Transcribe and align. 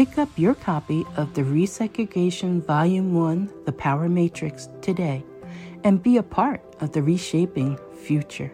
Pick 0.00 0.16
up 0.16 0.30
your 0.36 0.54
copy 0.54 1.04
of 1.18 1.34
the 1.34 1.42
Resegregation 1.42 2.64
Volume 2.64 3.12
1 3.12 3.52
The 3.66 3.72
Power 3.72 4.08
Matrix 4.08 4.70
today 4.80 5.22
and 5.84 6.02
be 6.02 6.16
a 6.16 6.22
part 6.22 6.62
of 6.80 6.92
the 6.92 7.02
reshaping 7.02 7.78
future. 8.02 8.50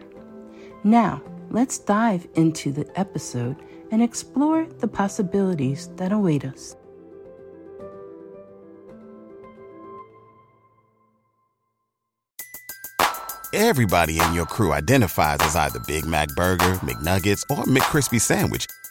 Now, 0.83 1.21
let's 1.49 1.77
dive 1.77 2.27
into 2.35 2.73
the 2.73 2.85
episode 2.99 3.55
and 3.91 4.03
explore 4.03 4.65
the 4.79 4.89
possibilities 4.89 5.89
that 5.95 6.11
await 6.11 6.43
us. 6.43 6.75
Everybody 13.53 14.19
in 14.19 14.33
your 14.33 14.47
crew 14.47 14.73
identifies 14.73 15.37
as 15.39 15.55
either 15.55 15.79
Big 15.87 16.05
Mac 16.05 16.27
Burger, 16.35 16.73
McNuggets, 16.83 17.43
or 17.49 17.63
McCrispy 17.63 18.19
Sandwich 18.19 18.67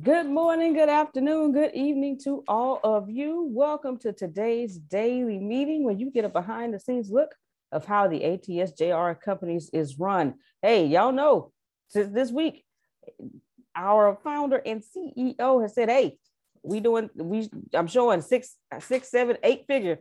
Good 0.00 0.26
morning, 0.26 0.74
good 0.74 0.88
afternoon, 0.88 1.50
good 1.50 1.74
evening 1.74 2.20
to 2.22 2.44
all 2.46 2.78
of 2.84 3.10
you. 3.10 3.48
Welcome 3.50 3.98
to 3.98 4.12
today's 4.12 4.78
daily 4.78 5.40
meeting 5.40 5.82
where 5.82 5.96
you 5.96 6.12
get 6.12 6.24
a 6.24 6.28
behind 6.28 6.72
the 6.72 6.78
scenes 6.78 7.10
look 7.10 7.34
of 7.72 7.84
how 7.84 8.06
the 8.06 8.20
ATSJR 8.20 9.20
companies 9.20 9.70
is 9.72 9.98
run. 9.98 10.34
Hey, 10.62 10.86
y'all 10.86 11.10
know 11.10 11.50
since 11.88 12.14
this 12.14 12.30
week 12.30 12.64
our 13.74 14.16
founder 14.22 14.62
and 14.64 14.84
CEO 14.84 15.60
has 15.62 15.74
said, 15.74 15.90
"Hey, 15.90 16.16
we 16.62 16.78
doing 16.78 17.10
we 17.16 17.50
I'm 17.74 17.88
showing 17.88 18.20
six, 18.20 18.54
six, 18.78 19.10
seven, 19.10 19.36
eight 19.42 19.64
figure 19.66 19.98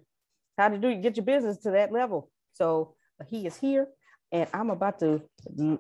how 0.60 0.70
to 0.70 0.78
do 0.78 0.94
get 0.94 1.18
your 1.18 1.26
business 1.26 1.58
to 1.64 1.72
that 1.72 1.92
level." 1.92 2.30
So 2.54 2.94
he 3.26 3.48
is 3.48 3.58
here 3.58 3.88
and 4.32 4.48
I'm 4.54 4.70
about 4.70 5.00
to 5.00 5.22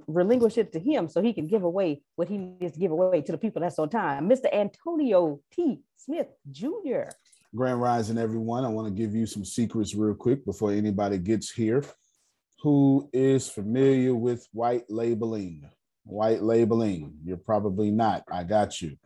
relinquish 0.08 0.58
it 0.58 0.72
to 0.74 0.80
him 0.80 1.09
so 1.09 1.22
he 1.22 1.34
can 1.34 1.47
give 1.47 1.63
away 1.63 2.02
what 2.16 2.30
he 2.30 2.38
needs 2.38 2.74
to 2.74 2.80
give 2.80 2.91
away 2.91 3.22
to 3.22 3.31
the 3.31 3.38
people 3.38 3.62
that's 3.62 3.80
on 3.80 3.90
time. 3.90 4.30
Mr. 4.30 4.53
Antonio 4.53 5.40
T. 5.52 5.81
Smith 5.97 6.28
Jr. 6.50 7.09
Grand 7.56 7.81
Rising, 7.81 8.18
everyone. 8.18 8.63
I 8.63 8.69
want 8.69 8.88
to 8.88 8.94
give 8.94 9.13
you 9.13 9.25
some 9.25 9.44
secrets 9.44 9.96
real 9.96 10.13
quick 10.13 10.46
before 10.46 10.72
anybody 10.72 11.18
gets 11.18 11.52
here. 11.52 11.84
Who 12.62 13.09
is 13.13 13.50
familiar 13.50 14.16
with 14.16 14.47
white 14.52 14.85
labeling? 14.90 15.69
White 16.03 16.41
labeling. 16.41 17.14
You're 17.24 17.38
probably 17.38 17.91
not. 17.91 18.24
I 18.31 18.44
got 18.44 18.81
you. 18.81 18.97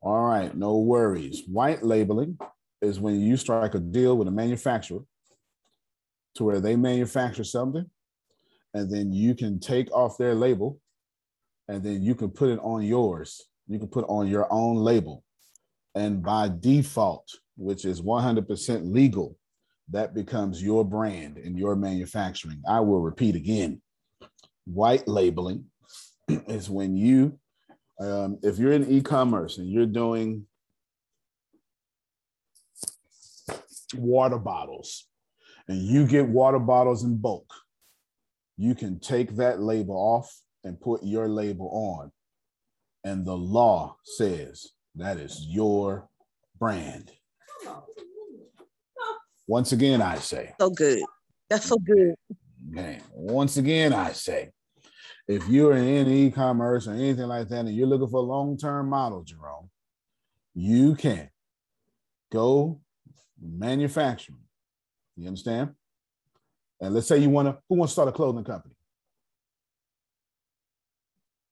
All 0.00 0.24
right, 0.24 0.54
no 0.54 0.78
worries. 0.78 1.42
White 1.46 1.82
labeling 1.82 2.38
is 2.80 3.00
when 3.00 3.20
you 3.20 3.36
strike 3.36 3.74
a 3.74 3.80
deal 3.80 4.16
with 4.16 4.28
a 4.28 4.32
manufacturer 4.32 5.00
to 6.36 6.44
where 6.44 6.60
they 6.60 6.76
manufacture 6.76 7.44
something 7.44 7.88
and 8.74 8.90
then 8.90 9.12
you 9.12 9.34
can 9.34 9.60
take 9.60 9.90
off 9.92 10.18
their 10.18 10.34
label 10.34 10.80
and 11.68 11.82
then 11.82 12.02
you 12.02 12.14
can 12.14 12.28
put 12.28 12.50
it 12.50 12.58
on 12.58 12.82
yours. 12.82 13.40
You 13.68 13.78
can 13.78 13.88
put 13.88 14.04
on 14.08 14.28
your 14.28 14.52
own 14.52 14.76
label. 14.76 15.24
And 15.94 16.22
by 16.22 16.50
default, 16.60 17.28
which 17.56 17.84
is 17.84 18.02
100% 18.02 18.92
legal, 18.92 19.38
that 19.90 20.12
becomes 20.12 20.62
your 20.62 20.84
brand 20.84 21.38
and 21.38 21.56
your 21.56 21.76
manufacturing. 21.76 22.60
I 22.68 22.80
will 22.80 23.00
repeat 23.00 23.36
again 23.36 23.80
white 24.66 25.06
labeling 25.06 25.66
is 26.28 26.68
when 26.68 26.96
you, 26.96 27.38
um, 28.00 28.38
if 28.42 28.58
you're 28.58 28.72
in 28.72 28.90
e 28.90 29.00
commerce 29.00 29.58
and 29.58 29.70
you're 29.70 29.86
doing 29.86 30.46
water 33.94 34.38
bottles 34.38 35.06
and 35.68 35.80
you 35.80 36.06
get 36.06 36.26
water 36.26 36.58
bottles 36.58 37.04
in 37.04 37.16
bulk 37.16 37.46
you 38.56 38.74
can 38.74 39.00
take 39.00 39.36
that 39.36 39.60
label 39.60 39.96
off 39.96 40.34
and 40.62 40.80
put 40.80 41.02
your 41.02 41.28
label 41.28 41.70
on. 41.72 42.12
And 43.04 43.26
the 43.26 43.36
law 43.36 43.96
says 44.04 44.68
that 44.94 45.18
is 45.18 45.44
your 45.48 46.08
brand. 46.58 47.10
Once 49.46 49.72
again, 49.72 50.00
I 50.00 50.16
say. 50.16 50.54
So 50.58 50.70
good. 50.70 51.02
That's 51.50 51.66
so 51.66 51.76
good. 51.76 52.14
Man, 52.66 53.02
once 53.12 53.58
again, 53.58 53.92
I 53.92 54.12
say, 54.12 54.50
if 55.28 55.46
you're 55.48 55.76
in 55.76 56.08
e-commerce 56.08 56.86
or 56.86 56.92
anything 56.92 57.26
like 57.26 57.48
that, 57.48 57.60
and 57.66 57.74
you're 57.74 57.86
looking 57.86 58.08
for 58.08 58.20
a 58.20 58.22
long-term 58.22 58.88
model, 58.88 59.22
Jerome, 59.22 59.70
you 60.54 60.94
can 60.94 61.28
go 62.32 62.80
manufacturing. 63.40 64.38
You 65.16 65.28
understand? 65.28 65.74
And 66.80 66.94
let's 66.94 67.06
say 67.06 67.18
you 67.18 67.30
want 67.30 67.48
to, 67.48 67.58
who 67.68 67.76
wants 67.76 67.92
to 67.92 67.94
start 67.94 68.08
a 68.08 68.12
clothing 68.12 68.44
company? 68.44 68.74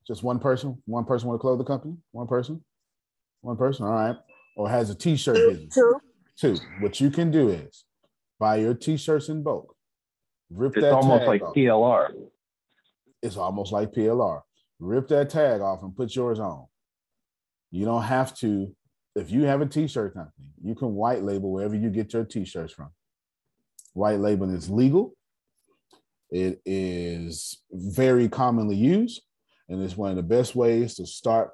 Just 0.06 0.22
one 0.22 0.38
person? 0.38 0.82
One 0.86 1.04
person 1.04 1.28
want 1.28 1.38
to 1.38 1.42
clothe 1.42 1.58
the 1.58 1.64
company? 1.64 1.94
One 2.10 2.26
person? 2.26 2.62
One 3.40 3.56
person? 3.56 3.86
All 3.86 3.92
right. 3.92 4.16
Or 4.56 4.68
has 4.68 4.90
a 4.90 4.94
t-shirt 4.94 5.36
business? 5.36 5.74
Two. 5.74 6.00
Two. 6.36 6.56
What 6.80 7.00
you 7.00 7.10
can 7.10 7.30
do 7.30 7.48
is 7.50 7.84
buy 8.38 8.56
your 8.56 8.74
t-shirts 8.74 9.28
in 9.28 9.42
bulk. 9.42 9.74
Rip 10.50 10.74
that. 10.74 10.80
It's 10.80 10.86
that 10.86 10.94
almost 10.94 11.20
tag 11.20 11.28
like 11.28 11.42
off. 11.42 11.54
PLR. 11.54 12.08
It's 13.22 13.36
almost 13.36 13.72
like 13.72 13.92
PLR. 13.92 14.40
Rip 14.80 15.08
that 15.08 15.30
tag 15.30 15.60
off 15.60 15.82
and 15.82 15.96
put 15.96 16.14
yours 16.14 16.40
on. 16.40 16.66
You 17.70 17.84
don't 17.84 18.02
have 18.02 18.36
to. 18.38 18.74
If 19.14 19.30
you 19.30 19.44
have 19.44 19.60
a 19.60 19.66
t-shirt 19.66 20.14
company, 20.14 20.48
you 20.62 20.74
can 20.74 20.94
white 20.94 21.22
label 21.22 21.52
wherever 21.52 21.76
you 21.76 21.90
get 21.90 22.12
your 22.12 22.24
t-shirts 22.24 22.72
from. 22.72 22.90
White 23.94 24.20
labeling 24.20 24.54
is 24.54 24.70
legal. 24.70 25.14
It 26.30 26.62
is 26.64 27.62
very 27.70 28.28
commonly 28.28 28.76
used, 28.76 29.22
and 29.68 29.82
it's 29.82 29.96
one 29.96 30.10
of 30.10 30.16
the 30.16 30.22
best 30.22 30.54
ways 30.54 30.94
to 30.94 31.06
start 31.06 31.50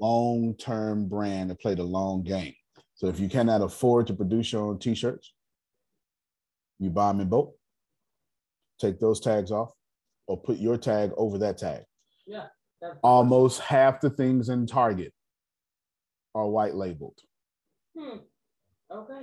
long-term 0.00 1.08
brand 1.08 1.50
to 1.50 1.54
play 1.54 1.74
the 1.74 1.82
long 1.82 2.22
game. 2.22 2.54
So 2.94 3.08
if 3.08 3.20
you 3.20 3.28
cannot 3.28 3.60
afford 3.60 4.06
to 4.06 4.14
produce 4.14 4.52
your 4.52 4.62
own 4.62 4.78
t-shirts, 4.78 5.34
you 6.78 6.90
buy 6.90 7.08
them 7.08 7.20
in 7.20 7.28
bulk. 7.28 7.54
Take 8.80 8.98
those 8.98 9.20
tags 9.20 9.52
off, 9.52 9.72
or 10.26 10.40
put 10.40 10.58
your 10.58 10.78
tag 10.78 11.12
over 11.16 11.38
that 11.38 11.58
tag. 11.58 11.82
Yeah. 12.26 12.46
Almost 13.02 13.60
half 13.60 14.00
the 14.00 14.10
things 14.10 14.48
in 14.48 14.66
Target 14.66 15.12
are 16.34 16.48
white 16.48 16.74
labeled. 16.74 17.18
Hmm. 17.96 18.18
Okay. 18.90 19.22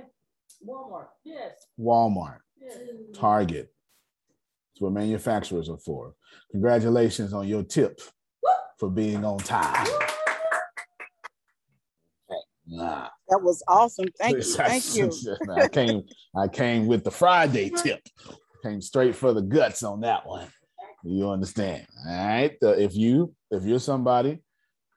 Walmart. 0.66 1.08
Yes. 1.24 1.66
Walmart, 1.78 2.38
yes. 2.60 2.78
Target. 3.14 3.72
It's 4.72 4.80
what 4.80 4.92
manufacturers 4.92 5.68
are 5.68 5.78
for. 5.78 6.14
Congratulations 6.50 7.32
on 7.32 7.46
your 7.46 7.62
tip 7.62 8.00
for 8.78 8.90
being 8.90 9.24
on 9.24 9.38
time. 9.38 9.86
Nah. 12.66 13.08
That 13.28 13.42
was 13.42 13.62
awesome. 13.68 14.06
Thank 14.18 14.36
you. 14.36 14.42
Thank 14.42 14.96
you. 14.96 15.12
I 15.54 15.68
came, 15.68 16.02
I 16.36 16.48
came 16.48 16.86
with 16.86 17.04
the 17.04 17.10
Friday 17.10 17.70
tip. 17.70 18.00
Came 18.62 18.80
straight 18.80 19.16
for 19.16 19.32
the 19.32 19.42
guts 19.42 19.82
on 19.82 20.00
that 20.02 20.26
one. 20.26 20.46
You 21.04 21.30
understand? 21.30 21.86
All 22.06 22.26
right. 22.26 22.56
If 22.62 22.94
you 22.94 23.34
if 23.50 23.64
you're 23.64 23.80
somebody 23.80 24.38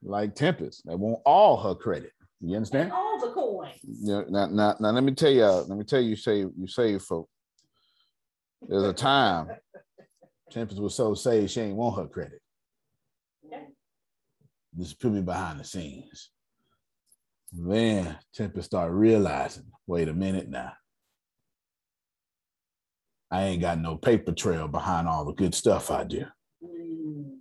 like 0.04 0.36
Tempest 0.36 0.84
that 0.86 0.98
want 0.98 1.22
all 1.26 1.58
her 1.58 1.74
credit, 1.74 2.12
you 2.42 2.56
understand? 2.56 2.92
All 2.92 3.20
the 3.20 3.32
coins. 3.32 3.80
Yeah, 3.84 4.22
now, 4.30 4.48
now, 4.48 4.76
now 4.80 4.92
let 4.92 5.04
me 5.04 5.14
tell 5.14 5.32
you, 5.32 5.46
let 5.46 5.78
me 5.78 5.84
tell 5.84 6.02
you, 6.02 6.16
say 6.16 6.40
you 6.40 6.68
save 6.68 7.02
folk. 7.02 7.30
There's 8.68 8.84
a 8.84 8.94
time 8.94 9.50
Tempest 10.52 10.82
was 10.82 10.96
so 10.96 11.14
saved 11.14 11.52
she 11.52 11.62
ain't 11.62 11.76
want 11.76 11.98
her 11.98 12.08
credit. 12.08 12.42
Yeah. 13.50 13.64
Just 14.78 15.00
put 15.00 15.12
me 15.12 15.22
behind 15.22 15.60
the 15.60 15.64
scenes. 15.64 16.32
Then 17.52 18.18
Tempest 18.34 18.68
started 18.68 18.94
realizing, 18.94 19.66
wait 19.88 20.08
a 20.08 20.14
minute 20.14 20.50
now. 20.50 20.74
I 23.32 23.44
ain't 23.44 23.62
got 23.62 23.80
no 23.80 23.98
paper 23.98 24.32
trail 24.32 24.68
behind 24.68 25.08
all 25.08 25.26
the 25.26 25.34
good 25.34 25.56
stuff 25.56 25.90
I 25.90 26.04
do. 26.04 26.26
Mm. 26.64 27.38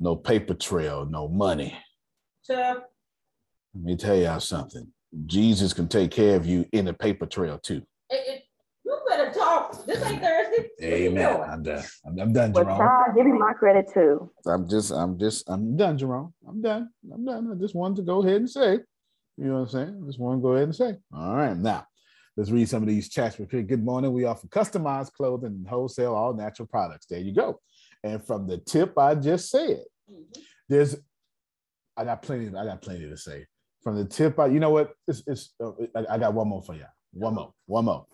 No 0.00 0.16
paper 0.16 0.54
trail, 0.54 1.06
no 1.06 1.28
money. 1.28 1.76
So, 2.42 2.82
Let 3.74 3.84
me 3.84 3.96
tell 3.96 4.16
y'all 4.16 4.40
something. 4.40 4.86
Jesus 5.26 5.72
can 5.72 5.88
take 5.88 6.10
care 6.10 6.36
of 6.36 6.46
you 6.46 6.66
in 6.72 6.84
the 6.86 6.92
paper 6.94 7.26
trail 7.26 7.58
too. 7.58 7.82
it, 8.10 8.28
it, 8.28 8.42
you 8.84 8.98
better 9.08 9.30
talk. 9.30 9.84
This 9.86 10.02
ain't 10.04 10.22
Thursday. 10.22 10.68
Amen. 10.82 11.40
I'm 11.48 11.62
done. 11.62 11.84
I'm, 12.06 12.18
I'm 12.18 12.32
done, 12.32 12.52
Well, 12.52 12.64
Jerome. 12.64 12.78
child, 12.78 13.16
give 13.16 13.26
me 13.26 13.32
my 13.32 13.52
credit 13.52 13.90
too. 13.92 14.30
I'm 14.46 14.68
just, 14.68 14.90
I'm 14.90 15.18
just, 15.18 15.48
I'm 15.48 15.76
done, 15.76 15.96
Jerome. 15.98 16.34
I'm 16.48 16.60
done. 16.60 16.90
I'm 17.12 17.24
done. 17.24 17.50
I 17.52 17.54
just 17.60 17.74
wanted 17.74 17.96
to 17.96 18.02
go 18.02 18.22
ahead 18.22 18.36
and 18.36 18.50
say, 18.50 18.80
you 19.38 19.44
know 19.46 19.54
what 19.54 19.60
I'm 19.60 19.68
saying? 19.68 20.00
I 20.02 20.06
just 20.06 20.18
want 20.18 20.38
to 20.38 20.42
go 20.42 20.52
ahead 20.52 20.64
and 20.64 20.74
say. 20.76 20.96
All 21.14 21.34
right. 21.34 21.56
Now, 21.56 21.86
let's 22.36 22.50
read 22.50 22.68
some 22.68 22.82
of 22.82 22.88
these 22.88 23.08
chats 23.08 23.38
real 23.38 23.48
quick. 23.48 23.68
Good 23.68 23.84
morning. 23.84 24.12
We 24.12 24.24
offer 24.24 24.46
customized 24.48 25.12
clothing 25.12 25.52
and 25.52 25.68
wholesale 25.68 26.14
all 26.14 26.34
natural 26.34 26.68
products. 26.68 27.06
There 27.06 27.20
you 27.20 27.34
go. 27.34 27.60
And 28.04 28.22
from 28.26 28.46
the 28.46 28.58
tip 28.58 28.98
I 28.98 29.14
just 29.14 29.50
said, 29.50 29.84
Mhm. 30.10 30.24
there's, 30.68 30.96
I 31.96 32.04
got 32.04 32.22
plenty, 32.22 32.48
I 32.48 32.64
got 32.64 32.82
plenty 32.82 33.08
to 33.08 33.16
say. 33.16 33.46
From 33.82 33.96
the 33.96 34.04
tip 34.04 34.38
I, 34.38 34.46
you 34.46 34.60
know 34.60 34.70
what? 34.70 34.92
It's, 35.08 35.22
it's, 35.26 35.54
uh, 35.62 35.72
I, 36.08 36.18
got 36.18 36.34
one 36.34 36.48
more 36.48 36.62
for 36.62 36.74
y'all. 36.74 36.86
One 37.12 37.34
more, 37.34 37.52
one 37.66 37.84
more. 37.86 38.06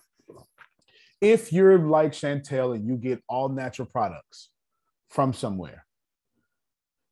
If 1.20 1.52
you're 1.52 1.78
like 1.78 2.12
Chantel 2.12 2.74
and 2.74 2.86
you 2.86 2.96
get 2.96 3.22
all 3.28 3.48
natural 3.48 3.86
products 3.86 4.50
from 5.10 5.32
somewhere, 5.32 5.84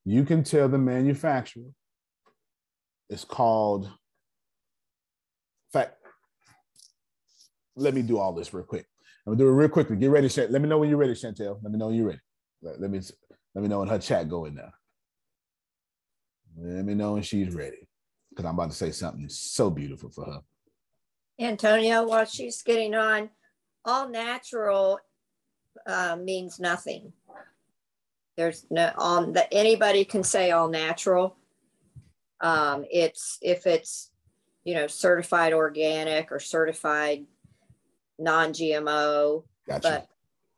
you 0.05 0.25
can 0.25 0.43
tell 0.43 0.69
the 0.69 0.79
manufacturer 0.79 1.71
it's 3.11 3.25
called 3.25 3.91
fact. 5.73 5.97
Let 7.77 7.95
me 7.95 8.03
do 8.03 8.19
all 8.19 8.33
this 8.33 8.55
real 8.55 8.65
quick. 8.65 8.87
I'm 9.27 9.33
gonna 9.33 9.45
do 9.45 9.49
it 9.49 9.53
real 9.53 9.69
quickly. 9.69 9.97
Get 9.97 10.11
ready 10.11 10.29
Chan- 10.29 10.51
let 10.51 10.63
me 10.63 10.69
know 10.69 10.79
when 10.79 10.89
you're 10.89 10.99
ready 10.99 11.13
chantel. 11.13 11.59
Let 11.63 11.73
me 11.73 11.79
know 11.79 11.89
when 11.89 11.97
you're 11.97 12.07
ready. 12.07 12.21
Let, 12.63 12.91
me 12.91 13.01
let 13.55 13.63
me 13.63 13.69
know 13.69 13.81
when 13.81 13.89
her 13.89 13.99
chat 13.99 14.29
go 14.29 14.47
in 14.47 14.55
there. 14.55 14.73
Let 16.59 16.85
me 16.85 16.95
know 16.95 17.15
when 17.15 17.23
she's 17.23 17.55
ready 17.55 17.86
because 18.37 18.49
i'm 18.49 18.55
about 18.55 18.71
to 18.71 18.77
say 18.77 18.91
something 18.91 19.29
so 19.29 19.71
beautiful 19.71 20.11
for 20.11 20.27
her 20.27 20.41
Antonio, 21.39 22.07
while 22.07 22.25
she's 22.25 22.63
getting 22.63 22.95
on, 22.95 23.31
all 23.85 24.09
natural 24.09 24.99
uh, 25.87 26.17
means 26.17 26.59
nothing. 26.59 27.13
There's 28.37 28.67
no 28.71 28.91
on 28.97 29.33
that 29.33 29.49
anybody 29.53 30.05
can 30.05 30.23
say 30.23 30.51
all 30.51 30.69
natural. 30.69 31.37
Um, 32.41 32.85
it's 32.91 33.39
if 33.41 33.67
it's 33.67 34.11
you 34.65 34.75
know 34.75 34.87
certified 34.87 35.53
organic 35.53 36.33
or 36.33 36.41
certified 36.41 37.25
non-GMO, 38.19 39.45
gotcha 39.69 39.81
but 39.83 40.09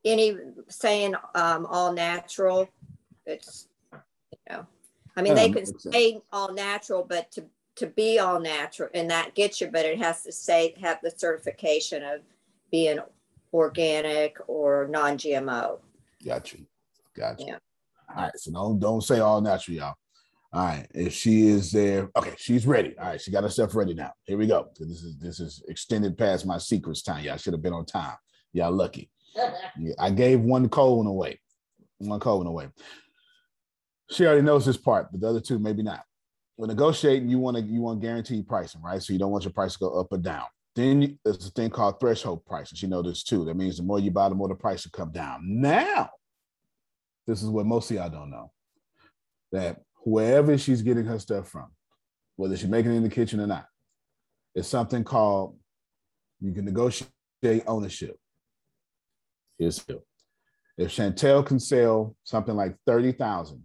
any 0.04 0.36
saying 0.69 1.14
um, 1.34 1.66
all 1.66 1.92
natural, 1.92 2.69
it's 3.26 3.69
you 3.92 3.98
know, 4.50 4.66
I 5.16 5.22
mean 5.22 5.34
they 5.34 5.50
can 5.50 5.66
say 5.66 6.20
all 6.32 6.52
natural, 6.52 7.04
but 7.08 7.31
to 7.32 7.44
to 7.78 7.86
be 7.86 8.19
all 8.19 8.40
natural 8.40 8.88
and 8.94 9.10
that 9.10 9.34
gets 9.34 9.60
you, 9.60 9.70
but 9.70 9.84
it 9.84 9.98
has 9.98 10.22
to 10.22 10.32
say 10.32 10.75
have 10.80 10.98
the 11.02 11.10
certification 11.10 12.03
of 12.03 12.20
being 12.70 12.98
organic 13.53 14.36
or 14.46 14.86
non-GMO. 14.91 15.79
Got 16.24 16.53
you. 16.53 16.67
Got 17.17 17.41
you. 17.41 17.46
Yeah. 17.46 17.58
All 18.14 18.24
right. 18.24 18.36
So 18.36 18.53
don't 18.53 18.79
don't 18.79 19.03
say 19.03 19.20
all 19.20 19.41
natural, 19.41 19.76
y'all. 19.76 19.94
All 20.53 20.64
right. 20.64 20.86
If 20.94 21.12
she 21.12 21.46
is 21.46 21.70
there, 21.70 22.10
okay, 22.17 22.34
she's 22.38 22.67
ready. 22.67 22.96
All 22.98 23.06
right, 23.06 23.20
she 23.20 23.31
got 23.31 23.43
herself 23.43 23.74
ready 23.74 23.94
now. 23.94 24.12
Here 24.24 24.38
we 24.38 24.46
go. 24.46 24.69
This 24.79 25.03
is 25.03 25.19
this 25.19 25.41
is 25.41 25.62
extended 25.69 26.17
past 26.17 26.46
my 26.46 26.58
secrets 26.58 27.03
time. 27.03 27.24
Y'all 27.24 27.36
should 27.36 27.53
have 27.53 27.62
been 27.62 27.74
on 27.74 27.84
time. 27.86 28.17
Y'all 28.53 28.72
lucky. 28.72 29.10
Yeah, 29.81 29.93
I 29.96 30.10
gave 30.10 30.41
one 30.41 30.69
cold 30.69 31.06
away. 31.06 31.38
One 31.98 32.19
cold 32.19 32.48
away. 32.48 32.69
She 34.10 34.26
already 34.26 34.43
knows 34.43 34.67
this 34.67 34.76
part, 34.76 35.12
but 35.12 35.20
the 35.20 35.29
other 35.29 35.41
two 35.41 35.60
maybe 35.60 35.84
not. 35.84 36.03
When 36.58 36.67
negotiating, 36.67 37.29
you 37.29 37.38
want 37.38 37.56
to 37.56 37.62
you 37.62 37.81
want 37.82 38.00
guaranteed 38.00 38.48
pricing, 38.48 38.82
right? 38.82 39.00
So 39.00 39.12
you 39.12 39.19
don't 39.20 39.31
want 39.31 39.44
your 39.44 39.53
price 39.53 39.74
to 39.74 39.79
go 39.79 40.00
up 40.00 40.08
or 40.10 40.19
down. 40.19 40.43
Then 40.74 41.03
you, 41.03 41.19
there's 41.24 41.46
a 41.46 41.50
thing 41.53 41.70
called 41.70 42.00
threshold 42.00 42.44
pricing. 42.44 42.79
You 42.81 42.88
know 42.88 43.00
this 43.00 43.22
too. 43.22 43.44
That 43.44 43.55
means 43.55 43.77
the 43.77 43.84
more 43.84 44.00
you 44.00 44.10
buy, 44.10 44.29
the 44.29 44.34
more 44.34 44.48
the 44.48 44.56
price 44.56 44.84
will 44.84 44.91
come 44.91 45.12
down. 45.12 45.43
Now, 45.44 46.10
this 47.29 47.44
is 47.44 47.48
what 47.48 47.65
most 47.65 47.93
of 47.93 47.98
y'all 47.98 48.10
don't 48.10 48.31
know. 48.31 48.50
That 49.53 49.82
wherever 50.05 50.58
she's 50.58 50.82
getting 50.82 51.05
her 51.05 51.20
stuff 51.20 51.48
from, 51.48 51.69
whether 52.34 52.56
she's 52.56 52.69
making 52.69 52.91
it 52.91 52.96
in 52.96 53.05
the 53.05 53.08
kitchen 53.08 53.38
or 53.38 53.46
not, 53.46 53.69
it's 54.56 54.67
something 54.67 55.05
called 55.05 55.56
you 56.41 56.53
can 56.53 56.65
negotiate 56.65 57.12
ownership. 57.69 58.17
Here's. 59.60 59.84
If 60.77 60.91
Chantel 60.91 61.46
can 61.46 61.60
sell 61.60 62.17
something 62.24 62.56
like 62.56 62.74
30,000 62.84 63.65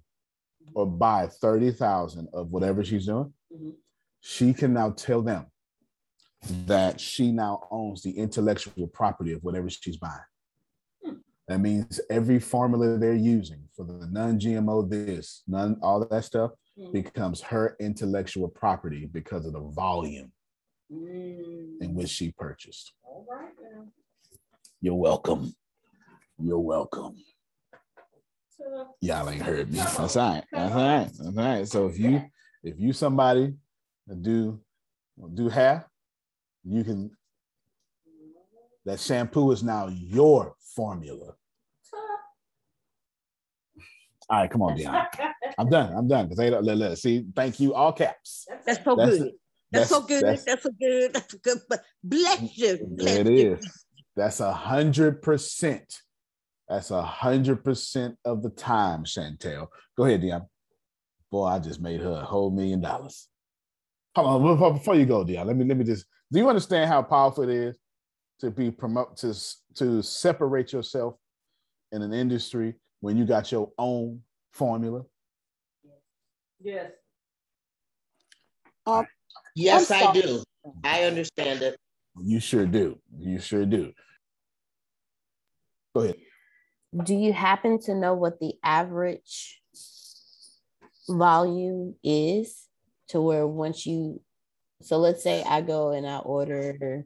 or 0.76 0.86
buy 0.86 1.28
30,000 1.28 2.28
of 2.34 2.52
whatever 2.52 2.84
she's 2.84 3.06
doing, 3.06 3.34
Mhm. 3.52 3.76
she 4.20 4.54
can 4.54 4.74
now 4.74 4.92
tell 4.92 5.22
them 5.22 5.46
that 6.66 7.00
she 7.00 7.32
now 7.32 7.68
owns 7.72 8.02
the 8.04 8.12
intellectual 8.18 8.88
property 8.88 9.32
of 9.32 9.44
whatever 9.44 9.70
she's 9.70 9.98
buying. 9.98 10.20
Hmm. 11.04 11.16
That 11.48 11.60
means 11.60 12.02
every 12.10 12.40
formula 12.40 12.98
they're 12.98 13.14
using 13.16 13.70
for 13.76 13.86
the 13.86 14.08
non-GMO 14.08 14.82
this, 14.90 15.44
none 15.48 15.80
all 15.82 16.06
that 16.06 16.24
stuff 16.26 16.52
Mhm. 16.78 16.92
becomes 16.92 17.42
her 17.42 17.76
intellectual 17.80 18.50
property 18.50 19.06
because 19.06 19.46
of 19.46 19.54
the 19.54 19.62
volume 19.62 20.32
Mm. 20.92 21.82
in 21.82 21.94
which 21.96 22.10
she 22.10 22.32
purchased. 22.32 22.94
All 23.04 23.26
right 23.30 23.54
now. 23.62 23.88
You're 24.82 24.96
welcome. 24.96 25.56
You're 26.38 26.60
welcome. 26.60 27.16
Y'all 29.02 29.30
ain't 29.30 29.42
heard 29.42 29.72
me. 29.72 29.78
That's 29.78 30.18
all 30.18 30.34
right. 30.34 30.44
That's 30.52 30.74
all 30.74 30.82
right. 30.82 31.10
That's 31.18 31.38
all 31.38 31.44
right. 31.44 31.68
So 31.68 31.88
if 31.88 32.00
you 32.00 32.24
if 32.64 32.80
you 32.80 32.94
somebody 32.94 33.54
do 34.22 34.60
do 35.34 35.50
hair, 35.50 35.86
You 36.64 36.84
can. 36.84 37.12
That 38.86 39.00
shampoo 39.00 39.52
is 39.52 39.64
now 39.64 39.88
your 39.88 40.56
formula. 40.76 41.36
All 44.30 44.40
right, 44.40 44.50
come 44.50 44.62
on, 44.62 44.76
Dion. 44.76 45.06
I'm 45.58 45.70
done. 45.70 45.96
I'm 45.96 46.08
done. 46.08 46.26
Because 46.26 46.38
they 46.38 46.50
don't 46.50 46.66
let, 46.66 46.78
let 46.78 46.98
see. 46.98 47.26
Thank 47.36 47.60
you, 47.60 47.74
all 47.74 47.94
caps. 47.94 48.46
That's 48.66 48.84
so 48.84 48.96
That's 48.96 49.18
good. 49.18 49.28
it. 49.28 49.34
That's, 49.72 49.90
so 49.90 50.02
good. 50.02 50.24
That's, 50.24 50.44
That's, 50.44 50.64
so 50.64 50.70
good. 50.80 51.14
That's 51.14 51.32
so 51.32 51.38
good. 51.42 51.60
But 51.70 51.84
bless 52.04 52.58
you. 52.58 52.88
Bless 52.98 53.18
it 53.20 53.28
you. 53.28 53.54
is. 53.54 53.86
That's 54.16 54.40
a 54.40 54.52
hundred 54.52 55.22
percent. 55.22 56.02
That's 56.70 56.92
a 56.92 57.02
hundred 57.02 57.64
percent 57.64 58.18
of 58.26 58.42
the 58.42 58.50
time, 58.50 59.04
Chantel. 59.04 59.68
Go 59.98 60.06
ahead, 60.06 60.22
Dion. 60.22 60.48
Boy, 61.32 61.46
I 61.46 61.60
just 61.60 61.82
made 61.82 62.02
her 62.02 62.12
a 62.12 62.26
whole 62.26 62.52
million 62.52 62.82
dollars. 62.82 63.28
Hold 64.16 64.28
on, 64.28 64.54
before, 64.54 64.74
before 64.74 64.96
you 64.96 65.06
go, 65.06 65.24
Dion. 65.24 65.48
Let 65.48 65.56
me 65.58 65.66
let 65.66 65.78
me 65.78 65.84
just. 65.84 66.06
Do 66.32 66.40
you 66.40 66.50
understand 66.50 66.90
how 66.90 67.02
powerful 67.04 67.44
it 67.44 67.50
is 67.50 67.76
to 68.40 68.50
be 68.52 68.72
promote 68.72 69.18
to 69.18 69.34
to 69.76 70.02
separate 70.02 70.74
yourself 70.74 71.16
in 71.92 72.02
an 72.02 72.14
industry 72.14 72.76
when 73.02 73.18
you 73.18 73.26
got 73.26 73.52
your 73.52 73.72
own 73.78 74.22
formula? 74.52 75.04
Yes. 76.62 76.92
Um, 78.86 79.06
yes, 79.56 79.92
I'm 79.92 79.98
I 79.98 80.02
sorry. 80.02 80.22
do. 80.22 80.44
I 80.84 81.04
understand 81.04 81.62
it. 81.62 81.78
You 82.22 82.40
sure 82.40 82.66
do. 82.66 83.00
You 83.18 83.40
sure 83.40 83.66
do. 83.66 83.92
Go 85.96 86.02
ahead. 86.02 86.16
Do 86.96 87.16
you 87.16 87.34
happen 87.34 87.80
to 87.82 87.96
know 87.96 88.14
what 88.14 88.40
the 88.40 88.54
average 88.64 89.62
volume 91.10 91.96
is 92.04 92.68
to 93.10 93.22
where 93.22 93.46
once 93.48 93.86
you 93.86 94.22
so 94.82 94.98
let's 94.98 95.24
say 95.24 95.44
I 95.44 95.62
go 95.62 95.92
and 95.92 96.08
I 96.08 96.18
order 96.18 97.06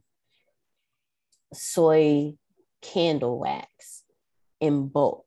soy 1.53 2.33
candle 2.81 3.39
wax 3.39 4.03
in 4.59 4.87
bulk 4.87 5.25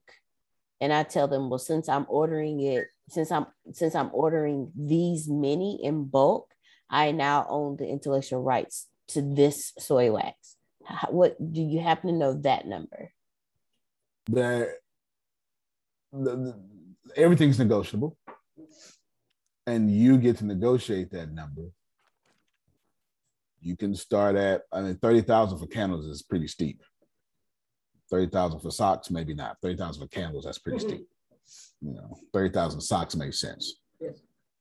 and 0.80 0.92
I 0.92 1.02
tell 1.02 1.26
them 1.26 1.50
well 1.50 1.58
since 1.58 1.88
I'm 1.88 2.06
ordering 2.08 2.60
it 2.60 2.86
since 3.08 3.32
I'm 3.32 3.46
since 3.72 3.94
I'm 3.94 4.10
ordering 4.12 4.70
these 4.76 5.28
many 5.28 5.80
in 5.82 6.04
bulk 6.04 6.50
I 6.88 7.12
now 7.12 7.46
own 7.48 7.76
the 7.76 7.88
intellectual 7.88 8.42
rights 8.42 8.88
to 9.08 9.22
this 9.22 9.72
soy 9.78 10.12
wax. 10.12 10.56
What 11.08 11.36
do 11.52 11.62
you 11.62 11.80
happen 11.80 12.10
to 12.10 12.16
know 12.16 12.34
that 12.42 12.66
number 12.66 13.12
that 14.30 14.68
the, 16.12 16.36
the- 16.36 16.60
everything's 17.16 17.58
negotiable. 17.58 18.16
And 19.66 19.90
you 19.90 20.18
get 20.18 20.38
to 20.38 20.46
negotiate 20.46 21.10
that 21.12 21.32
number. 21.32 21.62
You 23.60 23.76
can 23.76 23.94
start 23.94 24.36
at 24.36 24.62
i 24.72 24.80
mean 24.80 24.96
30000 24.96 25.58
for 25.58 25.66
candles 25.66 26.06
is 26.06 26.22
pretty 26.22 26.48
steep. 26.48 26.82
30000 28.08 28.60
for 28.60 28.70
socks 28.70 29.10
maybe 29.10 29.34
not. 29.34 29.58
30000 29.62 30.02
for 30.02 30.08
candles 30.08 30.44
that's 30.44 30.58
pretty 30.58 30.78
steep. 30.78 31.06
Mm-hmm. 31.84 31.88
You 31.88 31.94
know 31.94 32.16
30000 32.32 32.80
socks 32.80 33.14
makes 33.14 33.40
sense. 33.40 33.74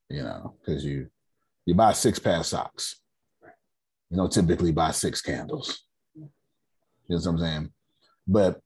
You 0.10 0.24
know 0.24 0.56
because 0.60 0.84
you 0.84 1.08
you 1.66 1.76
buy 1.76 1.94
six 1.94 2.20
pair 2.20 2.38
of 2.38 2.46
socks. 2.46 3.02
You 4.10 4.18
don't 4.18 4.32
typically 4.32 4.72
buy 4.72 4.92
six 4.92 5.22
candles. 5.22 5.86
You 6.16 6.28
know 7.10 7.18
what 7.18 7.26
i'm 7.26 7.40
saying? 7.40 7.70
But 8.28 8.60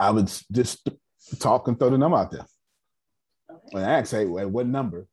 I 0.00 0.10
would 0.10 0.32
just 0.50 0.88
talk 1.38 1.68
and 1.68 1.78
throw 1.78 1.90
the 1.90 1.98
number 1.98 2.16
out 2.16 2.30
there. 2.30 2.46
And 3.72 3.84
ask, 3.84 4.12
hey, 4.12 4.22
at 4.22 4.50
what 4.50 4.66
number 4.66 5.06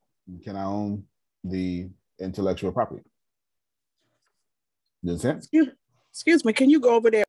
can 0.43 0.55
I 0.55 0.63
own 0.63 1.03
the 1.43 1.89
intellectual 2.19 2.71
property? 2.71 3.03
Does 5.03 5.21
that 5.21 5.27
sense? 5.27 5.45
Excuse, 5.45 5.69
excuse 6.11 6.45
me, 6.45 6.53
can 6.53 6.69
you 6.69 6.79
go 6.79 6.95
over 6.95 7.11
there? 7.11 7.25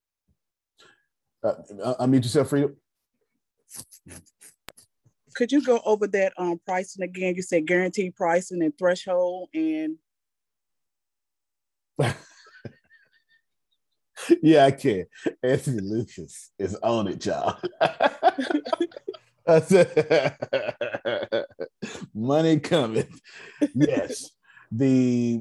Uh, 1.42 1.54
uh, 1.82 2.06
unmute 2.06 2.22
yourself, 2.22 2.48
Frida. 2.48 2.70
Could 5.34 5.52
you 5.52 5.62
go 5.62 5.80
over 5.84 6.06
that 6.08 6.32
um 6.36 6.60
pricing 6.64 7.04
again? 7.04 7.34
You 7.34 7.42
said 7.42 7.66
guaranteed 7.66 8.16
pricing 8.16 8.62
and 8.62 8.76
threshold 8.76 9.48
and 9.54 9.96
yeah, 14.42 14.66
I 14.66 14.70
can. 14.70 15.06
Anthony 15.42 15.80
Lucas 15.80 16.50
is 16.58 16.74
on 16.76 17.08
it, 17.08 17.24
y'all. 17.24 17.56
Money 22.14 22.60
coming. 22.60 23.08
Yes. 23.74 24.30
The 24.70 25.40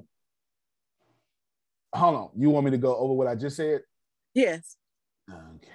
hold 1.94 2.16
on. 2.16 2.30
You 2.38 2.50
want 2.50 2.66
me 2.66 2.72
to 2.72 2.78
go 2.78 2.96
over 2.96 3.14
what 3.14 3.28
I 3.28 3.36
just 3.36 3.58
said? 3.58 3.82
yes. 4.34 4.78
Okay. 5.30 5.72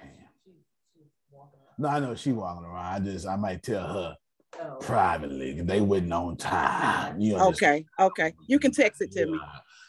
No, 1.77 1.89
I 1.89 1.99
know 1.99 2.15
she 2.15 2.31
walking 2.31 2.65
around. 2.65 2.85
I 2.85 2.99
just 2.99 3.27
I 3.27 3.35
might 3.35 3.61
tell 3.63 3.87
her 3.87 4.15
Oh. 4.61 4.75
privately. 4.81 5.59
They 5.61 5.81
waiting 5.81 6.11
on 6.11 6.37
time. 6.37 7.19
You 7.19 7.37
Okay, 7.37 7.85
okay. 7.99 8.33
You 8.47 8.59
can 8.59 8.71
text 8.71 9.01
it 9.01 9.11
to 9.13 9.25
me. 9.25 9.39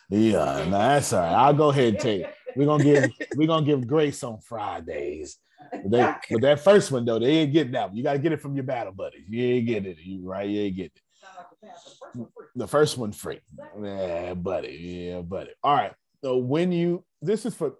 Yeah, 0.08 0.64
no, 0.64 0.70
that's 0.78 1.12
all 1.12 1.20
right. 1.20 1.32
I'll 1.32 1.52
go 1.52 1.68
ahead 1.68 1.88
and 1.94 1.98
take. 1.98 2.24
We're 2.56 2.66
gonna 2.66 2.84
give 2.84 3.10
we're 3.36 3.46
gonna 3.46 3.66
give 3.66 3.86
grace 3.86 4.22
on 4.22 4.40
Fridays. 4.40 5.38
But, 5.70 5.90
they, 5.90 6.14
but 6.30 6.40
that 6.42 6.60
first 6.60 6.92
one 6.92 7.04
though, 7.04 7.18
they 7.18 7.38
ain't 7.38 7.52
getting 7.52 7.72
that 7.72 7.88
one. 7.88 7.96
You 7.96 8.02
gotta 8.02 8.18
get 8.18 8.32
it 8.32 8.40
from 8.40 8.54
your 8.54 8.64
battle 8.64 8.92
buddies. 8.92 9.24
You 9.28 9.44
ain't 9.44 9.66
getting 9.66 9.90
it. 9.90 9.98
You 9.98 10.28
right, 10.28 10.48
you 10.48 10.60
ain't 10.60 10.76
getting 10.76 10.90
it. 10.94 12.28
The 12.54 12.68
first 12.68 12.98
one 12.98 13.12
free. 13.12 13.40
Yeah, 13.82 14.34
buddy. 14.34 15.08
Yeah, 15.10 15.20
buddy. 15.22 15.50
All 15.62 15.74
right. 15.74 15.92
So 16.22 16.36
when 16.36 16.70
you 16.72 17.04
this 17.20 17.44
is 17.46 17.54
for 17.54 17.74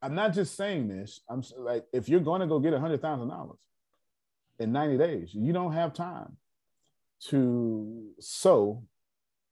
I'm 0.00 0.14
not 0.14 0.34
just 0.34 0.56
saying 0.56 0.88
this. 0.88 1.20
I'm 1.28 1.42
like 1.58 1.84
if 1.92 2.08
you're 2.08 2.20
gonna 2.20 2.46
go 2.46 2.58
get 2.58 2.72
a 2.72 2.80
hundred 2.80 3.02
thousand 3.02 3.28
dollars 3.28 3.58
in 4.58 4.72
90 4.72 4.98
days, 4.98 5.30
you 5.32 5.52
don't 5.52 5.72
have 5.72 5.92
time 5.92 6.36
to 7.28 8.10
sew 8.18 8.82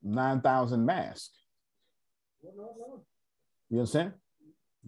nine 0.02 0.40
thousand 0.40 0.85
masks. 0.85 1.38
You 2.42 3.78
understand? 3.78 4.14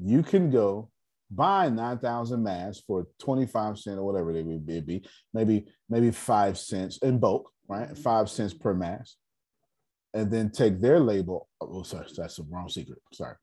You 0.00 0.22
can 0.22 0.50
go 0.50 0.90
buy 1.30 1.68
9,000 1.68 2.42
masks 2.42 2.82
for 2.86 3.06
25 3.20 3.78
cents 3.78 3.98
or 3.98 4.04
whatever 4.04 4.32
they 4.32 4.42
would 4.42 4.66
be, 4.66 5.02
maybe, 5.32 5.66
maybe 5.88 6.10
five 6.10 6.58
cents 6.58 6.98
in 6.98 7.18
bulk, 7.18 7.50
right? 7.68 7.96
Five 7.96 8.28
cents 8.28 8.54
per 8.54 8.74
mask. 8.74 9.16
And 10.14 10.30
then 10.30 10.50
take 10.50 10.80
their 10.80 11.00
label. 11.00 11.48
Oh, 11.60 11.82
sorry, 11.84 12.06
that's 12.14 12.36
the 12.36 12.44
wrong 12.50 12.68
secret. 12.68 12.98
Sorry. 13.14 13.36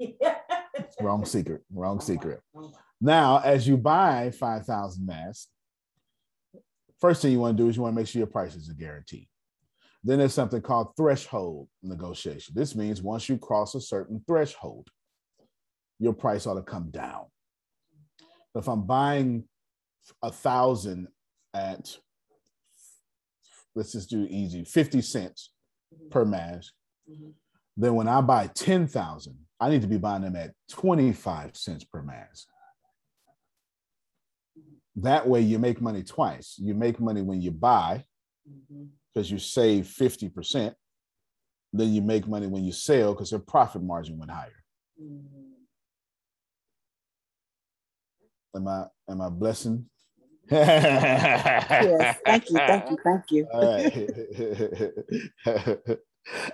wrong 1.00 1.24
secret. 1.24 1.62
Wrong 1.72 2.00
secret. 2.00 2.40
Now, 3.00 3.40
as 3.44 3.66
you 3.66 3.76
buy 3.76 4.30
5,000 4.30 5.04
masks, 5.04 5.48
first 7.00 7.22
thing 7.22 7.32
you 7.32 7.40
want 7.40 7.56
to 7.56 7.62
do 7.62 7.68
is 7.68 7.76
you 7.76 7.82
want 7.82 7.94
to 7.94 8.00
make 8.00 8.06
sure 8.06 8.20
your 8.20 8.26
prices 8.28 8.70
are 8.70 8.74
guaranteed. 8.74 9.26
Then 10.04 10.18
there's 10.18 10.34
something 10.34 10.62
called 10.62 10.96
threshold 10.96 11.68
negotiation. 11.82 12.54
This 12.54 12.76
means 12.76 13.02
once 13.02 13.28
you 13.28 13.38
cross 13.38 13.74
a 13.74 13.80
certain 13.80 14.22
threshold, 14.26 14.88
your 15.98 16.12
price 16.12 16.46
ought 16.46 16.54
to 16.54 16.62
come 16.62 16.90
down. 16.90 17.26
If 18.54 18.68
I'm 18.68 18.82
buying 18.82 19.44
a 20.22 20.30
thousand 20.30 21.08
at, 21.54 21.96
let's 23.74 23.92
just 23.92 24.10
do 24.10 24.26
easy, 24.28 24.64
50 24.64 25.00
cents 25.02 25.50
mm-hmm. 25.94 26.08
per 26.08 26.24
mask, 26.24 26.72
mm-hmm. 27.10 27.30
then 27.76 27.94
when 27.94 28.08
I 28.08 28.20
buy 28.20 28.48
10,000, 28.48 29.36
I 29.60 29.70
need 29.70 29.82
to 29.82 29.88
be 29.88 29.98
buying 29.98 30.22
them 30.22 30.36
at 30.36 30.52
25 30.70 31.56
cents 31.56 31.84
per 31.84 32.02
mask. 32.02 32.46
Mm-hmm. 34.58 35.02
That 35.02 35.28
way 35.28 35.40
you 35.40 35.58
make 35.58 35.80
money 35.80 36.02
twice. 36.02 36.56
You 36.58 36.74
make 36.74 37.00
money 37.00 37.22
when 37.22 37.40
you 37.40 37.50
buy, 37.50 38.04
because 39.12 39.30
you 39.30 39.38
save 39.38 39.84
50%. 39.86 40.74
Then 41.72 41.92
you 41.92 42.00
make 42.00 42.26
money 42.26 42.46
when 42.46 42.64
you 42.64 42.72
sell 42.72 43.12
because 43.12 43.30
their 43.30 43.38
profit 43.38 43.82
margin 43.82 44.18
went 44.18 44.30
higher. 44.30 44.64
Am 48.54 48.66
I 48.66 48.86
am 49.08 49.20
I 49.20 49.28
blessing? 49.28 49.86
Yes. 50.50 52.18
Thank 52.24 52.50
you. 52.50 52.56
Thank 52.56 52.90
you. 52.90 52.96
Thank 53.04 53.30
you. 53.30 53.46
All 53.52 53.66
right. 53.66 54.10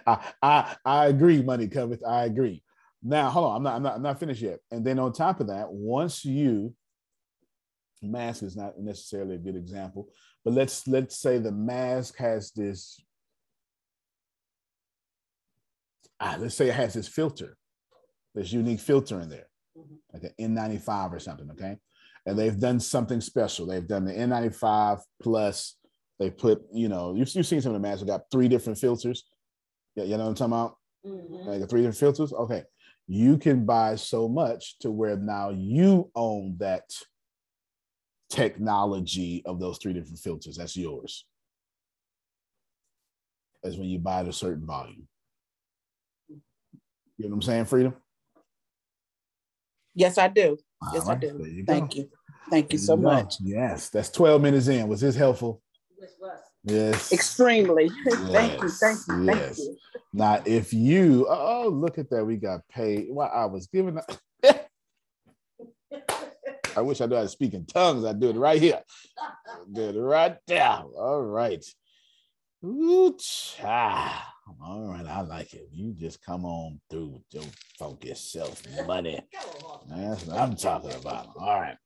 I, 0.06 0.32
I 0.42 0.76
I 0.84 1.06
agree, 1.06 1.42
money 1.42 1.68
cometh. 1.68 2.02
I 2.06 2.24
agree. 2.24 2.62
Now, 3.02 3.30
hold 3.30 3.46
on, 3.46 3.56
I'm 3.56 3.62
not, 3.62 3.74
I'm 3.74 3.82
not 3.82 3.94
I'm 3.96 4.02
not 4.02 4.20
finished 4.20 4.42
yet. 4.42 4.60
And 4.70 4.84
then 4.84 4.98
on 4.98 5.12
top 5.12 5.40
of 5.40 5.48
that, 5.48 5.70
once 5.70 6.24
you 6.24 6.74
mask 8.02 8.42
is 8.42 8.56
not 8.56 8.78
necessarily 8.78 9.36
a 9.36 9.38
good 9.38 9.56
example, 9.56 10.08
but 10.44 10.54
let's 10.54 10.86
let's 10.86 11.18
say 11.18 11.38
the 11.38 11.52
mask 11.52 12.16
has 12.18 12.50
this. 12.52 13.00
Ah, 16.20 16.36
let's 16.38 16.54
say 16.54 16.68
it 16.68 16.74
has 16.74 16.94
this 16.94 17.08
filter, 17.08 17.56
this 18.34 18.52
unique 18.52 18.80
filter 18.80 19.20
in 19.20 19.28
there, 19.28 19.48
like 20.12 20.24
an 20.38 20.54
N95 20.54 21.12
or 21.12 21.18
something, 21.18 21.50
okay? 21.50 21.76
And 22.26 22.38
they've 22.38 22.58
done 22.58 22.80
something 22.80 23.20
special. 23.20 23.66
They've 23.66 23.86
done 23.86 24.04
the 24.04 24.12
N95 24.12 25.00
plus 25.22 25.76
they 26.18 26.30
put, 26.30 26.62
you 26.72 26.88
know, 26.88 27.14
you've, 27.14 27.34
you've 27.34 27.46
seen 27.46 27.60
some 27.60 27.74
of 27.74 27.82
the 27.82 27.86
masks 27.86 28.00
that 28.00 28.06
got 28.06 28.30
three 28.30 28.48
different 28.48 28.78
filters. 28.78 29.24
Yeah, 29.96 30.04
you 30.04 30.16
know 30.16 30.24
what 30.24 30.28
I'm 30.30 30.34
talking 30.34 30.52
about? 30.52 30.76
Mm-hmm. 31.06 31.48
Like 31.48 31.60
the 31.60 31.66
three 31.66 31.80
different 31.80 31.98
filters. 31.98 32.32
Okay. 32.32 32.62
you 33.06 33.36
can 33.36 33.66
buy 33.66 33.96
so 33.96 34.28
much 34.28 34.78
to 34.78 34.90
where 34.90 35.16
now 35.16 35.50
you 35.50 36.10
own 36.14 36.56
that 36.58 36.90
technology 38.30 39.42
of 39.44 39.60
those 39.60 39.78
three 39.78 39.92
different 39.92 40.18
filters. 40.18 40.56
That's 40.56 40.76
yours. 40.76 41.26
That's 43.62 43.76
when 43.76 43.88
you 43.88 43.98
buy 43.98 44.20
at 44.20 44.28
a 44.28 44.32
certain 44.32 44.66
volume. 44.66 45.08
You 46.28 46.38
know 47.18 47.28
what 47.28 47.34
I'm 47.34 47.42
saying, 47.42 47.64
Freedom? 47.66 47.94
Yes, 49.94 50.18
I 50.18 50.28
do. 50.28 50.58
Yes, 50.92 51.04
All 51.04 51.12
I 51.12 51.14
do. 51.14 51.46
you 51.48 51.62
go. 51.64 51.72
Thank 51.72 51.96
you. 51.96 52.10
Thank 52.50 52.72
you 52.72 52.78
There 52.78 52.86
so 52.86 52.96
go. 52.96 53.02
much. 53.02 53.36
Yes, 53.40 53.88
that's 53.90 54.10
12 54.10 54.42
minutes 54.42 54.68
in. 54.68 54.88
Was 54.88 55.00
this 55.00 55.16
helpful? 55.16 55.62
Yes. 56.64 57.12
Extremely. 57.12 57.90
Yes. 58.06 58.14
thank 58.32 58.62
you. 58.62 58.68
Thank 58.68 58.98
you. 59.06 59.26
Thank 59.26 59.38
yes. 59.40 59.58
you. 59.58 59.76
Now, 60.12 60.42
if 60.44 60.72
you, 60.72 61.26
oh, 61.28 61.68
look 61.68 61.98
at 61.98 62.08
that, 62.10 62.24
we 62.24 62.36
got 62.36 62.66
paid. 62.68 63.06
Well, 63.10 63.30
I 63.32 63.44
was 63.46 63.66
giving. 63.66 63.98
I 66.76 66.80
wish 66.80 67.00
I 67.00 67.06
knew 67.06 67.16
how 67.16 67.22
to 67.22 67.28
speak 67.28 67.54
in 67.54 67.66
tongues. 67.66 68.04
I'd 68.04 68.18
do 68.18 68.30
it 68.30 68.36
right 68.36 68.60
here. 68.60 68.80
Do 69.70 69.82
it 69.82 69.96
right 69.96 70.36
there. 70.46 70.82
All 70.96 71.22
right. 71.22 71.64
Ooh, 72.64 73.16
cha. 73.18 74.33
All 74.62 74.88
right, 74.88 75.06
I 75.06 75.22
like 75.22 75.54
it. 75.54 75.68
You 75.72 75.94
just 75.94 76.22
come 76.24 76.44
on 76.44 76.80
through 76.90 77.08
with 77.08 77.22
your 77.30 77.44
focus 77.78 78.20
self 78.20 78.62
money. 78.86 79.20
That's 79.88 80.26
what 80.26 80.38
I'm 80.38 80.54
talking 80.54 80.92
about. 80.92 81.28
All 81.36 81.60
right. 81.60 81.76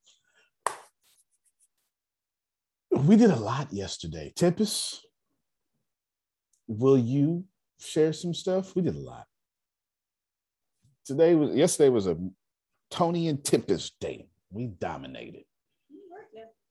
We 2.91 3.17
did 3.17 3.31
a 3.31 3.37
lot 3.37 3.73
yesterday. 3.73 4.33
Tempest, 4.35 5.07
will 6.67 6.99
you 6.99 7.45
share 7.81 8.12
some 8.12 8.35
stuff? 8.35 8.75
We 8.75 8.83
did 8.83 8.97
a 8.97 9.00
lot. 9.00 9.27
Today 11.05 11.35
was 11.35 11.55
yesterday 11.55 11.91
was 11.91 12.07
a 12.07 12.17
Tony 12.91 13.29
and 13.29 13.45
Tempest 13.45 13.95
day. 14.00 14.29
We 14.50 14.67
dominated. 14.67 15.45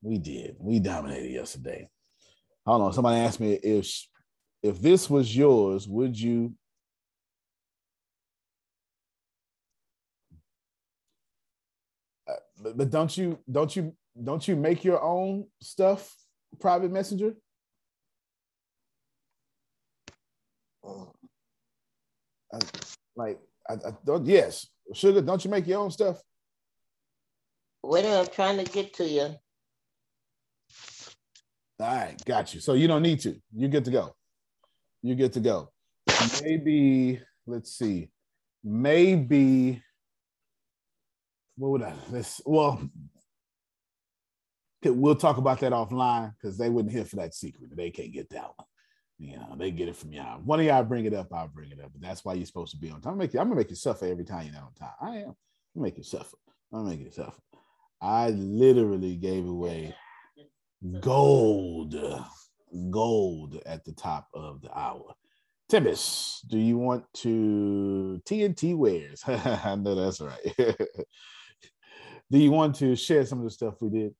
We 0.01 0.17
did. 0.17 0.58
We 0.60 0.79
dominated 0.79 1.32
yesterday. 1.32 1.89
Hold 2.65 2.82
on. 2.82 2.94
Somebody 2.94 3.20
asked 3.20 3.39
me 3.39 3.53
if 3.53 4.08
if 4.67 4.81
this 4.81 5.09
was 5.09 5.36
yours, 5.36 5.88
would 5.88 6.19
you? 6.19 6.53
Uh, 12.29 12.71
but, 12.75 12.89
don't 12.89 13.17
you 13.17 13.39
don't 13.50 13.75
you 13.75 13.95
don't 14.21 14.47
you 14.47 14.55
make 14.55 14.83
your 14.83 15.01
own 15.01 15.45
stuff 15.62 16.15
private 16.59 16.91
messenger? 16.91 17.33
I, 22.53 22.59
like 23.15 23.39
I, 23.69 23.74
I 23.74 23.91
don't 24.05 24.25
yes 24.25 24.67
sugar 24.93 25.21
don't 25.21 25.43
you 25.43 25.51
make 25.51 25.67
your 25.67 25.79
own 25.79 25.91
stuff 25.91 26.21
Wait, 27.83 28.05
I'm 28.05 28.27
trying 28.27 28.57
to 28.63 28.71
get 28.71 28.93
to 28.95 29.05
you. 29.05 29.21
all 29.21 29.38
right 31.79 32.15
got 32.25 32.53
you 32.53 32.62
so 32.62 32.74
you 32.74 32.88
don't 32.88 33.01
need 33.01 33.19
to 33.19 33.36
you 33.53 33.67
get 33.67 33.83
to 33.86 33.91
go 33.91 34.15
you 35.01 35.16
get 35.16 35.34
to 35.34 35.39
go. 35.39 35.70
Maybe 36.44 37.22
let's 37.46 37.72
see. 37.77 38.10
Maybe 38.63 39.82
what 41.58 41.72
would 41.72 41.84
i 41.84 41.94
let's 42.12 42.39
well 42.46 42.80
we'll 44.84 45.16
talk 45.16 45.38
about 45.38 45.60
that 45.60 45.74
offline 45.74 46.32
because 46.36 46.58
they 46.58 46.70
wouldn't 46.70 46.94
hear 46.94 47.04
for 47.04 47.18
that 47.18 47.34
secret. 47.34 47.75
They 47.75 47.89
can't 47.89 48.13
get 48.13 48.30
that 48.30 48.51
one. 48.56 48.68
You 49.20 49.38
know 49.38 49.56
they 49.58 49.72
get 49.72 49.88
it 49.88 49.96
from 49.96 50.13
y'all. 50.13 50.39
One 50.42 50.60
of 50.60 50.66
y'all 50.66 50.84
bring 50.84 51.06
it 51.06 51.13
up 51.13 51.34
i'll 51.34 51.48
bring 51.48 51.72
it 51.72 51.80
up. 51.84 51.92
But 51.94 52.01
that's 52.01 52.24
why 52.24 52.34
you're 52.34 52.46
supposed 52.46 52.72
to 52.72 52.77
be 52.77 52.92
on 52.92 53.01
time. 53.01 53.13
I'm 53.13 53.18
make 53.18 53.34
you, 53.34 53.39
I'm 53.39 53.48
gonna 53.48 53.56
make 53.56 53.70
you 53.70 53.75
suffer 53.75 54.06
every 54.06 54.24
time 54.24 54.46
you're 54.46 54.54
not 54.54 54.63
on 54.63 54.74
time 54.74 54.96
i 55.01 55.18
am. 55.18 55.36
I'm 55.75 55.82
make 55.82 55.98
you 55.98 56.04
suffer. 56.04 56.38
I'm 56.72 56.80
gonna 56.80 56.89
make 56.92 57.06
you 57.06 57.12
suffer. 57.12 57.42
I 58.01 58.29
literally 58.29 59.16
gave 59.16 59.48
away 59.48 59.96
gold 61.00 61.96
gold 62.90 63.60
at 63.66 63.84
the 63.86 63.94
top 63.94 64.27
of 64.34 64.62
the 64.62 64.77
hour 64.77 65.14
Tempest 65.70 66.48
do 66.48 66.58
you 66.58 66.77
want 66.77 67.03
to 67.16 68.22
tnt 68.25 68.75
wares? 68.75 69.24
i 69.27 69.75
know 69.75 69.96
that's 69.96 70.22
right 70.22 70.56
do 72.32 72.38
you 72.38 72.51
want 72.51 72.75
to 72.75 72.96
share 72.96 73.25
some 73.25 73.40
of 73.40 73.44
the 73.46 73.51
stuff 73.51 73.75
we 73.82 73.90
did 73.90 74.14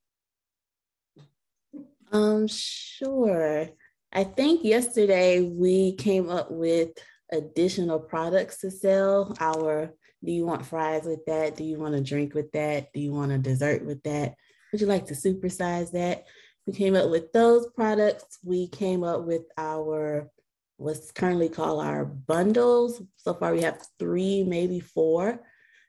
Um, 2.12 2.48
sure. 2.48 3.68
I 4.14 4.24
think 4.24 4.64
yesterday 4.64 5.42
we 5.42 5.94
came 5.96 6.30
up 6.30 6.50
with 6.50 6.90
additional 7.32 8.00
products 8.00 8.62
to 8.62 8.72
sell. 8.72 9.36
Our 9.40 9.94
do 10.24 10.32
you 10.32 10.46
want 10.46 10.66
fries 10.66 11.04
with 11.06 11.26
that? 11.26 11.56
Do 11.56 11.64
you 11.64 11.78
want 11.78 11.96
a 11.96 12.02
drink 12.02 12.34
with 12.34 12.52
that? 12.54 12.92
Do 12.94 13.00
you 13.00 13.12
want 13.12 13.32
a 13.32 13.38
dessert 13.38 13.86
with 13.86 14.02
that? 14.04 14.34
Would 14.72 14.82
you 14.82 14.88
like 14.88 15.06
to 15.08 15.14
supersize 15.14 15.92
that? 15.92 16.26
We 16.68 16.74
came 16.74 16.96
up 16.96 17.10
with 17.10 17.32
those 17.32 17.66
products. 17.68 18.40
We 18.44 18.68
came 18.68 19.06
up 19.06 19.24
with 19.24 19.44
our 19.58 20.30
what's 20.76 21.12
currently 21.12 21.48
called 21.48 21.84
our 21.84 22.04
bundles. 22.04 23.02
So 23.16 23.34
far, 23.34 23.54
we 23.54 23.62
have 23.62 23.88
three, 23.98 24.44
maybe 24.44 24.82
four. 24.82 25.40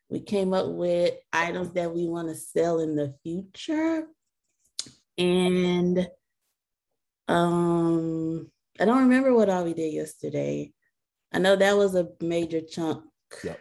We 0.08 0.20
came 0.20 0.54
up 0.54 0.68
with 0.68 1.14
items 1.32 1.72
that 1.72 1.92
we 1.92 2.06
want 2.06 2.28
to 2.28 2.34
sell 2.36 2.78
in 2.78 2.94
the 2.94 3.12
future. 3.24 4.06
And 5.18 6.08
um, 7.26 8.48
I 8.80 8.84
don't 8.84 9.02
remember 9.02 9.34
what 9.34 9.50
all 9.50 9.64
we 9.64 9.74
did 9.74 9.92
yesterday. 9.92 10.72
I 11.32 11.40
know 11.40 11.56
that 11.56 11.76
was 11.76 11.96
a 11.96 12.08
major 12.22 12.60
chunk. 12.60 13.04
Yep. 13.42 13.60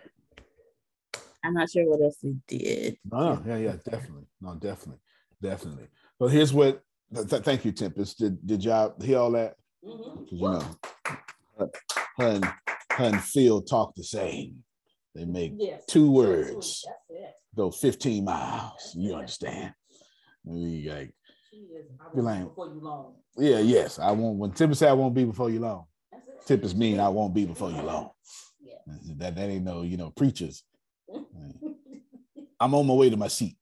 I'm 1.44 1.56
not 1.56 1.70
sure 1.72 1.90
what 1.90 2.02
else 2.02 2.18
we 2.22 2.38
did. 2.48 3.00
No, 3.12 3.42
yeah, 3.46 3.58
yeah, 3.58 3.76
definitely. 3.84 4.28
No, 4.40 4.54
definitely, 4.54 5.02
definitely. 5.42 5.88
Well, 6.20 6.30
here's 6.30 6.54
what. 6.54 6.84
Th- 7.14 7.28
th- 7.28 7.44
thank 7.44 7.66
you, 7.66 7.72
Tempest. 7.72 8.20
Did 8.20 8.46
did 8.46 8.64
y'all 8.64 8.96
hear 9.02 9.20
all 9.20 9.32
that? 9.32 9.56
Because 9.82 10.28
you 10.32 10.50
know, 10.50 10.64
her, 11.58 11.70
her 12.18 12.28
and 12.28 12.46
her 12.46 13.06
and 13.06 13.24
Phil 13.24 13.62
talk 13.62 13.96
the 13.96 14.04
same. 14.04 14.64
They 15.16 15.26
make 15.26 15.54
two 15.88 16.12
words 16.12 16.86
go 17.56 17.72
15 17.72 18.24
miles. 18.24 18.94
You 18.96 19.16
understand? 19.16 19.74
You 20.46 20.90
like, 20.92 21.14
be 22.16 22.22
like, 22.22 22.46
yeah, 23.38 23.60
yes. 23.60 24.00
I 24.00 24.12
won't. 24.12 24.38
When 24.38 24.52
Tempest 24.52 24.80
said 24.80 24.90
I 24.90 24.94
won't 24.94 25.16
be 25.16 25.26
before 25.26 25.50
you 25.50 25.60
long, 25.60 25.86
Tempest 26.46 26.78
mean 26.78 27.00
I 27.00 27.10
won't 27.10 27.34
be 27.34 27.46
before 27.46 27.72
you 27.72 27.82
long. 27.82 28.12
That 29.18 29.36
that 29.36 29.50
ain't 29.50 29.66
no, 29.66 29.82
you 29.82 29.98
know, 29.98 30.12
preachers. 30.12 30.64
I'm 32.60 32.74
on 32.74 32.88
my 32.88 32.94
way 32.94 33.10
to 33.10 33.18
my 33.18 33.28
seat. 33.28 33.58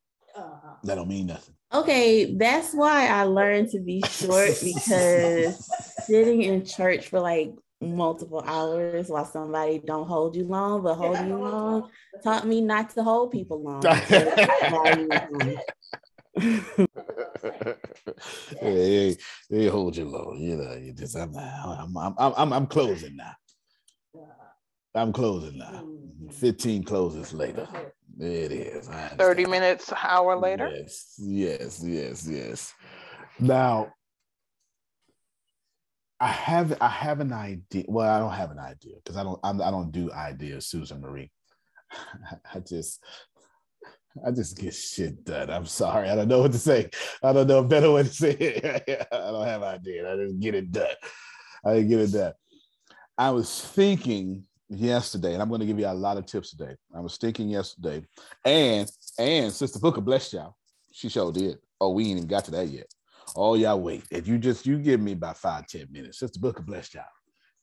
That 0.84 0.96
don't 0.96 1.08
mean 1.08 1.28
nothing. 1.28 1.55
Okay, 1.76 2.36
that's 2.36 2.74
why 2.74 3.08
I 3.08 3.24
learned 3.24 3.70
to 3.72 3.80
be 3.80 4.02
short 4.02 4.52
because 4.64 5.70
sitting 6.08 6.44
in 6.44 6.66
church 6.66 7.10
for 7.10 7.20
like 7.20 7.52
multiple 7.82 8.42
hours 8.46 9.10
while 9.10 9.26
somebody 9.26 9.82
don't 9.86 10.08
hold 10.08 10.36
you 10.36 10.46
long, 10.46 10.82
but 10.84 10.96
hold 10.96 11.20
you 11.20 11.36
long, 11.36 11.90
taught 12.24 12.48
me 12.48 12.62
not 12.62 12.92
to 12.92 13.04
hold 13.04 13.32
people 13.32 13.62
long. 13.62 13.82
hey, 18.62 19.18
they 19.50 19.68
hold 19.68 19.98
you 19.98 20.06
low. 20.06 20.34
You 20.38 20.56
know, 20.56 20.74
you 20.76 20.94
just 20.94 21.16
I'm 21.18 21.36
I'm 21.36 21.98
I'm 21.98 22.14
I'm, 22.18 22.54
I'm 22.54 22.68
closing 22.68 23.18
now. 23.18 23.34
I'm 24.94 25.12
closing 25.12 25.58
now. 25.58 25.84
Mm-hmm. 25.84 26.30
15 26.30 26.84
closes 26.84 27.34
later. 27.34 27.68
It 28.20 28.52
is. 28.52 28.88
30 29.18 29.46
minutes, 29.46 29.92
hour 30.04 30.38
later. 30.38 30.70
Yes, 30.74 31.16
yes, 31.18 31.84
yes, 31.84 32.28
yes. 32.28 32.74
Now, 33.40 33.92
I 36.20 36.28
have 36.28 36.78
I 36.80 36.88
have 36.88 37.20
an 37.20 37.34
idea. 37.34 37.84
Well, 37.88 38.10
I 38.10 38.20
don't 38.20 38.32
have 38.32 38.52
an 38.52 38.60
idea 38.60 38.96
because 39.04 39.18
I 39.18 39.24
don't 39.24 39.40
I'm, 39.44 39.62
I 39.62 39.70
don't 39.70 39.92
do 39.92 40.12
ideas, 40.14 40.68
Susan 40.68 41.02
Marie. 41.02 41.30
I 42.54 42.60
just 42.60 43.04
I 44.26 44.32
just 44.32 44.58
get 44.58 44.74
shit 44.74 45.26
done. 45.26 45.50
I'm 45.50 45.66
sorry. 45.66 46.10
I 46.10 46.16
don't 46.16 46.30
know 46.30 46.42
what 46.42 46.54
to 46.54 46.58
say. 46.58 46.90
I 47.22 47.34
don't 47.34 47.48
know 47.48 47.60
a 47.60 47.64
better 47.64 47.92
way 47.92 48.04
to 48.04 48.10
say 48.10 48.32
it. 48.32 49.08
I 49.12 49.18
don't 49.18 49.46
have 49.46 49.62
an 49.62 49.68
idea. 49.68 50.12
I 50.12 50.16
just 50.16 50.40
get 50.40 50.56
it 50.56 50.72
done. 50.72 50.96
I 51.66 51.74
didn't 51.74 51.90
get 51.90 52.00
it 52.00 52.12
done. 52.14 52.34
I 53.18 53.32
was 53.32 53.62
thinking 53.62 54.46
yesterday, 54.70 55.34
and 55.34 55.42
I'm 55.42 55.50
going 55.50 55.62
to 55.62 55.68
give 55.68 55.80
you 55.80 55.88
a 55.88 55.94
lot 55.94 56.18
of 56.18 56.26
tips 56.26 56.52
today. 56.52 56.76
I 56.96 57.00
was 57.00 57.18
thinking 57.18 57.50
yesterday, 57.50 58.06
and 58.44 58.90
and 59.20 59.52
Sister 59.52 59.80
Booker 59.80 60.02
blessed 60.02 60.34
y'all. 60.34 60.56
She 60.92 61.10
sure 61.10 61.32
did. 61.32 61.58
Oh, 61.80 61.92
we 61.92 62.04
ain't 62.08 62.18
even 62.18 62.28
got 62.28 62.46
to 62.46 62.52
that 62.52 62.68
yet. 62.70 62.88
Oh, 63.36 63.56
y'all 63.56 63.82
wait. 63.82 64.04
If 64.12 64.28
you 64.28 64.38
just 64.38 64.66
you 64.66 64.78
give 64.78 65.02
me 65.02 65.14
about 65.14 65.38
five, 65.38 65.68
ten 65.68 65.88
minutes, 65.92 66.20
Sister 66.20 66.40
Booker 66.40 66.64
blessed 66.64 66.96
y'all. 66.96 67.04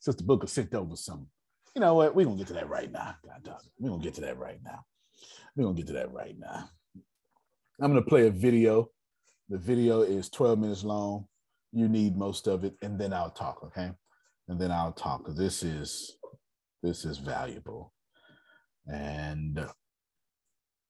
Sister 0.01 0.25
Booker 0.25 0.47
sent 0.47 0.75
over 0.75 0.97
some. 0.97 1.27
You 1.75 1.81
know 1.81 1.95
what? 1.95 2.15
We're 2.15 2.27
gonna 2.27 2.37
get 2.37 2.49
to 2.49 2.55
that 2.55 2.69
right 2.69 2.91
now. 2.91 3.15
God 3.25 3.43
dog. 3.43 3.61
We're 3.79 3.91
gonna 3.91 4.03
get 4.03 4.15
to 4.15 4.21
that 4.23 4.39
right 4.39 4.59
now. 4.65 4.85
We're 5.57 5.65
gonna 5.65 5.77
get 5.77 5.87
to 5.89 5.93
that 5.95 6.13
right 6.13 6.37
now. 6.39 6.69
I'm 7.81 7.91
gonna 7.91 8.03
play 8.03 8.27
a 8.27 8.31
video. 8.31 8.91
The 9.49 9.59
video 9.59 10.03
is 10.03 10.29
12 10.29 10.59
minutes 10.59 10.85
long. 10.85 11.27
You 11.73 11.89
need 11.89 12.17
most 12.17 12.47
of 12.47 12.65
it, 12.65 12.75
and 12.83 12.99
then 12.99 13.13
I'll 13.13 13.31
talk, 13.31 13.63
okay? 13.65 13.93
And 14.49 14.61
then 14.61 14.71
I'll 14.71 14.93
talk 14.93 15.27
this 15.29 15.63
is 15.63 16.17
this 16.83 17.05
is 17.05 17.19
valuable. 17.19 17.93
And 18.87 19.65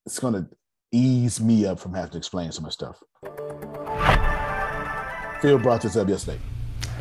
it's 0.06 0.18
going 0.18 0.34
to 0.34 0.46
ease 0.90 1.40
me 1.40 1.66
up 1.66 1.78
from 1.78 1.94
having 1.94 2.12
to 2.12 2.18
explain 2.18 2.48
of 2.48 2.62
the 2.62 2.70
stuff. 2.70 3.02
Phil 5.40 5.58
brought 5.58 5.82
this 5.82 5.96
up 5.96 6.08
yesterday. 6.08 6.38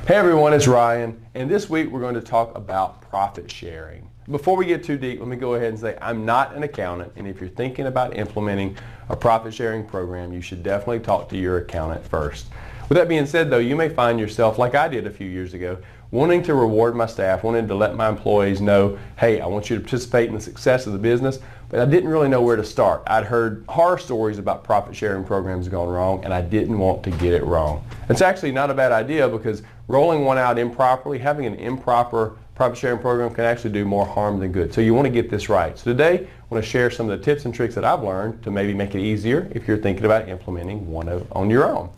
Hey 0.08 0.16
everyone, 0.16 0.52
it's 0.52 0.68
Ryan, 0.68 1.24
and 1.36 1.50
this 1.50 1.70
week 1.70 1.90
we're 1.90 2.00
going 2.00 2.16
to 2.16 2.22
talk 2.22 2.58
about 2.58 3.02
profit 3.04 3.50
sharing. 3.50 4.10
Before 4.30 4.58
we 4.58 4.66
get 4.66 4.84
too 4.84 4.98
deep, 4.98 5.20
let 5.20 5.28
me 5.28 5.36
go 5.36 5.54
ahead 5.54 5.70
and 5.70 5.80
say 5.80 5.98
I'm 6.02 6.26
not 6.26 6.56
an 6.56 6.64
accountant, 6.64 7.14
and 7.16 7.28
if 7.28 7.40
you're 7.40 7.50
thinking 7.50 7.86
about 7.86 8.18
implementing 8.18 8.76
a 9.10 9.16
profit 9.16 9.54
sharing 9.54 9.86
program, 9.86 10.34
you 10.34 10.42
should 10.42 10.64
definitely 10.64 11.02
talk 11.02 11.30
to 11.30 11.38
your 11.38 11.60
accountant 11.60 12.04
first. 12.06 12.48
With 12.90 12.98
that 12.98 13.08
being 13.08 13.28
said 13.28 13.50
though, 13.50 13.60
you 13.60 13.76
may 13.76 13.90
find 13.90 14.20
yourself, 14.20 14.58
like 14.58 14.74
I 14.74 14.88
did 14.88 15.06
a 15.06 15.12
few 15.12 15.28
years 15.28 15.54
ago, 15.54 15.78
wanting 16.12 16.44
to 16.44 16.54
reward 16.54 16.96
my 16.96 17.06
staff, 17.06 17.44
wanting 17.44 17.68
to 17.68 17.76
let 17.76 17.96
my 17.96 18.10
employees 18.10 18.60
know, 18.60 19.00
hey, 19.18 19.40
I 19.40 19.48
want 19.48 19.70
you 19.70 19.78
to 19.78 19.82
participate 19.82 20.28
in 20.28 20.36
the 20.36 20.42
success 20.42 20.86
of 20.86 20.94
the 20.94 21.00
business, 21.00 21.40
but 21.70 21.80
I 21.80 21.86
didn't 21.86 22.10
really 22.10 22.28
know 22.28 22.42
where 22.42 22.58
to 22.58 22.66
start. 22.66 23.02
I'd 23.08 23.24
heard 23.24 23.64
horror 23.70 23.98
stories 23.98 24.38
about 24.38 24.64
profit 24.64 24.94
sharing 24.94 25.24
programs 25.24 25.70
going 25.70 25.90
wrong, 25.90 26.24
and 26.26 26.34
I 26.34 26.42
didn't 26.42 26.78
want 26.78 27.02
to 27.04 27.12
get 27.12 27.34
it 27.34 27.44
wrong. 27.46 27.86
It's 28.10 28.22
actually 28.22 28.52
not 28.52 28.70
a 28.70 28.74
bad 28.74 28.92
idea 28.92 29.30
because 29.30 29.64
rolling 29.88 30.26
one 30.26 30.38
out 30.38 30.60
improperly, 30.60 31.18
having 31.18 31.46
an 31.46 31.56
improper 31.56 32.36
profit 32.56 32.78
sharing 32.78 33.00
program 33.00 33.34
can 33.34 33.46
actually 33.46 33.72
do 33.72 33.86
more 33.86 34.06
harm 34.06 34.38
than 34.40 34.52
good. 34.52 34.74
So 34.74 34.82
you 34.82 34.94
want 34.94 35.06
to 35.06 35.12
get 35.12 35.30
this 35.30 35.48
right. 35.48 35.78
So 35.78 35.86
today, 35.86 36.28
I 36.28 36.54
want 36.54 36.64
to 36.64 36.70
share 36.70 36.92
some 36.92 37.10
of 37.10 37.18
the 37.18 37.24
tips 37.24 37.46
and 37.46 37.56
tricks 37.56 37.74
that 37.76 37.86
I've 37.86 38.04
learned 38.04 38.44
to 38.44 38.52
maybe 38.52 38.74
make 38.74 38.94
it 38.94 39.02
easier 39.02 39.50
if 39.52 39.66
you're 39.66 39.78
thinking 39.78 40.04
about 40.04 40.28
implementing 40.28 40.92
one 40.92 41.08
of, 41.08 41.26
on 41.32 41.50
your 41.50 41.74
own. 41.74 41.90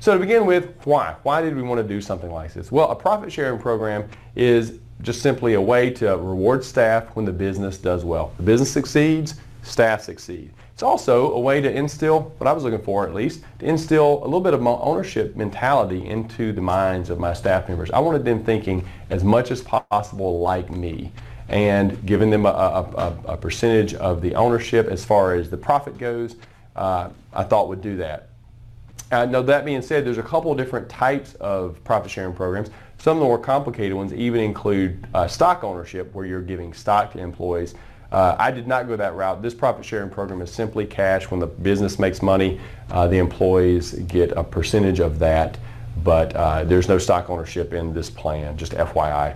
So 0.00 0.14
to 0.14 0.20
begin 0.20 0.46
with, 0.46 0.74
why? 0.84 1.16
Why 1.24 1.42
did 1.42 1.56
we 1.56 1.62
want 1.62 1.80
to 1.80 1.86
do 1.86 2.00
something 2.00 2.30
like 2.30 2.52
this? 2.54 2.70
Well, 2.70 2.90
a 2.90 2.94
profit 2.94 3.32
sharing 3.32 3.58
program 3.58 4.08
is 4.36 4.78
just 5.02 5.22
simply 5.22 5.54
a 5.54 5.60
way 5.60 5.90
to 5.90 6.16
reward 6.16 6.64
staff 6.64 7.04
when 7.16 7.24
the 7.24 7.32
business 7.32 7.78
does 7.78 8.04
well. 8.04 8.32
The 8.36 8.44
business 8.44 8.70
succeeds, 8.70 9.34
staff 9.62 10.02
succeed. 10.02 10.52
It's 10.72 10.84
also 10.84 11.32
a 11.32 11.40
way 11.40 11.60
to 11.60 11.70
instill, 11.70 12.32
what 12.38 12.46
I 12.46 12.52
was 12.52 12.62
looking 12.62 12.82
for 12.82 13.08
at 13.08 13.12
least, 13.12 13.42
to 13.58 13.66
instill 13.66 14.22
a 14.22 14.24
little 14.24 14.40
bit 14.40 14.54
of 14.54 14.62
my 14.62 14.70
ownership 14.70 15.34
mentality 15.34 16.06
into 16.06 16.52
the 16.52 16.60
minds 16.60 17.10
of 17.10 17.18
my 17.18 17.32
staff 17.32 17.68
members. 17.68 17.90
I 17.90 17.98
wanted 17.98 18.24
them 18.24 18.44
thinking 18.44 18.86
as 19.10 19.24
much 19.24 19.50
as 19.50 19.60
possible 19.60 20.38
like 20.38 20.70
me 20.70 21.10
and 21.48 22.06
giving 22.06 22.30
them 22.30 22.46
a, 22.46 22.50
a, 22.50 23.18
a 23.32 23.36
percentage 23.36 23.94
of 23.94 24.22
the 24.22 24.36
ownership 24.36 24.86
as 24.86 25.04
far 25.04 25.34
as 25.34 25.50
the 25.50 25.56
profit 25.56 25.98
goes, 25.98 26.36
uh, 26.76 27.08
I 27.32 27.42
thought 27.42 27.68
would 27.68 27.82
do 27.82 27.96
that. 27.96 28.27
Uh, 29.10 29.24
now 29.24 29.40
that 29.40 29.64
being 29.64 29.80
said, 29.80 30.04
there's 30.04 30.18
a 30.18 30.22
couple 30.22 30.52
of 30.52 30.58
different 30.58 30.88
types 30.88 31.34
of 31.34 31.82
profit 31.84 32.10
sharing 32.10 32.34
programs. 32.34 32.68
Some 32.98 33.16
of 33.16 33.20
the 33.20 33.26
more 33.26 33.38
complicated 33.38 33.94
ones 33.94 34.12
even 34.12 34.40
include 34.40 35.06
uh, 35.14 35.26
stock 35.26 35.64
ownership 35.64 36.12
where 36.14 36.26
you're 36.26 36.42
giving 36.42 36.74
stock 36.74 37.12
to 37.12 37.18
employees. 37.18 37.74
Uh, 38.12 38.36
I 38.38 38.50
did 38.50 38.66
not 38.66 38.86
go 38.86 38.96
that 38.96 39.14
route. 39.14 39.40
This 39.42 39.54
profit 39.54 39.84
sharing 39.84 40.10
program 40.10 40.42
is 40.42 40.50
simply 40.50 40.84
cash. 40.84 41.30
When 41.30 41.40
the 41.40 41.46
business 41.46 41.98
makes 41.98 42.22
money, 42.22 42.60
uh, 42.90 43.06
the 43.06 43.18
employees 43.18 43.92
get 43.92 44.32
a 44.32 44.44
percentage 44.44 45.00
of 45.00 45.18
that, 45.20 45.58
but 46.02 46.34
uh, 46.34 46.64
there's 46.64 46.88
no 46.88 46.98
stock 46.98 47.30
ownership 47.30 47.72
in 47.72 47.94
this 47.94 48.10
plan, 48.10 48.56
just 48.56 48.72
FYI. 48.72 49.34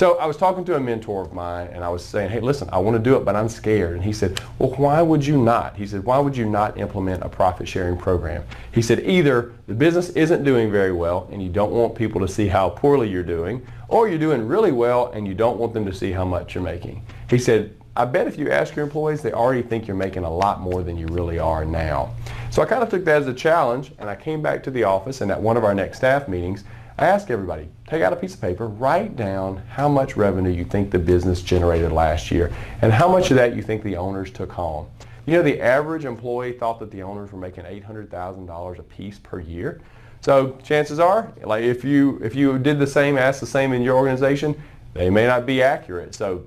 So 0.00 0.16
I 0.16 0.24
was 0.24 0.38
talking 0.38 0.64
to 0.64 0.76
a 0.76 0.80
mentor 0.80 1.20
of 1.20 1.34
mine 1.34 1.68
and 1.74 1.84
I 1.84 1.90
was 1.90 2.02
saying, 2.02 2.30
hey, 2.30 2.40
listen, 2.40 2.70
I 2.72 2.78
want 2.78 2.96
to 2.96 3.02
do 3.02 3.16
it, 3.16 3.24
but 3.26 3.36
I'm 3.36 3.50
scared. 3.50 3.96
And 3.96 4.02
he 4.02 4.14
said, 4.14 4.40
well, 4.58 4.70
why 4.70 5.02
would 5.02 5.26
you 5.26 5.36
not? 5.36 5.76
He 5.76 5.86
said, 5.86 6.04
why 6.04 6.18
would 6.18 6.34
you 6.34 6.48
not 6.48 6.78
implement 6.78 7.22
a 7.22 7.28
profit 7.28 7.68
sharing 7.68 7.98
program? 7.98 8.42
He 8.72 8.80
said, 8.80 9.00
either 9.00 9.52
the 9.66 9.74
business 9.74 10.08
isn't 10.08 10.42
doing 10.42 10.72
very 10.72 10.92
well 10.92 11.28
and 11.30 11.42
you 11.42 11.50
don't 11.50 11.72
want 11.72 11.94
people 11.94 12.18
to 12.22 12.28
see 12.28 12.46
how 12.46 12.70
poorly 12.70 13.10
you're 13.10 13.22
doing, 13.22 13.60
or 13.88 14.08
you're 14.08 14.18
doing 14.18 14.48
really 14.48 14.72
well 14.72 15.08
and 15.12 15.28
you 15.28 15.34
don't 15.34 15.58
want 15.58 15.74
them 15.74 15.84
to 15.84 15.92
see 15.92 16.12
how 16.12 16.24
much 16.24 16.54
you're 16.54 16.64
making. 16.64 17.04
He 17.28 17.36
said, 17.38 17.76
I 17.94 18.06
bet 18.06 18.26
if 18.26 18.38
you 18.38 18.50
ask 18.50 18.74
your 18.74 18.86
employees, 18.86 19.20
they 19.20 19.32
already 19.32 19.60
think 19.60 19.86
you're 19.86 19.96
making 19.98 20.24
a 20.24 20.32
lot 20.32 20.62
more 20.62 20.82
than 20.82 20.96
you 20.96 21.08
really 21.08 21.38
are 21.38 21.66
now. 21.66 22.14
So 22.50 22.62
I 22.62 22.64
kind 22.64 22.82
of 22.82 22.88
took 22.88 23.04
that 23.04 23.20
as 23.20 23.28
a 23.28 23.34
challenge 23.34 23.92
and 23.98 24.08
I 24.08 24.16
came 24.16 24.40
back 24.40 24.62
to 24.62 24.70
the 24.70 24.82
office 24.82 25.20
and 25.20 25.30
at 25.30 25.38
one 25.38 25.58
of 25.58 25.64
our 25.64 25.74
next 25.74 25.98
staff 25.98 26.26
meetings, 26.26 26.64
I 26.98 27.06
asked 27.06 27.30
everybody, 27.30 27.68
take 27.90 28.02
out 28.02 28.12
a 28.12 28.16
piece 28.16 28.34
of 28.34 28.40
paper, 28.40 28.68
write 28.68 29.16
down 29.16 29.56
how 29.68 29.88
much 29.88 30.16
revenue 30.16 30.50
you 30.50 30.64
think 30.64 30.92
the 30.92 30.98
business 30.98 31.42
generated 31.42 31.90
last 31.90 32.30
year 32.30 32.52
and 32.82 32.92
how 32.92 33.10
much 33.10 33.30
of 33.32 33.36
that 33.36 33.56
you 33.56 33.62
think 33.62 33.82
the 33.82 33.96
owners 33.96 34.30
took 34.30 34.52
home. 34.52 34.86
You 35.26 35.34
know, 35.34 35.42
the 35.42 35.60
average 35.60 36.04
employee 36.04 36.52
thought 36.52 36.78
that 36.78 36.92
the 36.92 37.02
owners 37.02 37.32
were 37.32 37.38
making 37.38 37.64
$800,000 37.64 38.78
a 38.78 38.82
piece 38.84 39.18
per 39.18 39.40
year. 39.40 39.80
So 40.20 40.56
chances 40.62 41.00
are, 41.00 41.32
like 41.42 41.64
if 41.64 41.82
you 41.82 42.20
if 42.22 42.34
you 42.34 42.58
did 42.58 42.78
the 42.78 42.86
same, 42.86 43.16
ask 43.16 43.40
the 43.40 43.46
same 43.46 43.72
in 43.72 43.82
your 43.82 43.96
organization, 43.96 44.60
they 44.92 45.08
may 45.08 45.26
not 45.26 45.46
be 45.46 45.62
accurate. 45.62 46.14
So 46.14 46.44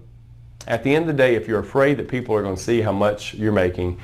at 0.67 0.83
the 0.83 0.93
end 0.93 1.03
of 1.03 1.07
the 1.07 1.21
day, 1.21 1.35
if 1.35 1.47
you're 1.47 1.59
afraid 1.59 1.97
that 1.97 2.07
people 2.07 2.35
are 2.35 2.43
going 2.43 2.55
to 2.55 2.61
see 2.61 2.81
how 2.81 2.91
much 2.91 3.33
you're 3.33 3.51
making, 3.51 3.99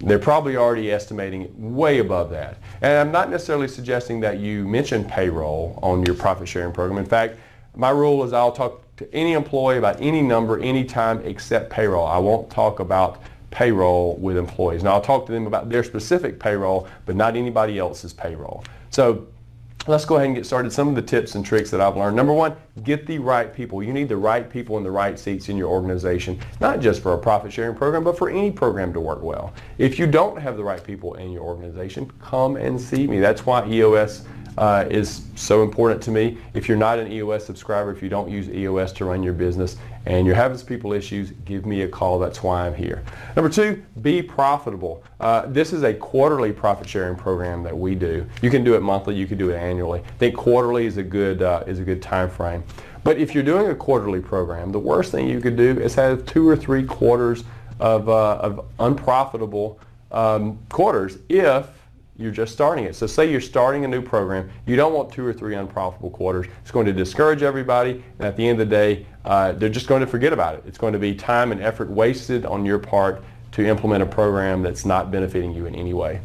they're 0.00 0.18
probably 0.18 0.56
already 0.56 0.90
estimating 0.90 1.74
way 1.74 1.98
above 1.98 2.30
that. 2.30 2.58
And 2.80 2.98
I'm 2.98 3.12
not 3.12 3.30
necessarily 3.30 3.68
suggesting 3.68 4.20
that 4.20 4.38
you 4.38 4.66
mention 4.66 5.04
payroll 5.04 5.78
on 5.82 6.04
your 6.04 6.14
profit 6.14 6.48
sharing 6.48 6.72
program. 6.72 6.98
In 6.98 7.06
fact, 7.06 7.36
my 7.74 7.90
rule 7.90 8.24
is 8.24 8.32
I'll 8.32 8.52
talk 8.52 8.82
to 8.96 9.14
any 9.14 9.32
employee 9.32 9.78
about 9.78 10.00
any 10.00 10.22
number 10.22 10.58
anytime 10.60 11.20
except 11.24 11.70
payroll. 11.70 12.06
I 12.06 12.18
won't 12.18 12.50
talk 12.50 12.80
about 12.80 13.22
payroll 13.50 14.16
with 14.16 14.36
employees. 14.36 14.82
Now 14.82 14.92
I'll 14.94 15.00
talk 15.00 15.26
to 15.26 15.32
them 15.32 15.46
about 15.46 15.70
their 15.70 15.84
specific 15.84 16.38
payroll, 16.38 16.88
but 17.06 17.16
not 17.16 17.36
anybody 17.36 17.78
else's 17.78 18.12
payroll. 18.12 18.64
So 18.90 19.26
let's 19.88 20.04
go 20.04 20.16
ahead 20.16 20.26
and 20.26 20.36
get 20.36 20.44
started. 20.44 20.70
Some 20.70 20.86
of 20.88 20.94
the 20.94 21.02
tips 21.02 21.34
and 21.34 21.44
tricks 21.44 21.70
that 21.70 21.80
I've 21.80 21.96
learned. 21.96 22.14
Number 22.14 22.32
one, 22.34 22.54
get 22.84 23.06
the 23.06 23.18
right 23.18 23.52
people. 23.52 23.82
You 23.82 23.92
need 23.92 24.08
the 24.08 24.16
right 24.16 24.48
people 24.48 24.76
in 24.76 24.84
the 24.84 24.90
right 24.90 25.18
seats 25.18 25.48
in 25.48 25.56
your 25.56 25.68
organization, 25.68 26.38
not 26.60 26.80
just 26.80 27.02
for 27.02 27.14
a 27.14 27.18
profit 27.18 27.52
sharing 27.52 27.74
program, 27.74 28.04
but 28.04 28.18
for 28.18 28.28
any 28.28 28.50
program 28.50 28.92
to 28.92 29.00
work 29.00 29.22
well. 29.22 29.54
If 29.78 29.98
you 29.98 30.06
don't 30.06 30.38
have 30.38 30.58
the 30.58 30.64
right 30.64 30.84
people 30.84 31.14
in 31.14 31.30
your 31.32 31.42
organization, 31.42 32.12
come 32.20 32.56
and 32.56 32.78
see 32.78 33.06
me. 33.06 33.18
That's 33.18 33.46
why 33.46 33.66
EOS 33.66 34.24
uh, 34.58 34.84
is 34.90 35.22
so 35.36 35.62
important 35.62 36.02
to 36.02 36.10
me. 36.10 36.36
If 36.52 36.68
you're 36.68 36.76
not 36.76 36.98
an 36.98 37.12
EOS 37.12 37.46
subscriber, 37.46 37.92
if 37.92 38.02
you 38.02 38.08
don't 38.08 38.28
use 38.28 38.48
EOS 38.48 38.92
to 38.94 39.04
run 39.04 39.22
your 39.22 39.32
business 39.32 39.76
and 40.04 40.26
you're 40.26 40.34
having 40.34 40.58
some 40.58 40.66
people 40.66 40.92
issues, 40.92 41.30
give 41.44 41.64
me 41.64 41.82
a 41.82 41.88
call. 41.88 42.18
That's 42.18 42.42
why 42.42 42.66
I'm 42.66 42.74
here. 42.74 43.04
Number 43.36 43.48
two, 43.48 43.80
be 44.02 44.20
profitable. 44.20 45.04
Uh, 45.20 45.46
this 45.46 45.72
is 45.72 45.84
a 45.84 45.94
quarterly 45.94 46.52
profit 46.52 46.88
sharing 46.88 47.16
program 47.16 47.62
that 47.62 47.76
we 47.76 47.94
do. 47.94 48.26
You 48.42 48.50
can 48.50 48.64
do 48.64 48.74
it 48.74 48.80
monthly, 48.80 49.14
you 49.14 49.28
can 49.28 49.38
do 49.38 49.50
it 49.50 49.56
annually. 49.56 50.00
I 50.00 50.12
think 50.18 50.34
quarterly 50.34 50.86
is 50.86 50.96
a 50.96 51.04
good, 51.04 51.40
uh, 51.40 51.62
is 51.68 51.78
a 51.78 51.84
good 51.84 52.02
time 52.02 52.28
frame. 52.28 52.64
But 53.04 53.18
if 53.18 53.34
you're 53.34 53.44
doing 53.44 53.68
a 53.68 53.76
quarterly 53.76 54.20
program, 54.20 54.72
the 54.72 54.80
worst 54.80 55.12
thing 55.12 55.28
you 55.28 55.40
could 55.40 55.56
do 55.56 55.78
is 55.78 55.94
have 55.94 56.26
two 56.26 56.48
or 56.48 56.56
three 56.56 56.84
quarters 56.84 57.44
of, 57.78 58.08
uh, 58.08 58.38
of 58.38 58.66
unprofitable 58.80 59.78
um, 60.10 60.58
quarters 60.68 61.18
if 61.28 61.68
you're 62.18 62.32
just 62.32 62.52
starting 62.52 62.84
it. 62.84 62.96
So 62.96 63.06
say 63.06 63.30
you're 63.30 63.40
starting 63.40 63.84
a 63.84 63.88
new 63.88 64.02
program. 64.02 64.50
You 64.66 64.74
don't 64.74 64.92
want 64.92 65.12
two 65.12 65.24
or 65.24 65.32
three 65.32 65.54
unprofitable 65.54 66.10
quarters. 66.10 66.46
It's 66.62 66.72
going 66.72 66.86
to 66.86 66.92
discourage 66.92 67.44
everybody. 67.44 68.02
And 68.18 68.26
at 68.26 68.36
the 68.36 68.46
end 68.46 68.60
of 68.60 68.68
the 68.68 68.74
day, 68.74 69.06
uh, 69.24 69.52
they're 69.52 69.68
just 69.68 69.86
going 69.86 70.00
to 70.00 70.06
forget 70.06 70.32
about 70.32 70.56
it. 70.56 70.64
It's 70.66 70.78
going 70.78 70.92
to 70.92 70.98
be 70.98 71.14
time 71.14 71.52
and 71.52 71.62
effort 71.62 71.88
wasted 71.88 72.44
on 72.44 72.66
your 72.66 72.80
part 72.80 73.22
to 73.52 73.64
implement 73.64 74.02
a 74.02 74.06
program 74.06 74.62
that's 74.62 74.84
not 74.84 75.12
benefiting 75.12 75.54
you 75.54 75.66
in 75.66 75.76
any 75.76 75.94
way. 75.94 76.20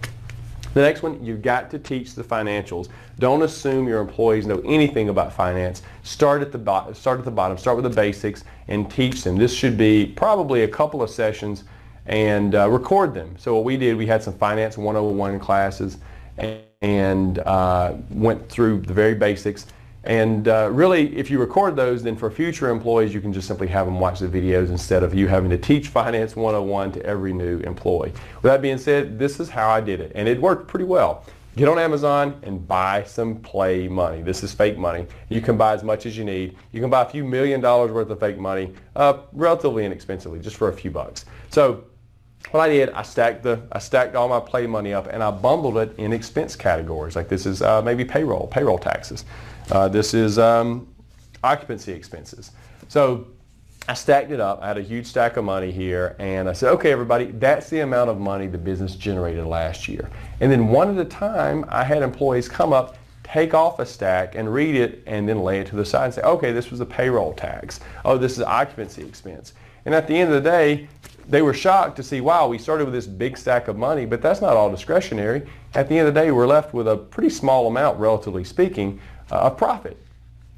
The 0.74 0.82
next 0.82 1.04
one, 1.04 1.24
you've 1.24 1.44
got 1.44 1.70
to 1.72 1.80
teach 1.80 2.16
the 2.16 2.24
financials. 2.24 2.90
Don't 3.20 3.44
assume 3.44 3.88
your 3.88 4.02
employees 4.02 4.48
know 4.48 4.60
anything 4.66 5.10
about 5.10 5.32
finance. 5.32 5.84
Start 6.02 6.42
at 6.42 6.52
the. 6.52 6.94
Start 6.94 7.20
at 7.20 7.26
the 7.26 7.32
bottom. 7.32 7.60
Start 7.60 7.78
with 7.78 7.84
the 7.84 7.96
basics 7.96 8.44
and 8.68 8.90
teach 8.90 9.24
them. 9.24 9.38
This 9.38 9.54
should 9.54 9.78
be 9.78 10.08
probably 10.08 10.64
a 10.64 10.68
couple 10.68 11.04
of 11.04 11.12
sessions 11.12 11.66
and 12.06 12.56
uh, 12.56 12.70
record 12.70 13.14
them. 13.14 13.36
So 13.38 13.56
what 13.56 13.64
we 13.64 13.78
did, 13.78 13.96
we 13.96 14.06
had 14.06 14.22
some 14.24 14.34
Finance 14.34 14.78
101 14.78 15.40
classes 15.40 15.98
and, 16.38 16.62
and 16.82 17.40
uh, 17.40 17.96
went 18.10 18.50
through 18.50 18.82
the 18.82 18.94
very 18.94 19.16
basics. 19.16 19.68
And 20.06 20.50
uh, 20.50 20.70
really, 20.72 21.16
if 21.16 21.32
you 21.32 21.40
record 21.40 21.78
those, 21.78 22.04
then 22.04 22.18
for 22.18 22.30
future 22.30 22.70
employees, 22.70 23.14
you 23.14 23.22
can 23.22 23.32
just 23.32 23.48
simply 23.48 23.68
have 23.68 23.86
them 23.86 24.00
watch 24.02 24.20
the 24.20 24.28
videos 24.28 24.70
instead 24.70 25.02
of 25.02 25.14
you 25.14 25.28
having 25.28 25.50
to 25.50 25.58
teach 25.58 25.88
Finance 25.88 26.36
101 26.36 26.92
to 26.94 27.06
every 27.06 27.32
new 27.32 27.60
employee. 27.60 28.12
With 28.42 28.52
that 28.52 28.62
being 28.62 28.78
said, 28.78 29.18
this 29.18 29.40
is 29.40 29.50
how 29.50 29.70
I 29.70 29.80
did 29.80 30.02
it, 30.02 30.12
and 30.14 30.28
it 30.28 30.42
worked 30.42 30.68
pretty 30.68 30.86
well. 30.86 31.24
Get 31.56 31.70
on 31.70 31.78
Amazon 31.78 32.40
and 32.42 32.68
buy 32.68 33.04
some 33.04 33.36
play 33.36 33.88
money. 33.88 34.24
This 34.24 34.44
is 34.44 34.52
fake 34.52 34.78
money. 34.78 35.06
You 35.30 35.40
can 35.40 35.56
buy 35.56 35.74
as 35.74 35.84
much 35.84 36.08
as 36.08 36.18
you 36.18 36.26
need. 36.26 36.58
You 36.72 36.82
can 36.82 36.90
buy 36.90 37.04
a 37.04 37.10
few 37.10 37.24
million 37.24 37.62
dollars 37.62 37.92
worth 37.92 38.10
of 38.10 38.20
fake 38.20 38.40
money 38.40 38.74
uh, 38.96 39.20
relatively 39.32 39.86
inexpensively, 39.86 40.40
just 40.40 40.56
for 40.58 40.70
a 40.70 40.74
few 40.74 40.90
bucks. 40.90 41.26
So 41.52 41.84
what 42.52 42.62
I 42.62 42.70
did, 42.70 42.90
I 42.92 43.02
stacked 43.02 43.44
the, 43.44 43.62
I 43.72 43.80
stacked 43.80 44.16
all 44.16 44.28
my 44.30 44.40
play 44.40 44.68
money 44.68 44.94
up 44.94 45.08
and 45.08 45.24
I 45.24 45.32
bundled 45.32 45.78
it 45.78 45.98
in 45.98 46.14
expense 46.14 46.56
categories. 46.56 47.16
Like 47.16 47.30
this 47.30 47.46
is 47.46 47.62
uh, 47.62 47.82
maybe 47.82 48.06
payroll, 48.06 48.48
payroll 48.48 48.78
taxes. 48.78 49.26
Uh, 49.72 49.88
this 49.88 50.14
is 50.14 50.38
um, 50.38 50.88
occupancy 51.44 51.94
expenses. 51.94 52.52
So 52.90 53.28
I 53.88 53.96
stacked 53.96 54.32
it 54.32 54.40
up. 54.40 54.62
I 54.62 54.68
had 54.68 54.78
a 54.78 54.82
huge 54.82 55.08
stack 55.08 55.36
of 55.36 55.44
money 55.44 55.72
here 55.72 56.16
and 56.20 56.48
I 56.48 56.54
said, 56.54 56.72
okay, 56.74 56.92
everybody, 56.92 57.26
that's 57.26 57.70
the 57.70 57.82
amount 57.82 58.10
of 58.10 58.20
money 58.20 58.48
the 58.48 58.58
business 58.58 58.96
generated 58.96 59.46
last 59.46 59.88
year. 59.88 60.10
And 60.40 60.52
then 60.52 60.68
one 60.68 60.98
at 60.98 61.06
a 61.06 61.10
time, 61.10 61.66
I 61.70 61.84
had 61.84 62.02
employees 62.02 62.48
come 62.48 62.72
up, 62.72 62.98
take 63.24 63.54
off 63.54 63.80
a 63.80 63.86
stack 63.86 64.36
and 64.36 64.54
read 64.54 64.76
it 64.76 65.04
and 65.08 65.28
then 65.28 65.40
lay 65.40 65.60
it 65.60 65.68
to 65.68 65.76
the 65.76 65.86
side 65.86 66.06
and 66.06 66.14
say, 66.14 66.22
okay, 66.22 66.52
this 66.52 66.72
was 66.72 66.80
a 66.80 66.86
payroll 66.86 67.34
tax. 67.34 67.80
Oh, 68.06 68.18
this 68.18 68.34
is 68.34 68.42
occupancy 68.42 69.04
expense. 69.04 69.54
And 69.86 69.94
at 69.94 70.08
the 70.08 70.16
end 70.16 70.32
of 70.32 70.42
the 70.42 70.50
day, 70.50 70.88
they 71.28 71.42
were 71.42 71.54
shocked 71.54 71.96
to 71.98 72.04
see, 72.04 72.22
wow, 72.22 72.48
we 72.48 72.58
started 72.58 72.86
with 72.86 72.94
this 72.94 73.08
big 73.08 73.38
stack 73.38 73.68
of 73.68 73.78
money, 73.78 74.06
but 74.06 74.22
that's 74.22 74.42
not 74.42 74.56
all 74.56 74.70
discretionary. 74.70 75.48
At 75.74 75.90
the 75.90 75.98
end 75.98 76.08
of 76.08 76.14
the 76.14 76.20
day, 76.20 76.32
we're 76.32 76.48
left 76.48 76.74
with 76.74 76.88
a 76.88 76.98
pretty 76.98 77.30
small 77.30 77.68
amount, 77.68 78.00
relatively 78.00 78.44
speaking, 78.44 79.00
uh, 79.32 79.36
of 79.36 79.58
profit. 79.58 79.98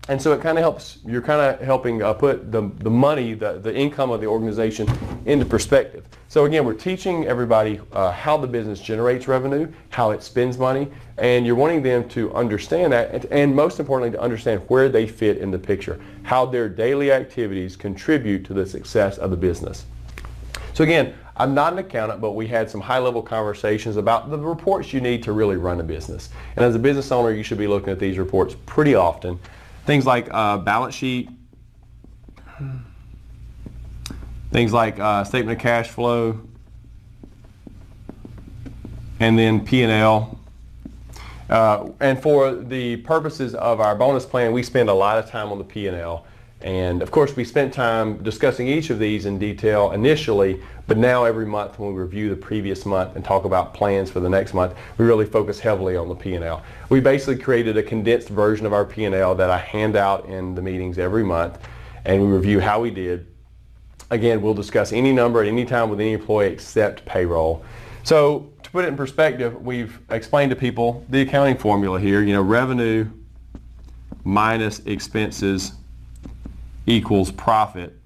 And 0.07 0.21
so 0.21 0.33
it 0.33 0.41
kind 0.41 0.55
of 0.57 0.61
helps, 0.61 0.99
you're 1.03 1.21
kind 1.21 1.41
of 1.41 1.59
helping 1.65 2.03
uh, 2.03 2.13
put 2.13 2.51
the, 2.51 2.69
the 2.77 2.91
money, 2.91 3.33
the, 3.33 3.53
the 3.53 3.75
income 3.75 4.11
of 4.11 4.21
the 4.21 4.27
organization 4.27 4.87
into 5.25 5.45
perspective. 5.45 6.05
So 6.27 6.45
again, 6.45 6.63
we're 6.63 6.73
teaching 6.75 7.25
everybody 7.25 7.81
uh, 7.91 8.11
how 8.11 8.37
the 8.37 8.45
business 8.45 8.79
generates 8.79 9.27
revenue, 9.27 9.71
how 9.89 10.11
it 10.11 10.21
spends 10.21 10.59
money, 10.59 10.91
and 11.17 11.43
you're 11.43 11.55
wanting 11.55 11.81
them 11.81 12.07
to 12.09 12.31
understand 12.35 12.93
that, 12.93 13.15
and, 13.15 13.25
and 13.25 13.55
most 13.55 13.79
importantly, 13.79 14.15
to 14.15 14.21
understand 14.21 14.61
where 14.67 14.89
they 14.89 15.07
fit 15.07 15.37
in 15.37 15.49
the 15.49 15.57
picture, 15.57 15.99
how 16.21 16.45
their 16.45 16.69
daily 16.69 17.11
activities 17.11 17.75
contribute 17.75 18.45
to 18.45 18.53
the 18.53 18.65
success 18.65 19.17
of 19.17 19.31
the 19.31 19.37
business. 19.37 19.85
So 20.75 20.83
again, 20.83 21.13
I'm 21.37 21.53
not 21.53 21.71
an 21.71 21.79
accountant, 21.79 22.19
but 22.19 22.31
we 22.31 22.47
had 22.47 22.69
some 22.69 22.81
high-level 22.81 23.21
conversations 23.21 23.95
about 23.95 24.29
the 24.29 24.37
reports 24.37 24.91
you 24.91 24.99
need 24.99 25.23
to 25.23 25.31
really 25.31 25.55
run 25.55 25.79
a 25.79 25.83
business. 25.83 26.29
And 26.57 26.65
as 26.65 26.75
a 26.75 26.79
business 26.79 27.13
owner, 27.13 27.31
you 27.31 27.43
should 27.43 27.57
be 27.57 27.65
looking 27.65 27.91
at 27.91 27.97
these 27.97 28.17
reports 28.17 28.57
pretty 28.65 28.93
often. 28.93 29.39
Things 29.85 30.05
like 30.05 30.27
uh, 30.31 30.57
balance 30.57 30.93
sheet, 30.93 31.29
things 34.51 34.73
like 34.73 34.99
uh, 34.99 35.23
statement 35.23 35.57
of 35.57 35.63
cash 35.63 35.87
flow, 35.87 36.41
and 39.21 39.39
then 39.39 39.65
P&L. 39.65 40.37
Uh, 41.49 41.89
and 42.01 42.21
for 42.21 42.53
the 42.53 42.97
purposes 42.97 43.55
of 43.55 43.79
our 43.79 43.95
bonus 43.95 44.25
plan, 44.25 44.51
we 44.51 44.61
spend 44.61 44.89
a 44.89 44.93
lot 44.93 45.17
of 45.19 45.29
time 45.29 45.53
on 45.53 45.57
the 45.57 45.63
P&L. 45.63 46.25
And 46.65 47.03
of 47.03 47.11
course, 47.11 47.35
we 47.35 47.43
spent 47.43 47.71
time 47.75 48.23
discussing 48.23 48.67
each 48.67 48.89
of 48.89 48.97
these 48.97 49.27
in 49.27 49.37
detail 49.37 49.91
initially, 49.91 50.63
but 50.87 50.97
now 50.97 51.23
every 51.23 51.45
month 51.45 51.77
when 51.77 51.93
we 51.93 52.01
review 52.01 52.27
the 52.31 52.35
previous 52.35 52.87
month 52.87 53.15
and 53.15 53.23
talk 53.23 53.45
about 53.45 53.75
plans 53.75 54.09
for 54.09 54.19
the 54.19 54.29
next 54.29 54.55
month, 54.55 54.73
we 54.97 55.05
really 55.05 55.27
focus 55.27 55.59
heavily 55.59 55.95
on 55.95 56.09
the 56.09 56.15
P&L. 56.15 56.63
We 56.89 57.01
basically 57.01 57.37
created 57.37 57.77
a 57.77 57.83
condensed 57.83 58.29
version 58.29 58.65
of 58.65 58.73
our 58.73 58.83
P&L 58.83 59.35
that 59.35 59.51
I 59.51 59.59
hand 59.59 59.95
out 59.95 60.25
in 60.25 60.55
the 60.55 60.61
meetings 60.63 60.97
every 60.97 61.23
month, 61.23 61.59
and 62.03 62.19
we 62.19 62.27
review 62.29 62.59
how 62.59 62.81
we 62.81 62.89
did. 62.89 63.27
Again, 64.09 64.41
we'll 64.41 64.55
discuss 64.55 64.91
any 64.91 65.13
number 65.13 65.43
at 65.43 65.47
any 65.47 65.65
time 65.65 65.91
with 65.91 65.99
any 65.99 66.13
employee 66.13 66.47
except 66.47 67.05
payroll. 67.05 67.63
So 68.01 68.51
to 68.63 68.71
put 68.71 68.85
it 68.85 68.87
in 68.87 68.97
perspective, 68.97 69.61
we've 69.61 69.99
explained 70.09 70.49
to 70.49 70.55
people 70.55 71.05
the 71.09 71.21
accounting 71.21 71.59
formula 71.59 71.99
here, 71.99 72.23
you 72.23 72.33
know, 72.33 72.41
revenue 72.41 73.07
minus 74.23 74.79
expenses 74.87 75.73
equals 76.85 77.31
profit. 77.31 77.97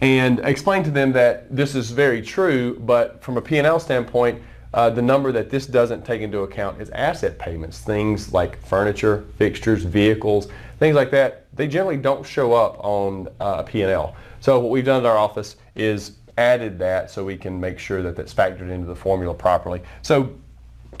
And 0.00 0.38
explain 0.40 0.84
to 0.84 0.90
them 0.90 1.12
that 1.12 1.54
this 1.54 1.74
is 1.74 1.90
very 1.90 2.22
true, 2.22 2.78
but 2.80 3.22
from 3.22 3.36
a 3.36 3.42
P&L 3.42 3.80
standpoint, 3.80 4.40
uh, 4.74 4.90
the 4.90 5.02
number 5.02 5.32
that 5.32 5.50
this 5.50 5.66
doesn't 5.66 6.04
take 6.04 6.20
into 6.20 6.40
account 6.40 6.80
is 6.80 6.90
asset 6.90 7.38
payments, 7.38 7.78
things 7.80 8.32
like 8.32 8.62
furniture, 8.64 9.24
fixtures, 9.36 9.82
vehicles, 9.82 10.48
things 10.78 10.94
like 10.94 11.10
that. 11.10 11.46
They 11.54 11.66
generally 11.66 11.96
don't 11.96 12.24
show 12.24 12.52
up 12.52 12.76
on 12.84 13.28
uh, 13.40 13.62
P&L. 13.62 14.14
So 14.40 14.60
what 14.60 14.70
we've 14.70 14.84
done 14.84 15.04
at 15.04 15.06
our 15.06 15.16
office 15.16 15.56
is 15.74 16.12
added 16.36 16.78
that 16.78 17.10
so 17.10 17.24
we 17.24 17.36
can 17.36 17.58
make 17.58 17.78
sure 17.78 18.02
that 18.02 18.14
that's 18.14 18.32
factored 18.32 18.70
into 18.70 18.86
the 18.86 18.94
formula 18.94 19.34
properly. 19.34 19.82
So 20.02 20.36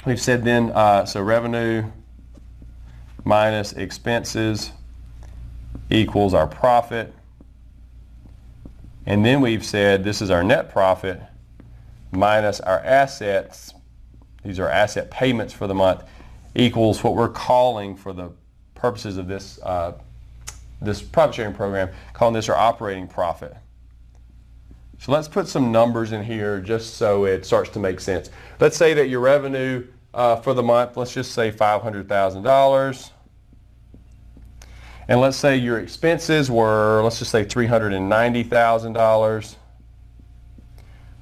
we've 0.04 0.20
said 0.20 0.44
then, 0.44 0.72
uh, 0.72 1.04
so 1.04 1.22
revenue 1.22 1.84
minus 3.24 3.74
expenses 3.74 4.72
equals 5.90 6.34
our 6.34 6.46
profit. 6.46 7.14
And 9.06 9.24
then 9.24 9.40
we've 9.40 9.64
said 9.64 10.04
this 10.04 10.20
is 10.20 10.30
our 10.30 10.44
net 10.44 10.70
profit 10.70 11.20
minus 12.12 12.60
our 12.60 12.80
assets, 12.80 13.74
these 14.44 14.58
are 14.58 14.68
asset 14.68 15.10
payments 15.10 15.52
for 15.52 15.66
the 15.66 15.74
month, 15.74 16.04
equals 16.54 17.02
what 17.04 17.14
we're 17.14 17.28
calling 17.28 17.96
for 17.96 18.12
the 18.12 18.30
purposes 18.74 19.18
of 19.18 19.28
this, 19.28 19.58
uh, 19.62 19.92
this 20.80 21.02
profit 21.02 21.34
sharing 21.34 21.54
program, 21.54 21.90
calling 22.12 22.34
this 22.34 22.48
our 22.48 22.56
operating 22.56 23.06
profit. 23.06 23.56
So 24.98 25.12
let's 25.12 25.28
put 25.28 25.46
some 25.46 25.70
numbers 25.70 26.12
in 26.12 26.24
here 26.24 26.60
just 26.60 26.94
so 26.94 27.24
it 27.24 27.46
starts 27.46 27.70
to 27.70 27.78
make 27.78 28.00
sense. 28.00 28.30
Let's 28.58 28.76
say 28.76 28.94
that 28.94 29.08
your 29.08 29.20
revenue 29.20 29.86
uh, 30.12 30.36
for 30.36 30.54
the 30.54 30.62
month, 30.62 30.96
let's 30.96 31.14
just 31.14 31.32
say 31.32 31.52
$500,000. 31.52 33.10
And 35.08 35.20
let's 35.20 35.36
say 35.38 35.56
your 35.56 35.78
expenses 35.78 36.50
were, 36.50 37.00
let's 37.02 37.18
just 37.18 37.30
say 37.30 37.42
$390,000, 37.44 39.56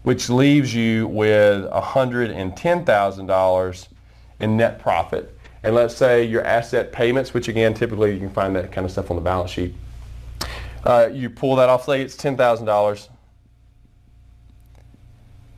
which 0.02 0.28
leaves 0.28 0.74
you 0.74 1.06
with 1.06 1.70
$110,000 1.70 3.88
in 4.40 4.56
net 4.56 4.80
profit. 4.80 5.38
And 5.62 5.74
let's 5.74 5.96
say 5.96 6.24
your 6.24 6.44
asset 6.44 6.92
payments, 6.92 7.32
which 7.32 7.48
again, 7.48 7.72
typically 7.74 8.12
you 8.12 8.18
can 8.18 8.30
find 8.30 8.56
that 8.56 8.72
kind 8.72 8.84
of 8.84 8.90
stuff 8.90 9.08
on 9.10 9.16
the 9.16 9.22
balance 9.22 9.52
sheet. 9.52 9.74
Uh, 10.84 11.08
you 11.12 11.30
pull 11.30 11.56
that 11.56 11.68
off, 11.68 11.84
say 11.84 12.02
it's 12.02 12.16
$10,000. 12.16 13.08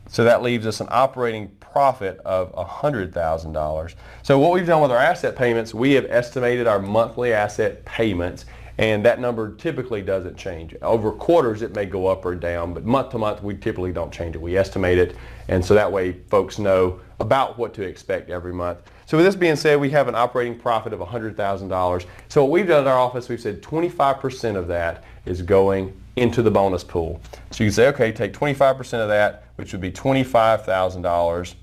So 0.08 0.24
that 0.24 0.42
leaves 0.42 0.66
us 0.66 0.80
an 0.80 0.88
operating 0.90 1.48
profit 1.78 2.18
of 2.24 2.52
$100,000. 2.56 3.94
So 4.24 4.36
what 4.36 4.50
we've 4.50 4.66
done 4.66 4.82
with 4.82 4.90
our 4.90 4.98
asset 4.98 5.36
payments, 5.36 5.72
we 5.72 5.92
have 5.92 6.06
estimated 6.06 6.66
our 6.66 6.80
monthly 6.80 7.32
asset 7.32 7.84
payments 7.84 8.46
and 8.78 9.04
that 9.04 9.20
number 9.20 9.54
typically 9.54 10.02
doesn't 10.02 10.36
change. 10.36 10.74
Over 10.82 11.12
quarters 11.12 11.62
it 11.62 11.76
may 11.76 11.86
go 11.86 12.08
up 12.08 12.24
or 12.24 12.34
down, 12.34 12.74
but 12.74 12.84
month 12.84 13.10
to 13.10 13.18
month 13.18 13.44
we 13.44 13.54
typically 13.54 13.92
don't 13.92 14.12
change 14.12 14.34
it. 14.34 14.40
We 14.40 14.56
estimate 14.56 14.98
it 14.98 15.14
and 15.46 15.64
so 15.64 15.72
that 15.74 15.92
way 15.92 16.14
folks 16.28 16.58
know 16.58 16.98
about 17.20 17.56
what 17.58 17.74
to 17.74 17.82
expect 17.82 18.28
every 18.28 18.52
month. 18.52 18.78
So 19.06 19.16
with 19.16 19.24
this 19.24 19.36
being 19.36 19.54
said, 19.54 19.78
we 19.78 19.90
have 19.90 20.08
an 20.08 20.16
operating 20.16 20.58
profit 20.58 20.92
of 20.92 20.98
$100,000. 20.98 22.06
So 22.28 22.42
what 22.42 22.50
we've 22.50 22.66
done 22.66 22.80
at 22.80 22.88
our 22.88 22.98
office, 22.98 23.28
we've 23.28 23.40
said 23.40 23.62
25% 23.62 24.56
of 24.56 24.66
that 24.66 25.04
is 25.26 25.42
going 25.42 25.96
into 26.16 26.42
the 26.42 26.50
bonus 26.50 26.82
pool. 26.82 27.20
So 27.52 27.62
you 27.62 27.70
can 27.70 27.74
say, 27.74 27.86
okay, 27.88 28.10
take 28.10 28.32
25% 28.32 28.94
of 28.94 29.08
that, 29.08 29.44
which 29.56 29.72
would 29.72 29.80
be 29.80 29.90
$25,000, 29.90 31.54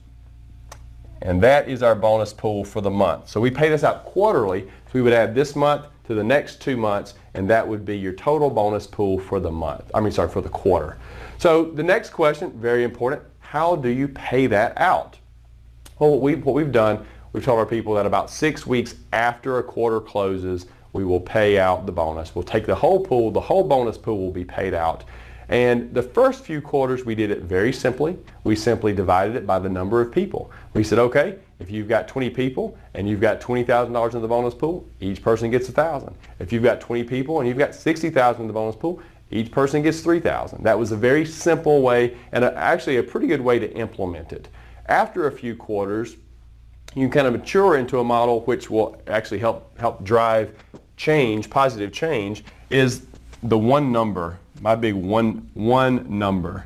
and 1.26 1.42
that 1.42 1.68
is 1.68 1.82
our 1.82 1.96
bonus 1.96 2.32
pool 2.32 2.64
for 2.64 2.82
the 2.82 2.90
month. 2.90 3.28
So 3.28 3.42
we 3.42 3.50
pay 3.50 3.68
this 3.68 3.84
out 3.84 4.06
quarterly, 4.06 4.62
so 4.62 4.92
we 4.94 5.02
would 5.02 5.12
add 5.12 5.34
this 5.34 5.56
month 5.56 5.88
to 6.06 6.14
the 6.14 6.24
next 6.24 6.62
two 6.62 6.78
months, 6.78 7.16
and 7.34 7.50
that 7.50 7.68
would 7.68 7.84
be 7.84 7.98
your 7.98 8.14
total 8.14 8.52
bonus 8.52 8.86
pool 8.86 9.18
for 9.18 9.40
the 9.40 9.52
month. 9.52 9.90
I 9.96 10.02
mean, 10.02 10.12
sorry, 10.12 10.30
for 10.30 10.42
the 10.42 10.50
quarter. 10.50 10.98
So 11.40 11.66
the 11.66 11.82
next 11.82 12.12
question, 12.12 12.52
very 12.52 12.84
important, 12.84 13.24
how 13.40 13.76
do 13.76 13.90
you 13.90 14.08
pay 14.08 14.46
that 14.48 14.78
out? 14.78 15.18
Well, 15.98 16.12
what, 16.12 16.22
we, 16.22 16.36
what 16.36 16.54
we've 16.54 16.72
done, 16.72 17.04
we've 17.34 17.44
told 17.44 17.58
our 17.58 17.66
people 17.66 17.96
that 17.96 18.06
about 18.06 18.30
six 18.30 18.68
weeks 18.68 18.94
after 19.12 19.58
a 19.58 19.64
quarter 19.64 20.00
closes, 20.00 20.68
we 20.94 21.04
will 21.04 21.20
pay 21.20 21.58
out 21.58 21.88
the 21.88 21.92
bonus. 21.92 22.36
We'll 22.36 22.44
take 22.44 22.68
the 22.68 22.76
whole 22.76 23.04
pool, 23.04 23.32
the 23.32 23.42
whole 23.42 23.64
bonus 23.64 23.98
pool 23.98 24.20
will 24.20 24.32
be 24.32 24.46
paid 24.46 24.76
out. 24.76 25.04
And 25.50 25.94
the 25.94 26.02
first 26.02 26.44
few 26.44 26.62
quarters 26.62 27.06
we 27.06 27.16
did 27.16 27.32
it 27.32 27.42
very 27.42 27.72
simply. 27.72 28.18
We 28.44 28.56
simply 28.56 28.94
divided 28.94 29.36
it 29.36 29.46
by 29.46 29.60
the 29.60 29.70
number 29.70 30.02
of 30.02 30.12
people. 30.12 30.52
We 30.74 30.84
said, 30.84 31.00
okay, 31.00 31.38
if 31.60 31.72
you've 31.72 31.88
got 31.88 32.08
20 32.08 32.30
people 32.32 32.78
and 32.94 33.08
you've 33.08 33.22
got 33.22 33.40
$20,000 33.40 34.14
in 34.14 34.22
the 34.22 34.28
bonus 34.28 34.54
pool, 34.54 34.88
each 35.00 35.22
person 35.22 35.52
gets 35.52 35.68
1000 35.68 36.16
If 36.40 36.52
you've 36.52 36.64
got 36.64 36.82
20 36.82 37.04
people 37.04 37.40
and 37.40 37.48
you've 37.48 37.58
got 37.58 37.76
60000 37.76 38.42
in 38.42 38.48
the 38.48 38.54
bonus 38.54 38.76
pool, 38.76 39.02
each 39.32 39.52
person 39.52 39.82
gets 39.82 40.02
3000 40.02 40.64
That 40.64 40.78
was 40.78 40.92
a 40.92 40.98
very 40.98 41.26
simple 41.26 41.82
way 41.82 42.18
and 42.32 42.44
a, 42.44 42.56
actually 42.58 42.98
a 42.98 43.04
pretty 43.04 43.28
good 43.28 43.42
way 43.42 43.60
to 43.60 43.72
implement 43.74 44.34
it. 44.34 44.48
After 44.88 45.28
a 45.28 45.32
few 45.32 45.56
quarters, 45.56 46.18
you 46.96 47.10
kind 47.10 47.28
of 47.28 47.34
mature 47.34 47.78
into 47.78 48.00
a 48.00 48.04
model 48.04 48.42
which 48.42 48.70
will 48.70 49.02
actually 49.08 49.40
help 49.40 49.78
help 49.78 50.04
drive 50.04 50.56
change, 50.98 51.50
positive 51.50 51.92
change, 51.92 52.44
is 52.70 53.06
the 53.44 53.58
one 53.58 53.92
number, 53.92 54.40
my 54.62 54.76
big 54.76 54.94
one, 54.94 55.50
one 55.54 56.06
number. 56.18 56.66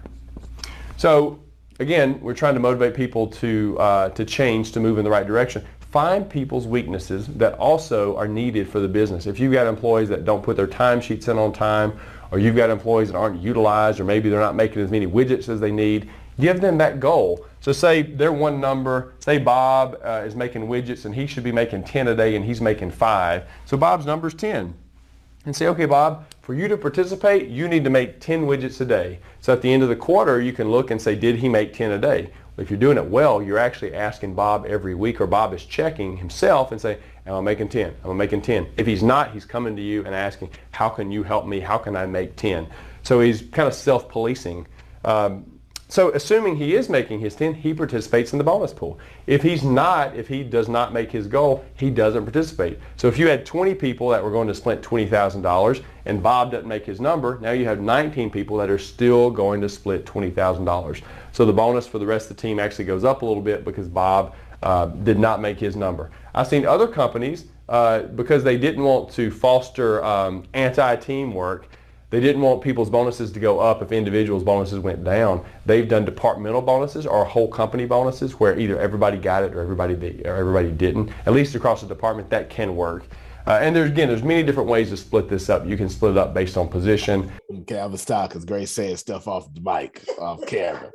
So 0.98 1.40
again, 1.80 2.20
we're 2.22 2.34
trying 2.34 2.54
to 2.54 2.60
motivate 2.60 2.94
people 2.94 3.28
to, 3.28 3.78
uh, 3.80 4.10
to 4.10 4.26
change, 4.26 4.72
to 4.74 4.80
move 4.80 4.98
in 4.98 5.04
the 5.04 5.10
right 5.10 5.26
direction. 5.26 5.66
Find 5.92 6.30
people's 6.30 6.68
weaknesses 6.68 7.28
that 7.28 7.54
also 7.56 8.16
are 8.18 8.28
needed 8.28 8.70
for 8.70 8.80
the 8.80 8.88
business. 8.88 9.26
If 9.26 9.40
you've 9.40 9.54
got 9.54 9.66
employees 9.66 10.10
that 10.10 10.24
don't 10.24 10.44
put 10.44 10.56
their 10.56 10.68
timesheets 10.68 11.28
in 11.30 11.38
on 11.38 11.52
time, 11.52 12.00
or 12.32 12.38
you've 12.38 12.56
got 12.56 12.70
employees 12.70 13.12
that 13.12 13.18
aren't 13.18 13.42
utilized, 13.42 14.00
or 14.00 14.04
maybe 14.04 14.30
they're 14.30 14.40
not 14.40 14.56
making 14.56 14.84
as 14.84 14.92
many 14.92 15.08
widgets 15.08 15.50
as 15.50 15.60
they 15.60 15.72
need, 15.72 16.10
give 16.40 16.62
them 16.62 16.78
that 16.78 17.00
goal. 17.00 17.46
So 17.62 17.72
say 17.72 18.04
they're 18.04 18.32
one 18.32 18.62
number, 18.62 19.14
say 19.20 19.40
Bob 19.40 20.00
uh, 20.04 20.24
is 20.26 20.36
making 20.36 20.68
widgets 20.68 21.06
and 21.06 21.14
he 21.14 21.28
should 21.28 21.44
be 21.44 21.52
making 21.52 21.84
10 21.84 22.08
a 22.08 22.16
day 22.16 22.36
and 22.36 22.46
he's 22.46 22.62
making 22.62 22.92
five. 22.92 23.50
So 23.66 23.76
Bob's 23.76 24.06
number 24.06 24.28
is 24.28 24.34
10. 24.36 24.74
And 25.46 25.56
say, 25.56 25.68
okay, 25.68 25.86
Bob, 25.86 26.26
for 26.50 26.56
you 26.56 26.68
to 26.68 26.78
participate, 26.78 27.48
you 27.48 27.68
need 27.68 27.84
to 27.84 27.92
make 27.92 28.20
10 28.20 28.48
widgets 28.48 28.82
a 28.82 28.86
day. 28.86 29.20
So 29.40 29.54
at 29.54 29.62
the 29.62 29.72
end 29.72 29.84
of 29.84 29.90
the 29.90 29.96
quarter, 29.96 30.42
you 30.42 30.52
can 30.52 30.72
look 30.72 30.90
and 30.90 31.00
say, 31.00 31.14
did 31.14 31.36
he 31.36 31.48
make 31.48 31.76
10 31.76 31.92
a 31.92 32.00
day? 32.00 32.32
If 32.58 32.72
you're 32.72 32.80
doing 32.80 32.98
it 32.98 33.06
well, 33.06 33.40
you're 33.40 33.60
actually 33.60 33.94
asking 33.94 34.34
Bob 34.34 34.66
every 34.66 34.96
week 34.96 35.22
or 35.22 35.28
Bob 35.28 35.54
is 35.54 35.64
checking 35.64 36.18
himself 36.18 36.72
and 36.72 36.82
say, 36.82 36.98
am 37.28 37.36
I 37.36 37.42
making 37.42 37.70
10? 37.70 37.94
Am 38.04 38.10
I 38.10 38.14
making 38.16 38.42
10? 38.42 38.66
If 38.78 38.88
he's 38.88 39.04
not, 39.04 39.32
he's 39.32 39.46
coming 39.46 39.76
to 39.76 39.82
you 39.84 40.04
and 40.06 40.16
asking, 40.16 40.50
how 40.72 40.90
can 40.90 41.12
you 41.12 41.22
help 41.22 41.46
me? 41.46 41.60
How 41.60 41.78
can 41.78 41.96
I 41.96 42.08
make 42.08 42.36
10? 42.36 42.66
So 43.04 43.20
he's 43.20 43.44
kind 43.44 43.68
of 43.68 43.76
self-policing. 43.76 44.66
Um, 45.06 45.59
so 45.90 46.12
assuming 46.12 46.56
he 46.56 46.76
is 46.76 46.88
making 46.88 47.20
his 47.20 47.36
10, 47.36 47.56
he 47.56 47.74
participates 47.74 48.32
in 48.32 48.38
the 48.38 48.44
bonus 48.44 48.72
pool. 48.72 49.00
If 49.26 49.42
he's 49.42 49.64
not, 49.64 50.16
if 50.16 50.28
he 50.28 50.44
does 50.44 50.70
not 50.70 50.94
make 50.94 51.12
his 51.12 51.26
goal, 51.26 51.66
he 51.76 51.90
doesn't 51.90 52.24
participate. 52.24 52.78
So 52.96 53.08
if 53.08 53.18
you 53.18 53.28
had 53.28 53.44
20 53.44 53.74
people 53.74 54.10
that 54.10 54.24
were 54.24 54.30
going 54.30 54.48
to 54.48 54.54
split 54.54 54.84
$20,000 54.84 55.84
and 56.06 56.22
Bob 56.22 56.52
doesn't 56.52 56.68
make 56.68 56.86
his 56.86 57.02
number, 57.02 57.40
now 57.40 57.52
you 57.52 57.66
have 57.66 57.82
19 57.82 58.30
people 58.30 58.56
that 58.58 58.70
are 58.70 58.78
still 58.78 59.32
going 59.32 59.62
to 59.62 59.70
split 59.70 60.06
$20,000. 60.06 61.02
So 61.32 61.44
the 61.44 61.54
bonus 61.54 61.88
for 61.88 61.98
the 61.98 62.06
rest 62.06 62.30
of 62.30 62.38
the 62.38 62.42
team 62.42 62.60
actually 62.60 62.86
goes 62.86 63.04
up 63.04 63.24
a 63.24 63.26
little 63.26 63.44
bit 63.44 63.66
because 63.66 63.88
Bob 63.88 64.36
uh, 64.62 64.86
did 64.86 65.18
not 65.18 65.42
make 65.42 65.60
his 65.60 65.76
number. 65.76 66.12
I've 66.36 66.48
seen 66.48 66.68
other 66.68 66.88
companies, 66.88 67.46
uh, 67.70 68.02
because 68.02 68.44
they 68.44 68.58
didn't 68.58 68.84
want 68.84 69.12
to 69.12 69.30
foster 69.32 70.04
um, 70.04 70.44
anti-teamwork, 70.54 71.70
they 72.10 72.20
didn't 72.20 72.42
want 72.42 72.62
people's 72.62 72.90
bonuses 72.90 73.32
to 73.32 73.40
go 73.40 73.60
up 73.60 73.82
if 73.82 73.92
individuals' 73.92 74.44
bonuses 74.44 74.80
went 74.80 75.04
down. 75.04 75.46
They've 75.66 75.88
done 75.88 76.06
departmental 76.06 76.62
bonuses 76.62 77.06
or 77.06 77.24
whole 77.24 77.48
company 77.48 77.86
bonuses 77.86 78.40
where 78.40 78.58
either 78.58 78.80
everybody 78.80 79.18
got 79.18 79.44
it 79.44 79.54
or 79.54 79.62
everybody 79.62 79.96
did, 79.96 80.26
or 80.26 80.36
everybody 80.36 80.72
didn't. 80.72 81.12
At 81.28 81.34
least 81.34 81.54
across 81.54 81.82
the 81.82 81.88
department, 81.88 82.30
that 82.32 82.50
can 82.50 82.76
work. 82.76 83.06
Uh, 83.46 83.60
and 83.62 83.76
there's 83.76 83.90
again, 83.90 84.08
there's 84.08 84.24
many 84.24 84.44
different 84.44 84.70
ways 84.70 84.90
to 84.90 84.98
split 84.98 85.30
this 85.30 85.50
up. 85.50 85.68
You 85.68 85.78
can 85.78 85.90
split 85.90 86.12
it 86.12 86.18
up 86.18 86.34
based 86.34 86.58
on 86.58 86.68
position. 86.68 87.32
Okay, 87.52 87.80
I'm 87.80 87.88
gonna 87.88 87.98
stop 87.98 88.30
because 88.30 88.46
Grace 88.46 88.72
saying 88.72 88.98
stuff 88.98 89.28
off 89.28 89.52
the 89.54 89.62
mic, 89.62 90.04
off 90.20 90.46
camera. 90.46 90.92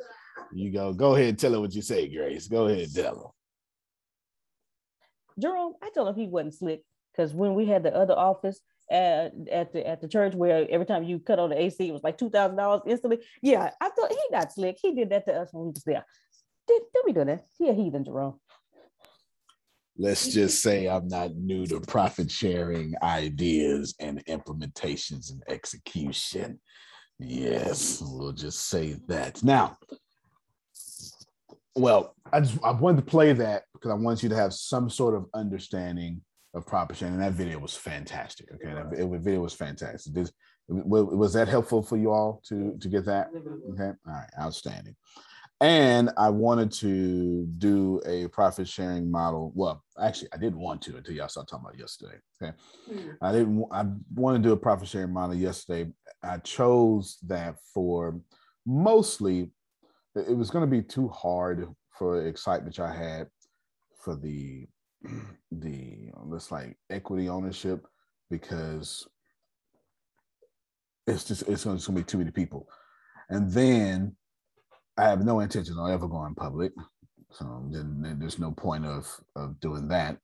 You 0.52 0.72
go, 0.72 0.92
go 0.92 1.14
ahead 1.14 1.30
and 1.30 1.38
tell 1.38 1.52
her 1.52 1.60
what 1.60 1.74
you 1.74 1.82
say, 1.82 2.08
Grace. 2.08 2.48
Go 2.48 2.66
ahead 2.66 2.84
and 2.84 2.94
tell 2.94 3.16
her. 3.16 5.40
Jerome, 5.40 5.74
I 5.82 5.90
told 5.90 6.08
him 6.08 6.14
he 6.14 6.28
wasn't 6.28 6.54
slick 6.54 6.82
because 7.12 7.32
when 7.32 7.54
we 7.54 7.66
had 7.66 7.82
the 7.82 7.94
other 7.94 8.16
office 8.16 8.60
at, 8.94 9.32
at 9.50 9.72
the 9.72 9.86
at 9.86 10.00
the 10.00 10.08
church 10.08 10.34
where 10.34 10.66
every 10.70 10.86
time 10.86 11.02
you 11.02 11.18
cut 11.18 11.40
on 11.40 11.50
the 11.50 11.60
AC 11.60 11.88
it 11.88 11.92
was 11.92 12.04
like 12.04 12.16
two 12.16 12.30
thousand 12.30 12.56
dollars 12.56 12.82
instantly. 12.86 13.18
Yeah, 13.42 13.70
I 13.80 13.88
thought 13.90 14.10
he 14.10 14.18
not 14.30 14.52
slick. 14.52 14.78
He 14.80 14.94
did 14.94 15.10
that 15.10 15.26
to 15.26 15.34
us 15.34 15.48
when 15.52 15.64
we 15.64 15.70
was 15.70 15.82
there. 15.84 16.06
Did, 16.68 16.82
did 16.94 17.02
we 17.04 17.12
do 17.12 17.24
that? 17.24 17.46
He 17.58 17.68
a 17.68 17.74
heathen, 17.74 18.04
Jerome. 18.04 18.40
Let's 19.98 20.32
just 20.32 20.62
say 20.62 20.86
I'm 20.86 21.08
not 21.08 21.34
new 21.36 21.66
to 21.66 21.80
profit 21.80 22.30
sharing 22.30 22.94
ideas 23.02 23.94
and 24.00 24.24
implementations 24.26 25.30
and 25.30 25.42
execution. 25.48 26.60
Yes, 27.18 28.02
we'll 28.04 28.32
just 28.32 28.68
say 28.68 28.96
that. 29.06 29.42
Now, 29.44 29.76
well, 31.76 32.14
I 32.32 32.40
just 32.40 32.58
I 32.62 32.70
wanted 32.70 33.04
to 33.04 33.10
play 33.10 33.32
that 33.32 33.64
because 33.72 33.90
I 33.90 33.94
want 33.94 34.22
you 34.22 34.28
to 34.28 34.36
have 34.36 34.52
some 34.52 34.88
sort 34.88 35.14
of 35.14 35.26
understanding 35.34 36.22
of 36.54 36.66
profit 36.66 36.96
sharing. 36.96 37.14
And 37.14 37.22
that 37.22 37.32
video 37.32 37.58
was 37.58 37.76
fantastic. 37.76 38.48
Okay, 38.54 38.72
that 38.72 38.92
it, 38.98 39.20
video 39.20 39.40
was 39.40 39.54
fantastic. 39.54 40.14
This, 40.14 40.32
was 40.68 41.32
that 41.34 41.48
helpful 41.48 41.82
for 41.82 41.96
you 41.96 42.10
all 42.10 42.40
to 42.48 42.76
to 42.80 42.88
get 42.88 43.04
that? 43.04 43.28
Okay, 43.72 43.92
all 44.06 44.12
right, 44.12 44.30
outstanding. 44.40 44.96
And 45.60 46.10
I 46.16 46.30
wanted 46.30 46.72
to 46.72 47.46
do 47.58 48.00
a 48.06 48.28
profit 48.28 48.66
sharing 48.66 49.10
model. 49.10 49.52
Well, 49.54 49.84
actually, 50.00 50.28
I 50.32 50.36
didn't 50.38 50.58
want 50.58 50.82
to 50.82 50.96
until 50.96 51.14
y'all 51.14 51.28
started 51.28 51.50
talking 51.50 51.66
about 51.66 51.78
yesterday. 51.78 52.16
Okay, 52.42 52.56
I 53.20 53.32
didn't. 53.32 53.64
I 53.70 53.84
wanted 54.14 54.42
to 54.42 54.48
do 54.48 54.52
a 54.52 54.56
profit 54.56 54.88
sharing 54.88 55.12
model 55.12 55.36
yesterday. 55.36 55.90
I 56.22 56.38
chose 56.38 57.18
that 57.26 57.56
for 57.72 58.20
mostly. 58.66 59.50
It 60.16 60.36
was 60.36 60.50
going 60.50 60.64
to 60.64 60.70
be 60.70 60.82
too 60.82 61.08
hard 61.08 61.68
for 61.90 62.26
excitement 62.26 62.78
I 62.78 62.94
had 62.94 63.28
for 64.04 64.16
the 64.16 64.66
the 65.52 66.10
this 66.30 66.50
like 66.50 66.76
equity 66.90 67.28
ownership 67.28 67.86
because 68.30 69.06
it's 71.06 71.24
just 71.24 71.48
it's 71.48 71.64
going 71.64 71.78
to 71.78 71.92
be 71.92 72.02
too 72.02 72.18
many 72.18 72.30
people, 72.30 72.68
and 73.28 73.50
then 73.50 74.16
I 74.96 75.04
have 75.04 75.24
no 75.24 75.40
intention 75.40 75.76
of 75.78 75.90
ever 75.90 76.08
going 76.08 76.34
public, 76.34 76.72
so 77.30 77.64
then, 77.70 78.16
there's 78.18 78.38
no 78.38 78.52
point 78.52 78.86
of 78.86 79.08
of 79.36 79.60
doing 79.60 79.88
that. 79.88 80.18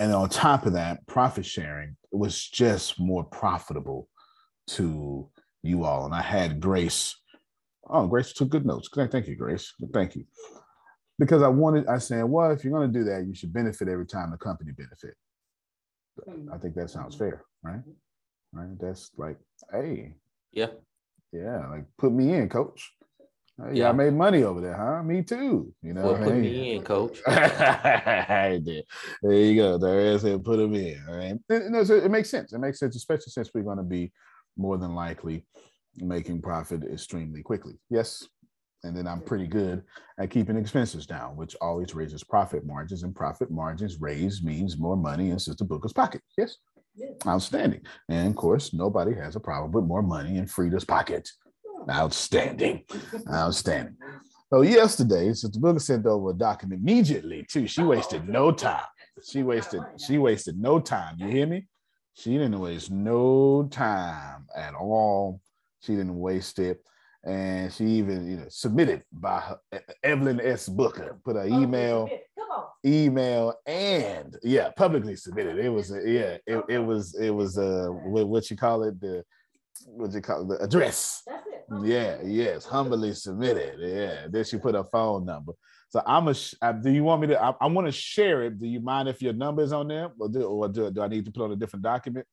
And 0.00 0.12
on 0.12 0.28
top 0.28 0.66
of 0.66 0.72
that, 0.72 1.06
profit 1.06 1.46
sharing 1.46 1.96
was 2.10 2.48
just 2.48 2.98
more 2.98 3.22
profitable 3.24 4.08
to 4.68 5.28
you 5.62 5.84
all. 5.84 6.06
And 6.06 6.14
I 6.14 6.22
had 6.22 6.60
Grace. 6.60 7.16
Oh, 7.88 8.08
Grace 8.08 8.32
took 8.32 8.48
good 8.48 8.66
notes. 8.66 8.88
Thank 8.92 9.28
you, 9.28 9.36
Grace. 9.36 9.72
Thank 9.92 10.16
you 10.16 10.24
because 11.18 11.42
I 11.42 11.48
wanted, 11.48 11.86
I 11.86 11.98
said, 11.98 12.24
well, 12.24 12.50
if 12.50 12.64
you're 12.64 12.72
going 12.72 12.92
to 12.92 12.98
do 12.98 13.04
that, 13.04 13.26
you 13.26 13.34
should 13.34 13.52
benefit 13.52 13.88
every 13.88 14.06
time 14.06 14.30
the 14.30 14.36
company 14.36 14.72
benefit. 14.72 15.14
I 16.52 16.58
think 16.58 16.74
that 16.74 16.90
sounds 16.90 17.14
fair, 17.16 17.42
right? 17.62 17.80
Right. 18.52 18.78
That's 18.78 19.10
like, 19.16 19.38
hey, 19.72 20.14
yeah, 20.52 20.66
yeah, 21.32 21.66
like 21.68 21.84
put 21.98 22.12
me 22.12 22.34
in, 22.34 22.48
coach. 22.50 22.92
Hey, 23.56 23.78
Yeah. 23.78 23.88
I 23.88 23.92
made 23.92 24.12
money 24.12 24.42
over 24.42 24.60
there, 24.60 24.76
huh? 24.76 25.02
Me 25.02 25.22
too. 25.22 25.72
You 25.82 25.94
know, 25.94 26.02
Well, 26.02 26.12
what 26.12 26.22
I 26.22 26.24
put 26.24 26.34
mean? 26.34 26.42
me 26.42 26.72
in, 26.74 26.82
coach. 26.82 27.20
there. 27.26 28.60
there 29.22 29.32
you 29.32 29.56
go. 29.56 29.78
There 29.78 30.00
is 30.00 30.24
it. 30.24 30.44
Put 30.44 30.58
them 30.58 30.74
in. 30.74 31.02
All 31.08 31.16
right. 31.16 31.36
It, 31.48 31.70
no, 31.70 31.82
so 31.84 31.94
it 31.96 32.10
makes 32.10 32.28
sense. 32.30 32.52
It 32.52 32.58
makes 32.58 32.78
sense, 32.78 32.94
especially 32.96 33.30
since 33.30 33.50
we're 33.54 33.62
going 33.62 33.78
to 33.78 33.82
be 33.82 34.12
more 34.56 34.76
than 34.78 34.94
likely 34.94 35.46
making 35.96 36.42
profit 36.42 36.82
extremely 36.84 37.42
quickly. 37.42 37.78
Yes. 37.90 38.26
And 38.84 38.96
then 38.96 39.06
I'm 39.06 39.20
pretty 39.20 39.46
good 39.46 39.84
at 40.18 40.30
keeping 40.30 40.56
expenses 40.56 41.06
down, 41.06 41.36
which 41.36 41.54
always 41.60 41.94
raises 41.94 42.24
profit 42.24 42.66
margins, 42.66 43.04
and 43.04 43.14
profit 43.14 43.50
margins 43.50 44.00
raise 44.00 44.42
means 44.42 44.76
more 44.76 44.96
money 44.96 45.30
in 45.30 45.38
Sister 45.38 45.64
Booker's 45.64 45.92
pocket. 45.92 46.20
Yes. 46.36 46.56
Outstanding. 47.26 47.82
And 48.08 48.28
of 48.28 48.36
course, 48.36 48.74
nobody 48.74 49.14
has 49.14 49.36
a 49.36 49.40
problem 49.40 49.70
with 49.72 49.84
more 49.84 50.02
money 50.02 50.36
in 50.36 50.46
Frida's 50.46 50.84
pocket. 50.84 51.28
Outstanding. 51.88 52.84
Outstanding. 53.32 53.96
So 54.50 54.62
yesterday, 54.62 55.32
Sister 55.32 55.58
Booker 55.58 55.78
sent 55.78 56.06
over 56.06 56.30
a 56.30 56.34
document 56.34 56.82
immediately 56.82 57.46
too. 57.48 57.66
She 57.66 57.82
wasted 57.82 58.28
no 58.28 58.52
time. 58.52 58.84
She 59.24 59.42
wasted, 59.42 59.80
she 60.04 60.18
wasted 60.18 60.58
no 60.58 60.80
time. 60.80 61.16
You 61.18 61.28
hear 61.28 61.46
me? 61.46 61.66
She 62.14 62.32
didn't 62.32 62.58
waste 62.58 62.90
no 62.90 63.68
time 63.70 64.46
at 64.54 64.74
all. 64.74 65.40
She 65.80 65.92
didn't 65.92 66.18
waste 66.18 66.58
it. 66.58 66.84
And 67.24 67.72
she 67.72 67.84
even, 67.84 68.28
you 68.28 68.36
know, 68.38 68.46
submitted 68.48 69.04
by 69.12 69.40
her, 69.40 69.58
Evelyn 70.02 70.40
S. 70.40 70.68
Booker, 70.68 71.18
put 71.24 71.36
her 71.36 71.46
email, 71.46 72.08
email, 72.84 73.54
and 73.66 74.36
yeah, 74.42 74.70
publicly 74.76 75.14
submitted. 75.16 75.58
It 75.58 75.68
was, 75.68 75.92
a, 75.92 76.00
yeah, 76.04 76.36
it, 76.46 76.64
it 76.68 76.78
was, 76.78 77.14
it 77.14 77.30
was, 77.30 77.58
uh, 77.58 77.88
what, 77.90 78.26
what 78.26 78.50
you 78.50 78.56
call 78.56 78.82
it, 78.82 79.00
the, 79.00 79.24
what 79.86 80.12
you 80.12 80.20
call 80.20 80.42
it, 80.42 80.58
the 80.58 80.64
address. 80.64 81.22
That's 81.26 81.46
it. 81.46 81.64
Yeah, 81.84 82.18
yes, 82.24 82.66
humbly 82.66 83.14
submitted. 83.14 83.76
Yeah, 83.78 84.26
then 84.28 84.44
she 84.44 84.58
put 84.58 84.74
her 84.74 84.84
phone 84.84 85.24
number. 85.24 85.52
So 85.88 86.02
I'm 86.06 86.28
a. 86.28 86.34
Do 86.82 86.90
you 86.90 87.04
want 87.04 87.20
me 87.20 87.26
to? 87.28 87.42
I, 87.42 87.54
I 87.60 87.66
want 87.66 87.86
to 87.86 87.92
share 87.92 88.44
it. 88.44 88.58
Do 88.58 88.66
you 88.66 88.80
mind 88.80 89.08
if 89.08 89.20
your 89.20 89.34
number 89.34 89.62
is 89.62 89.72
on 89.72 89.88
there, 89.88 90.10
or 90.18 90.28
do 90.28 90.42
or 90.42 90.68
do, 90.68 90.90
do 90.90 91.02
I 91.02 91.08
need 91.08 91.24
to 91.26 91.30
put 91.30 91.44
on 91.44 91.52
a 91.52 91.56
different 91.56 91.82
document? 91.82 92.26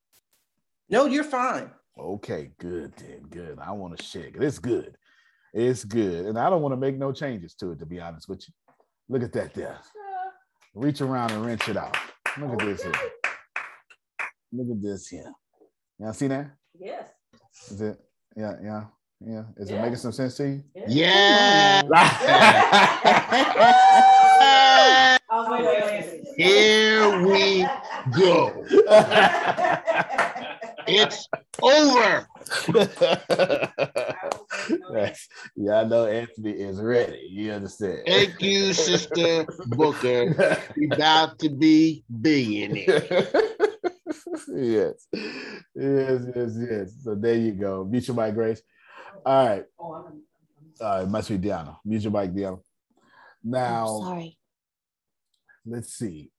No, 0.89 1.05
you're 1.05 1.25
fine. 1.25 1.69
Okay, 1.99 2.51
good 2.59 2.93
then, 2.97 3.21
good. 3.29 3.59
I 3.59 3.71
want 3.71 3.97
to 3.97 4.03
share 4.03 4.27
it. 4.27 4.35
It's 4.39 4.57
good. 4.57 4.95
It's 5.53 5.83
good, 5.83 6.27
and 6.27 6.39
I 6.39 6.49
don't 6.49 6.61
want 6.61 6.71
to 6.73 6.77
make 6.77 6.97
no 6.97 7.11
changes 7.11 7.53
to 7.55 7.71
it. 7.71 7.79
To 7.79 7.85
be 7.85 7.99
honest 7.99 8.29
with 8.29 8.47
you, 8.47 8.53
look 9.09 9.23
at 9.23 9.33
that 9.33 9.53
there. 9.53 9.77
Reach 10.75 11.01
around 11.01 11.31
and 11.31 11.45
wrench 11.45 11.67
it 11.67 11.75
out. 11.75 11.97
Look 12.37 12.53
at 12.53 12.59
this 12.59 12.83
here. 12.83 12.93
Look 14.53 14.67
at 14.71 14.81
this 14.81 15.07
here. 15.07 15.31
Y'all 15.99 16.13
see 16.13 16.27
that? 16.27 16.51
Yes. 16.79 17.09
Is 17.69 17.81
it? 17.81 17.99
Yeah, 18.37 18.53
yeah, 18.63 18.83
yeah. 19.25 19.43
Is 19.57 19.69
it 19.69 19.81
making 19.81 19.97
some 19.97 20.11
sense 20.11 20.37
to 20.37 20.47
you? 20.47 20.63
Yeah. 20.87 21.81
Here 26.37 27.25
we 27.25 27.65
go. 28.17 28.65
It's 30.89 31.27
over. 31.61 32.27
Yes. 34.93 35.27
yeah, 35.55 35.81
I 35.81 35.83
know 35.85 36.05
Anthony 36.05 36.51
is 36.51 36.81
ready. 36.81 37.27
You 37.29 37.51
understand? 37.53 38.01
Thank 38.05 38.41
you, 38.41 38.73
Sister 38.73 39.45
Booker. 39.67 40.35
We 40.75 40.89
about 40.91 41.39
to 41.39 41.49
be 41.49 42.03
billionaires. 42.21 43.07
yes. 44.47 45.07
Yes, 45.75 46.21
yes, 46.35 46.57
yes. 46.57 46.93
So 47.03 47.15
there 47.15 47.35
you 47.35 47.51
go. 47.53 47.85
Mute 47.89 48.07
your 48.07 48.17
mic, 48.17 48.33
Grace. 48.33 48.61
All 49.25 49.47
right. 49.47 49.65
All 49.77 50.11
right, 50.81 51.07
must 51.07 51.29
be 51.29 51.37
Deanna. 51.37 51.77
Mute 51.85 52.03
your 52.03 52.11
mic, 52.11 52.31
Deanna. 52.31 52.59
Now, 53.43 54.01
sorry. 54.01 54.37
let's 55.65 55.93
see. 55.93 56.31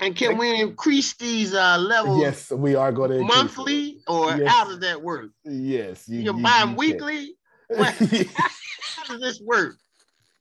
And 0.00 0.16
can 0.16 0.38
we 0.38 0.60
increase 0.60 1.14
these 1.14 1.54
uh, 1.54 1.76
levels 1.78 2.20
Yes, 2.20 2.50
we 2.50 2.74
are 2.74 2.90
going 2.90 3.10
to 3.10 3.22
monthly 3.22 4.00
or 4.08 4.36
Yes. 4.36 4.50
how 4.50 4.64
does 4.64 4.80
that 4.80 5.00
work? 5.02 5.30
Yes, 5.44 6.08
you, 6.08 6.20
You're 6.22 6.36
you- 6.36 6.42
buying 6.42 6.70
you 6.70 6.76
weekly? 6.76 7.34
How 7.78 9.04
does 9.06 9.20
this 9.20 9.40
work? 9.40 9.76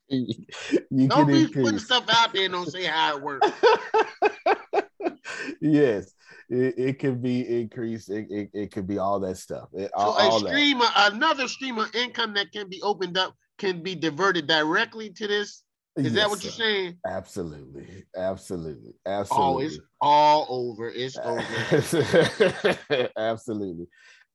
You 0.10 1.08
Don't 1.08 1.28
be 1.28 1.42
increase. 1.42 1.64
putting 1.66 1.80
stuff 1.80 2.06
out 2.10 2.34
there 2.34 2.46
and 2.46 2.54
don't 2.54 2.72
say 2.72 2.86
how 2.86 3.18
it 3.18 3.22
works. 3.22 3.48
yes, 5.62 6.12
it, 6.50 6.74
it 6.78 7.00
could 7.00 7.22
be 7.22 7.62
increased. 7.62 8.10
It, 8.10 8.28
it, 8.32 8.50
it 8.54 8.72
could 8.72 8.88
be 8.88 8.98
all 8.98 9.20
that 9.20 9.38
stuff. 9.38 9.70
It, 9.74 9.92
So 9.96 10.02
all, 10.02 10.18
a 10.18 10.30
all 10.30 10.40
that. 10.42 10.50
stream, 10.50 10.82
another 10.96 11.48
stream 11.48 11.78
of 11.78 11.94
income 11.96 12.34
that 12.34 12.52
can 12.52 12.68
be 12.70 12.82
opened 12.82 13.18
up 13.18 13.36
can 13.60 13.84
be 13.84 13.94
diverted 13.94 14.48
directly 14.48 15.12
to 15.12 15.28
this. 15.28 15.64
Is 16.06 16.14
that 16.14 16.22
Yes, 16.22 16.30
what 16.30 16.44
you're 16.44 16.52
saying? 16.52 16.98
Absolutely, 17.06 18.06
absolutely, 18.16 18.94
Absolutely. 19.06 19.56
Oh, 19.56 19.60
it's 19.60 19.80
all 20.02 20.46
over. 20.50 20.90
It's 20.90 21.18
over. 21.18 23.10
Absolutely. 23.18 23.88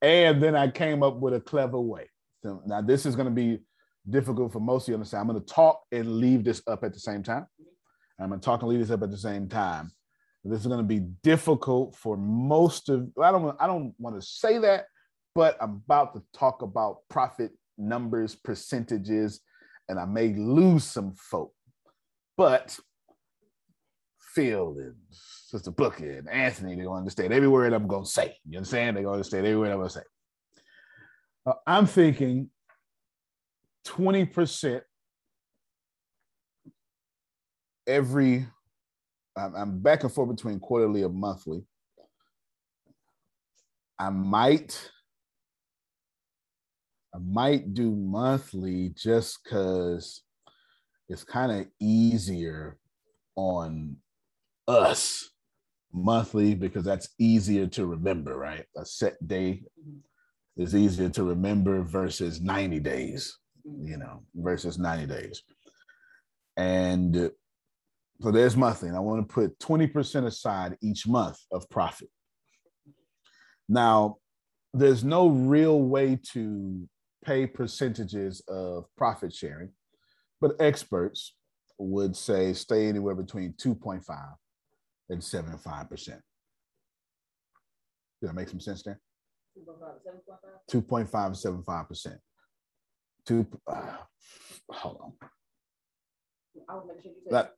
And 0.02 0.42
then 0.42 0.54
I 0.54 0.68
came 0.70 1.02
up 1.02 1.16
with 1.16 1.34
a 1.34 1.40
clever 1.40 1.80
way. 1.80 2.08
So 2.42 2.62
now 2.66 2.82
this 2.82 3.06
is 3.06 3.16
going 3.16 3.28
to 3.28 3.34
be 3.34 3.60
difficult 4.08 4.52
for 4.52 4.60
most 4.60 4.84
of 4.84 4.88
you 4.88 4.92
to 4.92 4.96
understand. 4.96 5.22
I'm 5.22 5.28
going 5.28 5.40
to 5.40 5.54
talk 5.54 5.80
and 5.92 6.16
leave 6.16 6.44
this 6.44 6.62
up 6.66 6.84
at 6.84 6.92
the 6.92 7.00
same 7.00 7.22
time. 7.22 7.46
I'm 8.20 8.28
going 8.28 8.40
to 8.40 8.44
talk 8.44 8.60
and 8.62 8.70
leave 8.70 8.80
this 8.80 8.90
up 8.90 9.02
at 9.02 9.10
the 9.10 9.16
same 9.16 9.48
time. 9.48 9.90
This 10.44 10.60
is 10.60 10.66
going 10.66 10.78
to 10.78 10.84
be 10.84 11.00
difficult 11.22 11.96
for 11.96 12.18
most 12.18 12.90
of. 12.90 13.08
I 13.20 13.32
don't. 13.32 13.56
I 13.58 13.66
don't 13.66 13.94
want 13.98 14.20
to 14.20 14.26
say 14.26 14.58
that, 14.58 14.84
but 15.34 15.56
I'm 15.60 15.82
about 15.86 16.12
to 16.14 16.22
talk 16.38 16.60
about 16.60 16.98
profit 17.08 17.52
numbers, 17.78 18.34
percentages, 18.34 19.40
and 19.88 19.98
I 19.98 20.04
may 20.04 20.32
lose 20.34 20.84
some 20.84 21.14
folk. 21.16 21.52
But 22.36 22.78
Phil 24.34 24.76
and 24.78 24.94
Sister 25.10 25.70
Booker 25.70 26.10
and 26.10 26.28
Anthony, 26.28 26.74
they're 26.74 26.84
to 26.84 26.90
understand 26.90 27.32
every 27.32 27.48
word 27.48 27.72
I'm 27.72 27.86
going 27.86 28.04
to 28.04 28.10
say. 28.10 28.36
You 28.48 28.58
understand? 28.58 28.96
They're 28.96 29.04
going 29.04 29.14
to 29.14 29.18
understand 29.18 29.46
every 29.46 29.58
word 29.58 29.70
I'm 29.70 29.78
going 29.78 29.88
to 29.88 29.94
say. 29.94 30.02
Uh, 31.46 31.52
I'm 31.66 31.86
thinking 31.86 32.50
20% 33.86 34.80
every, 37.86 38.46
I'm, 39.36 39.54
I'm 39.54 39.78
back 39.80 40.02
and 40.02 40.12
forth 40.12 40.34
between 40.34 40.58
quarterly 40.58 41.04
or 41.04 41.10
monthly. 41.10 41.64
I 43.98 44.10
might, 44.10 44.90
I 47.14 47.18
might 47.18 47.74
do 47.74 47.92
monthly 47.92 48.92
just 48.96 49.44
because 49.44 50.22
it's 51.08 51.22
kind 51.22 51.52
of 51.52 51.66
easier 51.80 52.76
on 53.36 53.96
us 54.66 55.30
monthly 55.92 56.54
because 56.56 56.84
that's 56.84 57.10
easier 57.20 57.68
to 57.68 57.86
remember, 57.86 58.36
right? 58.36 58.64
A 58.76 58.84
set 58.84 59.14
day 59.28 59.62
is 60.56 60.74
easier 60.74 61.08
to 61.10 61.22
remember 61.22 61.82
versus 61.82 62.40
90 62.40 62.80
days, 62.80 63.38
you 63.64 63.96
know, 63.96 64.22
versus 64.34 64.76
90 64.76 65.06
days. 65.06 65.42
And 66.56 67.16
uh, 67.16 67.28
so 68.20 68.32
there's 68.32 68.56
monthly, 68.56 68.88
and 68.88 68.96
I 68.96 69.00
want 69.00 69.28
to 69.28 69.32
put 69.32 69.58
20% 69.60 70.26
aside 70.26 70.76
each 70.82 71.06
month 71.06 71.38
of 71.52 71.68
profit. 71.70 72.08
Now, 73.68 74.16
there's 74.72 75.04
no 75.04 75.28
real 75.28 75.80
way 75.80 76.18
to 76.32 76.88
pay 77.24 77.46
percentages 77.46 78.42
of 78.48 78.84
profit 78.96 79.34
sharing, 79.34 79.70
but 80.40 80.56
experts 80.60 81.34
would 81.78 82.16
say 82.16 82.52
stay 82.52 82.86
anywhere 82.86 83.14
between 83.14 83.52
2.5 83.54 84.34
and 85.10 85.20
75%. 85.20 86.06
Did 86.06 86.20
that 88.22 88.34
make 88.34 88.48
some 88.48 88.60
sense 88.60 88.82
there? 88.82 89.00
2.5 90.70 91.26
and 91.26 91.34
75%. 91.34 92.18
Two, 93.26 93.46
uh, 93.66 93.96
hold 94.70 94.98
on. 95.00 95.12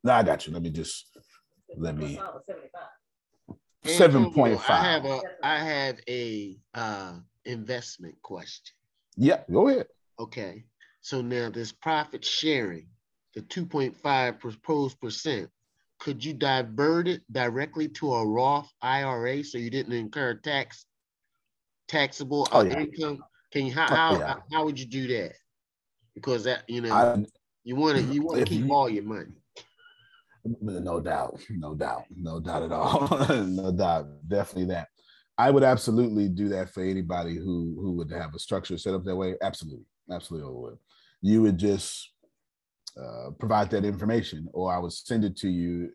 No, 0.05 0.13
I 0.13 0.23
got 0.23 0.47
you. 0.47 0.53
Let 0.53 0.63
me 0.63 0.71
just, 0.71 1.17
let 1.77 1.97
me, 1.97 2.21
seven 3.85 4.33
point 4.33 4.59
I 4.69 4.85
have 4.85 5.05
a 5.05 5.21
I 5.43 5.59
have 5.59 6.01
a 6.09 6.57
uh 6.75 7.15
investment 7.45 8.15
question. 8.23 8.76
Yeah, 9.17 9.43
go 9.51 9.69
ahead. 9.69 9.87
Okay. 10.19 10.65
So 11.01 11.21
now 11.21 11.51
this 11.51 11.73
profit 11.73 12.25
sharing, 12.25 12.87
the 13.35 13.43
2.5 13.43 14.39
proposed 14.41 15.01
percent, 15.01 15.49
could 15.99 16.25
you 16.25 16.35
divert 16.35 17.09
it 17.09 17.23
directly 17.33 17.89
to 17.89 18.13
a 18.15 18.27
Roth 18.27 18.71
IRA 18.83 19.43
so 19.45 19.57
you 19.59 19.71
didn't 19.71 19.95
incur 19.95 20.35
tax 20.35 20.87
taxable 21.89 22.47
Oh, 22.53 22.63
yeah. 22.65 22.81
income? 22.81 23.25
Can 23.53 23.67
you 23.67 23.73
how 23.73 23.87
Oh, 23.91 23.95
how, 23.95 24.19
yeah. 24.19 24.35
how 24.53 24.65
would 24.65 24.79
you 24.79 24.87
do 24.87 25.07
that? 25.09 25.33
Because 26.15 26.45
that 26.45 26.65
you 26.69 26.81
know 26.83 26.93
I- 26.93 27.25
you 27.65 27.77
want 27.77 27.97
to 27.99 28.03
you 28.13 28.23
want 28.23 28.39
to 28.41 28.45
keep 28.45 28.65
you- 28.67 28.73
all 28.75 28.89
your 28.89 29.05
money. 29.05 29.33
No 30.61 31.01
doubt, 31.01 31.41
no 31.51 31.75
doubt, 31.75 32.05
no 32.15 32.39
doubt 32.41 32.63
at 32.63 32.73
all. 32.73 33.09
no 33.47 33.73
doubt, 33.73 34.07
definitely 34.29 34.67
that. 34.67 34.89
I 35.39 35.51
would 35.51 35.63
absolutely 35.63 36.29
do 36.29 36.49
that 36.49 36.73
for 36.73 36.83
anybody 36.83 37.37
who 37.37 37.77
who 37.81 37.93
would 37.93 38.11
have 38.11 38.35
a 38.35 38.39
structure 38.39 38.79
set 38.79 38.95
up 38.95 39.05
that 39.05 39.17
way. 39.17 39.35
Absolutely, 39.43 39.85
absolutely 40.11 40.49
I 40.49 40.53
would. 40.53 40.79
You 41.21 41.43
would 41.43 41.59
just 41.59 42.11
uh, 42.99 43.31
provide 43.39 43.71
that 43.71 43.85
information, 43.85 44.49
or 44.53 44.75
I 44.75 44.79
would 44.79 44.93
send 44.93 45.25
it 45.25 45.37
to 45.39 45.49
you. 45.49 45.91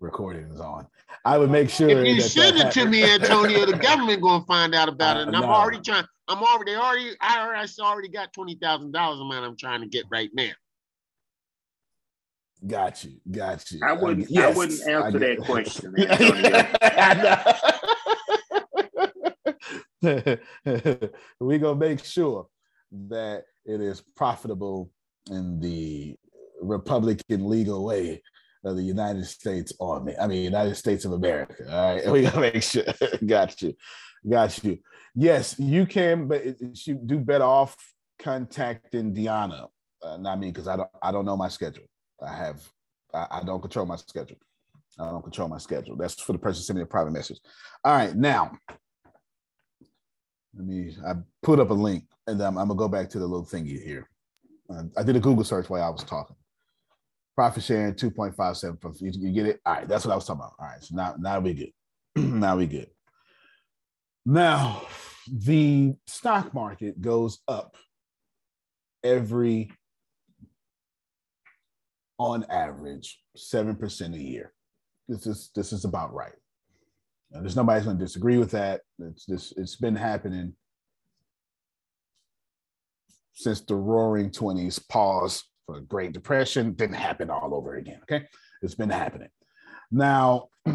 Recording 0.00 0.44
is 0.50 0.60
on. 0.60 0.86
I 1.24 1.36
would 1.36 1.50
make 1.50 1.68
sure. 1.68 1.88
If 1.90 2.06
you 2.06 2.20
send 2.20 2.58
it 2.58 2.72
to 2.72 2.86
me, 2.86 3.02
Antonio, 3.02 3.66
the 3.66 3.76
government 3.76 4.22
gonna 4.22 4.44
find 4.44 4.74
out 4.74 4.88
about 4.88 5.16
it, 5.16 5.26
and 5.26 5.34
Uh, 5.34 5.40
I'm 5.40 5.46
no. 5.46 5.52
already 5.52 5.80
trying. 5.80 6.06
I'm 6.28 6.42
already 6.42 6.74
already 6.74 7.14
IRS 7.16 7.78
already 7.80 8.08
got 8.08 8.32
twenty 8.32 8.54
thousand 8.54 8.92
dollars 8.92 9.20
of 9.20 9.26
mine. 9.26 9.42
I'm 9.42 9.56
trying 9.56 9.80
to 9.80 9.88
get 9.88 10.04
right 10.10 10.30
now. 10.32 10.52
Got 12.66 13.04
you, 13.04 13.12
got 13.30 13.70
you. 13.70 13.80
I 13.84 13.92
wouldn't- 13.92 14.26
I 14.26 14.30
yes, 14.30 14.56
wouldn't 14.56 14.88
answer 14.88 15.18
get- 15.18 15.38
that 15.38 15.46
question, 15.46 15.94
We're 21.40 21.58
gonna 21.58 21.78
make 21.78 22.04
sure 22.04 22.46
that 23.08 23.44
it 23.64 23.80
is 23.80 24.02
profitable 24.16 24.90
in 25.30 25.60
the 25.60 26.14
Republican 26.62 27.48
legal 27.48 27.84
way 27.84 28.22
of 28.64 28.76
the 28.76 28.82
United 28.82 29.26
States 29.26 29.72
Army. 29.80 30.14
I 30.20 30.26
mean, 30.26 30.42
United 30.42 30.74
States 30.76 31.04
of 31.04 31.12
America. 31.12 31.64
All 31.70 31.94
right, 31.94 32.06
we 32.12 32.22
gotta 32.22 32.40
make 32.40 32.62
sure. 32.62 32.84
got 33.26 33.60
you, 33.62 33.74
got 34.28 34.62
you. 34.64 34.78
Yes, 35.14 35.56
you 35.58 35.86
can, 35.86 36.28
but 36.28 36.42
it, 36.42 36.56
it- 36.60 36.86
you 36.86 36.94
do 36.94 37.18
better 37.18 37.44
off 37.44 37.76
contacting 38.18 39.14
Deanna, 39.14 39.68
uh, 40.02 40.16
not 40.18 40.38
me, 40.40 40.48
because 40.50 40.68
I 40.68 40.76
don't. 40.76 40.90
I 41.02 41.12
don't 41.12 41.24
know 41.24 41.36
my 41.36 41.48
schedule. 41.48 41.84
I 42.22 42.34
have. 42.34 42.62
I, 43.12 43.26
I 43.30 43.42
don't 43.44 43.60
control 43.60 43.86
my 43.86 43.96
schedule. 43.96 44.36
I 44.98 45.10
don't 45.10 45.22
control 45.22 45.48
my 45.48 45.58
schedule. 45.58 45.96
That's 45.96 46.20
for 46.20 46.32
the 46.32 46.38
person 46.38 46.62
sending 46.62 46.80
me 46.80 46.84
a 46.84 46.86
private 46.86 47.12
message. 47.12 47.38
All 47.84 47.94
right, 47.96 48.14
now 48.14 48.52
let 50.56 50.66
me. 50.66 50.96
I 51.06 51.14
put 51.42 51.58
up 51.60 51.70
a 51.70 51.74
link, 51.74 52.04
and 52.26 52.40
I'm, 52.40 52.56
I'm 52.58 52.68
gonna 52.68 52.78
go 52.78 52.88
back 52.88 53.08
to 53.10 53.18
the 53.18 53.26
little 53.26 53.46
thingy 53.46 53.82
here. 53.82 54.08
Uh, 54.70 54.84
I 54.96 55.02
did 55.02 55.16
a 55.16 55.20
Google 55.20 55.44
search 55.44 55.68
while 55.68 55.82
I 55.82 55.90
was 55.90 56.04
talking. 56.04 56.36
Profit 57.36 57.64
sharing 57.64 57.94
2.57. 57.94 58.80
from- 58.80 58.94
You, 59.00 59.10
you 59.14 59.32
get 59.32 59.46
it? 59.46 59.60
All 59.66 59.74
right, 59.74 59.88
that's 59.88 60.04
what 60.04 60.12
I 60.12 60.14
was 60.14 60.24
talking 60.24 60.40
about. 60.40 60.54
All 60.58 60.66
right, 60.66 60.82
so 60.82 60.94
now 60.94 61.14
now 61.18 61.40
we 61.40 61.54
good. 61.54 61.72
now 62.16 62.56
we 62.56 62.66
good. 62.66 62.88
Now 64.24 64.82
the 65.30 65.94
stock 66.06 66.54
market 66.54 67.00
goes 67.00 67.40
up 67.48 67.76
every, 69.02 69.70
on 72.18 72.44
average, 72.50 73.20
seven 73.36 73.76
percent 73.76 74.14
a 74.14 74.18
year. 74.18 74.52
This 75.08 75.26
is 75.26 75.50
this 75.54 75.72
is 75.72 75.84
about 75.84 76.14
right. 76.14 76.32
Now, 77.30 77.40
there's 77.40 77.56
nobody's 77.56 77.84
going 77.84 77.98
to 77.98 78.04
disagree 78.04 78.38
with 78.38 78.52
that. 78.52 78.82
It's 78.98 79.26
this. 79.26 79.52
It's 79.56 79.76
been 79.76 79.96
happening 79.96 80.54
since 83.32 83.60
the 83.60 83.74
Roaring 83.74 84.30
Twenties. 84.30 84.78
Pause 84.78 85.44
for 85.66 85.80
Great 85.80 86.12
Depression. 86.12 86.72
Didn't 86.72 86.96
happen 86.96 87.30
all 87.30 87.54
over 87.54 87.74
again. 87.76 88.00
Okay, 88.02 88.26
it's 88.62 88.74
been 88.74 88.90
happening. 88.90 89.28
Now, 89.90 90.48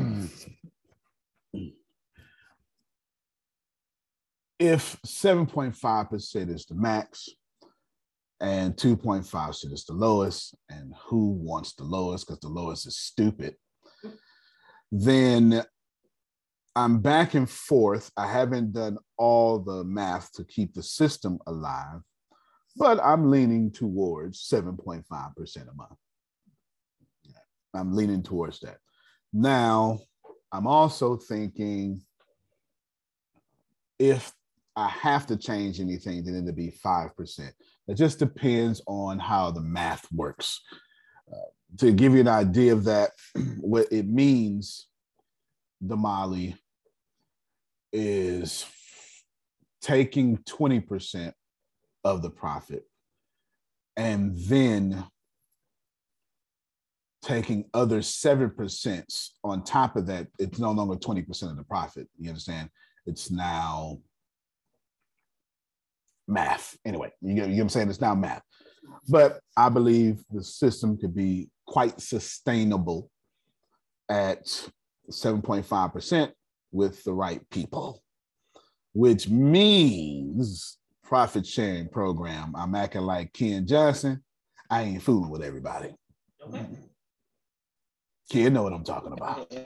if 4.60 4.98
7.5% 5.06 6.54
is 6.54 6.66
the 6.66 6.76
max 6.76 7.30
and 8.42 8.76
2.5% 8.76 9.74
is 9.74 9.86
the 9.86 9.94
lowest, 9.94 10.56
and 10.70 10.94
who 11.08 11.32
wants 11.32 11.74
the 11.74 11.84
lowest 11.84 12.28
because 12.28 12.40
the 12.40 12.48
lowest 12.48 12.88
is 12.88 12.98
stupid, 12.98 13.56
then 14.92 15.64
I'm 16.76 17.00
back 17.00 17.34
and 17.34 17.50
forth. 17.50 18.12
I 18.16 18.28
haven't 18.28 18.74
done 18.74 18.98
all 19.18 19.60
the 19.60 19.84
math 19.84 20.32
to 20.34 20.44
keep 20.46 20.74
the 20.74 20.84
system 20.84 21.40
alive, 21.48 22.02
but 22.78 23.00
I'm 23.04 23.30
leaning 23.30 23.72
towards 23.72 24.48
7.5% 24.50 25.04
a 25.04 25.74
month. 25.74 25.98
I'm 27.74 27.94
leaning 27.94 28.24
towards 28.24 28.62
that. 28.62 28.78
Now, 29.34 30.00
I'm 30.52 30.66
also 30.66 31.18
thinking 31.18 32.02
if 34.00 34.32
I 34.76 34.88
have 34.88 35.28
to 35.28 35.36
change 35.36 35.80
anything, 35.80 36.24
then 36.24 36.36
it'll 36.36 36.54
be 36.54 36.72
5%. 36.84 37.52
It 37.90 37.98
just 37.98 38.20
depends 38.20 38.84
on 38.86 39.18
how 39.18 39.50
the 39.50 39.62
math 39.62 40.06
works. 40.12 40.62
Uh, 41.32 41.50
to 41.80 41.92
give 41.92 42.14
you 42.14 42.20
an 42.20 42.28
idea 42.28 42.72
of 42.72 42.84
that, 42.84 43.12
what 43.60 43.88
it 43.92 44.08
means, 44.08 44.86
Damali 45.84 46.56
is 47.92 48.66
taking 49.82 50.38
20% 50.38 51.34
of 52.04 52.22
the 52.22 52.30
profit 52.30 52.84
and 53.98 54.38
then 54.38 55.04
taking 57.24 57.66
other 57.74 58.02
7% 58.02 59.30
on 59.44 59.64
top 59.64 59.96
of 59.96 60.06
that. 60.06 60.28
It's 60.38 60.60
no 60.60 60.72
longer 60.72 60.96
20% 60.96 61.50
of 61.50 61.58
the 61.58 61.64
profit. 61.64 62.08
You 62.20 62.30
understand? 62.30 62.70
It's 63.08 63.32
now 63.32 64.00
math. 66.30 66.78
Anyway, 66.86 67.12
you 67.22 67.36
get, 67.36 67.46
you 67.46 67.50
know 67.50 67.56
what 67.56 67.62
I'm 67.64 67.70
saying? 67.70 67.90
It's 67.90 68.02
now 68.02 68.16
math. 68.16 68.44
But 69.08 69.40
I 69.58 69.70
believe 69.70 70.24
the 70.32 70.44
system 70.44 70.98
could 70.98 71.16
be 71.16 71.50
quite 71.66 72.00
sustainable 72.00 73.10
at 74.10 74.46
7.5% 75.12 76.32
with 76.72 77.04
the 77.04 77.14
right 77.14 77.42
people, 77.50 78.02
which 78.94 79.30
means 79.30 80.78
profit 81.04 81.46
sharing 81.46 81.90
program. 81.90 82.54
I'm 82.56 82.76
acting 82.76 83.02
like 83.02 83.34
Ken 83.34 83.66
Johnson. 83.66 84.24
I 84.70 84.84
ain't 84.84 85.02
fooling 85.02 85.32
with 85.32 85.42
everybody. 85.44 85.96
Kid 88.30 88.54
know 88.54 88.62
what 88.62 88.74
I'm 88.74 88.84
talking 88.84 89.14
about. 89.14 89.50
Do 89.50 89.58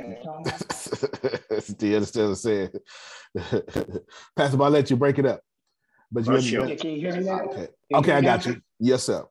you 1.88 1.96
understand 1.96 2.30
what 2.30 2.30
I'm 2.30 2.36
saying? 2.36 2.70
Pastor, 4.38 4.64
I'll 4.64 4.70
let 4.70 4.90
you 4.90 4.96
break 4.96 5.20
it 5.20 5.26
up. 5.26 5.42
But 6.14 6.28
you, 6.28 6.42
sure. 6.42 6.76
Can 6.76 6.92
you 6.92 7.00
hear 7.00 7.16
me 7.16 7.24
now? 7.24 7.42
okay, 7.42 7.68
okay, 7.96 8.12
I 8.14 8.22
got 8.22 8.46
you. 8.46 8.62
Yes, 8.80 9.04
sir. 9.04 9.26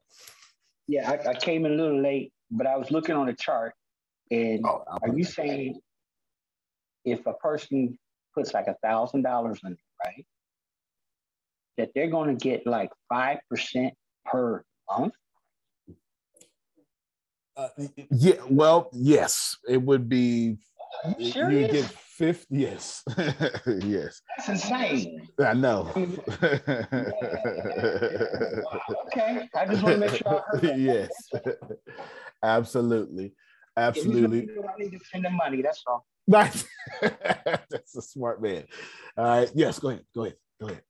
Yeah, 0.88 1.08
I, 1.08 1.30
I 1.30 1.34
came 1.34 1.64
in 1.64 1.72
a 1.72 1.76
little 1.76 2.02
late, 2.02 2.32
but 2.50 2.66
I 2.66 2.76
was 2.76 2.90
looking 2.90 3.14
on 3.14 3.26
the 3.26 3.34
chart. 3.34 3.72
And 4.32 4.66
Oh, 4.66 4.82
are 5.00 5.16
you 5.16 5.22
saying 5.22 5.80
if 7.04 7.24
a 7.26 7.34
person 7.34 7.96
puts 8.34 8.52
like 8.52 8.66
a 8.66 8.74
thousand 8.82 9.22
dollars 9.22 9.60
in 9.64 9.72
it, 9.72 9.78
right? 10.04 10.26
That 11.78 11.90
they're 11.94 12.10
going 12.10 12.36
to 12.36 12.42
get 12.42 12.66
like 12.66 12.90
five 13.08 13.38
percent 13.48 13.94
per 14.26 14.64
month? 14.90 15.14
Uh, 17.56 17.68
yeah, 18.10 18.40
well, 18.50 18.90
yes, 18.92 19.56
it 19.68 19.80
would 19.80 20.08
be. 20.08 20.58
You 21.16 21.30
serious? 21.30 21.72
get 21.72 21.96
fifth. 22.22 22.46
Yes, 22.50 23.02
yes. 23.66 24.20
That's 24.36 24.48
insane. 24.48 25.28
I 25.40 25.54
know. 25.54 25.90
Okay, 29.06 29.48
I 29.54 29.66
just 29.66 29.82
want 29.82 29.94
to 29.94 29.98
make 29.98 30.10
sure 30.16 30.28
I 30.28 30.42
heard 30.50 30.62
that. 30.62 30.78
yes, 30.78 31.10
absolutely, 32.42 33.34
absolutely. 33.76 34.38
If 34.38 34.48
you 34.48 34.54
know 34.56 34.68
I 34.68 34.82
need 34.82 34.92
to 34.92 35.00
send 35.10 35.24
the 35.24 35.30
money. 35.30 35.60
That's 35.60 35.82
all. 35.86 36.06
Right. 36.26 36.64
That's 37.02 37.96
a 37.96 38.02
smart 38.02 38.40
man. 38.40 38.64
All 39.18 39.24
right. 39.24 39.50
Yes. 39.54 39.78
Go 39.78 39.90
ahead. 39.90 40.04
Go 40.14 40.22
ahead. 40.24 40.36
Go 40.60 40.66
ahead. 40.68 40.82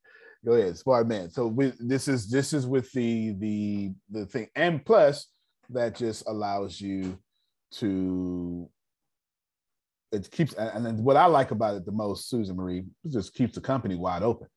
Go 0.44 0.52
ahead. 0.52 0.78
Smart 0.78 1.08
man. 1.08 1.30
So 1.30 1.46
we, 1.48 1.72
this 1.80 2.06
is 2.06 2.30
this 2.30 2.52
is 2.52 2.66
with 2.66 2.92
the 2.92 3.32
the 3.38 3.92
the 4.10 4.26
thing, 4.26 4.48
and 4.54 4.84
plus 4.84 5.26
that 5.70 5.96
just 5.96 6.28
allows 6.28 6.80
you 6.80 7.18
to. 7.72 8.68
It 10.12 10.30
keeps 10.30 10.52
and 10.52 10.84
then 10.84 11.02
what 11.02 11.16
I 11.16 11.26
like 11.26 11.50
about 11.50 11.74
it 11.76 11.86
the 11.86 11.92
most, 11.92 12.28
Susan 12.28 12.56
Marie, 12.56 12.84
just 13.08 13.34
keeps 13.34 13.54
the 13.54 13.60
company 13.60 13.96
wide 13.96 14.22
open. 14.22 14.48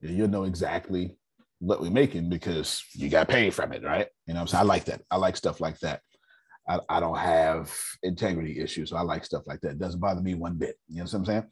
You'll 0.00 0.28
know 0.28 0.44
exactly 0.44 1.16
what 1.58 1.80
we're 1.80 1.90
making 1.90 2.28
because 2.28 2.82
you 2.94 3.08
got 3.08 3.28
paid 3.28 3.54
from 3.54 3.72
it, 3.72 3.82
right? 3.82 4.08
You 4.26 4.34
know, 4.34 4.40
I'm 4.40 4.46
saying 4.46 4.62
I 4.62 4.64
like 4.64 4.84
that. 4.86 5.02
I 5.10 5.16
like 5.16 5.36
stuff 5.36 5.60
like 5.60 5.78
that. 5.80 6.00
I, 6.68 6.80
I 6.88 7.00
don't 7.00 7.18
have 7.18 7.72
integrity 8.02 8.60
issues. 8.60 8.90
So 8.90 8.96
I 8.96 9.02
like 9.02 9.24
stuff 9.24 9.42
like 9.46 9.60
that. 9.60 9.72
It 9.72 9.78
doesn't 9.78 10.00
bother 10.00 10.20
me 10.20 10.34
one 10.34 10.56
bit. 10.56 10.76
You 10.88 10.98
know 10.98 11.04
what 11.04 11.14
I'm 11.14 11.24
saying? 11.24 11.46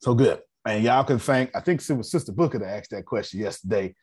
So 0.00 0.14
good. 0.14 0.40
And 0.66 0.84
y'all 0.84 1.04
can 1.04 1.18
thank, 1.18 1.50
I 1.56 1.60
think 1.60 1.88
it 1.88 1.92
was 1.94 2.10
Sister 2.10 2.32
Booker 2.32 2.58
that 2.58 2.76
asked 2.76 2.90
that 2.90 3.06
question 3.06 3.40
yesterday, 3.40 3.94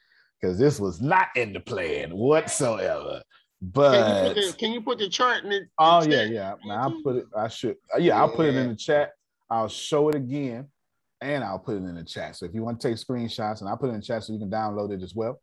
because 0.41 0.57
this 0.57 0.80
was 0.80 1.01
not 1.01 1.27
in 1.36 1.53
the 1.53 1.59
plan 1.59 2.11
whatsoever. 2.11 3.21
Can 3.62 3.72
But 3.74 3.93
you, 4.07 4.28
put 4.28 4.36
the, 4.36 4.57
can 4.57 4.72
you 4.72 4.82
put 4.82 4.97
the 4.99 5.10
chart 5.10 5.43
in 5.43 5.49
the 5.49 5.62
oh 5.78 6.01
yeah, 6.03 6.24
yeah. 6.24 6.53
Now 6.66 6.84
I'll 6.84 7.01
put 7.03 7.18
it, 7.18 7.26
I 7.36 7.47
should 7.49 7.76
uh, 7.93 7.99
yeah, 7.99 8.18
I'll 8.18 8.30
put 8.30 8.45
it 8.45 8.55
in 8.55 8.70
the 8.70 8.76
chat. 8.76 9.12
I'll 9.49 9.68
show 9.68 10.10
it 10.10 10.16
again 10.16 10.68
and 11.22 11.43
I'll 11.43 11.60
put 11.60 11.76
it 11.76 11.84
in 11.84 11.95
the 11.95 12.03
chat. 12.03 12.38
So 12.38 12.45
if 12.45 12.53
you 12.53 12.64
want 12.64 12.80
to 12.80 12.88
take 12.88 12.97
screenshots, 12.97 13.60
and 13.60 13.70
I'll 13.70 13.78
put 13.78 13.88
it 13.89 13.93
in 13.93 13.99
the 13.99 14.05
chat 14.05 14.24
so 14.24 14.32
you 14.32 14.39
can 14.39 14.49
download 14.49 14.91
it 14.91 15.03
as 15.03 15.14
well. 15.14 15.41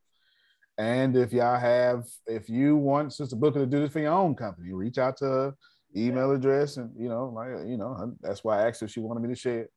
And 0.78 1.16
if 1.16 1.32
y'all 1.32 1.58
have, 1.58 2.04
if 2.26 2.48
you 2.48 2.76
want 2.76 3.12
Sister 3.12 3.36
Booker 3.36 3.60
to 3.60 3.66
do 3.66 3.80
this 3.80 3.92
for 3.92 4.00
your 4.00 4.12
own 4.12 4.34
company, 4.34 4.72
reach 4.72 4.98
out 4.98 5.16
to 5.18 5.24
her 5.24 5.54
email 5.94 6.32
address, 6.32 6.76
and 6.76 6.90
you 6.98 7.08
know, 7.08 7.26
like 7.26 7.66
you 7.66 7.76
know, 7.76 8.14
that's 8.20 8.44
why 8.44 8.62
I 8.62 8.68
asked 8.68 8.82
if 8.82 8.90
she 8.90 9.00
wanted 9.00 9.20
me 9.20 9.28
to 9.34 9.40
share 9.40 9.60
it. 9.60 9.70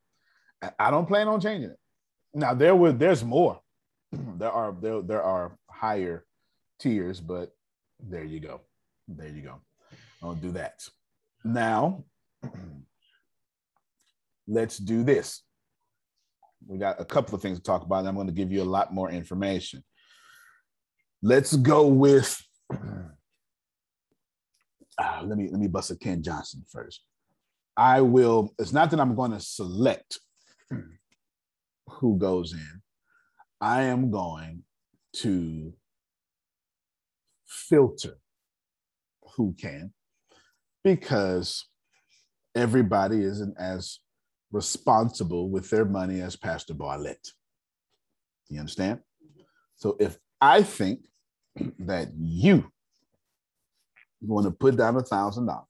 I- 0.62 0.86
I 0.86 0.90
don't 0.90 1.06
plan 1.06 1.28
on 1.28 1.40
changing 1.40 1.70
it. 1.70 1.78
Now 2.34 2.54
there 2.54 2.76
were 2.76 2.92
there's 2.92 3.24
more. 3.24 3.60
there 4.12 4.50
are 4.50 4.74
there, 4.80 5.02
there 5.02 5.22
are 5.22 5.56
higher 5.70 6.24
tiers, 6.78 7.20
but 7.20 7.50
there 8.08 8.24
you 8.24 8.40
go. 8.40 8.60
There 9.08 9.28
you 9.28 9.42
go. 9.42 9.60
I'll 10.22 10.34
do 10.34 10.52
that. 10.52 10.82
Now 11.44 12.04
let's 14.46 14.78
do 14.78 15.02
this. 15.02 15.42
We 16.66 16.78
got 16.78 17.00
a 17.00 17.04
couple 17.04 17.34
of 17.34 17.42
things 17.42 17.58
to 17.58 17.64
talk 17.64 17.82
about, 17.82 18.06
I'm 18.06 18.14
going 18.14 18.26
to 18.26 18.32
give 18.32 18.52
you 18.52 18.62
a 18.62 18.64
lot 18.64 18.92
more 18.92 19.10
information. 19.10 19.82
Let's 21.22 21.56
go 21.56 21.86
with. 21.86 22.40
Ah, 24.98 25.20
let 25.24 25.38
me 25.38 25.48
let 25.50 25.60
me 25.60 25.68
bust 25.68 25.90
a 25.90 25.96
Ken 25.96 26.22
Johnson 26.22 26.64
first. 26.70 27.02
I 27.76 28.00
will. 28.00 28.54
It's 28.58 28.72
not 28.72 28.90
that 28.90 29.00
I'm 29.00 29.14
going 29.14 29.32
to 29.32 29.40
select 29.40 30.18
who 31.88 32.18
goes 32.18 32.52
in. 32.52 32.82
I 33.60 33.82
am 33.82 34.10
going 34.10 34.64
to 35.16 35.74
filter 37.50 38.16
who 39.36 39.54
can 39.58 39.92
because 40.84 41.66
everybody 42.54 43.22
isn't 43.22 43.54
as 43.58 43.98
responsible 44.52 45.50
with 45.50 45.68
their 45.70 45.84
money 45.84 46.20
as 46.20 46.36
Pastor 46.36 46.74
Barlett. 46.74 47.28
You 48.48 48.60
understand? 48.60 49.00
So 49.76 49.96
if 50.00 50.18
I 50.40 50.62
think 50.62 51.00
that 51.80 52.08
you 52.16 52.70
want 54.22 54.46
to 54.46 54.50
put 54.50 54.76
down 54.76 54.96
a 54.96 55.02
thousand 55.02 55.46
dollars 55.46 55.66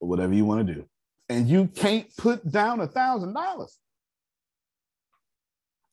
or 0.00 0.08
whatever 0.08 0.34
you 0.34 0.44
want 0.44 0.66
to 0.66 0.74
do, 0.74 0.84
and 1.28 1.48
you 1.48 1.68
can't 1.68 2.14
put 2.16 2.50
down 2.50 2.80
a 2.80 2.86
thousand 2.86 3.32
dollars, 3.32 3.78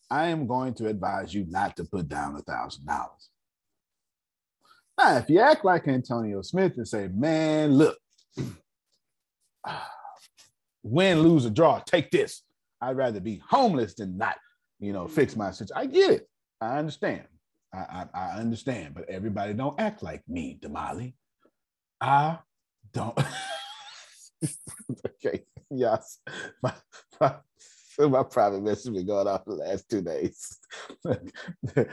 I 0.10 0.28
am 0.28 0.48
going 0.48 0.74
to 0.76 0.88
advise 0.88 1.34
you 1.34 1.46
not 1.48 1.78
to 1.78 1.86
put 1.86 2.08
down 2.10 2.36
a 2.36 2.42
thousand 2.42 2.86
dollars. 2.86 3.29
Now, 5.00 5.16
if 5.16 5.30
you 5.30 5.40
act 5.40 5.64
like 5.64 5.88
Antonio 5.88 6.42
Smith 6.42 6.74
and 6.76 6.86
say, 6.86 7.08
man, 7.08 7.72
look, 7.74 7.98
win, 10.84 11.22
lose, 11.22 11.46
or 11.46 11.52
draw, 11.52 11.80
take 11.80 12.12
this. 12.12 12.44
I'd 12.82 12.98
rather 12.98 13.22
be 13.22 13.42
homeless 13.50 13.94
than 13.94 14.18
not, 14.18 14.36
you 14.80 14.92
know, 14.92 15.08
fix 15.08 15.38
my 15.38 15.52
situation. 15.52 15.78
I 15.78 15.86
get 15.86 16.12
it. 16.12 16.30
I 16.60 16.78
understand. 16.78 17.24
I, 17.74 17.78
I, 17.78 18.08
I 18.14 18.40
understand, 18.40 18.94
but 18.94 19.10
everybody 19.10 19.54
don't 19.54 19.80
act 19.80 20.04
like 20.04 20.22
me, 20.28 20.60
Damali. 20.62 21.14
I 22.02 22.40
don't. 22.92 23.18
okay, 25.08 25.46
yes. 25.70 26.20
My, 26.62 26.74
my 28.10 28.24
private 28.24 28.64
message 28.64 28.86
has 28.86 28.94
been 29.04 29.08
going 29.08 29.28
for 29.28 29.44
the 29.56 29.64
last 29.64 29.90
two 29.90 30.02
days. 30.02 30.58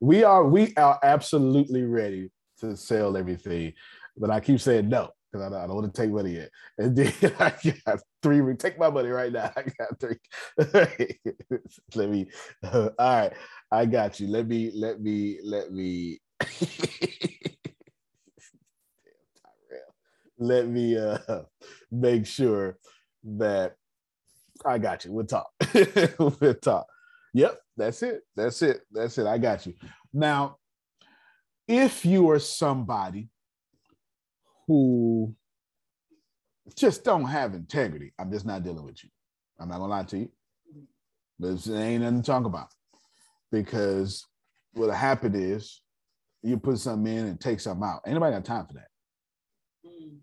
we 0.00 0.24
are 0.24 0.44
we 0.44 0.74
are 0.76 0.98
absolutely 1.02 1.82
ready 1.82 2.30
to 2.60 2.76
sell 2.76 3.16
everything, 3.16 3.72
but 4.16 4.30
I 4.30 4.40
keep 4.40 4.60
saying 4.60 4.88
no 4.88 5.10
because 5.30 5.46
I, 5.46 5.50
don't- 5.50 5.60
I 5.62 5.66
don't 5.66 5.76
want 5.76 5.94
to 5.94 6.00
take 6.02 6.10
money 6.10 6.32
yet. 6.36 6.50
And 6.78 6.96
then 6.96 7.12
I 7.38 7.52
got 7.86 8.00
three. 8.22 8.56
Take 8.56 8.78
my 8.78 8.90
money 8.90 9.08
right 9.10 9.32
now. 9.32 9.52
I 9.56 9.62
got 9.62 10.00
three. 10.00 10.16
let 11.94 12.08
me. 12.10 12.26
all 12.72 12.90
right, 12.98 13.32
I 13.70 13.86
got 13.86 14.20
you. 14.20 14.28
Let 14.28 14.46
me. 14.48 14.70
Let 14.74 15.00
me. 15.00 15.38
Let 15.42 15.72
me. 15.72 16.20
let 20.38 20.68
me 20.68 20.96
uh 20.96 21.18
make 21.90 22.26
sure 22.26 22.78
that 23.24 23.74
I 24.64 24.78
got 24.78 25.04
you. 25.04 25.12
We'll 25.12 25.26
talk. 25.26 25.50
we'll 26.18 26.54
talk. 26.54 26.86
Yep, 27.34 27.60
that's 27.76 28.02
it. 28.02 28.22
That's 28.36 28.62
it. 28.62 28.80
That's 28.90 29.18
it. 29.18 29.26
I 29.26 29.38
got 29.38 29.66
you. 29.66 29.74
Now, 30.12 30.56
if 31.66 32.04
you 32.04 32.30
are 32.30 32.38
somebody 32.38 33.28
who 34.66 35.34
just 36.74 37.04
don't 37.04 37.24
have 37.26 37.54
integrity, 37.54 38.12
I'm 38.18 38.30
just 38.30 38.46
not 38.46 38.62
dealing 38.64 38.84
with 38.84 39.02
you. 39.04 39.10
I'm 39.60 39.68
not 39.68 39.78
gonna 39.78 39.90
lie 39.90 40.04
to 40.04 40.18
you. 40.18 40.30
But 41.38 41.66
it 41.66 41.68
ain't 41.68 42.02
nothing 42.02 42.22
to 42.22 42.26
talk 42.26 42.44
about. 42.44 42.68
Because 43.52 44.26
what'll 44.72 44.94
happen 44.94 45.34
is 45.34 45.82
you 46.42 46.58
put 46.58 46.78
something 46.78 47.12
in 47.12 47.26
and 47.26 47.40
take 47.40 47.60
something 47.60 47.86
out. 47.86 48.00
Anybody 48.06 48.34
got 48.34 48.44
time 48.44 48.66
for 48.66 48.74
that? 48.74 48.88
Mm. 49.86 50.18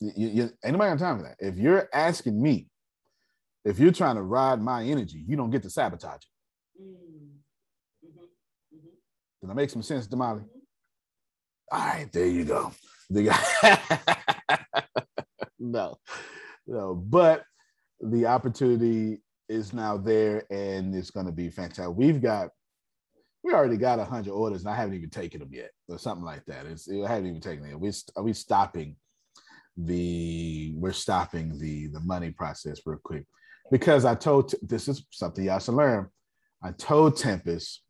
You, 0.00 0.12
you, 0.16 0.28
you- 0.28 0.50
ain't 0.64 0.72
nobody 0.72 0.90
got 0.90 0.98
time 0.98 1.18
for 1.18 1.24
that. 1.24 1.36
If 1.38 1.58
you're 1.58 1.88
asking 1.92 2.40
me, 2.40 2.68
if 3.64 3.78
you're 3.78 3.92
trying 3.92 4.16
to 4.16 4.22
ride 4.22 4.60
my 4.60 4.84
energy, 4.84 5.22
you 5.26 5.36
don't 5.36 5.50
get 5.50 5.62
to 5.62 5.70
sabotage 5.70 6.14
it. 6.14 6.82
Mm-hmm. 6.82 8.08
Mm-hmm. 8.08 8.76
Mm-hmm. 8.76 8.86
Does 9.40 9.48
that 9.48 9.54
make 9.54 9.70
some 9.70 9.82
sense, 9.82 10.06
Damali? 10.06 10.44
All 11.72 11.78
right, 11.78 12.08
there 12.12 12.26
you 12.26 12.44
go. 12.44 12.72
There 13.08 13.24
you 13.24 13.30
go. 13.30 14.56
no, 15.58 15.96
no, 16.66 16.94
but 16.94 17.44
the 18.00 18.26
opportunity 18.26 19.22
is 19.48 19.72
now 19.72 19.96
there 19.96 20.44
and 20.50 20.94
it's 20.94 21.10
going 21.10 21.26
to 21.26 21.32
be 21.32 21.50
fantastic. 21.50 21.94
We've 21.94 22.22
got, 22.22 22.50
we 23.42 23.52
already 23.52 23.76
got 23.76 23.98
100 23.98 24.30
orders 24.30 24.60
and 24.60 24.70
I 24.70 24.76
haven't 24.76 24.94
even 24.94 25.10
taken 25.10 25.40
them 25.40 25.50
yet 25.52 25.70
or 25.88 25.98
something 25.98 26.24
like 26.24 26.44
that. 26.46 26.66
It's, 26.66 26.88
I 26.90 27.08
haven't 27.08 27.26
even 27.26 27.40
taken 27.40 27.66
it. 27.66 27.78
We, 27.78 27.92
are 28.16 28.22
we 28.22 28.32
stopping 28.32 28.96
the, 29.76 30.72
we're 30.76 30.92
stopping 30.92 31.58
the, 31.58 31.88
the 31.88 32.00
money 32.00 32.30
process 32.30 32.80
real 32.86 33.00
quick 33.02 33.26
because 33.70 34.04
I 34.04 34.14
told, 34.14 34.54
this 34.62 34.88
is 34.88 35.04
something 35.10 35.44
y'all 35.44 35.58
should 35.58 35.74
learn. 35.74 36.08
I 36.62 36.72
told 36.72 37.16
Tempest, 37.16 37.82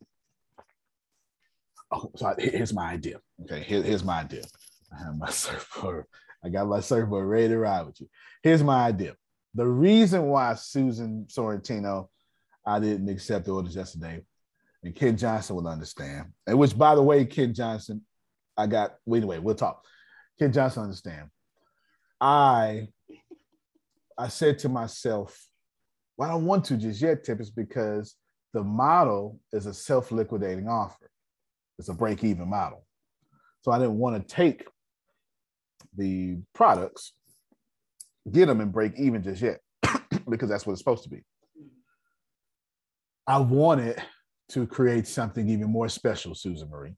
oh, 1.91 2.11
so 2.16 2.35
here's 2.39 2.72
my 2.72 2.91
idea. 2.93 3.20
Okay, 3.43 3.62
here- 3.62 3.83
here's 3.83 4.05
my 4.05 4.20
idea. 4.20 4.45
I 4.93 5.05
have 5.05 5.16
my 5.16 5.31
surfboard. 5.31 6.07
I 6.45 6.49
got 6.49 6.68
my 6.68 6.81
surfboard 6.81 7.26
ready 7.26 7.49
to 7.49 7.59
ride 7.59 7.87
with 7.87 8.01
you. 8.01 8.09
Here's 8.43 8.62
my 8.62 8.87
idea. 8.87 9.14
The 9.55 9.66
reason 9.66 10.26
why 10.26 10.55
Susan 10.55 11.26
Sorrentino, 11.28 12.09
I 12.64 12.78
didn't 12.78 13.09
accept 13.09 13.47
the 13.47 13.53
orders 13.53 13.74
yesterday, 13.74 14.22
and 14.85 14.95
Ken 14.95 15.16
Johnson 15.16 15.57
will 15.57 15.68
understand. 15.68 16.28
And 16.47 16.59
which, 16.59 16.76
by 16.78 16.95
the 16.95 17.03
way, 17.03 17.24
Ken 17.24 17.53
Johnson, 17.53 18.03
I 18.57 18.66
got. 18.66 18.95
Wait, 19.05 19.18
anyway, 19.18 19.39
we'll 19.39 19.55
talk. 19.55 19.85
Ken 20.39 20.53
Johnson 20.53 20.85
understand. 20.85 21.28
I, 22.20 22.89
I 24.16 24.28
said 24.28 24.59
to 24.61 24.68
myself, 24.68 25.49
well, 26.21 26.29
I 26.29 26.33
don't 26.33 26.45
want 26.45 26.66
to 26.66 26.77
just 26.77 27.01
yet, 27.01 27.25
Tip, 27.25 27.41
is 27.41 27.51
because 27.51 28.14
the 28.53 28.62
model 28.62 29.41
is 29.55 29.64
a 29.64 29.73
self-liquidating 29.73 30.68
offer. 30.68 31.11
It's 31.79 31.89
a 31.89 31.95
break-even 31.95 32.47
model. 32.47 32.85
So 33.62 33.73
I 33.73 33.79
didn't 33.79 33.97
want 33.97 34.21
to 34.29 34.35
take 34.35 34.66
the 35.97 36.37
products, 36.55 37.14
get 38.31 38.49
them 38.49 38.61
and 38.61 38.71
break 38.71 38.99
even 38.99 39.23
just 39.23 39.41
yet, 39.41 39.61
because 40.29 40.51
that's 40.51 40.66
what 40.66 40.73
it's 40.73 40.83
supposed 40.83 41.05
to 41.05 41.09
be. 41.09 41.25
I 43.27 43.39
wanted 43.39 44.03
to 44.51 44.66
create 44.66 45.07
something 45.07 45.49
even 45.49 45.71
more 45.71 45.89
special, 45.89 46.35
Susan 46.35 46.68
Marie. 46.68 46.97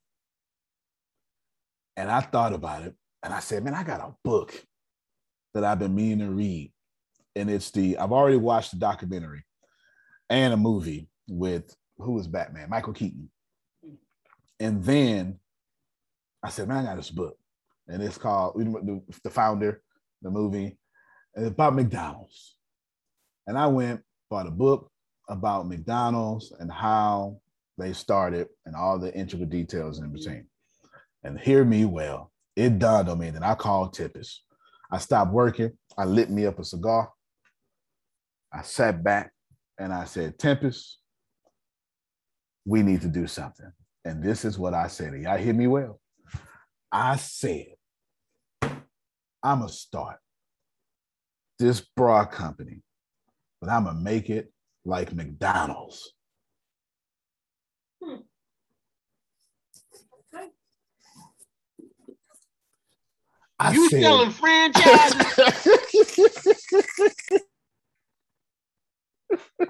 And 1.97 2.11
I 2.11 2.23
thought 2.23 2.55
about 2.55 2.83
it 2.83 2.97
and 3.23 3.33
I 3.33 3.39
said, 3.39 3.63
man, 3.63 3.75
I 3.75 3.85
got 3.85 4.01
a 4.01 4.15
book 4.25 4.53
that 5.55 5.63
I've 5.63 5.79
been 5.79 5.95
meaning 5.95 6.27
to 6.27 6.35
read. 6.35 6.72
And 7.35 7.51
it's 7.51 7.71
the, 7.71 7.99
I've 7.99 8.13
already 8.13 8.37
watched 8.37 8.73
the 8.73 8.79
documentary 8.79 9.45
and 10.29 10.53
a 10.53 10.57
movie 10.57 11.09
with 11.29 11.75
who 11.99 12.19
is 12.19 12.27
Batman? 12.27 12.71
Michael 12.71 12.93
Keaton. 12.93 13.31
And 14.61 14.83
then 14.85 15.39
I 16.43 16.51
said, 16.51 16.69
man, 16.69 16.79
I 16.79 16.91
got 16.91 16.97
this 16.97 17.11
book. 17.11 17.37
And 17.89 18.03
it's 18.03 18.19
called 18.19 18.55
the, 18.57 19.31
founder, 19.31 19.83
the 20.23 20.31
movie, 20.31 20.79
and 21.35 21.45
it's 21.45 21.53
about 21.53 21.75
McDonald's. 21.75 22.57
And 23.47 23.59
I 23.59 23.67
went, 23.67 24.03
bought 24.31 24.47
a 24.47 24.51
book 24.51 24.91
about 25.29 25.69
McDonald's 25.69 26.53
and 26.59 26.71
how 26.71 27.41
they 27.79 27.93
started 27.93 28.49
and 28.67 28.77
all 28.77 28.99
the 28.99 29.13
intricate 29.15 29.51
details 29.51 29.99
in 29.99 30.13
between. 30.13 30.47
And 31.25 31.39
hear 31.39 31.65
me 31.65 31.85
well, 31.85 32.31
it 32.57 32.79
dawned 32.79 33.09
on 33.09 33.19
me 33.19 33.31
that 33.31 33.43
I 33.43 33.55
called 33.55 33.95
Tempest. 33.95 34.43
I 34.91 34.99
stopped 34.99 35.33
working. 35.33 35.73
I 35.97 36.05
lit 36.05 36.31
me 36.31 36.47
up 36.47 36.59
a 36.59 36.65
cigar. 36.65 37.11
I 38.53 38.63
sat 38.63 39.03
back 39.03 39.33
and 39.79 39.93
I 39.93 40.05
said, 40.05 40.39
Tempest, 40.39 40.99
we 42.67 42.83
need 42.83 43.01
to 43.03 43.09
do 43.09 43.27
something. 43.27 43.73
And 44.05 44.23
this 44.23 44.45
is 44.45 44.59
what 44.59 44.75
I 44.75 44.89
said. 44.89 45.15
Y'all 45.15 45.39
hear 45.39 45.55
me 45.55 45.67
well? 45.67 46.01
I 46.91 47.17
said, 47.17 47.67
I'm 49.43 49.59
going 49.59 49.69
to 49.69 49.75
start 49.75 50.19
this 51.59 51.81
bra 51.81 52.25
company, 52.27 52.83
but 53.61 53.71
I'm 53.71 53.85
going 53.85 53.97
to 53.97 54.03
make 54.03 54.29
it 54.29 54.53
like 54.85 55.15
McDonald's. 55.15 56.13
Hmm. 58.03 58.17
I 63.59 63.73
you 63.73 63.89
said- 63.89 64.03
selling 64.03 64.31
franchises? 64.31 65.23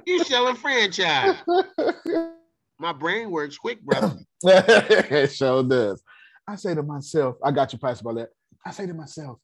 you 0.06 0.24
selling 0.24 0.56
franchise? 0.56 1.36
My 2.78 2.92
brain 2.92 3.30
works 3.30 3.56
quick, 3.56 3.80
brother. 3.82 4.18
it 4.42 5.30
sure 5.32 5.62
does. 5.62 6.02
I 6.48 6.56
say 6.56 6.74
to 6.74 6.82
myself, 6.82 7.36
I 7.42 7.52
got 7.52 7.72
your 7.72 7.78
price 7.78 8.00
about 8.00 8.16
that. 8.16 8.30
I 8.66 8.72
say 8.72 8.86
to 8.86 8.94
myself, 8.94 9.38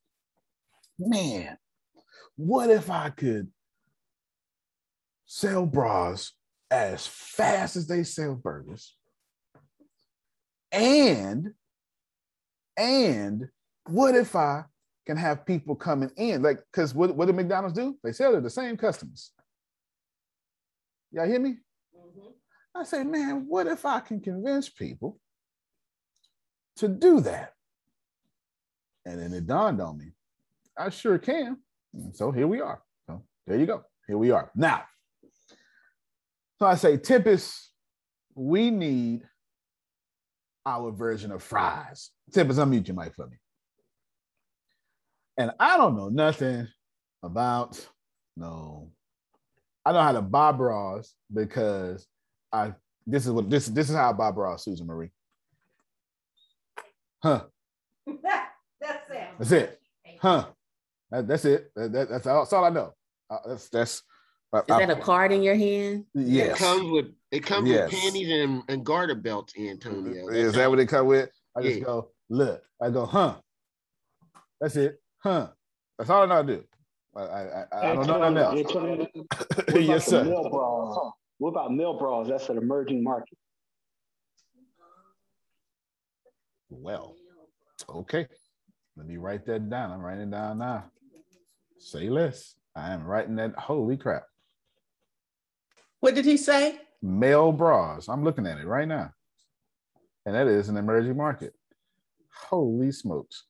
man, 0.99 1.57
what 2.37 2.71
if 2.71 2.91
I 2.91 3.11
could 3.11 3.49
sell 5.27 5.67
bras 5.67 6.33
as 6.71 7.07
fast 7.07 7.77
as 7.77 7.87
they 7.87 8.03
sell 8.03 8.35
burgers? 8.35 8.97
And 10.73 11.55
and 12.77 13.49
what 13.87 14.15
if 14.15 14.37
I 14.37 14.65
can 15.07 15.17
have 15.17 15.47
people 15.47 15.75
coming 15.75 16.11
in? 16.17 16.43
Like, 16.43 16.61
because 16.71 16.95
what, 16.95 17.15
what 17.17 17.27
do 17.27 17.33
McDonald's 17.33 17.77
do? 17.77 17.97
They 18.05 18.13
sell 18.13 18.33
to 18.33 18.41
the 18.41 18.51
same 18.51 18.77
customers. 18.77 19.33
Y'all 21.13 21.27
hear 21.27 21.41
me? 21.41 21.57
Mm-hmm. 21.97 22.29
I 22.75 22.85
say, 22.85 23.05
man, 23.05 23.47
what 23.49 23.67
if 23.67 23.85
I 23.85 24.01
can 24.01 24.21
convince 24.21 24.69
people 24.69 25.19
to 26.77 26.89
do 26.89 27.21
that? 27.21 27.55
And 29.05 29.21
then 29.21 29.33
it 29.33 29.47
dawned 29.47 29.81
on 29.81 29.99
me, 29.99 30.13
I 30.77 30.91
sure 30.91 31.19
can. 31.19 31.57
And 31.95 32.15
so 32.15 32.31
here 32.31 32.47
we 32.47 32.61
are. 32.61 32.83
So 33.07 33.23
there 33.47 33.59
you 33.59 33.67
go. 33.67 33.85
Here 34.07 34.19
we 34.19 34.31
are. 34.31 34.51
Now, 34.55 34.85
so 36.59 36.67
I 36.67 36.75
say, 36.75 36.97
Tempest, 36.97 37.73
we 38.35 38.71
need 38.71 39.23
our 40.67 40.91
version 40.91 41.33
of 41.33 41.43
fries. 41.43 42.11
Tempest, 42.33 42.59
unmute 42.59 42.89
your 42.89 42.97
mic 42.97 43.15
for 43.15 43.27
me. 43.27 43.37
And 45.39 45.53
I 45.59 45.77
don't 45.77 45.97
know 45.97 46.09
nothing 46.09 46.69
about 47.23 47.85
no. 48.37 48.91
I 49.89 49.93
know 49.93 50.03
how 50.03 50.13
to 50.13 50.21
buy 50.21 50.53
bras 50.53 51.15
because 51.33 52.07
I 52.53 52.75
this 53.07 53.25
is 53.25 53.33
what 53.33 53.49
this 53.49 53.67
this 53.69 53.89
is 53.89 53.97
how 53.97 54.11
I 54.11 54.13
buy 54.13 54.31
bras, 54.31 54.63
Susan 54.65 54.87
Marie. 54.87 55.09
Huh. 57.23 57.45
That's 58.07 59.11
it. 59.11 59.29
That's 59.39 59.53
it. 59.53 59.81
Huh. 60.21 60.47
That- 61.11 61.27
that's 61.27 61.45
it. 61.47 61.71
That- 61.75 61.93
that- 61.93 62.09
that's, 62.11 62.27
all, 62.27 62.41
that's 62.43 62.53
all 62.53 62.65
I 62.67 62.69
know. 62.69 62.93
Uh, 63.31 63.39
that's 63.47 63.71
that's. 63.71 64.03
uh, 64.53 64.59
Is 64.59 64.65
that 64.69 64.91
a 64.91 64.97
card 64.97 65.33
in 65.33 65.43
your 65.43 65.55
hand? 65.55 66.05
Yes. 66.13 66.57
It 66.61 66.63
comes 66.63 66.91
with 66.91 67.07
it 67.31 67.41
comes 67.41 67.71
Yes. 67.71 67.91
with 67.91 67.99
panties 67.99 68.31
and, 68.31 68.63
and 68.69 68.85
garter 68.85 69.15
belts, 69.15 69.55
Antonio. 69.59 70.29
Is 70.29 70.53
that 70.53 70.69
what 70.69 70.79
it 70.81 70.87
come 70.87 71.07
with? 71.07 71.31
I 71.57 71.63
just 71.63 71.79
Yeah. 71.79 71.85
go 71.85 72.11
look. 72.29 72.63
I 72.83 72.91
go, 72.91 73.07
huh? 73.07 73.37
That's 74.61 74.77
it. 74.77 75.01
Huh? 75.23 75.49
That's 75.99 76.11
all 76.11 76.25
I 76.25 76.27
know 76.27 76.35
how 76.35 76.43
to 76.43 76.57
do. 76.59 76.65
I 77.19 77.23
I, 77.23 77.65
I, 77.73 77.91
I 77.91 77.95
don't 77.95 78.07
know 78.07 78.31
nothing 78.31 78.37
else. 78.39 78.59
Antonio, 78.59 79.07
what 79.27 79.83
yes, 79.83 79.87
about 79.87 79.87
the 79.87 80.01
sir. 80.01 80.25
Mill 80.25 80.51
bras? 80.51 81.13
What 81.39 81.51
about 81.51 81.73
mill 81.73 81.99
bras? 81.99 82.29
That's 82.29 82.49
an 82.49 82.59
emerging 82.59 83.03
market. 83.03 83.37
Well, 86.71 87.17
okay. 87.89 88.27
Let 88.97 89.07
me 89.07 89.17
write 89.17 89.47
that 89.47 89.71
down. 89.71 89.93
I'm 89.93 90.01
writing 90.01 90.29
it 90.29 90.31
down 90.31 90.59
now. 90.59 90.91
Say 91.79 92.09
less. 92.09 92.57
I 92.75 92.93
am 92.93 93.05
writing 93.05 93.37
that. 93.37 93.55
Holy 93.57 93.97
crap. 93.97 94.25
What 96.01 96.15
did 96.15 96.25
he 96.25 96.37
say? 96.37 96.81
Male 97.03 97.53
bras. 97.53 98.09
I'm 98.09 98.25
looking 98.25 98.47
at 98.47 98.59
it 98.59 98.67
right 98.67 98.87
now. 98.89 99.13
And 100.27 100.35
that 100.35 100.47
is 100.47 100.69
an 100.69 100.77
emerging 100.77 101.17
market. 101.17 101.55
Holy 102.33 102.93
smokes. 102.93 103.45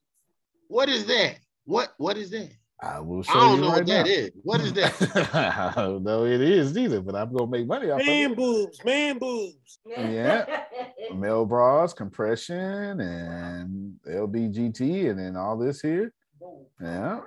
What 0.68 0.88
is 0.88 1.06
that? 1.06 1.38
What 1.64 1.92
what 1.98 2.16
is 2.16 2.30
that? 2.30 2.50
I 2.80 3.00
will 3.00 3.22
show 3.24 3.32
I 3.32 3.40
don't 3.40 3.56
you 3.56 3.60
know 3.62 3.68
right 3.70 3.76
what 3.78 3.86
that 3.88 4.06
now. 4.06 4.12
is. 4.12 4.30
What 4.44 4.60
is 4.60 4.72
that? 4.74 5.34
I 5.34 5.72
don't 5.74 6.04
know 6.04 6.24
it 6.26 6.40
is 6.40 6.76
either, 6.78 7.00
but 7.00 7.16
I'm 7.16 7.32
gonna 7.32 7.50
make 7.50 7.66
money 7.66 7.90
off 7.90 8.00
of 8.00 8.06
Man 8.06 8.30
it. 8.32 8.36
boobs, 8.36 8.84
man 8.84 9.18
boobs. 9.18 9.80
Yeah. 9.86 10.62
Male 11.16 11.44
bras, 11.44 11.92
compression, 11.92 13.00
and 13.00 13.94
LBGT, 14.08 15.10
and 15.10 15.18
then 15.18 15.36
all 15.36 15.56
this 15.56 15.80
here. 15.80 16.12
Yeah. 16.80 17.20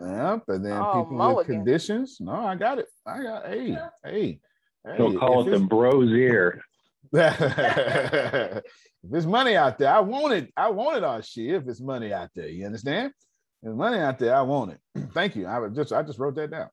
Yep. 0.00 0.42
And 0.48 0.64
then 0.66 0.72
Oh, 0.72 1.04
people 1.04 1.36
with 1.36 1.46
conditions. 1.46 2.16
No, 2.20 2.32
I 2.32 2.56
got 2.56 2.78
it. 2.80 2.86
I 3.06 3.22
got 3.22 3.46
hey, 3.46 3.76
hey. 4.04 4.40
hey 4.84 4.96
They'll 4.98 5.16
call 5.16 5.42
it 5.42 5.44
the 5.50 5.52
it's- 5.56 5.68
bros 5.68 6.10
ear. 6.10 6.60
if 7.14 8.62
there's 9.04 9.26
money 9.26 9.54
out 9.56 9.78
there, 9.78 9.92
I 9.94 10.00
want 10.00 10.32
it. 10.32 10.52
I 10.56 10.70
want 10.70 10.96
it 10.96 11.04
all 11.04 11.20
shit. 11.20 11.54
If 11.54 11.68
it's 11.68 11.80
money 11.80 12.12
out 12.12 12.30
there, 12.34 12.48
you 12.48 12.64
understand? 12.66 13.12
There's 13.62 13.76
money 13.76 13.98
out 13.98 14.18
there, 14.18 14.34
I 14.34 14.42
want 14.42 14.72
it. 14.72 14.80
Thank 15.14 15.36
you. 15.36 15.46
I 15.46 15.68
just 15.68 15.92
I 15.92 16.02
just 16.02 16.18
wrote 16.18 16.34
that 16.36 16.50
down. 16.50 16.68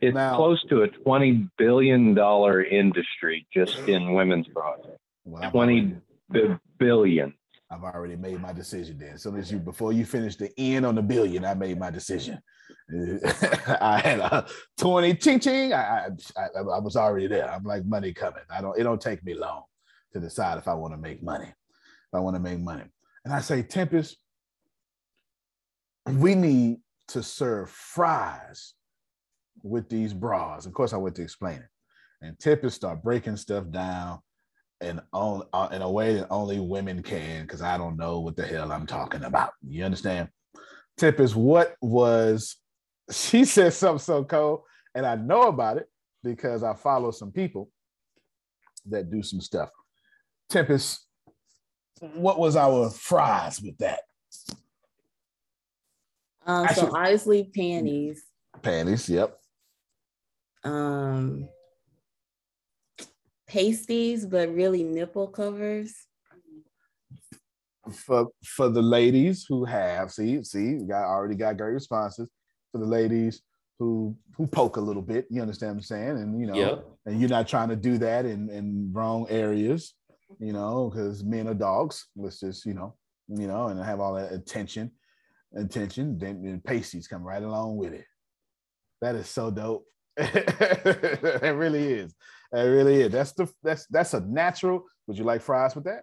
It's 0.00 0.14
Now- 0.14 0.36
close 0.36 0.62
to 0.68 0.82
a 0.82 0.88
twenty 0.88 1.48
billion 1.58 2.14
dollar 2.14 2.62
industry 2.64 3.46
just 3.52 3.78
in 3.88 4.12
women's 4.14 4.48
bras. 4.48 4.78
Well, 5.24 5.50
Twenty 5.50 5.96
bi- 6.28 6.58
billion. 6.78 7.34
I've 7.70 7.82
already 7.82 8.14
made 8.16 8.40
my 8.40 8.52
decision 8.52 8.98
then. 8.98 9.18
so 9.18 9.34
as 9.34 9.50
you, 9.50 9.58
before 9.58 9.92
you 9.92 10.04
finish 10.04 10.36
the 10.36 10.50
end 10.58 10.84
on 10.86 10.94
the 10.94 11.02
billion, 11.02 11.44
I 11.44 11.54
made 11.54 11.78
my 11.78 11.90
decision. 11.90 12.38
I 13.80 14.00
had 14.04 14.20
a 14.20 14.46
20 14.78 15.14
ching 15.14 15.40
ching. 15.40 15.72
I, 15.72 16.08
I, 16.36 16.46
I 16.58 16.78
was 16.78 16.94
already 16.94 17.26
there. 17.26 17.50
I'm 17.50 17.64
like, 17.64 17.84
money 17.84 18.12
coming. 18.12 18.42
I 18.50 18.60
don't, 18.60 18.78
it 18.78 18.84
don't 18.84 19.00
take 19.00 19.24
me 19.24 19.34
long 19.34 19.64
to 20.12 20.20
decide 20.20 20.58
if 20.58 20.68
I 20.68 20.74
want 20.74 20.92
to 20.92 20.98
make 20.98 21.22
money. 21.22 21.46
If 21.48 22.14
I 22.14 22.20
want 22.20 22.36
to 22.36 22.40
make 22.40 22.60
money. 22.60 22.84
And 23.24 23.32
I 23.34 23.40
say, 23.40 23.62
Tempest, 23.62 24.18
we 26.06 26.34
need 26.34 26.78
to 27.08 27.22
serve 27.22 27.70
fries 27.70 28.74
with 29.62 29.88
these 29.88 30.12
bras. 30.12 30.66
Of 30.66 30.72
course, 30.72 30.92
I 30.92 30.98
went 30.98 31.16
to 31.16 31.22
explain 31.22 31.56
it. 31.56 31.68
And 32.22 32.38
Tempest 32.38 32.76
start 32.76 33.02
breaking 33.02 33.36
stuff 33.36 33.70
down 33.70 34.20
in 34.80 35.00
on 35.12 35.42
uh, 35.52 35.68
in 35.72 35.82
a 35.82 35.90
way 35.90 36.14
that 36.14 36.28
only 36.30 36.60
women 36.60 37.02
can, 37.02 37.42
because 37.42 37.62
I 37.62 37.78
don't 37.78 37.96
know 37.96 38.20
what 38.20 38.36
the 38.36 38.46
hell 38.46 38.72
I'm 38.72 38.86
talking 38.86 39.24
about. 39.24 39.50
You 39.66 39.84
understand? 39.84 40.28
Tempest, 40.96 41.34
what 41.34 41.74
was 41.80 42.56
she 43.10 43.44
said 43.44 43.72
something 43.72 43.98
so 43.98 44.24
cold, 44.24 44.62
and 44.94 45.04
I 45.06 45.16
know 45.16 45.48
about 45.48 45.78
it 45.78 45.88
because 46.22 46.62
I 46.62 46.74
follow 46.74 47.10
some 47.10 47.32
people 47.32 47.70
that 48.86 49.10
do 49.10 49.22
some 49.22 49.40
stuff. 49.40 49.70
Tempest, 50.48 51.06
what 52.00 52.38
was 52.38 52.56
our 52.56 52.90
fries 52.90 53.60
with 53.60 53.76
that? 53.78 54.00
Um, 56.46 56.64
Actually- 56.66 56.90
so 56.90 56.96
obviously 56.96 57.44
panties. 57.54 58.22
Panties, 58.62 59.08
yep. 59.08 59.38
Um, 60.62 61.48
pasties, 63.46 64.26
but 64.26 64.54
really 64.54 64.82
nipple 64.82 65.28
covers. 65.28 65.94
For 67.90 68.28
for 68.42 68.70
the 68.70 68.80
ladies 68.80 69.44
who 69.46 69.64
have, 69.66 70.10
see, 70.10 70.42
see, 70.42 70.76
we 70.76 70.84
got 70.86 71.04
already 71.04 71.34
got 71.34 71.58
great 71.58 71.72
responses. 71.74 72.28
For 72.72 72.78
the 72.78 72.86
ladies 72.86 73.42
who 73.78 74.16
who 74.36 74.46
poke 74.46 74.76
a 74.78 74.80
little 74.80 75.02
bit, 75.02 75.26
you 75.30 75.42
understand 75.42 75.72
what 75.72 75.76
I'm 75.76 75.82
saying? 75.82 76.16
And 76.18 76.40
you 76.40 76.46
know, 76.46 76.54
Yep. 76.54 76.86
and 77.06 77.20
you're 77.20 77.28
not 77.28 77.46
trying 77.46 77.68
to 77.68 77.76
do 77.76 77.98
that 77.98 78.24
in 78.24 78.48
in 78.48 78.90
wrong 78.92 79.26
areas, 79.28 79.94
you 80.38 80.52
know, 80.54 80.88
because 80.88 81.22
men 81.22 81.46
are 81.46 81.54
dogs. 81.54 82.06
Let's 82.16 82.40
just, 82.40 82.64
you 82.64 82.72
know, 82.72 82.94
you 83.28 83.46
know, 83.46 83.68
and 83.68 83.78
have 83.78 84.00
all 84.00 84.14
that 84.14 84.32
attention, 84.32 84.90
attention, 85.56 86.18
then, 86.18 86.42
then 86.42 86.60
pasties 86.60 87.06
come 87.08 87.22
right 87.22 87.42
along 87.42 87.76
with 87.76 87.92
it. 87.92 88.04
That 89.00 89.14
is 89.14 89.28
so 89.28 89.50
dope. 89.50 89.86
it 90.16 91.54
really 91.56 91.92
is. 91.92 92.14
It 92.52 92.58
really 92.58 93.02
is. 93.02 93.12
That's 93.12 93.32
the 93.32 93.48
that's 93.62 93.86
that's 93.86 94.14
a 94.14 94.20
natural. 94.20 94.84
Would 95.06 95.18
you 95.18 95.24
like 95.24 95.42
fries 95.42 95.74
with 95.74 95.84
that? 95.84 96.02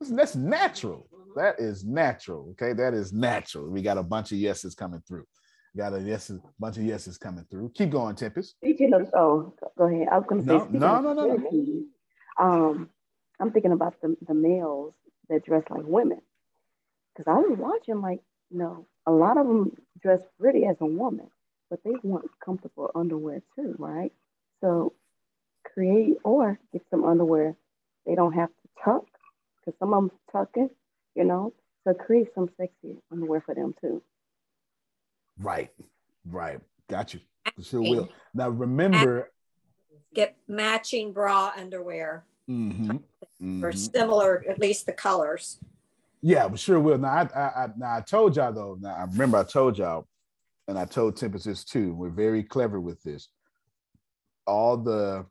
That's, 0.00 0.12
that's 0.12 0.36
natural. 0.36 1.08
That 1.34 1.58
is 1.58 1.84
natural. 1.84 2.50
Okay, 2.52 2.72
that 2.72 2.94
is 2.94 3.12
natural. 3.12 3.68
We 3.68 3.82
got 3.82 3.98
a 3.98 4.02
bunch 4.02 4.32
of 4.32 4.38
yeses 4.38 4.74
coming 4.74 5.02
through. 5.06 5.24
Got 5.76 5.92
a 5.92 6.00
yes, 6.00 6.32
bunch 6.58 6.78
of 6.78 6.84
yeses 6.84 7.18
coming 7.18 7.44
through. 7.50 7.70
Keep 7.74 7.90
going, 7.90 8.16
Tempest. 8.16 8.56
Speaking 8.62 8.94
of, 8.94 9.10
oh, 9.14 9.54
go 9.76 9.84
ahead. 9.84 10.08
I 10.10 10.16
was 10.16 10.26
going 10.26 10.40
to 10.40 10.48
say, 10.48 10.54
No, 10.54 10.60
speaking 10.60 10.80
no, 10.80 11.00
no, 11.00 11.12
no, 11.12 11.36
no. 11.36 11.82
um, 12.38 12.88
I'm 13.38 13.50
thinking 13.52 13.72
about 13.72 14.00
the, 14.00 14.16
the 14.26 14.32
males 14.32 14.94
that 15.28 15.44
dress 15.44 15.64
like 15.68 15.84
women. 15.84 16.20
Because 17.14 17.30
I 17.30 17.38
was 17.38 17.58
watching, 17.58 18.00
like, 18.00 18.20
you 18.50 18.58
know, 18.58 18.86
a 19.06 19.12
lot 19.12 19.38
of 19.38 19.46
them 19.46 19.76
dress 20.00 20.20
pretty 20.38 20.64
as 20.66 20.76
a 20.80 20.86
woman, 20.86 21.30
but 21.70 21.82
they 21.84 21.92
want 22.02 22.30
comfortable 22.44 22.90
underwear 22.94 23.42
too, 23.54 23.74
right? 23.78 24.12
So 24.60 24.92
create 25.64 26.18
or 26.24 26.58
get 26.72 26.82
some 26.90 27.04
underwear 27.04 27.56
they 28.06 28.14
don't 28.14 28.32
have 28.34 28.48
to 28.48 28.68
tuck, 28.84 29.04
because 29.58 29.76
some 29.78 29.92
of 29.92 30.02
them 30.02 30.10
tucking, 30.30 30.70
you 31.14 31.24
know. 31.24 31.52
So 31.84 31.92
create 31.94 32.28
some 32.34 32.50
sexy 32.56 32.96
underwear 33.10 33.40
for 33.40 33.54
them 33.54 33.74
too. 33.80 34.02
Right, 35.38 35.70
right. 36.24 36.60
Got 36.88 37.14
you. 37.14 37.20
Sure 37.60 37.82
will. 37.82 38.08
Now 38.34 38.48
remember. 38.50 39.30
Get 40.14 40.36
matching 40.48 41.12
bra 41.12 41.52
underwear 41.56 42.24
Mhm, 42.48 43.02
or 43.62 43.70
mhm. 43.72 43.76
similar, 43.76 44.44
at 44.48 44.58
least 44.58 44.86
the 44.86 44.92
colors. 44.92 45.58
Yeah, 46.26 46.48
but 46.48 46.58
sure 46.58 46.80
will. 46.80 46.98
Now 46.98 47.08
I, 47.08 47.38
I, 47.38 47.44
I 47.44 47.68
now 47.76 47.96
I 47.98 48.00
told 48.00 48.34
y'all 48.34 48.52
though. 48.52 48.76
Now 48.80 48.96
I 48.96 49.04
remember 49.04 49.38
I 49.38 49.44
told 49.44 49.78
y'all, 49.78 50.08
and 50.66 50.76
I 50.76 50.84
told 50.84 51.16
Tempest 51.16 51.44
this 51.44 51.62
too. 51.62 51.94
We're 51.94 52.10
very 52.10 52.42
clever 52.42 52.80
with 52.80 53.00
this. 53.04 53.28
All 54.44 54.76
the 54.76 55.24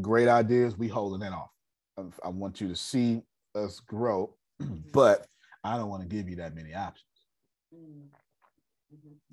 great 0.00 0.28
ideas 0.28 0.78
we 0.78 0.88
holding 0.88 1.20
that 1.20 1.34
off. 1.34 1.50
I, 1.98 2.04
I 2.24 2.28
want 2.30 2.58
you 2.58 2.68
to 2.68 2.74
see 2.74 3.20
us 3.54 3.80
grow, 3.80 4.34
but 4.94 5.26
I 5.62 5.76
don't 5.76 5.90
want 5.90 6.00
to 6.00 6.08
give 6.08 6.26
you 6.26 6.36
that 6.36 6.54
many 6.54 6.72
options. 6.72 7.04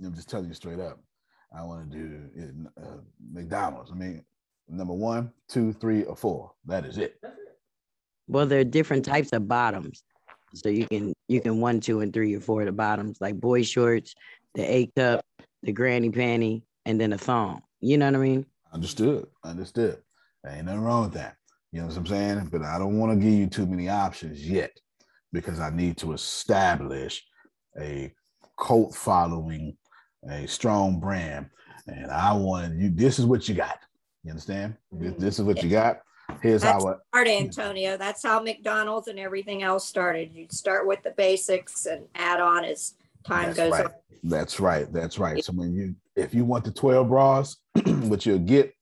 I'm 0.04 0.14
just 0.14 0.30
telling 0.30 0.50
you 0.50 0.54
straight 0.56 0.82
up. 0.82 1.00
I 1.58 1.64
want 1.64 1.90
to 1.90 1.98
do 1.98 2.20
it, 2.36 2.84
uh, 2.84 2.98
McDonald's. 3.32 3.92
I 3.92 3.96
mean, 3.96 4.26
number 4.68 4.94
one, 4.94 5.32
two, 5.48 5.72
three, 5.72 6.04
or 6.04 6.18
four. 6.18 6.52
That 6.66 6.84
is 6.84 6.98
it. 6.98 7.16
Well, 8.28 8.46
there 8.46 8.60
are 8.60 8.66
different 8.66 9.06
types 9.06 9.32
of 9.32 9.48
bottoms. 9.48 10.04
So 10.54 10.70
you 10.70 10.88
can 10.88 11.14
you 11.28 11.42
can 11.42 11.60
one, 11.60 11.80
two, 11.80 12.02
and 12.02 12.14
three 12.14 12.36
or 12.36 12.40
four 12.40 12.62
of 12.62 12.68
the 12.68 12.72
bottoms, 12.72 13.18
like 13.20 13.40
boy 13.40 13.64
shorts, 13.64 14.16
the 14.54 14.64
A 14.64 14.88
cup, 14.96 15.26
the 15.64 15.72
granny 15.72 16.10
panty, 16.10 16.62
and 16.86 17.00
then 17.00 17.14
a 17.14 17.18
thong. 17.18 17.62
You 17.82 17.98
know 17.98 18.06
what 18.06 18.16
I 18.16 18.20
mean? 18.20 18.46
Understood. 18.74 19.28
Understood. 19.44 19.98
Ain't 20.48 20.66
nothing 20.66 20.82
wrong 20.82 21.04
with 21.04 21.14
that. 21.14 21.36
You 21.72 21.82
know 21.82 21.88
what 21.88 21.98
I'm 21.98 22.06
saying? 22.06 22.50
But 22.52 22.62
I 22.62 22.78
don't 22.78 22.98
want 22.98 23.12
to 23.12 23.24
give 23.24 23.34
you 23.34 23.48
too 23.48 23.66
many 23.66 23.90
options 23.90 24.48
yet 24.48 24.72
because 25.34 25.60
I 25.60 25.70
need 25.72 25.98
to 25.98 26.14
establish 26.14 27.26
a 27.80 28.14
cult 28.58 28.96
following, 28.96 29.76
a 30.30 30.48
strong 30.48 31.00
brand. 31.00 31.48
And 31.88 32.10
I 32.10 32.34
want 32.34 32.80
you, 32.80 32.90
this 32.90 33.20
is 33.20 33.26
what 33.26 33.50
you 33.50 33.56
got. 33.56 33.80
You 34.24 34.32
understand? 34.32 34.76
This, 34.92 35.14
this 35.18 35.40
is 35.40 35.46
what 35.46 35.62
you 35.62 35.70
got. 35.70 36.00
Here's 36.42 36.62
That's 36.62 36.84
our 36.84 37.02
smart, 37.12 37.28
Antonio. 37.28 37.98
That's 37.98 38.24
how 38.24 38.40
McDonald's 38.42 39.08
and 39.08 39.20
everything 39.20 39.64
else 39.64 39.88
started. 39.88 40.34
You 40.34 40.48
start 40.50 40.88
with 40.88 41.02
the 41.04 41.12
basics 41.12 41.86
and 41.86 42.06
add 42.16 42.40
on 42.40 42.66
as 42.66 42.96
time 43.26 43.48
That's 43.48 43.58
goes 43.58 43.72
right. 43.72 43.86
on. 43.86 43.92
That's 44.24 44.60
right. 44.60 44.92
That's 44.92 45.20
right. 45.20 45.44
So 45.44 45.54
when 45.54 45.74
you 45.74 45.96
if 46.16 46.34
you 46.34 46.46
want 46.46 46.64
the 46.64 46.72
12 46.72 47.08
bras, 47.10 47.58
what 47.86 48.26
you'll 48.26 48.40
get, 48.40 48.74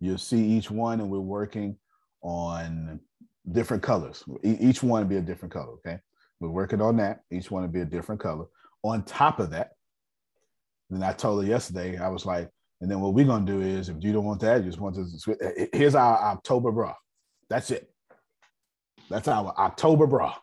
you'll 0.00 0.18
see 0.18 0.42
each 0.42 0.70
one, 0.70 1.00
and 1.00 1.10
we're 1.10 1.18
working 1.20 1.76
on 2.22 3.00
different 3.50 3.82
colors. 3.82 4.24
E- 4.44 4.56
Each 4.60 4.82
one 4.82 5.02
will 5.02 5.08
be 5.08 5.16
a 5.16 5.22
different 5.22 5.52
color. 5.52 5.72
Okay. 5.74 5.98
We're 6.40 6.50
working 6.50 6.80
on 6.80 6.96
that. 6.98 7.20
Each 7.30 7.50
one 7.50 7.62
will 7.62 7.70
be 7.70 7.80
a 7.80 7.86
different 7.86 8.20
color. 8.20 8.46
On 8.82 9.02
top 9.02 9.40
of 9.40 9.50
that, 9.50 9.72
then 10.90 11.02
I 11.02 11.12
told 11.12 11.42
her 11.42 11.48
yesterday, 11.48 11.98
I 11.98 12.08
was 12.08 12.24
like, 12.26 12.50
and 12.80 12.90
then 12.90 13.00
what 13.00 13.14
we're 13.14 13.26
gonna 13.26 13.46
do 13.46 13.60
is 13.60 13.88
if 13.88 13.96
you 14.00 14.12
don't 14.12 14.24
want 14.24 14.40
that, 14.40 14.62
you 14.62 14.70
just 14.70 14.80
want 14.80 14.96
to. 14.96 15.36
Eh, 15.40 15.50
eh, 15.56 15.66
here's 15.72 15.94
our 15.94 16.18
October 16.18 16.70
bra. 16.70 16.94
That's 17.48 17.70
it. 17.70 17.90
That's 19.08 19.28
our 19.28 19.54
October 19.58 20.06
bra. 20.06 20.34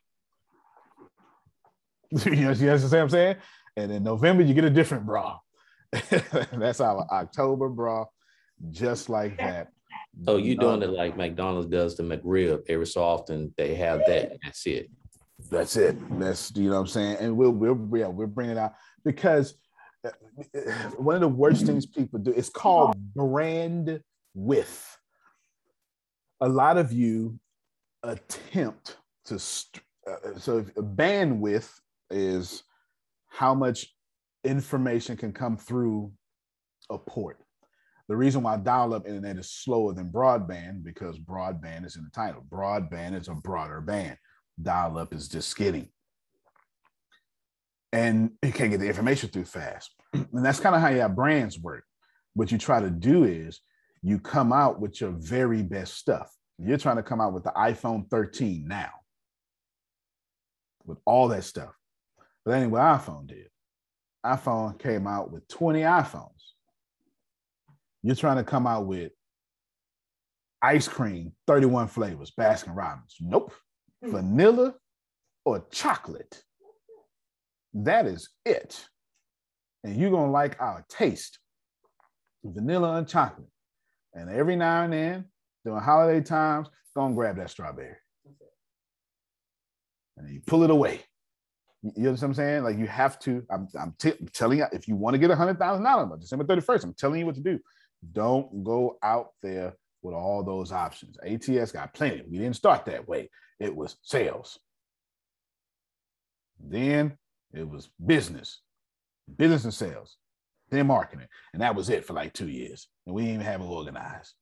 you 2.26 2.32
know, 2.32 2.52
you 2.52 2.70
understand 2.70 2.92
what 2.92 2.94
I'm 3.02 3.10
saying? 3.10 3.36
And 3.76 3.92
in 3.92 4.04
November, 4.04 4.44
you 4.44 4.54
get 4.54 4.66
a 4.66 4.70
different 4.70 5.06
bra. 5.06 5.38
That's 6.52 6.80
our 6.80 7.06
October 7.12 7.70
bra, 7.70 8.06
just 8.72 9.10
like 9.10 9.38
that. 9.38 9.70
So 10.26 10.38
you're 10.38 10.56
doing 10.56 10.84
it 10.84 10.90
like 10.90 11.18
McDonald's 11.18 11.68
does 11.68 11.98
the 11.98 12.04
McRib 12.04 12.64
every 12.70 12.86
so 12.86 13.04
often 13.04 13.54
they 13.58 13.76
have 13.76 14.02
that. 14.08 14.32
and 14.32 14.40
That's 14.44 14.66
it. 14.66 14.90
That's 15.50 15.76
it. 15.76 15.98
That's 16.20 16.56
you 16.56 16.70
know 16.70 16.76
what 16.76 16.82
I'm 16.82 16.88
saying. 16.88 17.18
And 17.20 17.38
we'll 17.38 17.52
we'll 17.52 17.90
yeah, 17.96 18.08
we'll 18.08 18.28
bring 18.28 18.50
it 18.50 18.58
out 18.58 18.74
because 19.04 19.56
one 20.98 21.16
of 21.16 21.22
the 21.22 21.28
worst 21.28 21.66
things 21.66 21.86
people 21.86 22.20
do 22.20 22.34
is 22.34 22.50
called 22.50 22.96
brand 23.14 24.02
width. 24.34 24.98
A 26.42 26.48
lot 26.48 26.78
of 26.78 26.92
you 26.92 27.40
attempt 28.04 28.98
to 29.26 29.40
st- 29.40 29.84
uh, 30.06 30.38
so 30.38 30.62
bandwidth 30.62 31.70
is 32.10 32.64
how 33.30 33.54
much 33.54 33.88
information 34.44 35.16
can 35.16 35.32
come 35.32 35.56
through 35.56 36.12
a 36.90 36.98
port. 36.98 37.40
The 38.10 38.18
reason 38.18 38.44
why 38.44 38.58
dial-up 38.58 39.08
internet 39.08 39.38
is 39.38 39.50
slower 39.50 39.94
than 39.94 40.12
broadband 40.12 40.84
because 40.84 41.18
broadband 41.18 41.86
is 41.86 41.96
in 41.96 42.04
the 42.04 42.10
title. 42.10 42.44
Broadband 42.50 43.20
is 43.20 43.30
a 43.30 43.34
broader 43.34 43.80
band. 43.80 44.18
Dial-up 44.62 45.14
is 45.14 45.30
just 45.30 45.48
skinny. 45.48 45.94
And 47.94 48.32
you 48.42 48.52
can't 48.52 48.72
get 48.72 48.80
the 48.80 48.88
information 48.88 49.30
through 49.30 49.46
fast. 49.46 49.92
And 50.14 50.44
that's 50.44 50.60
kind 50.60 50.76
of 50.76 50.82
how 50.82 50.90
your 50.90 51.10
brands 51.10 51.60
work. 51.60 51.84
What 52.34 52.52
you 52.52 52.58
try 52.58 52.82
to 52.82 52.90
do 52.90 53.24
is 53.24 53.62
you 54.02 54.20
come 54.20 54.52
out 54.52 54.80
with 54.80 55.00
your 55.00 55.12
very 55.12 55.62
best 55.62 55.96
stuff. 55.96 56.30
You're 56.58 56.78
trying 56.78 56.98
to 56.98 57.04
come 57.04 57.22
out 57.22 57.34
with 57.34 57.44
the 57.44 57.52
iPhone 57.52 58.10
13 58.10 58.68
now 58.68 58.90
with 60.86 60.98
all 61.06 61.28
that 61.30 61.44
stuff. 61.44 61.72
But 62.44 62.52
that 62.52 62.62
ain't 62.64 62.72
what 62.72 62.82
iPhone 62.82 63.28
did. 63.28 63.50
iPhone 64.26 64.80
came 64.80 65.08
out 65.08 65.32
with 65.32 65.48
20 65.48 65.82
iPhones. 65.82 66.30
You're 68.02 68.16
trying 68.16 68.38
to 68.38 68.44
come 68.44 68.68
out 68.68 68.86
with 68.86 69.12
ice 70.62 70.88
cream, 70.88 71.34
31 71.48 71.88
flavors, 71.88 72.32
Baskin 72.38 72.76
Robbins. 72.76 73.16
Nope. 73.22 73.54
Hmm. 74.04 74.12
Vanilla 74.12 74.76
or 75.46 75.66
chocolate. 75.72 76.42
That 77.74 78.06
is 78.06 78.30
it. 78.46 78.86
And 79.84 79.98
you're 79.98 80.12
going 80.12 80.28
to 80.28 80.32
like 80.32 80.60
our 80.62 80.86
taste 80.90 81.40
vanilla 82.44 82.98
and 82.98 83.08
chocolate. 83.08 83.48
And 84.14 84.30
every 84.30 84.56
now 84.56 84.84
and 84.84 84.94
then, 84.94 85.26
during 85.66 85.82
holiday 85.82 86.22
times, 86.22 86.68
go 86.96 87.06
and 87.06 87.16
grab 87.16 87.38
that 87.38 87.50
strawberry. 87.50 87.96
And 90.18 90.30
you 90.30 90.42
pull 90.46 90.64
it 90.64 90.70
away. 90.70 91.02
You 91.82 92.04
know 92.04 92.12
what 92.12 92.24
I'm 92.24 92.34
saying? 92.34 92.64
Like 92.64 92.78
you 92.78 92.86
have 92.88 93.20
to. 93.20 93.44
I'm, 93.50 93.68
I'm, 93.80 93.94
t- 94.00 94.14
I'm 94.20 94.28
telling 94.28 94.60
you, 94.60 94.66
if 94.72 94.88
you 94.88 94.96
want 94.96 95.16
to 95.16 95.18
get 95.18 95.32
a 95.32 95.36
hundred 95.36 95.58
thousand 95.58 95.84
dollars 95.84 96.10
by 96.10 96.18
December 96.18 96.46
31st, 96.46 96.84
I'm 96.84 96.94
telling 96.94 97.20
you 97.20 97.26
what 97.26 97.36
to 97.36 97.42
do. 97.42 97.60
Don't 98.12 98.64
go 98.64 98.98
out 99.02 99.30
there 99.42 99.74
with 100.02 100.14
all 100.14 100.44
those 100.44 100.72
options. 100.72 101.18
ATS 101.26 101.72
got 101.72 101.94
plenty. 101.94 102.24
We 102.30 102.38
didn't 102.38 102.56
start 102.56 102.86
that 102.86 103.08
way. 103.08 103.30
It 103.60 103.76
was 103.76 103.98
sales. 104.04 104.60
Then 106.60 107.18
it 107.54 107.68
was 107.68 107.90
business, 108.04 108.62
business 109.38 109.64
and 109.64 109.74
sales, 109.74 110.18
then 110.70 110.88
marketing. 110.88 111.28
And 111.54 111.62
that 111.62 111.76
was 111.76 111.90
it 111.90 112.06
for 112.06 112.14
like 112.14 112.34
two 112.34 112.50
years. 112.50 112.88
And 113.06 113.16
we 113.16 113.24
didn't 113.24 113.36
even 113.36 113.46
have 113.46 113.62
it 113.62 113.66
organized. 113.66 114.34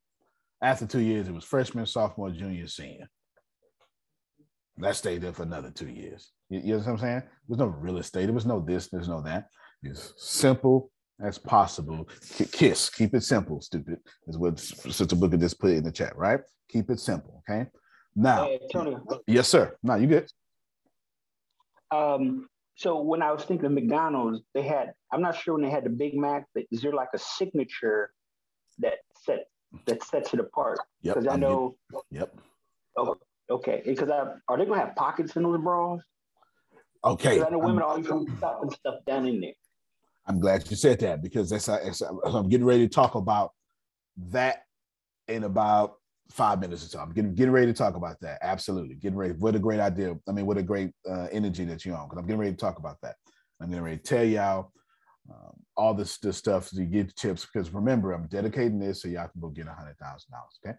After 0.61 0.85
two 0.85 1.01
years, 1.01 1.27
it 1.27 1.33
was 1.33 1.43
freshman, 1.43 1.85
sophomore, 1.85 2.29
junior, 2.31 2.67
senior. 2.67 3.09
That 4.77 4.95
stayed 4.95 5.21
there 5.21 5.33
for 5.33 5.43
another 5.43 5.71
two 5.71 5.89
years. 5.89 6.31
You, 6.49 6.59
you 6.59 6.73
know 6.73 6.79
what 6.79 6.87
I'm 6.87 6.97
saying? 6.97 7.19
There 7.19 7.29
was 7.49 7.59
no 7.59 7.67
real 7.67 7.97
estate. 7.97 8.25
There 8.25 8.33
was 8.33 8.45
no 8.45 8.59
this, 8.59 8.87
there's 8.87 9.09
no 9.09 9.21
that. 9.23 9.47
It's 9.83 10.13
simple 10.17 10.91
as 11.21 11.37
possible. 11.37 12.07
Kiss, 12.51 12.89
keep 12.89 13.13
it 13.13 13.23
simple, 13.23 13.61
stupid, 13.61 13.97
is 14.27 14.37
what 14.37 14.59
Sister 14.59 15.15
Booker 15.15 15.37
just 15.37 15.59
put 15.59 15.71
in 15.71 15.83
the 15.83 15.91
chat, 15.91 16.15
right? 16.15 16.39
Keep 16.69 16.89
it 16.89 16.99
simple, 16.99 17.43
okay? 17.49 17.69
Now, 18.15 18.45
Hey, 18.45 18.59
Tony. 18.71 18.95
yes, 19.27 19.47
sir. 19.47 19.75
Now 19.83 19.95
you 19.95 20.07
good. 20.07 20.29
Um, 21.91 22.47
so 22.81 22.99
when 22.99 23.21
I 23.21 23.31
was 23.31 23.43
thinking 23.43 23.67
of 23.67 23.73
McDonald's, 23.73 24.41
they 24.55 24.63
had 24.63 24.93
I'm 25.11 25.21
not 25.21 25.35
sure 25.35 25.53
when 25.53 25.63
they 25.63 25.69
had 25.69 25.83
the 25.83 25.89
Big 25.89 26.15
Mac, 26.15 26.45
but 26.55 26.63
is 26.71 26.81
there 26.81 26.93
like 26.93 27.09
a 27.13 27.19
signature 27.19 28.11
that 28.79 28.95
set 29.23 29.45
that 29.85 30.03
sets 30.03 30.33
it 30.33 30.39
apart? 30.39 30.79
Because 31.03 31.27
I 31.27 31.33
I'm 31.33 31.41
know. 31.41 31.75
Yep. 32.09 32.35
Oh, 32.97 33.17
okay. 33.51 33.83
Because 33.85 34.09
I 34.09 34.33
are 34.47 34.57
they 34.57 34.65
gonna 34.65 34.79
have 34.79 34.95
pockets 34.95 35.35
in 35.35 35.43
those 35.43 35.61
bras? 35.61 36.01
Okay. 37.03 37.41
I 37.41 37.49
know 37.49 37.59
women 37.59 37.83
I'm- 37.83 37.89
always 37.89 38.05
stuffing 38.37 38.71
stuff 38.71 38.95
down 39.05 39.27
in 39.27 39.41
there. 39.41 39.53
I'm 40.27 40.39
glad 40.39 40.69
you 40.69 40.77
said 40.77 40.99
that 40.99 41.21
because 41.21 41.49
that's, 41.49 41.65
that's 41.65 42.01
I'm 42.01 42.47
getting 42.47 42.65
ready 42.65 42.87
to 42.87 42.93
talk 42.93 43.15
about 43.15 43.53
that 44.31 44.63
in 45.27 45.43
about 45.43 45.95
five 46.31 46.59
minutes 46.59 46.85
or 46.85 46.87
so. 46.87 46.99
I'm 46.99 47.13
getting 47.13 47.35
getting 47.35 47.51
ready 47.51 47.67
to 47.67 47.73
talk 47.73 47.95
about 47.95 48.19
that. 48.21 48.39
Absolutely, 48.41 48.95
getting 48.95 49.17
ready. 49.17 49.33
What 49.33 49.55
a 49.55 49.59
great 49.59 49.79
idea! 49.79 50.15
I 50.27 50.31
mean, 50.31 50.45
what 50.45 50.57
a 50.57 50.63
great 50.63 50.91
uh, 51.09 51.27
energy 51.31 51.65
that 51.65 51.85
you're 51.85 51.95
on. 51.95 52.07
Because 52.07 52.19
I'm 52.19 52.27
getting 52.27 52.39
ready 52.39 52.51
to 52.51 52.57
talk 52.57 52.79
about 52.79 52.97
that. 53.01 53.15
I'm 53.61 53.69
getting 53.69 53.83
ready 53.83 53.97
to 53.97 54.03
tell 54.03 54.23
y'all 54.23 54.71
um, 55.29 55.53
all 55.77 55.93
this 55.93 56.17
this 56.17 56.37
stuff 56.37 56.69
you 56.73 56.85
get 56.85 57.15
tips. 57.15 57.45
Because 57.45 57.73
remember, 57.73 58.13
I'm 58.13 58.27
dedicating 58.27 58.79
this 58.79 59.01
so 59.01 59.07
y'all 59.07 59.27
can 59.27 59.41
go 59.41 59.49
get 59.49 59.67
a 59.67 59.73
hundred 59.73 59.97
thousand 59.97 60.31
dollars. 60.31 60.59
Okay. 60.65 60.77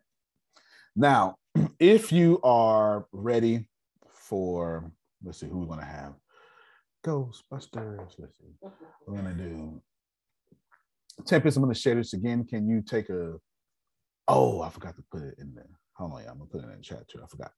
Now, 0.96 1.36
if 1.78 2.12
you 2.12 2.40
are 2.42 3.06
ready 3.12 3.68
for, 4.08 4.90
let's 5.22 5.38
see 5.38 5.48
who 5.48 5.60
we're 5.60 5.66
gonna 5.66 5.84
have. 5.84 6.14
Ghostbusters. 7.04 8.14
Let's 8.18 8.38
see. 8.38 8.68
We're 9.06 9.16
gonna 9.16 9.34
do 9.34 9.82
Tempest. 11.26 11.56
I'm 11.56 11.62
gonna 11.62 11.74
share 11.74 11.94
this 11.94 12.14
again. 12.14 12.44
Can 12.44 12.68
you 12.68 12.82
take 12.82 13.08
a? 13.10 13.34
Oh, 14.34 14.62
I 14.62 14.70
forgot 14.70 14.96
to 14.96 15.04
put 15.12 15.22
it 15.22 15.34
in 15.38 15.52
there. 15.54 15.68
Hold 15.96 16.14
on, 16.14 16.22
yeah, 16.22 16.30
I'm 16.30 16.38
gonna 16.38 16.48
put 16.48 16.62
it 16.62 16.64
in 16.64 16.76
the 16.76 16.82
chat 16.82 17.06
too. 17.06 17.20
I 17.22 17.26
forgot. 17.26 17.52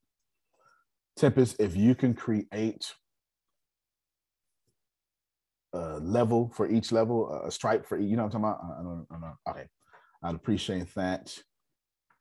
Tempest, 1.16 1.54
if 1.60 1.76
you 1.76 1.94
can 1.94 2.14
create 2.14 2.92
a 5.72 6.00
level 6.00 6.50
for 6.52 6.68
each 6.68 6.90
level, 6.90 7.30
a 7.46 7.50
stripe 7.52 7.86
for 7.86 7.96
each, 7.96 8.10
you 8.10 8.16
know 8.16 8.24
what 8.24 8.34
I'm 8.34 8.42
talking 8.42 8.58
about? 8.58 8.78
I 8.80 8.82
don't, 8.82 9.06
I 9.08 9.14
don't, 9.14 9.20
know. 9.20 9.34
okay, 9.50 9.68
I'd 10.24 10.34
appreciate 10.34 10.92
that. 10.96 11.32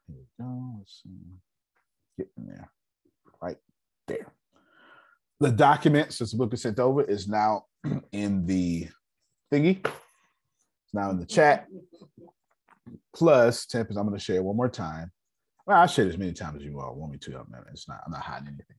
Here 0.05 0.17
we 0.17 0.45
go. 0.45 0.75
Let's 0.77 1.01
see. 1.03 1.09
Get 2.19 2.27
in 2.37 2.45
there. 2.45 2.69
Right 3.41 3.57
there. 4.07 4.31
The 5.39 5.51
document, 5.51 6.13
since 6.13 6.31
the 6.31 6.37
book 6.37 6.53
is 6.53 6.61
sent 6.61 6.77
over, 6.77 7.01
is 7.03 7.27
now 7.27 7.65
in 8.11 8.45
the 8.45 8.87
thingy. 9.51 9.83
It's 9.83 10.93
now 10.93 11.09
in 11.09 11.19
the 11.19 11.25
chat. 11.25 11.65
Plus, 13.15 13.65
Tempest, 13.65 13.97
I'm 13.97 14.07
going 14.07 14.17
to 14.17 14.23
share 14.23 14.43
one 14.43 14.57
more 14.57 14.69
time. 14.69 15.11
Well, 15.65 15.79
I'll 15.79 15.88
share 15.88 16.07
as 16.07 16.17
many 16.17 16.34
times 16.34 16.57
as 16.57 16.65
you 16.65 16.79
all 16.79 16.95
want 16.95 17.13
me 17.13 17.17
to. 17.19 17.39
I'm 17.39 17.47
not, 17.49 17.65
it's 17.71 17.88
not, 17.88 18.01
I'm 18.05 18.11
not 18.11 18.21
hiding 18.21 18.47
anything. 18.47 18.77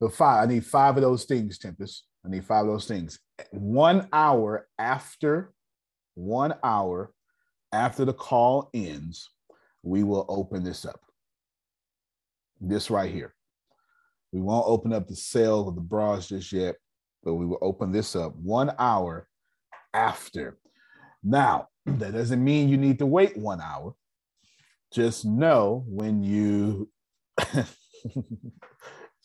But 0.00 0.14
five, 0.14 0.44
I 0.44 0.52
need 0.52 0.66
five 0.66 0.96
of 0.96 1.02
those 1.02 1.24
things, 1.24 1.58
Tempest. 1.58 2.04
I 2.24 2.28
need 2.28 2.44
five 2.44 2.66
of 2.66 2.72
those 2.72 2.86
things. 2.86 3.18
One 3.52 4.08
hour 4.12 4.68
after, 4.78 5.52
one 6.14 6.54
hour 6.62 7.12
after 7.72 8.04
the 8.04 8.12
call 8.12 8.68
ends, 8.74 9.30
we 9.82 10.02
will 10.02 10.26
open 10.28 10.62
this 10.62 10.84
up. 10.84 11.00
This 12.60 12.90
right 12.90 13.10
here. 13.10 13.34
We 14.32 14.40
won't 14.40 14.68
open 14.68 14.92
up 14.92 15.08
the 15.08 15.16
sale 15.16 15.68
of 15.68 15.74
the 15.74 15.80
bras 15.80 16.28
just 16.28 16.52
yet, 16.52 16.76
but 17.24 17.34
we 17.34 17.46
will 17.46 17.58
open 17.62 17.92
this 17.92 18.14
up 18.14 18.34
one 18.36 18.72
hour 18.78 19.26
after. 19.94 20.58
Now, 21.22 21.68
that 21.98 22.12
doesn't 22.12 22.42
mean 22.42 22.68
you 22.68 22.76
need 22.76 22.98
to 22.98 23.06
wait 23.06 23.36
one 23.36 23.60
hour. 23.60 23.94
Just 24.92 25.24
know 25.24 25.84
when 25.86 26.22
you 26.22 26.90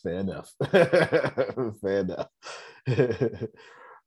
fair 0.02 0.20
enough. 0.20 0.52
fair 0.70 1.98
enough. 2.00 2.28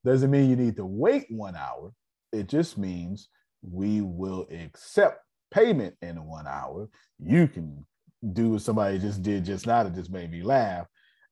doesn't 0.06 0.32
mean 0.32 0.50
you 0.50 0.56
need 0.56 0.76
to 0.78 0.86
wait 0.86 1.26
one 1.30 1.56
hour. 1.56 1.92
It 2.32 2.48
just 2.48 2.78
means 2.78 3.30
we 3.62 4.02
will 4.02 4.48
accept 4.52 5.24
payment 5.52 5.96
in 6.02 6.24
one 6.26 6.48
hour. 6.48 6.90
You 7.24 7.48
can 7.48 7.86
do 8.34 8.52
what 8.52 8.62
somebody 8.62 9.00
just 9.00 9.22
did 9.24 9.46
just 9.46 9.68
now 9.68 9.84
that 9.84 9.96
just 9.96 10.12
made 10.12 10.32
me 10.32 10.44
laugh 10.44 10.88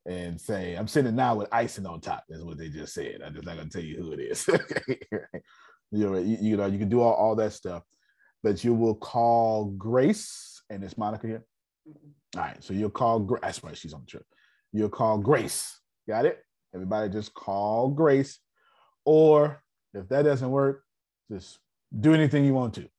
and 0.05 0.39
say, 0.39 0.75
I'm 0.75 0.87
sitting 0.87 1.15
now 1.15 1.35
with 1.35 1.49
icing 1.51 1.85
on 1.85 2.01
top. 2.01 2.23
That's 2.27 2.43
what 2.43 2.57
they 2.57 2.69
just 2.69 2.93
said. 2.93 3.19
I'm 3.25 3.33
just 3.33 3.45
not 3.45 3.57
gonna 3.57 3.69
tell 3.69 3.83
you 3.83 3.97
who 3.97 4.13
it 4.13 4.19
is. 4.19 4.47
You, 5.91 6.05
know, 6.05 6.17
you, 6.17 6.37
you 6.41 6.57
know, 6.57 6.65
you 6.65 6.77
can 6.77 6.89
do 6.89 7.01
all, 7.01 7.13
all 7.13 7.35
that 7.35 7.53
stuff, 7.53 7.83
but 8.43 8.63
you 8.63 8.73
will 8.73 8.95
call 8.95 9.65
Grace, 9.77 10.61
and 10.69 10.83
it's 10.83 10.97
Monica 10.97 11.27
here. 11.27 11.45
Mm-hmm. 11.87 12.39
All 12.39 12.45
right, 12.45 12.63
so 12.63 12.73
you'll 12.73 12.89
call 12.89 13.19
Grace. 13.19 13.41
That's 13.41 13.63
right, 13.63 13.77
she's 13.77 13.93
on 13.93 14.01
the 14.01 14.07
trip. 14.07 14.25
You'll 14.73 14.89
call 14.89 15.17
Grace. 15.17 15.79
Got 16.07 16.25
it? 16.25 16.39
Everybody 16.73 17.09
just 17.09 17.33
call 17.33 17.89
Grace. 17.89 18.39
Or 19.05 19.63
if 19.93 20.07
that 20.09 20.23
doesn't 20.23 20.49
work, 20.49 20.83
just 21.31 21.59
do 21.97 22.13
anything 22.13 22.45
you 22.45 22.53
want 22.53 22.73
to. 22.75 22.89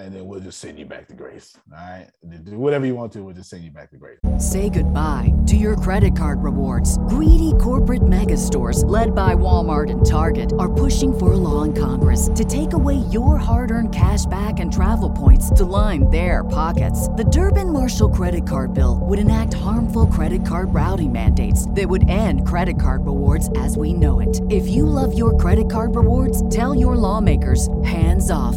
And 0.00 0.14
then 0.14 0.26
we'll 0.26 0.40
just 0.40 0.58
send 0.58 0.78
you 0.78 0.86
back 0.86 1.06
to 1.08 1.14
Grace. 1.14 1.58
All 1.70 1.78
right. 1.78 2.08
Do 2.44 2.58
whatever 2.58 2.86
you 2.86 2.94
want 2.94 3.12
to, 3.12 3.22
we'll 3.22 3.34
just 3.34 3.50
send 3.50 3.64
you 3.64 3.70
back 3.70 3.90
to 3.90 3.98
Grace. 3.98 4.18
Say 4.38 4.70
goodbye 4.70 5.34
to 5.46 5.56
your 5.56 5.76
credit 5.76 6.16
card 6.16 6.42
rewards. 6.42 6.96
Greedy 7.08 7.52
corporate 7.60 8.08
mega 8.08 8.36
stores, 8.36 8.82
led 8.84 9.14
by 9.14 9.34
Walmart 9.34 9.90
and 9.90 10.04
Target, 10.04 10.54
are 10.58 10.72
pushing 10.72 11.16
for 11.16 11.34
a 11.34 11.36
law 11.36 11.62
in 11.62 11.74
Congress 11.74 12.30
to 12.34 12.44
take 12.44 12.72
away 12.72 12.96
your 13.10 13.36
hard 13.36 13.70
earned 13.70 13.94
cash 13.94 14.24
back 14.26 14.58
and 14.58 14.72
travel 14.72 15.10
points 15.10 15.50
to 15.50 15.64
line 15.64 16.08
their 16.10 16.44
pockets. 16.44 17.08
The 17.08 17.24
Durbin 17.24 17.72
Marshall 17.72 18.10
credit 18.10 18.46
card 18.46 18.72
bill 18.72 19.00
would 19.02 19.18
enact 19.18 19.54
harmful 19.54 20.06
credit 20.06 20.46
card 20.46 20.72
routing 20.72 21.12
mandates 21.12 21.68
that 21.72 21.88
would 21.88 22.08
end 22.08 22.46
credit 22.46 22.80
card 22.80 23.04
rewards 23.04 23.50
as 23.58 23.76
we 23.76 23.92
know 23.92 24.20
it. 24.20 24.40
If 24.50 24.66
you 24.66 24.86
love 24.86 25.16
your 25.18 25.36
credit 25.36 25.70
card 25.70 25.94
rewards, 25.94 26.48
tell 26.48 26.74
your 26.74 26.96
lawmakers 26.96 27.68
hands 27.84 28.30
off 28.30 28.56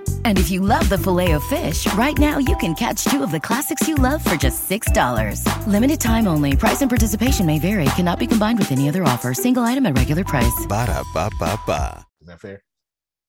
And 0.25 0.39
if 0.39 0.49
you 0.49 0.61
love 0.61 0.89
the 0.89 0.97
Filet-O-Fish, 0.97 1.93
right 1.93 2.17
now 2.17 2.39
you 2.39 2.57
can 2.57 2.73
catch 2.73 3.03
two 3.03 3.21
of 3.21 3.31
the 3.31 3.39
classics 3.39 3.87
you 3.87 3.93
love 3.93 4.25
for 4.25 4.35
just 4.35 4.67
$6. 4.67 5.45
Limited 5.67 6.01
time 6.01 6.27
only. 6.27 6.55
Price 6.55 6.81
and 6.81 6.89
participation 6.89 7.45
may 7.45 7.59
vary. 7.59 7.85
Cannot 7.95 8.17
be 8.17 8.25
combined 8.25 8.57
with 8.57 8.71
any 8.71 8.89
other 8.89 9.03
offer. 9.03 9.35
Single 9.35 9.63
item 9.63 9.85
at 9.85 9.95
regular 9.95 10.23
price. 10.23 10.65
Ba 10.67 10.87
da 10.87 11.03
ba 11.13 11.29
ba 11.39 11.59
ba. 11.67 12.03
Is 12.21 12.27
that 12.27 12.41
fair? 12.41 12.63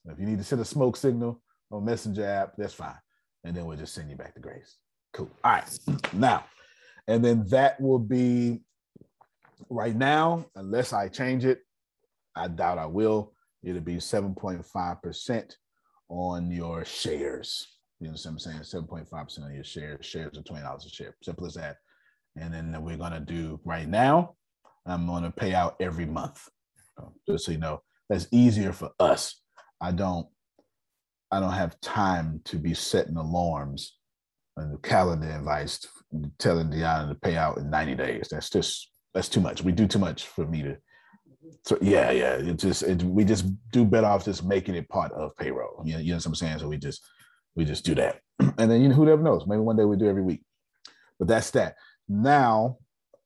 If 0.07 0.19
you 0.19 0.27
need 0.27 0.39
to 0.39 0.45
send 0.45 0.63
a 0.63 0.65
smoke 0.65 0.97
signal 0.97 1.43
on 1.71 1.85
Messenger 1.85 2.25
app, 2.25 2.55
that's 2.57 2.75
fine. 2.75 2.97
And 3.45 3.55
then 3.55 3.67
we'll 3.67 3.77
just 3.77 3.95
send 3.95 4.11
you 4.11 4.17
back 4.17 4.35
to 4.35 4.41
Grace. 4.41 4.77
Cool. 5.13 5.31
All 5.45 5.53
right. 5.53 5.79
Now, 6.13 6.45
and 7.07 7.25
then 7.25 7.45
that 7.51 7.81
will 7.81 7.99
be 7.99 8.63
right 9.69 9.95
now, 9.95 10.47
unless 10.55 10.93
I 10.93 11.09
change 11.09 11.45
it, 11.45 11.61
I 12.35 12.49
doubt 12.49 12.79
I 12.79 12.87
will. 12.87 13.33
It'll 13.63 13.81
be 13.81 13.97
7.5% 13.97 15.55
on 16.13 16.51
your 16.51 16.85
shares. 16.85 17.67
You 17.99 18.09
know 18.09 18.13
what 18.13 18.27
I'm 18.27 18.39
saying? 18.39 18.59
7.5% 18.59 19.45
on 19.45 19.55
your 19.55 19.65
shares. 19.65 20.05
Shares 20.05 20.37
are 20.37 20.43
$20 20.43 20.87
a 20.87 20.89
share. 20.89 21.17
Simple 21.23 21.47
as 21.47 21.55
that. 21.55 21.77
And 22.37 22.53
then 22.53 22.77
we're 22.83 22.97
going 22.97 23.13
to 23.13 23.21
do 23.21 23.61
right 23.65 23.89
now, 23.89 24.35
I'm 24.87 25.07
going 25.07 25.23
to 25.23 25.31
pay 25.31 25.55
out 25.55 25.77
every 25.81 26.07
month. 26.07 26.49
Just 27.29 27.47
so 27.47 27.53
you 27.53 27.59
know, 27.59 27.83
that's 28.09 28.27
easier 28.31 28.73
for 28.73 28.91
us. 29.01 29.41
I 29.81 29.93
don't 29.93 30.27
I 31.31 31.41
don't 31.41 31.53
have 31.53 31.81
time 31.81 32.43
to 32.45 32.57
be 32.57 32.75
setting 32.75 33.17
alarms 33.17 33.97
and 34.59 34.75
the 34.75 34.79
calendar 34.79 35.31
invites 35.31 35.89
telling 36.39 36.69
Deanna 36.69 37.09
to 37.09 37.15
pay 37.15 37.37
out 37.37 37.57
in 37.57 37.71
90 37.71 37.95
days. 37.95 38.29
That's 38.31 38.51
just 38.51 38.91
that's 39.15 39.29
too 39.29 39.41
much. 39.41 39.63
We 39.63 39.73
do 39.73 39.87
too 39.87 39.99
much 39.99 40.27
for 40.27 40.47
me 40.47 40.63
to 40.63 40.77
so 41.65 41.79
yeah, 41.81 42.11
yeah. 42.11 42.35
It 42.35 42.59
just 42.59 42.83
it, 42.83 43.03
we 43.03 43.25
just 43.25 43.47
do 43.71 43.85
better 43.85 44.07
off 44.07 44.25
just 44.25 44.45
making 44.45 44.75
it 44.75 44.89
part 44.89 45.13
of 45.13 45.37
payroll. 45.37 45.83
You 45.85 45.95
know, 45.95 45.99
you 46.01 46.11
know 46.11 46.17
what 46.17 46.27
I'm 46.27 46.35
saying? 46.35 46.59
So 46.59 46.69
we 46.69 46.79
just 46.79 47.05
we 47.55 47.65
just 47.65 47.85
do 47.85 47.95
that. 47.97 48.21
And 48.59 48.71
then 48.71 48.83
you 48.83 48.89
know 48.89 48.95
who 48.95 49.07
never 49.07 49.23
knows? 49.23 49.47
Maybe 49.47 49.61
one 49.61 49.77
day 49.77 49.85
we 49.85 49.97
do 49.97 50.09
every 50.09 50.23
week. 50.23 50.43
But 51.19 51.29
that's 51.29 51.51
that. 51.53 51.77
Now 52.09 52.79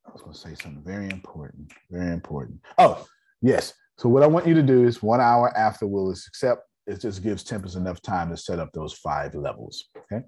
I 0.06 0.12
was 0.12 0.22
gonna 0.22 0.34
say 0.34 0.54
something 0.54 0.82
very 0.84 1.06
important. 1.06 1.72
Very 1.90 2.12
important. 2.12 2.60
Oh, 2.78 3.06
yes. 3.40 3.72
So 3.98 4.08
what 4.08 4.22
I 4.22 4.26
want 4.26 4.46
you 4.46 4.54
to 4.54 4.62
do 4.62 4.84
is 4.84 5.02
one 5.02 5.20
hour 5.20 5.56
after 5.56 5.86
Willis 5.86 6.26
accept, 6.28 6.62
it 6.86 7.00
just 7.00 7.22
gives 7.22 7.42
Tempest 7.42 7.76
enough 7.76 8.02
time 8.02 8.30
to 8.30 8.36
set 8.36 8.58
up 8.58 8.70
those 8.72 8.92
five 8.92 9.34
levels. 9.34 9.88
Okay. 9.96 10.24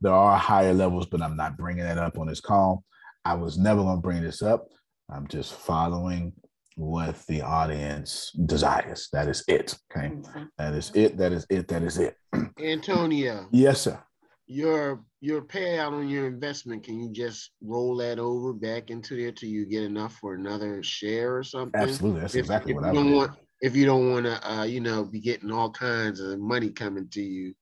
There 0.00 0.12
are 0.12 0.38
higher 0.38 0.72
levels, 0.72 1.06
but 1.06 1.20
I'm 1.20 1.36
not 1.36 1.58
bringing 1.58 1.84
that 1.84 1.98
up 1.98 2.18
on 2.18 2.28
this 2.28 2.40
call. 2.40 2.84
I 3.24 3.34
was 3.34 3.58
never 3.58 3.82
going 3.82 3.96
to 3.96 4.02
bring 4.02 4.22
this 4.22 4.42
up. 4.42 4.68
I'm 5.10 5.26
just 5.26 5.52
following 5.52 6.32
what 6.80 7.14
the 7.26 7.42
audience 7.42 8.32
desires. 8.46 9.08
That 9.12 9.28
is 9.28 9.44
it. 9.46 9.78
Okay. 9.94 10.08
Mm-hmm. 10.08 10.44
That 10.56 10.74
is 10.74 10.90
it. 10.94 11.16
That 11.18 11.32
is 11.32 11.46
it. 11.50 11.68
That 11.68 11.82
is 11.82 11.98
it. 11.98 12.16
Antonio, 12.60 13.48
yes, 13.52 13.82
sir. 13.82 14.02
your 14.46 15.04
your 15.20 15.42
payout 15.42 15.92
on 15.92 16.08
your 16.08 16.26
investment, 16.26 16.82
can 16.82 16.98
you 16.98 17.10
just 17.12 17.50
roll 17.62 17.96
that 17.98 18.18
over 18.18 18.54
back 18.54 18.88
into 18.90 19.14
there 19.16 19.30
till 19.32 19.50
you 19.50 19.66
get 19.66 19.82
enough 19.82 20.14
for 20.14 20.34
another 20.34 20.82
share 20.82 21.36
or 21.36 21.42
something? 21.42 21.78
Absolutely. 21.80 22.20
That's 22.22 22.34
If- 22.34 22.40
exactly 22.40 22.72
if 22.72 22.76
what 22.76 22.84
you 22.86 22.90
I 22.90 22.94
don't 22.94 23.10
would 23.10 23.16
want, 23.16 23.32
if 23.60 23.76
you 23.76 23.84
don't 23.84 24.10
want 24.10 24.24
to, 24.24 24.50
uh, 24.50 24.62
you 24.64 24.80
know, 24.80 25.04
be 25.04 25.20
getting 25.20 25.50
all 25.50 25.70
kinds 25.70 26.20
of 26.20 26.38
money 26.40 26.70
coming 26.70 27.08
to 27.10 27.20
you, 27.20 27.52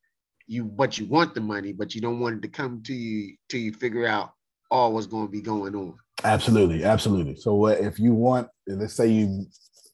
you 0.47 0.65
but 0.65 0.97
you 0.97 1.07
want 1.07 1.35
the 1.35 1.41
money, 1.41 1.73
but 1.73 1.95
you 1.97 2.01
don't 2.01 2.21
want 2.21 2.37
it 2.37 2.43
to 2.43 2.49
come 2.49 2.83
to 2.85 2.95
you 2.95 3.35
till 3.49 3.61
you 3.61 3.73
figure 3.73 4.07
out 4.07 4.31
all 4.71 4.93
what's 4.93 5.07
going 5.09 5.27
to 5.27 5.33
be 5.33 5.41
going 5.43 5.75
on. 5.75 5.95
Absolutely, 6.25 6.85
absolutely. 6.85 7.37
So 7.37 7.55
what 7.55 7.79
if 7.79 7.99
you 7.99 8.13
want? 8.13 8.49
Let's 8.67 8.95
say 8.95 9.09
you 9.09 9.47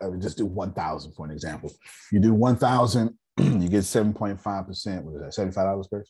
I 0.03 0.09
would 0.09 0.20
just 0.20 0.37
do 0.37 0.47
one 0.47 0.72
thousand 0.72 1.12
for 1.12 1.25
an 1.25 1.33
example. 1.33 1.72
You 2.12 2.20
do 2.20 2.35
one 2.35 2.57
thousand, 2.57 3.16
you 3.39 3.68
get 3.68 3.85
seven 3.85 4.12
point 4.12 4.41
five 4.41 4.66
percent. 4.66 5.05
What 5.05 5.14
is 5.16 5.20
that? 5.22 5.35
Seventy 5.35 5.55
five 5.55 5.66
dollars, 5.66 5.89
Chris? 5.89 6.09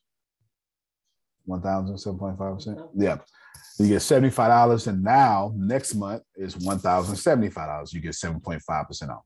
One 1.44 1.60
thousand 1.60 1.98
seven 1.98 2.18
point 2.18 2.38
five 2.38 2.54
percent. 2.54 2.78
Oh. 2.80 2.90
Yeah, 2.94 3.18
you 3.78 3.88
get 3.88 4.00
seventy 4.00 4.30
five 4.30 4.48
dollars, 4.48 4.86
and 4.86 5.02
now 5.02 5.52
next 5.56 5.94
month 5.94 6.22
is 6.36 6.56
one 6.56 6.78
thousand 6.78 7.16
seventy 7.16 7.50
five 7.50 7.68
dollars. 7.68 7.92
You 7.92 8.00
get 8.00 8.14
seven 8.14 8.40
point 8.40 8.62
five 8.62 8.86
percent 8.86 9.10
off. 9.10 9.24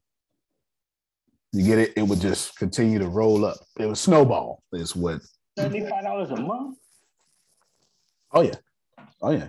You 1.53 1.65
get 1.65 1.79
it? 1.79 1.93
It 1.97 2.03
would 2.03 2.21
just 2.21 2.57
continue 2.59 2.99
to 2.99 3.09
roll 3.09 3.45
up. 3.45 3.57
It 3.79 3.87
would 3.87 3.97
snowball. 3.97 4.63
Is 4.73 4.95
what? 4.95 5.21
Seventy-five 5.59 6.03
dollars 6.03 6.31
a 6.31 6.37
month. 6.37 6.79
Oh 8.33 8.43
yeah, 8.43 8.55
oh 9.23 9.31
yeah, 9.31 9.49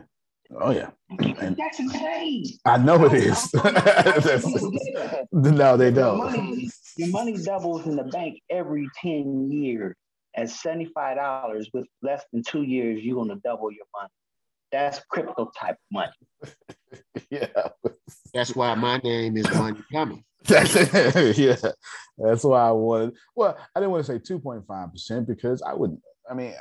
oh 0.60 0.72
yeah. 0.72 0.90
And 1.10 1.58
That's 1.58 1.80
insane. 1.80 2.46
Oh, 2.66 2.72
I 2.72 2.78
know 2.78 3.06
it 3.06 3.14
is. 3.14 3.54
no, 5.32 5.78
they 5.78 5.92
don't. 5.92 6.18
money, 6.18 6.70
your 6.98 7.10
money 7.10 7.38
doubles 7.38 7.86
in 7.86 7.96
the 7.96 8.04
bank 8.04 8.42
every 8.50 8.88
10 9.02 9.52
years. 9.52 9.96
At 10.36 10.48
$75, 10.48 11.66
with 11.74 11.88
less 12.04 12.24
than 12.32 12.44
two 12.44 12.62
years, 12.62 13.02
you're 13.02 13.16
going 13.16 13.30
to 13.30 13.42
double 13.44 13.72
your 13.72 13.86
money. 14.00 14.12
That's 14.72 15.00
crypto 15.10 15.52
type 15.60 15.78
money. 15.92 16.12
yeah. 17.32 17.48
That's 18.34 18.56
why 18.56 18.76
my 18.76 18.98
name 18.98 19.38
is 19.38 19.52
Money 19.54 19.82
Coming. 19.92 20.24
That's, 20.46 20.74
yeah, 21.38 21.58
that's 22.18 22.44
why 22.46 22.70
I 22.70 22.72
wanted. 22.72 23.14
Well, 23.36 23.58
I 23.76 23.80
didn't 23.80 23.92
want 23.92 24.06
to 24.06 24.12
say 24.14 24.20
two 24.20 24.40
point 24.40 24.66
five 24.66 24.90
percent 24.92 25.28
because 25.28 25.62
I 25.62 25.74
wouldn't. 25.74 26.00
I 26.32 26.34
mean, 26.34 26.54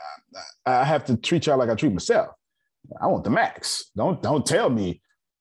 I, 0.66 0.80
I 0.80 0.84
have 0.84 1.05
to 1.07 1.16
treat 1.16 1.47
y'all 1.47 1.59
like 1.59 1.70
I 1.70 1.76
treat 1.76 1.93
myself. 1.93 2.30
I 3.01 3.07
want 3.07 3.24
the 3.24 3.30
max. 3.30 3.91
Don't 3.97 4.20
don't 4.22 4.45
tell 4.47 4.70
me 4.70 5.01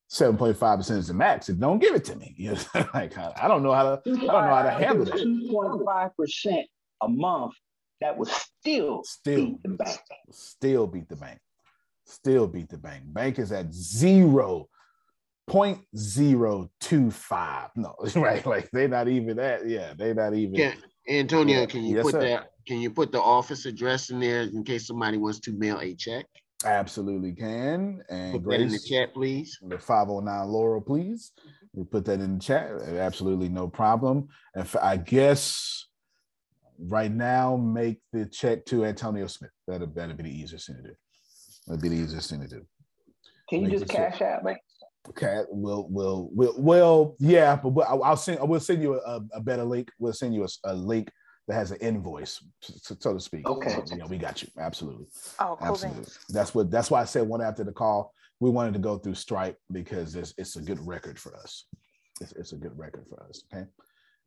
seven 0.10 0.38
point 0.38 0.58
five 0.58 0.80
percent 0.80 1.00
is 1.00 1.08
the 1.08 1.14
max. 1.14 1.50
And 1.50 1.60
don't 1.60 1.80
give 1.80 1.96
it 1.96 2.06
to 2.06 2.16
me. 2.16 2.34
You 2.38 2.52
know, 2.54 2.86
like 2.94 3.18
I, 3.18 3.34
I 3.42 3.48
don't 3.48 3.64
know 3.64 3.74
how 3.74 3.84
to. 3.96 4.02
I 4.06 4.10
don't 4.16 4.28
know 4.28 4.56
how 4.56 4.64
to 4.64 4.72
handle 4.72 5.08
it. 5.08 5.14
2.5% 5.26 6.64
a 7.02 7.08
month, 7.08 7.54
that 8.02 8.18
would 8.18 8.28
still 8.28 9.04
Still, 9.04 9.46
beat 9.46 9.64
the 9.64 9.70
bank. 9.70 10.00
still 10.32 10.88
beat 10.88 11.10
the 11.10 11.16
bank. 11.16 11.40
Still 12.06 12.48
beat 12.48 12.70
the 12.70 12.78
bank. 12.78 13.04
Bank 13.08 13.38
is 13.40 13.52
at 13.52 13.74
zero 13.74 14.68
point 15.48 15.80
zero 15.96 16.70
two 16.82 17.10
five. 17.12 17.70
No, 17.76 17.96
right? 18.16 18.46
Like 18.46 18.70
they're 18.72 18.88
not 18.88 19.08
even 19.08 19.38
that. 19.38 19.68
Yeah, 19.68 19.94
they're 19.98 20.14
not 20.16 20.34
even. 20.34 20.56
Yeah, 20.56 20.74
Antonio, 21.10 21.66
can 21.68 21.84
you 21.84 21.96
Yes, 21.98 22.04
put 22.04 22.12
sir. 22.14 22.20
that? 22.22 22.48
Can 22.68 22.82
you 22.82 22.92
put 22.92 23.12
the 23.12 23.22
office 23.22 23.66
address 23.66 24.10
in 24.10 24.20
there 24.20 24.42
in 24.42 24.64
case 24.64 24.88
somebody 24.88 25.18
wants 25.18 25.40
to 25.42 25.54
mail 25.54 25.80
a 25.80 25.94
check? 25.96 26.26
Absolutely 26.66 27.34
can. 27.34 28.02
And 28.10 28.34
Put 28.44 28.50
that 28.52 28.62
in 28.62 28.70
the 28.70 28.80
chat, 28.80 29.14
please. 29.14 29.58
the 29.62 29.78
509 29.78 30.48
Laurel, 30.48 30.82
please. 30.82 31.32
We 31.74 31.84
put 31.84 32.06
that 32.06 32.20
in 32.20 32.36
the 32.38 32.44
chat. 32.44 32.72
Absolutely 32.82 33.50
no 33.50 33.68
problem. 33.68 34.30
If 34.56 34.76
I 34.76 34.98
guess 34.98 35.86
right 36.80 37.12
now, 37.12 37.56
make 37.58 38.00
the 38.12 38.26
check 38.26 38.66
to 38.66 38.86
Antonio 38.86 39.28
Smith. 39.28 39.52
That'll, 39.68 39.88
that'll 39.88 40.16
be 40.16 40.24
the 40.24 40.36
easiest 40.40 40.68
thing 40.68 40.78
to 40.78 40.82
do. 40.84 40.96
That'd 41.68 41.82
be 41.82 41.90
the 41.90 41.96
easiest 41.98 42.30
thing 42.30 42.42
to 42.42 42.48
do. 42.48 42.66
Can 43.50 43.60
you 43.62 43.68
Make 43.68 43.72
just 43.74 43.88
the 43.88 43.94
check. 43.94 44.14
cash 44.14 44.22
out, 44.24 44.44
man? 44.44 44.56
Okay, 45.10 45.44
we'll, 45.50 45.88
we'll, 45.90 46.30
we'll, 46.34 46.56
well, 46.58 47.16
yeah, 47.20 47.56
but 47.56 47.70
we'll- 47.70 47.86
I'll, 47.88 48.04
I'll 48.04 48.18
send, 48.18 48.40
I 48.40 48.44
will 48.44 48.60
send 48.60 48.82
you 48.82 49.00
a, 49.00 49.22
a 49.34 49.40
better 49.40 49.64
link. 49.64 49.90
We'll 50.00 50.12
send 50.14 50.34
you 50.34 50.44
a, 50.44 50.48
a 50.66 50.74
link 50.74 51.10
that 51.48 51.56
has 51.56 51.72
an 51.72 51.78
invoice, 51.78 52.44
so, 52.62 52.96
so 53.00 53.14
to 53.14 53.20
speak. 53.20 53.48
Okay. 53.48 53.78
Yeah, 53.96 54.06
we 54.06 54.18
got 54.18 54.42
you. 54.42 54.50
Absolutely. 54.60 55.06
Oh, 55.40 55.58
cool 55.60 55.68
Absolutely. 55.70 56.02
beans. 56.02 56.20
That's 56.30 56.54
what. 56.54 56.70
That's 56.70 56.92
why 56.92 57.02
I 57.02 57.06
said 57.06 57.28
one 57.28 57.42
after 57.42 57.64
the 57.64 57.72
call. 57.72 58.14
We 58.40 58.50
wanted 58.50 58.74
to 58.74 58.80
go 58.80 58.98
through 58.98 59.16
Stripe 59.16 59.58
because 59.72 60.16
it's 60.16 60.34
it's 60.38 60.58
a 60.58 60.62
good 60.62 60.86
record 60.86 61.18
for 61.18 61.36
us. 61.36 61.66
It's, 62.22 62.34
it's 62.34 62.52
a 62.52 62.58
good 62.58 62.78
record 62.78 63.06
for 63.10 63.24
us. 63.24 63.44
Okay, 63.54 63.66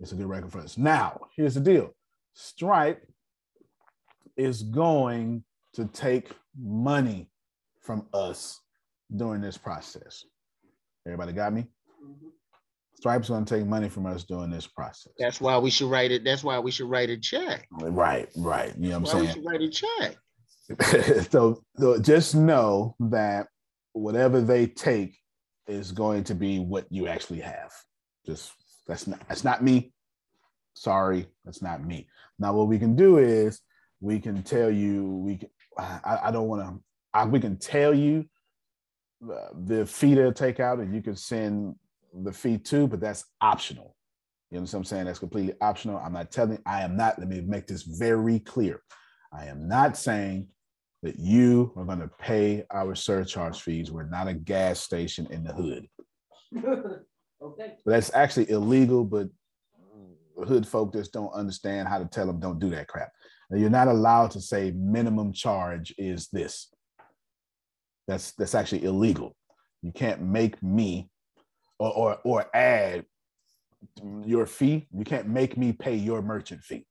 it's 0.00 0.12
a 0.12 0.16
good 0.16 0.26
record 0.26 0.50
for 0.50 0.60
us. 0.60 0.78
Now, 0.78 1.20
here's 1.36 1.54
the 1.54 1.60
deal: 1.60 1.94
Stripe 2.32 3.06
is 4.36 4.62
going 4.62 5.44
to 5.74 5.84
take 5.86 6.30
money 6.58 7.30
from 7.80 8.06
us 8.14 8.60
during 9.14 9.42
this 9.42 9.58
process. 9.58 10.24
Everybody 11.06 11.32
got 11.32 11.52
me? 11.52 11.66
Mm-hmm. 12.02 12.28
Stripe's 13.00 13.30
going 13.30 13.46
to 13.46 13.56
take 13.56 13.66
money 13.66 13.88
from 13.88 14.04
us 14.04 14.24
during 14.24 14.50
this 14.50 14.66
process. 14.66 15.14
That's 15.18 15.40
why 15.40 15.56
we 15.56 15.70
should 15.70 15.88
write 15.88 16.10
it. 16.10 16.22
That's 16.22 16.44
why 16.44 16.58
we 16.58 16.70
should 16.70 16.90
write 16.90 17.08
a 17.08 17.16
check. 17.16 17.66
Right, 17.72 18.28
right. 18.36 18.74
You 18.78 18.90
know 18.90 18.98
what 18.98 19.14
I'm 19.14 19.20
we 19.20 19.26
saying? 19.26 19.36
should 19.36 19.46
write 19.46 19.62
a 19.62 19.70
check. 19.70 20.16
so, 21.30 21.62
so 21.78 21.98
just 21.98 22.34
know 22.34 22.94
that 23.00 23.46
whatever 23.94 24.42
they 24.42 24.66
take 24.66 25.16
is 25.66 25.92
going 25.92 26.24
to 26.24 26.34
be 26.34 26.58
what 26.58 26.86
you 26.90 27.08
actually 27.08 27.40
have. 27.40 27.72
Just 28.26 28.52
that's 28.86 29.06
not 29.06 29.20
that's 29.28 29.44
not 29.44 29.64
me. 29.64 29.94
Sorry, 30.74 31.26
that's 31.46 31.62
not 31.62 31.82
me. 31.82 32.06
Now, 32.38 32.52
what 32.52 32.68
we 32.68 32.78
can 32.78 32.96
do 32.96 33.16
is 33.16 33.60
we 34.00 34.20
can 34.20 34.42
tell 34.42 34.70
you 34.70 35.06
we 35.06 35.36
can. 35.38 35.48
I, 35.78 36.18
I 36.24 36.30
don't 36.30 36.48
want 36.48 36.66
to. 36.66 36.82
I, 37.14 37.24
we 37.24 37.40
can 37.40 37.56
tell 37.56 37.94
you 37.94 38.26
the, 39.22 39.48
the 39.54 39.86
fee 39.86 40.14
they'll 40.14 40.34
take 40.34 40.60
out, 40.60 40.80
and 40.80 40.94
you 40.94 41.00
can 41.00 41.16
send 41.16 41.76
the 42.14 42.32
fee 42.32 42.58
too, 42.58 42.86
but 42.86 43.00
that's 43.00 43.24
optional. 43.40 43.96
You 44.50 44.56
know 44.56 44.62
what 44.62 44.74
I'm 44.74 44.84
saying? 44.84 45.04
That's 45.04 45.18
completely 45.18 45.54
optional. 45.60 45.98
I'm 45.98 46.12
not 46.12 46.30
telling. 46.30 46.58
I 46.66 46.82
am 46.82 46.96
not. 46.96 47.18
Let 47.18 47.28
me 47.28 47.40
make 47.40 47.66
this 47.66 47.82
very 47.82 48.40
clear. 48.40 48.82
I 49.32 49.46
am 49.46 49.68
not 49.68 49.96
saying 49.96 50.48
that 51.02 51.18
you 51.18 51.72
are 51.76 51.84
going 51.84 52.00
to 52.00 52.10
pay 52.18 52.64
our 52.70 52.94
surcharge 52.94 53.62
fees. 53.62 53.90
We're 53.90 54.08
not 54.08 54.28
a 54.28 54.34
gas 54.34 54.80
station 54.80 55.26
in 55.30 55.44
the 55.44 55.52
hood. 55.52 55.86
okay. 56.56 57.74
But 57.84 57.90
That's 57.90 58.12
actually 58.12 58.50
illegal, 58.50 59.04
but 59.04 59.28
hood 60.46 60.66
folk 60.66 60.92
just 60.92 61.12
don't 61.12 61.32
understand 61.32 61.88
how 61.88 61.98
to 61.98 62.06
tell 62.06 62.26
them 62.26 62.40
don't 62.40 62.58
do 62.58 62.70
that 62.70 62.88
crap. 62.88 63.12
Now, 63.50 63.58
you're 63.58 63.70
not 63.70 63.88
allowed 63.88 64.30
to 64.32 64.40
say 64.40 64.72
minimum 64.72 65.32
charge 65.32 65.94
is 65.98 66.28
this. 66.32 66.72
That's 68.08 68.32
that's 68.32 68.54
actually 68.54 68.84
illegal. 68.84 69.36
You 69.82 69.92
can't 69.92 70.22
make 70.22 70.60
me 70.62 71.09
or 71.80 71.92
or, 71.92 72.18
or 72.24 72.56
add 72.56 73.04
your 74.24 74.46
fee. 74.46 74.86
You 74.96 75.04
can't 75.04 75.28
make 75.28 75.56
me 75.56 75.72
pay 75.72 75.96
your 75.96 76.22
merchant 76.22 76.62
fee. 76.62 76.86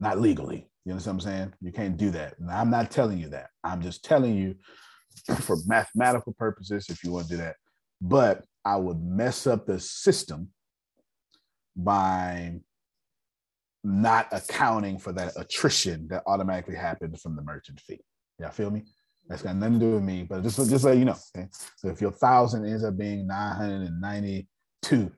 Not 0.00 0.18
legally. 0.18 0.68
You 0.84 0.92
understand 0.92 1.18
what 1.18 1.26
I'm 1.26 1.32
saying? 1.32 1.52
You 1.60 1.72
can't 1.72 1.96
do 1.96 2.10
that. 2.10 2.38
And 2.38 2.50
I'm 2.50 2.70
not 2.70 2.90
telling 2.90 3.18
you 3.18 3.28
that. 3.30 3.50
I'm 3.62 3.80
just 3.80 4.04
telling 4.04 4.34
you 4.34 4.56
for 5.40 5.56
mathematical 5.66 6.34
purposes 6.34 6.86
if 6.88 7.04
you 7.04 7.12
want 7.12 7.28
to 7.28 7.30
do 7.30 7.36
that. 7.38 7.56
But 8.00 8.44
I 8.64 8.76
would 8.76 9.02
mess 9.02 9.46
up 9.46 9.66
the 9.66 9.78
system 9.78 10.48
by 11.76 12.60
not 13.82 14.28
accounting 14.32 14.98
for 14.98 15.12
that 15.12 15.32
attrition 15.36 16.08
that 16.08 16.22
automatically 16.26 16.76
happens 16.76 17.20
from 17.20 17.36
the 17.36 17.42
merchant 17.42 17.80
fee. 17.80 18.00
Y'all 18.38 18.50
feel 18.50 18.70
me? 18.70 18.84
That's 19.28 19.42
got 19.42 19.56
nothing 19.56 19.80
to 19.80 19.86
do 19.86 19.92
with 19.92 20.02
me, 20.02 20.26
but 20.28 20.42
just 20.42 20.56
just 20.68 20.84
let 20.84 20.98
you 20.98 21.06
know. 21.06 21.16
Okay, 21.36 21.48
so 21.76 21.88
if 21.88 22.00
your 22.00 22.12
thousand 22.12 22.66
ends 22.66 22.84
up 22.84 22.96
being 22.96 23.26
nine 23.26 23.56
hundred 23.56 23.82
and 23.88 24.00
ninety-two, 24.00 25.10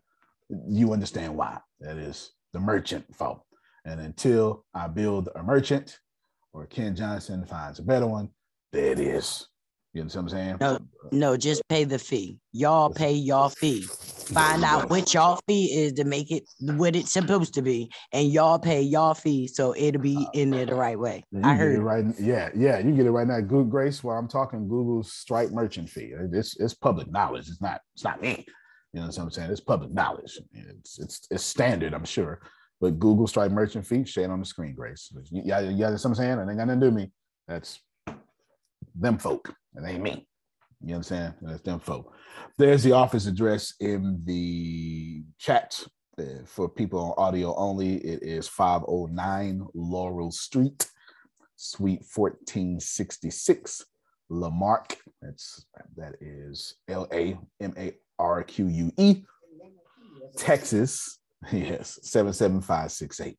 you 0.69 0.93
understand 0.93 1.37
why. 1.37 1.59
That 1.81 1.97
is 1.97 2.33
the 2.53 2.61
merchant 2.61 3.05
fault. 3.15 3.43
And 3.85 4.01
until 4.01 4.65
I 4.75 4.89
build 4.89 5.29
a 5.35 5.43
merchant 5.43 5.99
or 6.53 6.67
Ken 6.67 6.95
Johnson 6.95 7.45
finds 7.45 7.79
a 7.79 7.83
better 7.83 8.07
one, 8.07 8.31
there 8.73 8.93
it 8.93 9.01
is. 9.01 9.49
You 9.93 10.03
know 10.03 10.07
what 10.07 10.17
I'm 10.17 10.29
saying? 10.29 10.57
No, 10.61 10.79
no, 11.11 11.37
just 11.37 11.63
pay 11.69 11.85
the 11.85 11.99
fee. 11.99 12.39
Y'all 12.53 12.91
pay 12.91 13.13
y'all 13.13 13.49
fee. 13.49 13.87
Find 14.27 14.65
out 14.65 14.91
what 14.91 15.15
y'all 15.15 15.39
fee 15.47 15.73
is 15.73 15.93
to 15.95 16.05
make 16.05 16.31
it 16.33 16.45
what 16.61 16.97
it's 16.97 17.13
supposed 17.13 17.55
to 17.55 17.63
be, 17.63 17.91
and 18.13 18.29
y'all 18.29 18.59
pay 18.59 18.83
y'all 18.83 19.15
fee 19.15 19.47
so 19.47 19.75
it'll 19.77 20.01
be 20.01 20.27
in 20.35 20.51
there 20.51 20.67
the 20.67 20.75
right 20.75 20.99
way. 20.99 21.25
You 21.31 21.43
I 21.45 21.55
heard. 21.55 21.77
it 21.77 21.81
right. 21.81 22.05
Yeah, 22.19 22.51
yeah, 22.55 22.79
you 22.79 22.93
get 22.93 23.07
it 23.07 23.11
right 23.13 23.27
now. 23.27 23.41
Good 23.41 23.71
Grace, 23.71 24.03
while 24.03 24.19
I'm 24.19 24.29
talking 24.29 24.69
Google's 24.69 25.13
Stripe 25.13 25.51
merchant 25.51 25.89
fee. 25.89 26.13
It's 26.33 26.57
it's 26.59 26.75
public 26.75 27.11
knowledge. 27.11 27.49
It's 27.49 27.63
not 27.63 27.81
it's 27.95 28.05
not 28.05 28.21
me. 28.21 28.45
You 28.93 29.01
know 29.01 29.07
what 29.07 29.19
I'm 29.19 29.31
saying? 29.31 29.51
It's 29.51 29.61
public 29.61 29.93
knowledge. 29.93 30.39
It's 30.53 30.99
it's 30.99 31.27
it's 31.31 31.45
standard, 31.45 31.95
I'm 31.95 32.05
sure. 32.05 32.41
But 32.81 32.99
Google 32.99 33.27
Stripe 33.27 33.53
merchant 33.53 33.87
fee, 33.87 34.05
shade 34.05 34.31
on 34.31 34.41
the 34.41 34.47
screen, 34.47 34.75
Grace. 34.75 35.11
Yeah, 35.31 35.61
yeah, 35.61 35.71
you 35.71 35.77
know 35.77 35.93
what 35.93 36.05
I'm 36.05 36.15
saying? 36.15 36.39
It 36.39 36.49
ain't 36.49 36.59
got 36.59 36.67
nothing 36.67 36.81
to 36.81 36.91
do 36.91 36.95
me. 36.95 37.13
That's 37.47 37.81
them 38.95 39.19
folk. 39.19 39.55
It 39.77 39.89
ain't 39.89 40.03
me. 40.03 40.27
You 40.83 41.03
saying? 41.03 41.35
That's 41.43 41.63
them 41.63 41.81
folk. 41.81 42.15
There's 42.59 42.83
the 42.83 42.93
office 42.93 43.27
address 43.27 43.75
in 43.81 44.21
the 44.25 45.25
chat 45.39 45.83
uh, 46.19 46.45
for 46.45 46.69
people 46.69 47.01
on 47.01 47.15
audio 47.17 47.55
only. 47.57 47.97
It 47.97 48.23
is 48.23 48.49
509 48.49 49.67
Laurel 49.75 50.31
Street, 50.31 50.87
Suite 51.57 52.05
1466, 52.15 53.85
La 54.29 54.51
Marque. 54.51 54.99
That's 55.23 55.67
that 55.97 56.15
is 56.21 56.75
L 56.89 57.09
A 57.13 57.39
M 57.61 57.75
A 57.77 57.93
R 58.19 58.43
Q 58.45 58.69
U 58.69 58.93
E, 58.99 59.23
Texas. 60.37 61.19
Yes, 61.53 62.01
77568. 62.03 63.39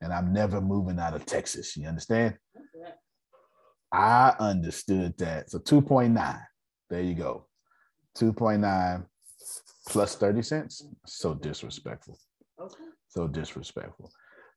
And 0.00 0.12
I'm 0.12 0.32
never 0.32 0.60
moving 0.60 1.00
out 1.00 1.14
of 1.14 1.26
Texas. 1.26 1.76
You 1.76 1.88
understand? 1.88 2.36
I 3.90 4.34
understood 4.38 5.16
that. 5.18 5.50
So 5.50 5.58
2.9. 5.58 6.40
There 6.92 7.00
you 7.00 7.14
go. 7.14 7.46
2.9 8.18 9.06
plus 9.88 10.14
30 10.16 10.42
cents. 10.42 10.84
So 11.06 11.32
disrespectful. 11.32 12.18
Okay. 12.60 12.84
So 13.08 13.26
disrespectful. 13.26 14.12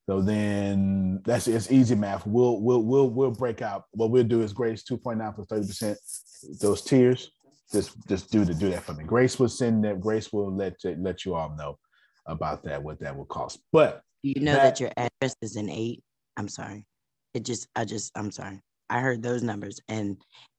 So 0.06 0.22
then 0.22 1.22
that's 1.24 1.48
it's 1.48 1.72
easy 1.72 1.96
math. 1.96 2.28
We'll 2.28 2.60
we'll 2.60 2.84
we'll 2.84 3.10
we'll 3.10 3.32
break 3.32 3.62
out. 3.62 3.86
What 3.92 4.12
we'll 4.12 4.26
do 4.26 4.42
is 4.42 4.52
Grace 4.52 4.84
2.9 4.84 5.34
plus 5.34 5.48
30%. 5.48 6.60
Those 6.60 6.82
tiers. 6.82 7.32
Just 7.72 7.96
just 8.06 8.30
do 8.30 8.44
to 8.44 8.54
do 8.54 8.70
that 8.70 8.84
for 8.84 8.94
me. 8.94 9.06
Grace 9.06 9.40
will 9.40 9.48
send 9.48 9.86
that. 9.86 10.02
Grace 10.02 10.34
will 10.34 10.54
let 10.54 10.76
let 10.98 11.24
you 11.24 11.36
all 11.36 11.56
know 11.56 11.78
about 12.26 12.64
that, 12.64 12.84
what 12.84 13.00
that 13.00 13.16
will 13.16 13.26
cost. 13.26 13.60
But 13.72 14.02
You 14.24 14.42
know 14.42 14.56
that, 14.56 14.82
your 14.82 14.92
address 14.98 15.38
is 15.42 15.56
an 15.56 15.70
eight. 15.70 16.04
I'm 16.36 16.50
sorry. 16.50 16.86
It 17.34 17.46
just, 17.46 17.68
I 17.76 17.86
just, 17.86 18.12
I'm 18.16 18.32
sorry. 18.32 18.62
I 18.90 19.00
heard 19.00 19.24
those 19.24 19.42
numbers, 19.42 19.80
and 19.88 20.18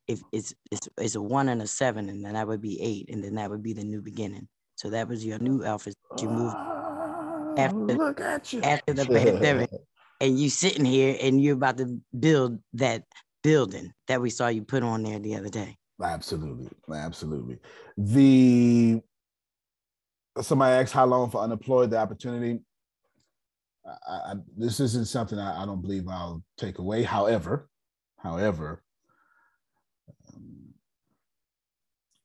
if 0.09 0.21
it's 0.33 0.55
it's 0.71 0.89
it's 0.99 1.15
a 1.15 1.23
one 1.23 1.49
and 1.49 1.63
a 1.63 1.67
seven, 1.67 2.09
and 2.09 2.25
then 2.25 2.35
that 2.35 2.47
would 2.47 2.61
be 2.61 2.81
eight, 2.81 3.09
and 3.11 3.23
then 3.23 3.35
that 3.35 3.51
would 3.51 3.63
be 3.63 3.73
the 3.73 3.85
new 3.85 4.01
beginning. 4.01 4.49
So 4.77 4.91
that 4.91 5.09
was 5.09 5.25
your 5.25 5.39
new 5.39 5.65
office 5.65 5.95
that 6.11 6.23
you 6.23 6.29
moved 6.29 6.55
ah, 6.57 7.55
after 7.57 7.77
look 7.79 8.21
at 8.21 8.53
you. 8.53 8.61
after 8.63 8.93
the 8.93 9.07
pandemic, 9.07 9.71
and 10.21 10.39
you 10.39 10.51
sitting 10.51 10.85
here 10.85 11.17
and 11.21 11.43
you're 11.43 11.55
about 11.55 11.79
to 11.79 11.99
build 12.19 12.59
that 12.75 13.05
building 13.43 13.93
that 14.09 14.21
we 14.21 14.31
saw 14.31 14.49
you 14.49 14.63
put 14.63 14.83
on 14.83 15.03
there 15.03 15.19
the 15.19 15.37
other 15.37 15.49
day. 15.49 15.77
Absolutely, 16.03 16.69
absolutely. 16.93 17.59
The 17.97 19.01
somebody 20.43 20.75
asked 20.75 20.93
how 20.93 21.07
long 21.07 21.31
for 21.31 21.41
unemployed 21.41 21.91
the 21.91 21.99
opportunity. 21.99 22.61
I, 24.07 24.13
I, 24.13 24.35
this 24.57 24.81
isn't 24.81 25.07
something 25.07 25.39
I, 25.39 25.63
I 25.63 25.67
don't 25.67 25.81
believe 25.81 26.09
I'll 26.09 26.43
take 26.59 26.79
away. 26.79 27.03
However, 27.05 27.71
however, 28.19 28.83
um, 30.35 30.75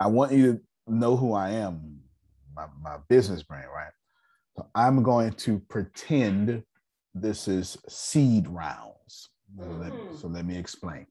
I 0.01 0.07
want 0.07 0.31
you 0.31 0.53
to 0.53 0.61
know 0.87 1.15
who 1.15 1.33
I 1.33 1.51
am, 1.51 1.99
my, 2.55 2.65
my 2.81 2.97
business 3.07 3.43
brand, 3.43 3.67
right? 3.71 3.91
So 4.57 4.65
I'm 4.73 5.03
going 5.03 5.33
to 5.33 5.59
pretend 5.69 6.63
this 7.13 7.47
is 7.47 7.77
seed 7.87 8.47
rounds. 8.47 9.29
So 9.59 9.67
let, 9.79 9.91
hmm. 9.91 10.15
so 10.15 10.27
let 10.27 10.43
me 10.43 10.57
explain. 10.57 11.05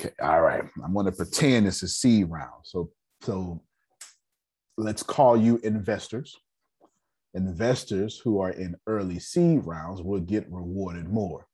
Okay, 0.00 0.14
all 0.22 0.40
right. 0.40 0.64
I'm 0.82 0.94
going 0.94 1.04
to 1.04 1.12
pretend 1.12 1.66
this 1.66 1.82
is 1.82 1.94
seed 1.94 2.30
round. 2.30 2.62
So, 2.64 2.90
so 3.20 3.60
let's 4.78 5.02
call 5.02 5.36
you 5.36 5.60
investors. 5.62 6.34
Investors 7.34 8.18
who 8.18 8.40
are 8.40 8.52
in 8.52 8.76
early 8.86 9.18
seed 9.18 9.66
rounds 9.66 10.00
will 10.00 10.20
get 10.20 10.50
rewarded 10.50 11.06
more. 11.06 11.46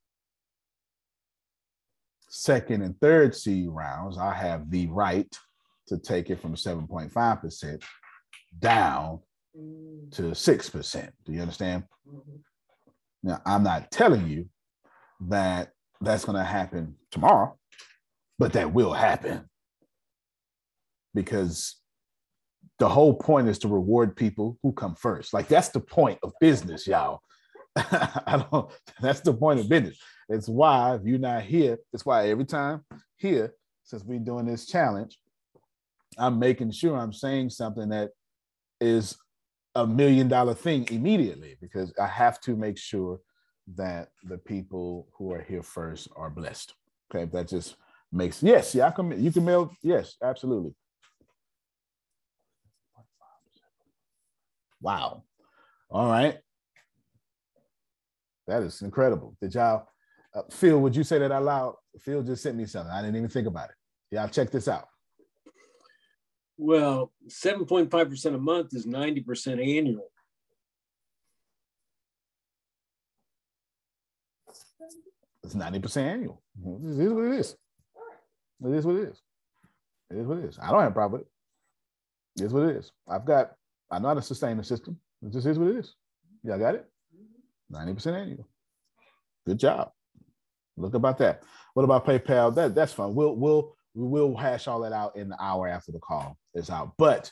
Second 2.29 2.83
and 2.83 3.01
third 3.01 3.35
seed 3.35 3.69
rounds, 3.69 4.17
I 4.17 4.33
have 4.33 4.71
the 4.71 4.87
right 4.87 5.37
to 5.89 5.99
take 5.99 6.31
it 6.31 6.41
from 6.41 6.55
7.5% 6.55 7.83
down 8.59 9.21
to 10.13 10.23
6%. 10.23 11.11
Do 11.25 11.33
you 11.33 11.41
understand? 11.41 11.85
Mm-hmm. 12.09 12.37
Now, 13.23 13.41
I'm 13.47 13.63
not 13.63 13.91
telling 13.91 14.27
you 14.29 14.49
that 15.29 15.71
that's 16.01 16.25
going 16.25 16.37
to 16.37 16.45
happen 16.45 16.97
tomorrow, 17.11 17.57
but 18.39 18.53
that 18.55 18.73
will 18.73 18.93
happen 18.93 19.49
because 21.15 21.77
the 22.79 22.89
whole 22.89 23.15
point 23.15 23.49
is 23.49 23.59
to 23.61 23.69
reward 23.69 24.17
people 24.17 24.59
who 24.63 24.73
come 24.73 24.95
first. 24.95 25.33
Like 25.33 25.49
that's 25.49 25.69
the 25.69 25.81
point 25.81 26.19
of 26.23 26.33
business, 26.41 26.87
y'all. 26.87 27.21
I 27.77 28.45
don't. 28.51 28.71
That's 29.01 29.21
the 29.21 29.33
point 29.33 29.61
of 29.61 29.69
business. 29.69 29.99
It's 30.29 30.49
why 30.49 30.97
if 30.97 31.03
you're 31.05 31.19
not 31.19 31.43
here, 31.43 31.79
it's 31.93 32.05
why 32.05 32.29
every 32.29 32.45
time 32.45 32.85
here, 33.17 33.55
since 33.85 34.03
we're 34.05 34.19
doing 34.19 34.47
this 34.47 34.67
challenge, 34.67 35.19
I'm 36.19 36.39
making 36.39 36.73
sure 36.73 36.97
I'm 36.97 37.13
saying 37.13 37.51
something 37.51 37.89
that 37.91 38.11
is 38.81 39.17
a 39.75 39.87
million 39.87 40.29
dollar 40.29 40.55
thing 40.55 40.87
immediately 40.91 41.57
because 41.61 41.93
I 42.01 42.07
have 42.07 42.41
to 42.43 42.57
make 42.57 42.79
sure 42.79 43.21
that 43.75 44.11
the 44.25 44.39
people 44.39 45.09
who 45.17 45.33
are 45.33 45.43
here 45.43 45.63
first 45.63 46.09
are 46.17 46.31
blessed. 46.31 46.75
Okay, 47.11 47.29
that 47.33 47.49
just 47.49 47.77
makes 48.13 48.43
yes, 48.43 48.75
yeah, 48.75 48.89
I 48.89 48.91
can 48.91 49.23
you 49.23 49.33
can 49.33 49.45
mail 49.45 49.73
yes, 49.83 50.17
absolutely. 50.23 50.75
Wow. 54.81 55.25
All 55.91 56.09
right. 56.09 56.37
That 58.47 58.63
is 58.63 58.83
incredible. 58.83 59.35
Did 59.41 59.55
y'all, 59.55 59.89
uh, 60.35 60.43
Phil, 60.51 60.79
would 60.79 60.95
you 60.95 61.05
say 61.05 61.19
that 61.19 61.33
out 61.33 61.43
loud? 61.43 61.75
Phil 62.01 62.23
just 62.23 62.43
sent 62.43 62.57
me 62.57 62.67
something. 62.67 62.93
I 62.93 63.01
didn't 63.01 63.17
even 63.17 63.31
think 63.31 63.47
about 63.47 63.71
it. 63.71 63.77
Y'all 64.15 64.29
check 64.29 64.51
this 64.51 64.69
out. 64.69 64.89
Well, 66.57 67.13
7.5% 67.29 68.35
a 68.35 68.39
month 68.39 68.75
is 68.75 68.87
90% 68.87 69.79
annual. 69.79 70.07
It's 75.43 75.55
90% 75.55 75.97
annual. 75.97 76.43
It 76.65 77.01
is 77.01 77.13
what 77.13 77.25
it 77.25 77.39
is. 77.39 77.57
It 78.65 78.73
is 78.73 78.87
what 78.87 78.97
it 78.97 79.09
is. 79.09 79.23
It 80.11 80.19
is 80.19 80.27
what 80.27 80.39
it 80.39 80.45
is. 80.45 80.59
I 80.63 80.71
don't 80.71 80.81
have 80.81 80.93
a 80.93 80.95
problem 80.95 81.21
with 81.21 81.23
it. 81.23 82.43
It 82.43 82.47
is 82.47 82.53
what 82.53 82.69
it 82.69 82.77
is. 82.77 82.93
I've 83.09 83.25
got, 83.27 83.53
I 83.91 83.99
know 83.99 84.09
how 84.09 84.15
to 84.15 84.23
sustain 84.23 84.57
the 84.57 84.65
system. 84.65 84.99
It 85.23 85.33
just 85.33 85.47
is 85.47 85.59
what 85.59 85.69
it 85.69 85.77
is. 85.77 85.95
Y'all 86.45 86.59
got 86.59 86.77
it? 86.77 86.87
90% 87.73 88.21
annual. 88.21 88.49
Good 89.47 89.59
job. 89.59 89.91
Look 90.77 90.95
about 90.95 91.19
that. 91.19 91.43
What 91.75 91.85
about 91.85 92.07
PayPal? 92.07 92.55
That 92.55 92.75
that's 92.75 92.93
fun. 92.93 93.15
We'll 93.15 93.37
we'll 93.37 93.77
we 93.95 94.07
will 94.07 94.37
hash 94.37 94.67
all 94.67 94.81
that 94.81 94.93
out 94.93 95.17
in 95.17 95.29
the 95.29 95.43
hour 95.43 95.69
after 95.69 95.93
the 95.93 96.01
call 96.01 96.37
is 96.55 96.71
out. 96.71 96.93
But 96.99 97.31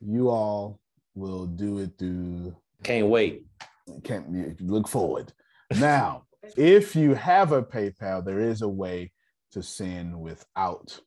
you 0.00 0.30
all 0.30 0.80
will 1.14 1.46
do 1.46 1.78
it 1.78 1.92
through 1.98 2.56
Can't 2.82 3.08
wait. 3.08 3.44
can't 4.04 4.60
look 4.60 4.88
forward. 4.88 5.32
Now, 5.78 6.24
if 6.56 6.96
you 6.96 7.14
have 7.14 7.52
a 7.52 7.62
PayPal, 7.62 8.24
there 8.24 8.40
is 8.40 8.62
a 8.62 8.68
way 8.68 9.12
to 9.52 9.62
send 9.62 10.18
without 10.18 10.98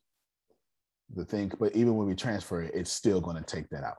the 1.14 1.24
thing. 1.24 1.52
But 1.58 1.74
even 1.74 1.96
when 1.96 2.06
we 2.06 2.14
transfer 2.14 2.62
it, 2.62 2.72
it's 2.74 2.92
still 2.92 3.20
going 3.20 3.36
to 3.36 3.42
take 3.42 3.68
that 3.70 3.84
out. 3.84 3.98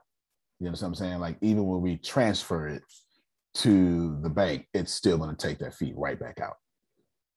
You 0.59 0.65
know 0.65 0.71
what 0.71 0.81
I'm 0.83 0.95
saying? 0.95 1.19
Like 1.19 1.37
even 1.41 1.65
when 1.65 1.81
we 1.81 1.97
transfer 1.97 2.67
it 2.67 2.83
to 3.55 4.17
the 4.21 4.29
bank, 4.29 4.67
it's 4.73 4.93
still 4.93 5.17
going 5.17 5.35
to 5.35 5.47
take 5.47 5.59
that 5.59 5.73
fee 5.73 5.93
right 5.95 6.19
back 6.19 6.39
out. 6.39 6.55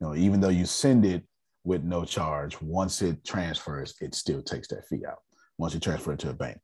You 0.00 0.08
know, 0.08 0.14
even 0.14 0.40
though 0.40 0.48
you 0.50 0.66
send 0.66 1.04
it 1.04 1.24
with 1.64 1.82
no 1.82 2.04
charge, 2.04 2.60
once 2.60 3.02
it 3.02 3.24
transfers, 3.24 3.94
it 4.00 4.14
still 4.14 4.42
takes 4.42 4.68
that 4.68 4.86
fee 4.86 5.04
out. 5.08 5.18
Once 5.58 5.74
you 5.74 5.80
transfer 5.80 6.12
it 6.12 6.18
to 6.20 6.30
a 6.30 6.34
bank. 6.34 6.58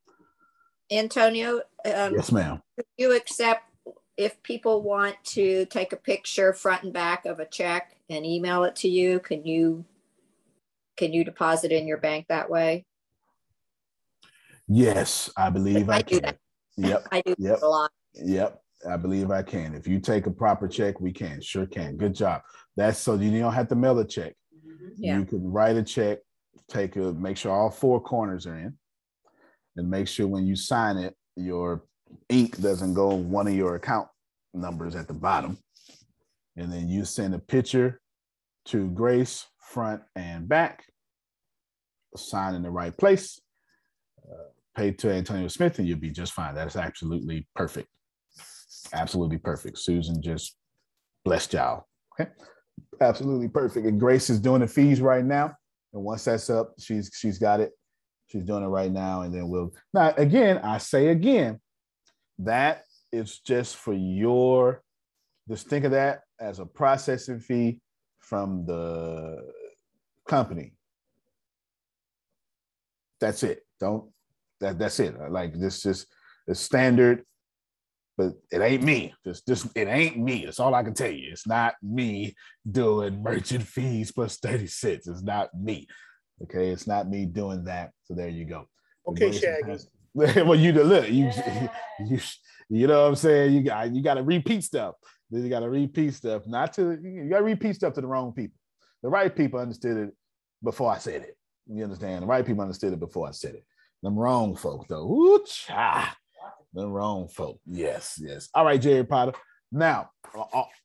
Antonio, 0.91 1.57
um, 1.85 2.15
Yes, 2.15 2.33
ma'am. 2.33 2.61
you 2.97 3.15
accept 3.17 3.63
if 4.17 4.43
people 4.43 4.83
want 4.83 5.17
to 5.25 5.65
take 5.67 5.93
a 5.93 5.97
picture 5.97 6.53
front 6.53 6.83
and 6.83 6.93
back 6.93 7.25
of 7.25 7.39
a 7.41 7.47
check 7.47 7.97
and 8.11 8.27
email 8.27 8.65
it 8.65 8.77
to 8.77 8.89
you? 8.89 9.21
Can 9.21 9.45
you 9.45 9.85
can 10.97 11.15
you 11.15 11.25
deposit 11.25 11.73
in 11.73 11.87
your 11.89 11.97
bank 11.97 12.27
that 12.29 12.51
way? 12.51 12.85
Yes, 14.69 15.31
I 15.37 15.49
believe 15.49 15.89
I, 15.89 16.03
can. 16.03 16.35
Yep. 16.77 17.09
I 17.11 17.23
do 17.23 17.35
Yep. 17.39 17.63
a 17.63 17.67
lot. 17.67 17.91
Yep. 18.15 18.61
I 18.89 18.97
believe 18.97 19.31
I 19.31 19.43
can. 19.43 19.75
If 19.75 19.87
you 19.89 19.99
take 19.99 20.27
a 20.27 20.31
proper 20.31 20.69
check, 20.69 21.01
we 21.01 21.13
can. 21.13 21.41
Sure 21.41 21.67
can. 21.67 21.97
Good 21.97 22.15
job. 22.15 22.43
That's 22.77 22.99
so 22.99 23.15
you 23.15 23.39
don't 23.41 23.53
have 23.55 23.69
to 23.69 23.75
mail 23.75 23.99
a 23.99 24.07
check. 24.07 24.35
Yeah. 24.97 25.19
You 25.19 25.25
can 25.25 25.51
write 25.51 25.77
a 25.77 25.83
check, 25.83 26.19
take 26.69 26.97
a 26.97 27.13
make 27.13 27.37
sure 27.37 27.53
all 27.53 27.71
four 27.71 28.01
corners 28.01 28.47
are 28.47 28.59
in, 28.59 28.77
and 29.77 29.91
make 29.91 30.09
sure 30.09 30.27
when 30.27 30.47
you 30.47 30.57
sign 30.57 30.97
it, 30.97 31.15
your 31.37 31.85
ink 32.29 32.61
doesn't 32.61 32.95
go 32.95 33.13
on 33.13 33.31
one 33.31 33.47
of 33.47 33.55
your 33.55 33.77
account 33.77 34.09
numbers 34.53 34.95
at 34.95 35.09
the 35.09 35.15
bottom. 35.15 35.59
And 36.57 36.73
then 36.73 36.89
you 36.89 37.05
send 37.05 37.35
a 37.35 37.39
picture 37.39 38.01
to 38.67 38.89
Grace, 38.91 39.47
front 39.59 40.03
and 40.17 40.49
back, 40.49 40.85
sign 42.17 42.55
in 42.55 42.63
the 42.63 42.71
right 42.71 42.97
place, 42.97 43.41
uh, 44.31 44.49
pay 44.77 44.91
to 44.91 45.11
Antonio 45.11 45.49
Smith, 45.49 45.79
and 45.79 45.89
you'll 45.89 45.99
be 45.99 46.11
just 46.11 46.33
fine. 46.33 46.55
That's 46.55 46.77
absolutely 46.77 47.47
perfect. 47.55 47.89
Absolutely 48.93 49.39
perfect. 49.39 49.79
Susan 49.79 50.21
just 50.21 50.57
blessed 51.25 51.53
y'all. 51.53 51.87
Okay. 52.21 52.31
Absolutely 53.01 53.49
perfect. 53.49 53.87
And 53.87 53.99
Grace 53.99 54.31
is 54.31 54.41
doing 54.41 54.61
the 54.61 54.69
fees 54.69 55.01
right 55.01 55.25
now. 55.25 55.55
And 55.93 56.03
once 56.03 56.25
that's 56.25 56.51
up, 56.51 56.75
she's 56.79 57.11
she's 57.15 57.39
got 57.39 57.61
it. 57.61 57.73
She's 58.29 58.45
doing 58.45 58.63
it 58.63 58.69
right 58.69 58.93
now. 58.93 59.23
And 59.23 59.35
then 59.35 59.49
we'll 59.49 59.73
now 59.93 60.15
again, 60.17 60.59
I 60.59 60.79
say 60.79 61.09
again, 61.09 61.61
that 62.39 62.85
is 63.13 63.39
just 63.41 63.77
for 63.77 63.93
your 63.93 64.83
just 65.49 65.69
think 65.69 65.85
of 65.85 65.91
that 65.91 66.21
as 66.39 66.61
a 66.61 66.67
processing 66.67 67.41
fee 67.41 67.81
from 68.21 68.65
the 68.67 69.51
company. 70.29 70.75
That's 73.21 73.43
it. 73.43 73.63
Don't 73.81 74.11
that 74.61 74.79
that's 74.79 75.01
it. 75.01 75.17
Like 75.31 75.55
this 75.55 75.83
just 75.83 76.07
the 76.47 76.55
standard, 76.55 77.25
but 78.21 78.35
it 78.51 78.61
ain't 78.63 78.83
me. 78.83 79.15
Just 79.25 79.47
just 79.47 79.67
it 79.75 79.89
ain't 79.89 80.19
me. 80.19 80.45
That's 80.45 80.61
all 80.61 80.75
I 80.75 80.83
can 80.83 80.93
tell 80.93 81.11
you. 81.11 81.31
It's 81.33 81.47
not 81.47 81.75
me 81.83 82.35
doing 82.71 83.23
merchant 83.23 83.63
fees 83.63 84.13
plus 84.13 84.37
30 84.39 84.67
cents. 84.67 85.09
It's 85.09 85.23
not 85.23 85.49
me. 85.59 85.87
Okay, 86.43 86.69
it's 86.69 86.87
not 86.87 87.09
me 87.09 87.25
doing 87.25 87.65
that. 87.65 87.93
So 88.05 88.15
there 88.15 88.29
you 88.29 88.45
go. 88.45 88.69
Okay, 89.09 89.31
Grace 89.31 89.41
Shaggy. 89.41 89.71
has- 89.71 89.89
well, 90.15 90.55
you 90.55 90.73
the 90.73 90.85
look, 90.85 91.09
you, 91.09 91.31
you 92.07 92.19
you 92.69 92.87
know 92.87 93.03
what 93.03 93.09
I'm 93.09 93.15
saying? 93.15 93.55
You 93.55 93.63
got 93.63 93.95
you 93.95 94.03
got 94.03 94.15
to 94.15 94.23
repeat 94.23 94.65
stuff. 94.65 94.97
Then 95.31 95.43
you 95.45 95.49
got 95.49 95.61
to 95.61 95.71
repeat 95.71 96.13
stuff, 96.13 96.43
not 96.47 96.75
to 96.75 96.99
you 97.03 97.29
got 97.31 97.39
to 97.39 97.45
repeat 97.45 97.77
stuff 97.77 97.95
to 97.95 98.01
the 98.03 98.07
wrong 98.07 98.33
people. 98.35 98.59
The 99.03 99.09
right 99.09 99.35
people 99.35 99.61
understood 99.61 99.97
it 99.97 100.15
before 100.63 100.93
I 100.93 100.99
said 100.99 101.23
it. 101.23 101.37
You 101.73 101.85
understand? 101.85 102.23
The 102.23 102.27
right 102.27 102.45
people 102.45 102.63
understood 102.63 102.93
it 102.93 103.01
before 103.01 103.29
I 103.29 103.31
said 103.31 103.55
it. 103.55 103.65
Them 104.03 104.19
wrong 104.19 104.57
folk 104.57 104.89
though. 104.89 105.07
Ooh, 105.11 105.43
cha. 105.47 106.15
Them 106.73 106.91
wrong 106.93 107.29
folk. 107.29 107.61
Yes, 107.67 108.19
yes. 108.23 108.49
All 108.55 108.65
right, 108.65 108.81
Jerry 108.81 109.05
Potter. 109.05 109.33
Now, 109.73 110.11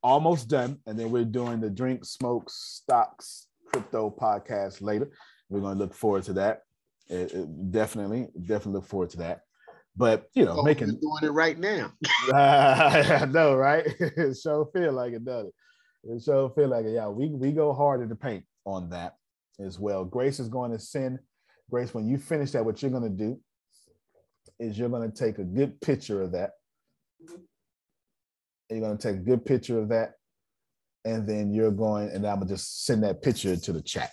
almost 0.03 0.47
done, 0.47 0.79
and 0.85 0.97
then 0.97 1.11
we're 1.11 1.25
doing 1.25 1.59
the 1.59 1.69
drink, 1.69 2.05
smoke, 2.05 2.49
stocks, 2.49 3.47
crypto 3.71 4.09
podcast 4.19 4.81
later. 4.81 5.09
We're 5.49 5.61
going 5.61 5.77
to 5.77 5.83
look 5.83 5.93
forward 5.93 6.23
to 6.23 6.33
that. 6.33 6.61
It- 7.09 7.33
it- 7.33 7.71
definitely, 7.71 8.27
definitely 8.39 8.73
look 8.73 8.85
forward 8.87 9.11
to 9.11 9.17
that. 9.17 9.41
But 9.97 10.25
you 10.33 10.43
know, 10.43 10.57
Oh, 10.59 10.63
making 10.63 10.87
doing 10.87 11.23
it 11.23 11.31
right 11.31 11.57
now. 11.57 11.93
I 12.33 13.25
know, 13.31 13.55
right? 13.55 13.85
it 13.99 14.37
sure 14.37 14.69
feel 14.73 14.91
like 14.93 15.13
it 15.13 15.23
does. 15.23 15.47
It 16.03 16.21
sure 16.23 16.49
feel 16.49 16.67
like 16.67 16.85
it. 16.85 16.91
Yeah, 16.93 17.07
we 17.07 17.29
we 17.29 17.51
go 17.51 17.73
hard 17.73 18.01
in 18.01 18.09
the 18.09 18.15
paint 18.15 18.43
on 18.65 18.89
that 18.89 19.15
as 19.59 19.79
well. 19.79 20.03
Grace 20.03 20.39
is 20.39 20.49
going 20.49 20.71
to 20.71 20.79
send 20.79 21.19
Grace 21.69 21.93
when 21.93 22.07
you 22.07 22.17
finish 22.17 22.51
that. 22.51 22.65
What 22.65 22.81
you're 22.81 22.91
going 22.91 23.03
to 23.03 23.09
do 23.09 23.39
is 24.59 24.77
you're 24.77 24.89
going 24.89 25.09
to 25.09 25.15
take 25.15 25.37
a 25.39 25.43
good 25.43 25.79
picture 25.81 26.21
of 26.21 26.31
that. 26.33 26.51
You're 28.69 28.79
going 28.79 28.97
to 28.97 29.07
take 29.07 29.17
a 29.17 29.23
good 29.23 29.45
picture 29.45 29.79
of 29.79 29.89
that, 29.89 30.13
and 31.03 31.27
then 31.27 31.53
you're 31.53 31.71
going, 31.71 32.09
and 32.09 32.25
I'm 32.25 32.39
gonna 32.39 32.49
just 32.49 32.85
send 32.85 33.03
that 33.03 33.21
picture 33.21 33.55
to 33.55 33.71
the 33.71 33.81
chat, 33.81 34.11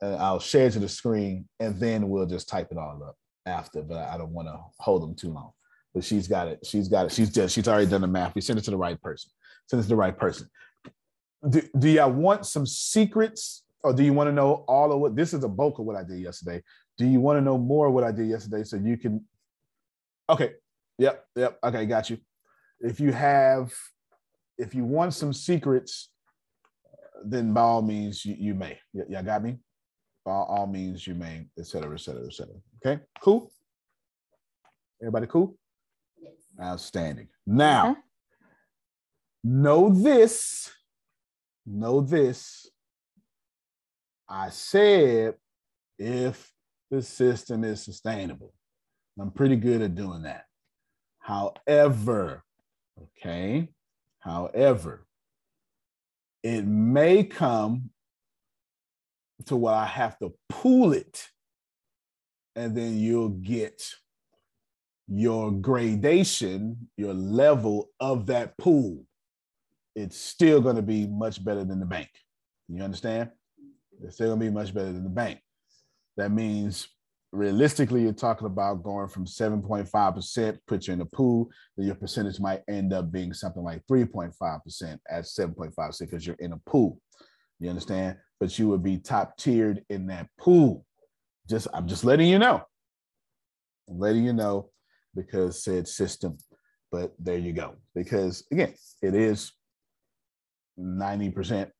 and 0.00 0.16
I'll 0.16 0.40
share 0.40 0.66
it 0.66 0.72
to 0.72 0.80
the 0.80 0.88
screen, 0.88 1.48
and 1.60 1.78
then 1.78 2.08
we'll 2.08 2.26
just 2.26 2.48
type 2.48 2.68
it 2.72 2.78
all 2.78 3.00
up 3.06 3.16
after. 3.46 3.82
But 3.82 4.08
I 4.08 4.18
don't 4.18 4.32
want 4.32 4.48
to 4.48 4.58
hold 4.80 5.02
them 5.02 5.14
too 5.14 5.32
long 5.32 5.52
but 5.94 6.04
she's 6.04 6.28
got 6.28 6.48
it. 6.48 6.64
She's 6.64 6.88
got 6.88 7.06
it. 7.06 7.12
She's 7.12 7.30
just 7.30 7.54
she's 7.54 7.66
already 7.68 7.86
done 7.86 8.02
the 8.02 8.06
math. 8.06 8.34
We 8.34 8.40
send 8.40 8.58
it 8.58 8.64
to 8.66 8.70
the 8.70 8.76
right 8.76 9.00
person. 9.00 9.30
Send 9.66 9.80
it 9.80 9.82
to 9.84 9.88
the 9.88 9.96
right 9.96 10.16
person. 10.16 10.48
Do, 11.48 11.62
do 11.78 11.88
y'all 11.88 12.12
want 12.12 12.46
some 12.46 12.66
secrets, 12.66 13.64
or 13.82 13.92
do 13.92 14.04
you 14.04 14.12
want 14.12 14.28
to 14.28 14.32
know 14.32 14.64
all 14.68 14.92
of 14.92 15.00
what? 15.00 15.16
This 15.16 15.32
is 15.32 15.42
a 15.44 15.48
bulk 15.48 15.78
of 15.78 15.86
what 15.86 15.96
I 15.96 16.04
did 16.04 16.20
yesterday. 16.20 16.62
Do 16.98 17.06
you 17.06 17.20
want 17.20 17.38
to 17.38 17.40
know 17.40 17.56
more 17.56 17.90
what 17.90 18.04
I 18.04 18.12
did 18.12 18.28
yesterday 18.28 18.64
so 18.64 18.76
you 18.76 18.96
can? 18.96 19.24
Okay. 20.28 20.52
Yep. 20.98 21.24
Yep. 21.36 21.58
Okay. 21.64 21.86
Got 21.86 22.10
you. 22.10 22.18
If 22.80 23.00
you 23.00 23.12
have, 23.12 23.72
if 24.58 24.74
you 24.74 24.84
want 24.84 25.14
some 25.14 25.32
secrets, 25.32 26.10
then 27.24 27.52
by 27.52 27.60
all 27.62 27.82
means 27.82 28.24
you, 28.24 28.34
you 28.38 28.54
may. 28.54 28.78
Y- 28.92 29.04
y'all 29.08 29.22
got 29.22 29.42
me. 29.42 29.58
By 30.24 30.32
all 30.32 30.66
means 30.66 31.06
you 31.06 31.14
may, 31.14 31.46
et 31.58 31.66
cetera, 31.66 31.94
et 31.94 32.00
cetera, 32.00 32.26
et 32.26 32.32
cetera. 32.32 32.54
Okay. 32.84 33.02
Cool. 33.20 33.50
Everybody 35.00 35.26
cool? 35.28 35.56
Outstanding. 36.60 37.28
Now, 37.46 37.90
uh-huh. 37.90 37.94
know 39.44 39.90
this, 39.90 40.70
know 41.64 42.00
this. 42.00 42.68
I 44.28 44.50
said 44.50 45.34
if 45.98 46.52
the 46.90 47.02
system 47.02 47.64
is 47.64 47.82
sustainable. 47.82 48.54
I'm 49.20 49.30
pretty 49.30 49.56
good 49.56 49.82
at 49.82 49.94
doing 49.94 50.22
that. 50.22 50.44
However, 51.18 52.44
okay, 53.02 53.68
however, 54.20 55.06
it 56.42 56.64
may 56.64 57.24
come 57.24 57.90
to 59.46 59.56
where 59.56 59.74
I 59.74 59.84
have 59.84 60.18
to 60.18 60.32
pool 60.48 60.92
it, 60.92 61.26
and 62.56 62.76
then 62.76 62.98
you'll 62.98 63.28
get 63.28 63.82
your 65.08 65.50
gradation, 65.52 66.88
your 66.96 67.14
level 67.14 67.90
of 67.98 68.26
that 68.26 68.56
pool, 68.58 69.04
it's 69.94 70.18
still 70.18 70.60
going 70.60 70.76
to 70.76 70.82
be 70.82 71.06
much 71.06 71.42
better 71.44 71.64
than 71.64 71.80
the 71.80 71.86
bank. 71.86 72.10
You 72.68 72.82
understand? 72.82 73.30
It's 74.02 74.16
still 74.16 74.28
going 74.28 74.40
to 74.40 74.46
be 74.46 74.52
much 74.52 74.72
better 74.74 74.92
than 74.92 75.04
the 75.04 75.10
bank. 75.10 75.40
That 76.18 76.32
means 76.32 76.88
realistically, 77.32 78.02
you're 78.02 78.12
talking 78.12 78.48
about 78.48 78.82
going 78.82 79.08
from 79.08 79.24
7.5%, 79.24 80.58
put 80.66 80.86
you 80.86 80.92
in 80.92 80.98
the 80.98 81.06
pool, 81.06 81.48
then 81.76 81.86
your 81.86 81.94
percentage 81.94 82.40
might 82.40 82.62
end 82.68 82.92
up 82.92 83.12
being 83.12 83.32
something 83.32 83.62
like 83.62 83.82
3.5% 83.90 84.98
at 85.08 85.24
7.5% 85.24 85.98
because 86.00 86.26
you're 86.26 86.36
in 86.40 86.52
a 86.52 86.58
pool. 86.66 87.00
You 87.60 87.70
understand? 87.70 88.16
But 88.40 88.58
you 88.58 88.68
would 88.68 88.82
be 88.82 88.98
top 88.98 89.36
tiered 89.36 89.84
in 89.88 90.08
that 90.08 90.28
pool. 90.38 90.84
Just 91.48 91.68
I'm 91.72 91.88
just 91.88 92.04
letting 92.04 92.28
you 92.28 92.38
know. 92.38 92.62
I'm 93.88 93.98
letting 93.98 94.24
you 94.24 94.32
know 94.32 94.70
because 95.14 95.62
said 95.62 95.88
system. 95.88 96.38
But 96.92 97.14
there 97.18 97.38
you 97.38 97.52
go. 97.52 97.76
Because 97.94 98.44
again, 98.52 98.74
it 99.02 99.14
is 99.14 99.52
90% 100.78 101.70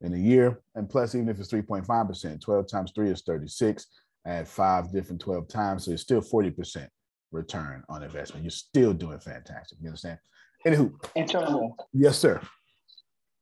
in 0.00 0.14
a 0.14 0.16
year. 0.16 0.60
And 0.74 0.88
plus, 0.88 1.14
even 1.14 1.28
if 1.28 1.38
it's 1.38 1.52
3.5%, 1.52 2.40
12 2.40 2.66
times 2.68 2.92
three 2.94 3.10
is 3.10 3.22
36. 3.22 3.86
Add 4.26 4.48
five 4.48 4.92
different 4.92 5.20
12 5.20 5.48
times. 5.48 5.84
So 5.84 5.92
it's 5.92 6.02
still 6.02 6.20
40% 6.20 6.86
return 7.32 7.82
on 7.88 8.02
investment. 8.02 8.44
You're 8.44 8.50
still 8.50 8.92
doing 8.92 9.18
fantastic. 9.20 9.78
You 9.80 9.88
understand? 9.88 10.18
Anywho, 10.66 10.92
Antonio, 11.16 11.76
yes, 11.92 12.18
sir. 12.18 12.40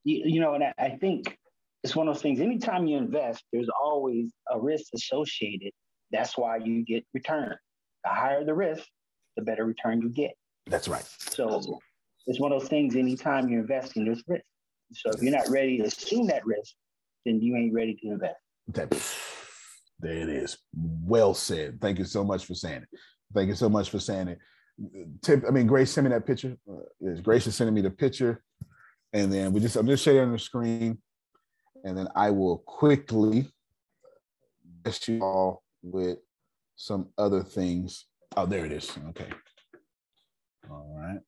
you, 0.04 0.22
you 0.26 0.40
know, 0.40 0.54
and 0.54 0.64
I, 0.64 0.74
I 0.78 0.90
think 0.90 1.38
it's 1.82 1.96
one 1.96 2.08
of 2.08 2.14
those 2.14 2.22
things. 2.22 2.40
Anytime 2.40 2.86
you 2.86 2.98
invest, 2.98 3.44
there's 3.52 3.70
always 3.82 4.32
a 4.50 4.60
risk 4.60 4.86
associated. 4.94 5.72
That's 6.10 6.36
why 6.36 6.58
you 6.58 6.84
get 6.84 7.04
return. 7.14 7.56
The 8.04 8.10
higher 8.10 8.44
the 8.44 8.54
risk, 8.54 8.84
the 9.36 9.42
better 9.42 9.64
return 9.64 10.02
you 10.02 10.10
get. 10.10 10.32
That's 10.66 10.88
right. 10.88 11.04
So 11.18 11.80
it's 12.26 12.38
one 12.38 12.52
of 12.52 12.60
those 12.60 12.68
things. 12.68 12.96
Anytime 12.96 13.48
you're 13.48 13.60
investing, 13.60 14.04
there's 14.04 14.22
risk. 14.26 14.44
So 14.92 15.10
if 15.10 15.22
you're 15.22 15.32
not 15.32 15.48
ready 15.48 15.78
to 15.78 15.84
assume 15.84 16.26
that 16.28 16.46
risk, 16.46 16.74
then 17.24 17.40
you 17.40 17.56
ain't 17.56 17.72
ready 17.72 17.94
to 18.02 18.08
invest. 18.08 18.36
That, 18.68 18.90
there 20.00 20.16
it 20.16 20.28
is. 20.28 20.58
Well 20.74 21.34
said. 21.34 21.80
Thank 21.80 21.98
you 21.98 22.04
so 22.04 22.24
much 22.24 22.44
for 22.44 22.54
saying 22.54 22.82
it. 22.82 22.98
Thank 23.34 23.48
you 23.48 23.54
so 23.54 23.68
much 23.68 23.90
for 23.90 23.98
saying 23.98 24.28
it. 24.28 24.38
Tip, 25.22 25.44
I 25.46 25.50
mean, 25.50 25.66
Grace 25.66 25.90
sent 25.90 26.06
me 26.06 26.12
that 26.12 26.26
picture. 26.26 26.56
Uh, 26.70 27.10
Grace 27.22 27.46
is 27.46 27.56
sending 27.56 27.74
me 27.74 27.80
the 27.80 27.90
picture, 27.90 28.42
and 29.12 29.32
then 29.32 29.52
we 29.52 29.60
just 29.60 29.74
I'm 29.76 29.86
just 29.86 30.04
sharing 30.04 30.28
on 30.28 30.32
the 30.32 30.38
screen, 30.38 30.98
and 31.84 31.96
then 31.96 32.08
I 32.14 32.30
will 32.30 32.58
quickly 32.58 33.48
test 34.84 35.08
you 35.08 35.20
all 35.22 35.62
with 35.82 36.18
some 36.76 37.08
other 37.16 37.42
things. 37.42 38.04
Oh, 38.36 38.44
there 38.44 38.66
it 38.66 38.72
is. 38.72 38.92
Okay. 39.08 39.28
All 40.70 40.94
right. 40.98 41.20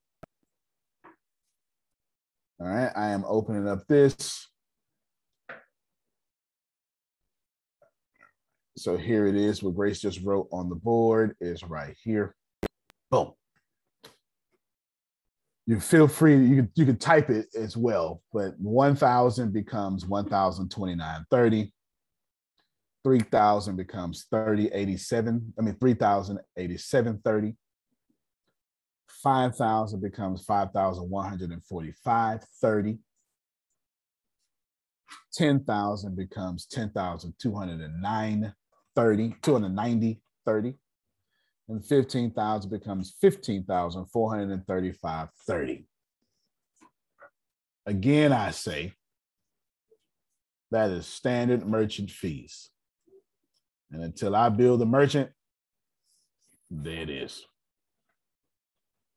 All 2.59 2.67
right. 2.67 2.91
I 2.95 3.09
am 3.09 3.23
opening 3.25 3.67
up 3.67 3.87
this. 3.87 4.47
So 8.77 8.97
here 8.97 9.27
it 9.27 9.35
is. 9.35 9.63
What 9.63 9.75
Grace 9.75 9.99
just 9.99 10.21
wrote 10.23 10.47
on 10.51 10.69
the 10.69 10.75
board 10.75 11.35
is 11.39 11.63
right 11.63 11.95
here. 12.01 12.35
Boom. 13.11 13.31
You 15.67 15.79
feel 15.79 16.07
free. 16.07 16.35
You 16.35 16.67
you 16.75 16.85
can 16.85 16.97
type 16.97 17.29
it 17.29 17.47
as 17.55 17.77
well, 17.77 18.21
but 18.33 18.59
1,000 18.59 19.53
becomes 19.53 20.05
1,029.30. 20.05 21.71
3,000 23.03 23.75
becomes 23.75 24.25
3087. 24.29 25.53
I 25.57 25.61
mean 25.61 25.75
3,087.30. 25.75 27.55
5,000 29.21 30.01
becomes 30.01 30.45
5,145.30. 30.45 32.99
10,000 35.33 36.15
becomes 36.15 36.65
10,209 36.65 38.53
30, 38.95 39.35
290, 39.41 40.21
30. 40.45 40.73
And 41.69 41.83
15,000 41.85 42.69
becomes 42.69 43.15
15,435, 43.21 45.29
30. 45.47 45.85
Again, 47.85 48.33
I 48.33 48.51
say 48.51 48.93
that 50.71 50.89
is 50.89 51.07
standard 51.07 51.65
merchant 51.65 52.11
fees. 52.11 52.69
And 53.91 54.03
until 54.03 54.35
I 54.35 54.49
build 54.49 54.81
a 54.81 54.85
merchant, 54.85 55.29
there 56.69 57.01
it 57.01 57.09
is. 57.09 57.45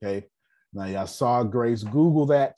Okay. 0.03 0.27
Now, 0.73 0.87
y'all 0.87 1.07
saw 1.07 1.43
Grace 1.43 1.83
Google 1.83 2.27
that. 2.27 2.57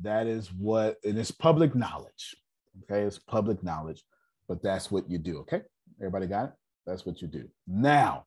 That 0.00 0.26
is 0.26 0.52
what, 0.52 0.96
and 1.04 1.18
it's 1.18 1.30
public 1.30 1.74
knowledge. 1.74 2.36
Okay. 2.84 3.02
It's 3.02 3.18
public 3.18 3.62
knowledge, 3.62 4.04
but 4.48 4.62
that's 4.62 4.90
what 4.90 5.10
you 5.10 5.18
do. 5.18 5.38
Okay. 5.38 5.62
Everybody 6.00 6.26
got 6.26 6.46
it? 6.46 6.52
That's 6.86 7.06
what 7.06 7.22
you 7.22 7.28
do. 7.28 7.48
Now, 7.66 8.26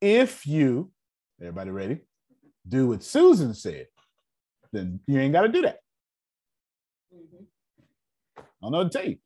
if 0.00 0.46
you, 0.46 0.90
everybody 1.40 1.70
ready? 1.70 2.00
Do 2.66 2.88
what 2.88 3.02
Susan 3.02 3.54
said, 3.54 3.86
then 4.72 5.00
you 5.06 5.18
ain't 5.18 5.32
got 5.32 5.42
to 5.42 5.48
do 5.48 5.62
that. 5.62 5.78
I 8.36 8.42
don't 8.62 8.72
know 8.72 8.78
what 8.78 8.92
to 8.92 8.98
tell 8.98 9.08
you. 9.08 9.18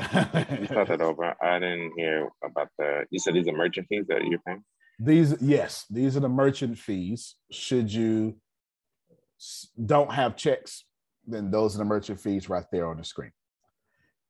you 0.00 0.66
thought 0.66 0.88
that 0.88 1.00
over. 1.02 1.34
I 1.42 1.58
didn't 1.58 1.92
hear 1.96 2.28
about 2.42 2.68
the. 2.78 3.04
You 3.10 3.18
said 3.18 3.34
these 3.34 3.48
are 3.48 3.52
merchant 3.52 3.86
fees 3.88 4.06
that 4.08 4.24
you're 4.24 4.40
paying. 4.46 4.64
These, 5.02 5.40
yes, 5.40 5.86
these 5.88 6.14
are 6.16 6.20
the 6.20 6.28
merchant 6.28 6.78
fees. 6.78 7.36
Should 7.50 7.90
you 7.90 8.36
don't 9.82 10.12
have 10.12 10.36
checks, 10.36 10.84
then 11.26 11.50
those 11.50 11.74
are 11.74 11.78
the 11.78 11.86
merchant 11.86 12.20
fees 12.20 12.50
right 12.50 12.66
there 12.70 12.86
on 12.86 12.98
the 12.98 13.04
screen. 13.04 13.32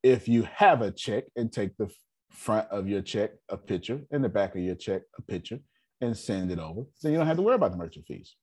If 0.05 0.29
you 0.29 0.47
have 0.55 0.81
a 0.81 0.93
check 0.93 1.25
and 1.35 1.53
take 1.53 1.77
the 1.77 1.91
front 2.31 2.69
of 2.71 2.89
your 2.89 3.03
check 3.03 3.33
a 3.49 3.57
picture, 3.57 4.01
and 4.13 4.23
the 4.23 4.29
back 4.29 4.55
of 4.55 4.63
your 4.63 4.77
check 4.77 5.03
a 5.19 5.23
picture, 5.23 5.59
and 6.01 6.17
send 6.17 6.53
it 6.53 6.61
over. 6.61 6.83
So 6.95 7.09
you 7.09 7.17
don't 7.17 7.27
have 7.27 7.37
to 7.37 7.43
worry 7.43 7.57
about 7.57 7.73
the 7.73 7.77
merchant 7.77 8.07
fees. 8.07 8.37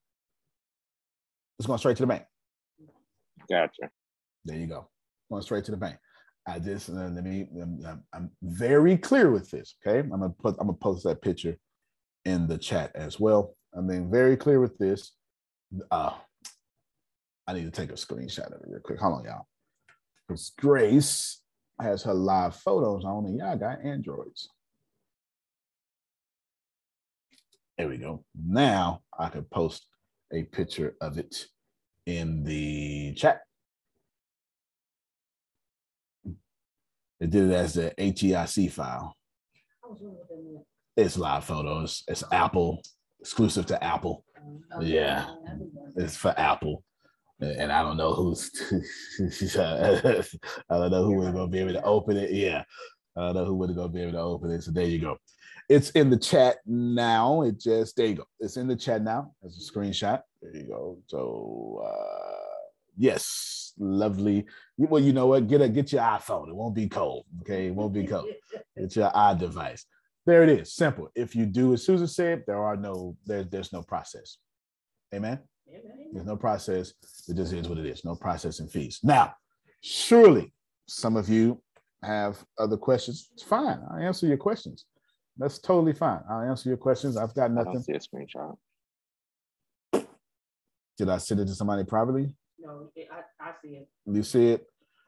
It's 1.57 1.65
going 1.65 1.79
straight 1.79 1.95
to 1.97 2.03
the 2.03 2.07
bank. 2.07 2.23
Gotcha. 3.49 3.89
There 4.43 4.57
you 4.57 4.67
go. 4.67 4.89
Going 5.31 5.41
straight 5.43 5.63
to 5.65 5.71
the 5.71 5.77
bank. 5.77 5.97
I 6.45 6.59
just 6.59 6.89
uh, 6.89 6.93
let 6.93 7.23
me. 7.23 7.47
Um, 7.61 7.79
I'm, 7.85 8.03
I'm 8.13 8.31
very 8.43 8.97
clear 8.97 9.31
with 9.31 9.49
this. 9.49 9.75
Okay, 9.85 9.99
I'm 9.99 10.09
gonna 10.09 10.29
put. 10.29 10.55
I'm 10.59 10.67
gonna 10.67 10.77
post 10.77 11.05
that 11.05 11.21
picture 11.21 11.57
in 12.27 12.45
the 12.45 12.57
chat 12.57 12.91
as 12.93 13.19
well. 13.19 13.55
I'm 13.73 13.87
being 13.87 14.11
very 14.11 14.35
clear 14.35 14.59
with 14.59 14.77
this. 14.77 15.13
Uh, 15.89 16.11
I 17.47 17.53
need 17.53 17.63
to 17.63 17.71
take 17.71 17.89
a 17.89 17.93
screenshot 17.93 18.47
of 18.47 18.61
it 18.61 18.67
real 18.67 18.81
quick. 18.81 18.99
Hold 18.99 19.19
on, 19.19 19.23
y'all. 19.23 19.47
Because 20.27 20.51
Grace 20.59 21.41
has 21.79 22.03
her 22.03 22.13
live 22.13 22.55
photos 22.55 23.05
on, 23.05 23.25
and 23.25 23.37
y'all 23.37 23.57
got 23.57 23.83
Androids. 23.83 24.49
There 27.77 27.87
we 27.87 27.97
go. 27.97 28.25
Now 28.35 29.03
I 29.17 29.29
can 29.29 29.43
post 29.43 29.87
a 30.33 30.43
picture 30.43 30.95
of 30.99 31.17
it 31.17 31.45
in 32.05 32.43
the 32.43 33.13
chat. 33.13 33.41
It 37.19 37.29
did 37.29 37.49
it 37.49 37.53
as 37.53 37.75
the 37.75 37.93
HEIC 37.97 38.71
file. 38.71 39.15
It's 40.97 41.17
live 41.17 41.45
photos. 41.45 42.03
It's 42.07 42.23
Apple, 42.31 42.81
exclusive 43.21 43.65
to 43.67 43.83
Apple. 43.83 44.25
Yeah, 44.81 45.29
it's 45.95 46.17
for 46.17 46.33
Apple 46.37 46.83
and 47.39 47.71
I 47.71 47.83
don't 47.83 47.97
know 47.97 48.13
who's 48.13 48.51
I 49.55 50.01
don't 50.69 50.91
know 50.91 51.03
who 51.03 51.15
was 51.17 51.31
gonna 51.31 51.47
be 51.47 51.59
able 51.59 51.73
to 51.73 51.83
open 51.83 52.17
it. 52.17 52.31
Yeah, 52.31 52.63
I 53.15 53.21
don't 53.21 53.35
know 53.35 53.45
who 53.45 53.55
was 53.55 53.71
gonna 53.71 53.89
be 53.89 54.01
able 54.01 54.13
to 54.13 54.19
open 54.19 54.51
it. 54.51 54.63
So 54.63 54.71
there 54.71 54.85
you 54.85 54.99
go. 54.99 55.17
It's 55.69 55.89
in 55.91 56.09
the 56.09 56.17
chat 56.17 56.57
now. 56.65 57.43
It 57.43 57.59
just 57.59 57.95
there 57.95 58.07
you 58.07 58.15
go. 58.15 58.25
It's 58.39 58.57
in 58.57 58.67
the 58.67 58.75
chat 58.75 59.03
now. 59.03 59.33
As 59.45 59.55
a 59.55 59.71
screenshot. 59.71 60.21
There 60.41 60.55
you 60.55 60.67
go. 60.67 60.97
So 61.07 61.83
uh 61.85 62.65
yes, 62.97 63.73
lovely. 63.77 64.45
Well, 64.77 65.03
you 65.03 65.13
know 65.13 65.27
what? 65.27 65.47
Get 65.47 65.61
a 65.61 65.69
get 65.69 65.91
your 65.91 66.01
iPhone. 66.01 66.49
It 66.49 66.55
won't 66.55 66.75
be 66.75 66.87
cold. 66.87 67.25
Okay, 67.41 67.67
it 67.67 67.75
won't 67.75 67.93
be 67.93 68.07
cold. 68.07 68.29
It's 68.75 68.95
your 68.95 69.11
iDevice. 69.11 69.83
There 70.27 70.43
it 70.43 70.49
is. 70.49 70.73
Simple. 70.73 71.09
If 71.15 71.37
you 71.37 71.45
do 71.45 71.73
as 71.73 71.85
Susan 71.85 72.05
said, 72.05 72.43
there 72.45 72.61
are 72.61 72.75
no 72.75 73.15
there's 73.25 73.47
there's 73.47 73.71
no 73.71 73.81
process. 73.81 74.37
Amen. 75.15 75.39
There's 76.11 76.25
no 76.25 76.35
process. 76.35 76.93
It 77.29 77.35
just 77.35 77.53
is 77.53 77.69
what 77.69 77.77
it 77.77 77.85
is. 77.85 78.03
No 78.03 78.15
processing 78.15 78.67
fees. 78.67 78.99
Now, 79.03 79.33
surely 79.81 80.53
some 80.85 81.15
of 81.15 81.29
you 81.29 81.61
have 82.03 82.43
other 82.59 82.75
questions. 82.75 83.29
It's 83.33 83.43
fine. 83.43 83.79
I'll 83.89 83.99
answer 83.99 84.27
your 84.27 84.37
questions. 84.37 84.85
That's 85.37 85.59
totally 85.59 85.93
fine. 85.93 86.19
I'll 86.29 86.41
answer 86.41 86.67
your 86.67 86.77
questions. 86.77 87.15
I've 87.15 87.33
got 87.33 87.51
nothing. 87.51 87.77
I 87.77 87.81
see 87.81 87.93
a 87.93 87.99
screenshot. 87.99 88.57
Did 90.97 91.09
I 91.09 91.19
send 91.19 91.39
it 91.39 91.45
to 91.45 91.55
somebody 91.55 91.85
privately? 91.85 92.33
No, 92.59 92.89
I, 93.11 93.47
I 93.47 93.51
see 93.61 93.75
it. 93.75 93.87
You 94.05 94.23
see 94.23 94.47
it? 94.47 94.67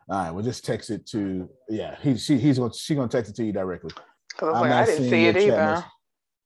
All 0.09 0.17
right. 0.17 0.31
Well, 0.31 0.43
just 0.43 0.63
text 0.63 0.89
it 0.91 1.05
to. 1.07 1.49
Yeah, 1.67 1.97
he 2.01 2.15
she 2.15 2.37
he's 2.37 2.57
going 2.57 2.71
she's 2.71 2.95
gonna 2.95 3.09
text 3.09 3.31
it 3.31 3.35
to 3.35 3.43
you 3.43 3.51
directly. 3.51 3.91
Cause 4.39 4.53
like, 4.53 4.71
I 4.71 4.85
didn't 4.85 5.09
see 5.09 5.25
it 5.25 5.35
either. 5.35 5.83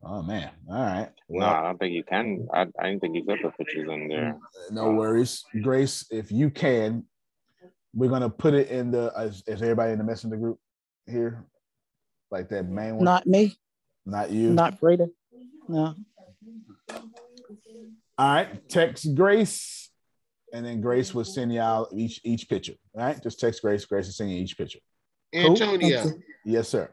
Oh 0.04 0.24
man. 0.24 0.50
All 0.68 0.76
right. 0.76 1.10
Well, 1.28 1.48
no, 1.48 1.56
I 1.56 1.64
don't 1.64 1.78
think 1.78 1.94
you 1.94 2.04
can. 2.04 2.48
I, 2.52 2.62
I 2.80 2.90
didn't 2.90 3.02
think 3.02 3.16
you 3.16 3.24
could 3.24 3.40
put 3.40 3.56
pictures 3.56 3.88
in 3.88 4.08
there. 4.08 4.36
No 4.72 4.92
worries. 4.94 5.46
Grace, 5.62 6.04
if 6.10 6.32
you 6.32 6.50
can, 6.50 7.06
we're 7.94 8.10
gonna 8.10 8.32
put 8.32 8.56
it 8.56 8.70
in 8.70 8.90
the 8.90 9.14
is, 9.20 9.44
is 9.46 9.62
everybody 9.62 9.92
in 9.92 10.00
the 10.00 10.04
messenger 10.04 10.38
group 10.38 10.58
here? 11.06 11.46
Like 12.32 12.50
that 12.50 12.68
main 12.68 12.96
one? 12.96 13.06
Not 13.06 13.28
me. 13.28 13.56
Not 14.08 14.32
you. 14.32 14.50
Not 14.50 14.80
Breda. 14.80 15.10
No. 15.68 15.94
All 18.18 18.34
right. 18.34 18.68
Text 18.70 19.14
Grace. 19.14 19.92
And 20.52 20.66
then 20.66 20.82
Grace 20.82 21.14
will 21.14 21.26
send 21.26 21.54
y'all 21.54 21.88
each 21.94 22.22
each 22.24 22.50
picture. 22.50 22.74
All 22.96 23.06
right. 23.06 23.22
Just 23.22 23.40
text 23.40 23.62
Grace. 23.62 23.86
Grace 23.86 24.08
will 24.08 24.14
send 24.14 24.32
you 24.32 24.38
each 24.38 24.58
picture. 24.58 24.80
Antonio. 25.32 26.02
Cool? 26.02 26.20
Yes, 26.44 26.70
sir. 26.70 26.92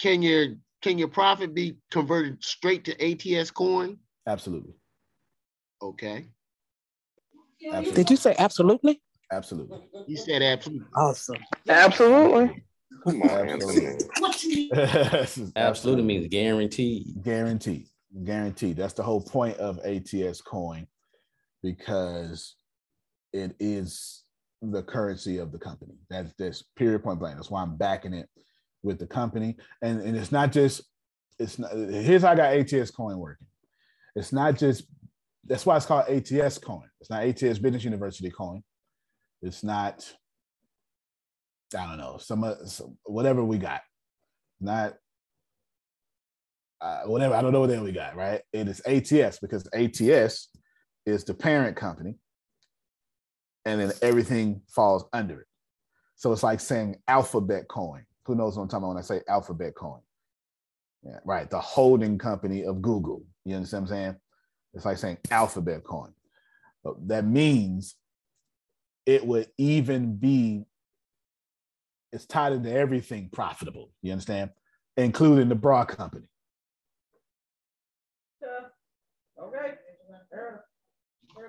Can 0.00 0.22
your 0.22 0.46
can 0.82 0.98
your 0.98 1.08
profit 1.08 1.54
be 1.54 1.76
converted 1.90 2.42
straight 2.42 2.84
to 2.86 3.38
ATS 3.38 3.50
coin? 3.50 3.98
Absolutely. 4.26 4.72
Okay. 5.82 6.26
Absolutely. 7.66 7.92
Did 7.92 8.10
you 8.10 8.16
say 8.16 8.34
absolutely? 8.38 9.02
Absolutely. 9.30 9.78
You 10.06 10.16
said 10.16 10.42
absolutely. 10.42 10.86
Awesome. 10.96 11.36
Absolutely. 11.68 12.64
Come 13.04 13.22
on, 13.22 13.48
absolutely. 13.48 14.08
absolutely 15.56 16.04
means 16.04 16.28
guaranteed. 16.28 17.22
Guaranteed. 17.22 17.86
Guaranteed. 18.24 18.76
That's 18.76 18.94
the 18.94 19.02
whole 19.02 19.20
point 19.20 19.56
of 19.58 19.78
ATS 19.84 20.40
coin 20.40 20.86
because 21.62 22.56
it 23.32 23.54
is 23.60 24.24
the 24.62 24.82
currency 24.82 25.38
of 25.38 25.52
the 25.52 25.58
company. 25.58 25.94
That's 26.08 26.32
this 26.34 26.64
period 26.76 27.04
point 27.04 27.20
blank. 27.20 27.36
That's 27.36 27.50
why 27.50 27.62
I'm 27.62 27.76
backing 27.76 28.14
it 28.14 28.28
with 28.82 28.98
the 28.98 29.06
company. 29.06 29.56
And, 29.82 30.00
and 30.00 30.16
it's 30.16 30.32
not 30.32 30.52
just, 30.52 30.82
it's 31.38 31.58
not, 31.58 31.72
here's 31.72 32.22
how 32.22 32.32
I 32.32 32.34
got 32.34 32.54
ATS 32.54 32.90
coin 32.90 33.18
working. 33.18 33.46
It's 34.16 34.32
not 34.32 34.58
just, 34.58 34.84
that's 35.46 35.64
why 35.64 35.76
it's 35.76 35.86
called 35.86 36.08
ATS 36.08 36.58
coin. 36.58 36.88
It's 37.00 37.10
not 37.10 37.24
ATS 37.24 37.58
Business 37.58 37.84
University 37.84 38.30
coin. 38.30 38.62
It's 39.42 39.64
not, 39.64 40.12
I 41.76 41.86
don't 41.86 41.98
know, 41.98 42.18
some, 42.18 42.44
some 42.66 42.98
whatever 43.04 43.44
we 43.44 43.58
got. 43.58 43.80
Not 44.60 44.94
uh, 46.80 47.02
whatever, 47.04 47.34
I 47.34 47.42
don't 47.42 47.52
know 47.52 47.60
what 47.60 47.70
hell 47.70 47.84
we 47.84 47.92
got, 47.92 48.16
right? 48.16 48.40
It 48.52 48.68
is 48.68 48.80
ATS 48.86 49.38
because 49.38 49.68
ATS 49.74 50.48
is 51.06 51.24
the 51.24 51.34
parent 51.34 51.76
company 51.76 52.16
and 53.64 53.80
then 53.80 53.92
everything 54.02 54.62
falls 54.68 55.04
under 55.12 55.40
it. 55.40 55.46
So 56.16 56.32
it's 56.32 56.42
like 56.42 56.60
saying 56.60 56.96
alphabet 57.08 57.68
coin. 57.68 58.04
Who 58.30 58.36
knows 58.36 58.56
what 58.56 58.62
I'm 58.62 58.68
talking 58.68 58.84
about 58.84 58.88
when 58.94 58.98
I 58.98 59.00
say 59.00 59.22
alphabet 59.26 59.74
coin? 59.74 59.98
Yeah, 61.02 61.18
right. 61.24 61.50
The 61.50 61.58
holding 61.58 62.16
company 62.16 62.62
of 62.62 62.80
Google. 62.80 63.24
You 63.44 63.56
understand 63.56 63.82
what 63.82 63.90
I'm 63.90 63.96
saying? 63.96 64.16
It's 64.72 64.84
like 64.84 64.98
saying 64.98 65.18
alphabet 65.32 65.82
coin. 65.82 66.12
But 66.84 67.08
that 67.08 67.24
means 67.26 67.96
it 69.04 69.26
would 69.26 69.48
even 69.58 70.14
be, 70.14 70.62
it's 72.12 72.24
tied 72.24 72.52
into 72.52 72.72
everything 72.72 73.30
profitable. 73.32 73.90
You 74.00 74.12
understand? 74.12 74.50
Including 74.96 75.48
the 75.48 75.56
bra 75.56 75.84
company. 75.84 76.28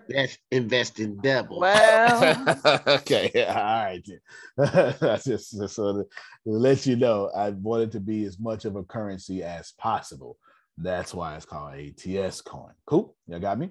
That's 0.09 0.37
investing 0.51 1.17
double. 1.17 1.59
Well, 1.59 2.59
okay, 2.87 3.45
all 3.47 3.55
right. 3.55 4.07
That's 4.57 5.25
just, 5.25 5.57
just 5.57 5.75
so 5.75 5.93
to, 5.93 6.03
to 6.03 6.09
let 6.45 6.85
you 6.85 6.95
know, 6.95 7.31
I 7.35 7.49
want 7.51 7.83
it 7.83 7.91
to 7.93 7.99
be 7.99 8.25
as 8.25 8.39
much 8.39 8.65
of 8.65 8.75
a 8.75 8.83
currency 8.83 9.43
as 9.43 9.73
possible. 9.77 10.37
That's 10.77 11.13
why 11.13 11.35
it's 11.35 11.45
called 11.45 11.75
ATS 11.75 12.41
coin. 12.41 12.73
Cool. 12.85 13.15
You 13.27 13.39
got 13.39 13.59
me? 13.59 13.69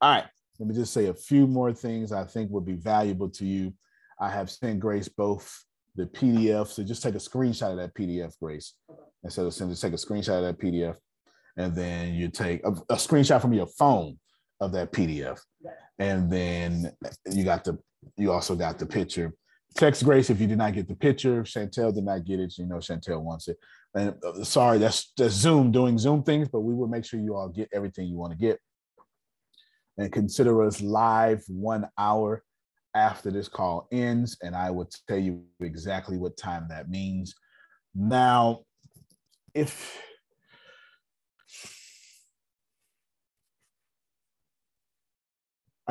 All 0.00 0.14
right. 0.14 0.24
Let 0.58 0.68
me 0.68 0.74
just 0.74 0.92
say 0.92 1.06
a 1.06 1.14
few 1.14 1.46
more 1.46 1.72
things 1.72 2.12
I 2.12 2.24
think 2.24 2.50
would 2.50 2.66
be 2.66 2.74
valuable 2.74 3.30
to 3.30 3.46
you. 3.46 3.72
I 4.20 4.28
have 4.30 4.50
sent 4.50 4.80
Grace 4.80 5.08
both 5.08 5.64
the 5.96 6.06
PDF. 6.06 6.68
So 6.68 6.84
just 6.84 7.02
take 7.02 7.14
a 7.14 7.18
screenshot 7.18 7.72
of 7.72 7.76
that 7.78 7.94
PDF, 7.94 8.38
Grace. 8.38 8.74
Instead 9.24 9.46
of 9.46 9.54
sending, 9.54 9.72
just 9.72 9.82
take 9.82 9.92
a 9.92 9.96
screenshot 9.96 10.38
of 10.38 10.44
that 10.44 10.58
PDF. 10.58 10.96
And 11.56 11.74
then 11.74 12.14
you 12.14 12.28
take 12.28 12.64
a, 12.64 12.70
a 12.70 12.96
screenshot 12.96 13.40
from 13.40 13.52
your 13.52 13.66
phone 13.66 14.18
of 14.60 14.72
that 14.72 14.92
PDF. 14.92 15.40
And 15.98 16.30
then 16.30 16.92
you 17.30 17.44
got 17.44 17.64
the 17.64 17.78
you 18.16 18.32
also 18.32 18.54
got 18.54 18.78
the 18.78 18.86
picture. 18.86 19.34
Text 19.76 20.04
Grace 20.04 20.30
if 20.30 20.40
you 20.40 20.46
did 20.46 20.58
not 20.58 20.74
get 20.74 20.88
the 20.88 20.96
picture. 20.96 21.42
Chantel 21.42 21.94
did 21.94 22.04
not 22.04 22.24
get 22.24 22.40
it. 22.40 22.54
You 22.58 22.66
know 22.66 22.76
Chantel 22.76 23.22
wants 23.22 23.48
it. 23.48 23.58
And 23.94 24.14
uh, 24.24 24.44
sorry, 24.44 24.78
that's 24.78 25.12
that's 25.16 25.34
Zoom 25.34 25.70
doing 25.72 25.98
Zoom 25.98 26.22
things, 26.22 26.48
but 26.48 26.60
we 26.60 26.74
will 26.74 26.88
make 26.88 27.04
sure 27.04 27.20
you 27.20 27.36
all 27.36 27.48
get 27.48 27.68
everything 27.72 28.06
you 28.06 28.16
want 28.16 28.32
to 28.32 28.38
get. 28.38 28.58
And 29.98 30.10
consider 30.10 30.62
us 30.62 30.80
live 30.80 31.42
one 31.48 31.88
hour 31.98 32.42
after 32.94 33.30
this 33.30 33.48
call 33.48 33.86
ends, 33.92 34.36
and 34.42 34.56
I 34.56 34.70
will 34.70 34.88
tell 35.08 35.18
you 35.18 35.44
exactly 35.60 36.16
what 36.16 36.36
time 36.36 36.66
that 36.70 36.88
means. 36.88 37.34
Now, 37.94 38.60
if 39.54 40.00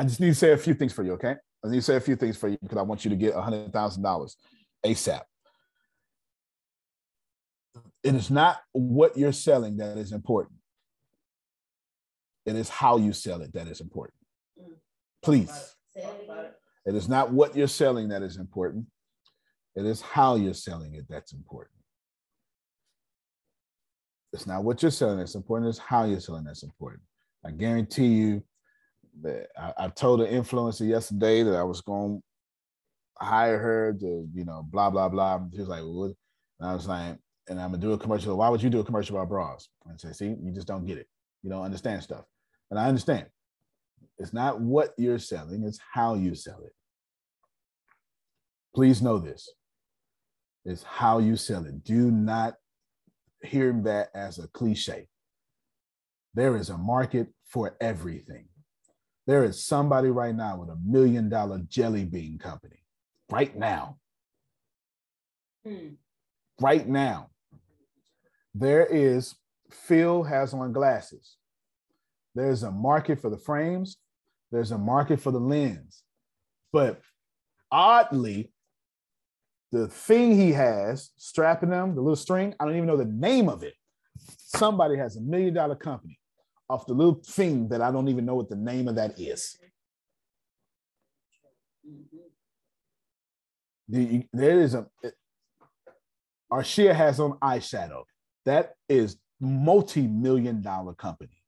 I 0.00 0.04
just 0.04 0.18
need 0.18 0.28
to 0.28 0.34
say 0.34 0.52
a 0.52 0.56
few 0.56 0.72
things 0.72 0.94
for 0.94 1.04
you, 1.04 1.12
okay? 1.12 1.36
I 1.62 1.68
need 1.68 1.76
to 1.76 1.82
say 1.82 1.96
a 1.96 2.00
few 2.00 2.16
things 2.16 2.34
for 2.34 2.48
you 2.48 2.56
because 2.62 2.78
I 2.78 2.82
want 2.82 3.04
you 3.04 3.10
to 3.10 3.16
get 3.16 3.34
$100,000 3.34 4.36
ASAP. 4.86 5.20
It 8.02 8.14
is 8.14 8.30
not 8.30 8.62
what 8.72 9.18
you're 9.18 9.30
selling 9.30 9.76
that 9.76 9.98
is 9.98 10.12
important. 10.12 10.56
It 12.46 12.56
is 12.56 12.70
how 12.70 12.96
you 12.96 13.12
sell 13.12 13.42
it 13.42 13.52
that 13.52 13.68
is 13.68 13.82
important. 13.82 14.16
Please. 15.22 15.76
It 15.94 16.94
is 16.94 17.06
not 17.06 17.30
what 17.30 17.54
you're 17.54 17.68
selling 17.68 18.08
that 18.08 18.22
is 18.22 18.38
important. 18.38 18.86
It 19.76 19.84
is 19.84 20.00
how 20.00 20.36
you're 20.36 20.54
selling 20.54 20.94
it 20.94 21.04
that's 21.10 21.34
important. 21.34 21.76
It's 24.32 24.46
not 24.46 24.64
what 24.64 24.80
you're 24.80 24.92
selling 24.92 25.18
that's 25.18 25.34
important, 25.34 25.68
it's 25.68 25.78
how 25.78 26.06
you're 26.06 26.20
selling 26.20 26.44
that's 26.44 26.62
important. 26.62 27.02
I 27.44 27.50
guarantee 27.50 28.06
you 28.06 28.42
that 29.22 29.48
I, 29.58 29.84
I 29.84 29.88
told 29.88 30.20
the 30.20 30.26
influencer 30.26 30.88
yesterday 30.88 31.42
that 31.42 31.56
I 31.56 31.62
was 31.62 31.80
going 31.80 32.20
to 32.20 33.24
hire 33.24 33.58
her 33.58 33.92
to, 34.00 34.28
you 34.34 34.44
know, 34.44 34.66
blah, 34.70 34.90
blah, 34.90 35.08
blah. 35.08 35.40
She 35.52 35.60
was 35.60 35.68
like, 35.68 35.82
what? 35.82 36.12
And 36.60 36.68
I 36.68 36.74
was 36.74 36.86
like, 36.88 37.16
and 37.48 37.60
I'm 37.60 37.70
gonna 37.70 37.82
do 37.82 37.92
a 37.92 37.98
commercial. 37.98 38.36
Why 38.36 38.48
would 38.48 38.62
you 38.62 38.70
do 38.70 38.80
a 38.80 38.84
commercial 38.84 39.16
about 39.16 39.28
bras? 39.28 39.68
And 39.86 40.00
say, 40.00 40.12
see, 40.12 40.36
you 40.40 40.52
just 40.52 40.68
don't 40.68 40.86
get 40.86 40.98
it. 40.98 41.08
You 41.42 41.50
don't 41.50 41.64
understand 41.64 42.02
stuff. 42.02 42.24
And 42.70 42.78
I 42.78 42.86
understand. 42.86 43.26
It's 44.18 44.32
not 44.32 44.60
what 44.60 44.94
you're 44.96 45.18
selling, 45.18 45.64
it's 45.64 45.80
how 45.92 46.14
you 46.14 46.34
sell 46.34 46.62
it. 46.64 46.72
Please 48.74 49.02
know 49.02 49.18
this. 49.18 49.50
It's 50.64 50.82
how 50.82 51.18
you 51.18 51.36
sell 51.36 51.64
it. 51.64 51.82
Do 51.82 52.10
not 52.10 52.54
hear 53.42 53.72
that 53.84 54.10
as 54.14 54.38
a 54.38 54.46
cliche. 54.48 55.08
There 56.34 56.56
is 56.56 56.68
a 56.68 56.78
market 56.78 57.28
for 57.46 57.76
everything. 57.80 58.46
There 59.30 59.44
is 59.44 59.64
somebody 59.64 60.10
right 60.10 60.34
now 60.34 60.56
with 60.56 60.70
a 60.70 60.76
million 60.84 61.28
dollar 61.28 61.60
jelly 61.68 62.04
bean 62.04 62.36
company 62.36 62.82
right 63.30 63.56
now. 63.56 63.98
Hmm. 65.64 65.90
Right 66.60 66.88
now. 66.88 67.30
There 68.56 68.84
is, 68.84 69.36
Phil 69.70 70.24
has 70.24 70.52
on 70.52 70.72
glasses. 70.72 71.36
There's 72.34 72.64
a 72.64 72.72
market 72.72 73.20
for 73.20 73.30
the 73.30 73.38
frames, 73.38 73.98
there's 74.50 74.72
a 74.72 74.78
market 74.78 75.20
for 75.20 75.30
the 75.30 75.38
lens. 75.38 76.02
But 76.72 77.00
oddly, 77.70 78.50
the 79.70 79.86
thing 79.86 80.34
he 80.34 80.50
has 80.54 81.10
strapping 81.16 81.70
them, 81.70 81.94
the 81.94 82.00
little 82.00 82.16
string, 82.16 82.56
I 82.58 82.64
don't 82.64 82.74
even 82.74 82.88
know 82.88 82.96
the 82.96 83.04
name 83.04 83.48
of 83.48 83.62
it. 83.62 83.74
Somebody 84.38 84.96
has 84.96 85.14
a 85.14 85.20
million 85.20 85.54
dollar 85.54 85.76
company 85.76 86.19
off 86.70 86.86
the 86.86 86.94
little 86.94 87.20
thing 87.26 87.68
that 87.68 87.82
I 87.82 87.90
don't 87.90 88.08
even 88.08 88.24
know 88.24 88.36
what 88.36 88.48
the 88.48 88.56
name 88.56 88.86
of 88.86 88.94
that 88.94 89.18
is. 89.18 89.58
The, 93.88 94.24
there 94.32 94.60
is 94.60 94.74
a 94.74 94.86
Arshia 96.52 96.94
has 96.94 97.18
on 97.18 97.32
eyeshadow. 97.40 98.04
That 98.46 98.74
is 98.88 99.16
multi-million 99.40 100.62
dollar 100.62 100.94
company. 100.94 101.42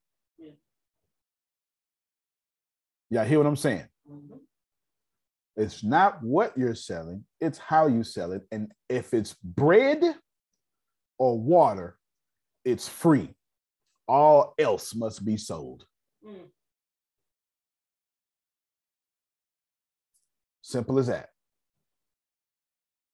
Yeah, 3.10 3.24
hear 3.24 3.38
what 3.38 3.46
I'm 3.46 3.56
saying? 3.56 3.86
Mm-hmm. 4.10 4.36
It's 5.56 5.84
not 5.84 6.22
what 6.22 6.56
you're 6.56 6.74
selling, 6.74 7.24
it's 7.40 7.58
how 7.58 7.86
you 7.86 8.04
sell 8.04 8.32
it. 8.32 8.42
And 8.50 8.72
if 8.88 9.12
it's 9.12 9.34
bread 9.44 10.02
or 11.18 11.38
water, 11.38 11.98
it's 12.64 12.88
free. 12.88 13.34
All 14.12 14.52
else 14.58 14.94
must 14.94 15.24
be 15.24 15.38
sold. 15.38 15.86
Mm. 16.22 16.50
Simple 20.60 20.98
as 20.98 21.06
that. 21.06 21.30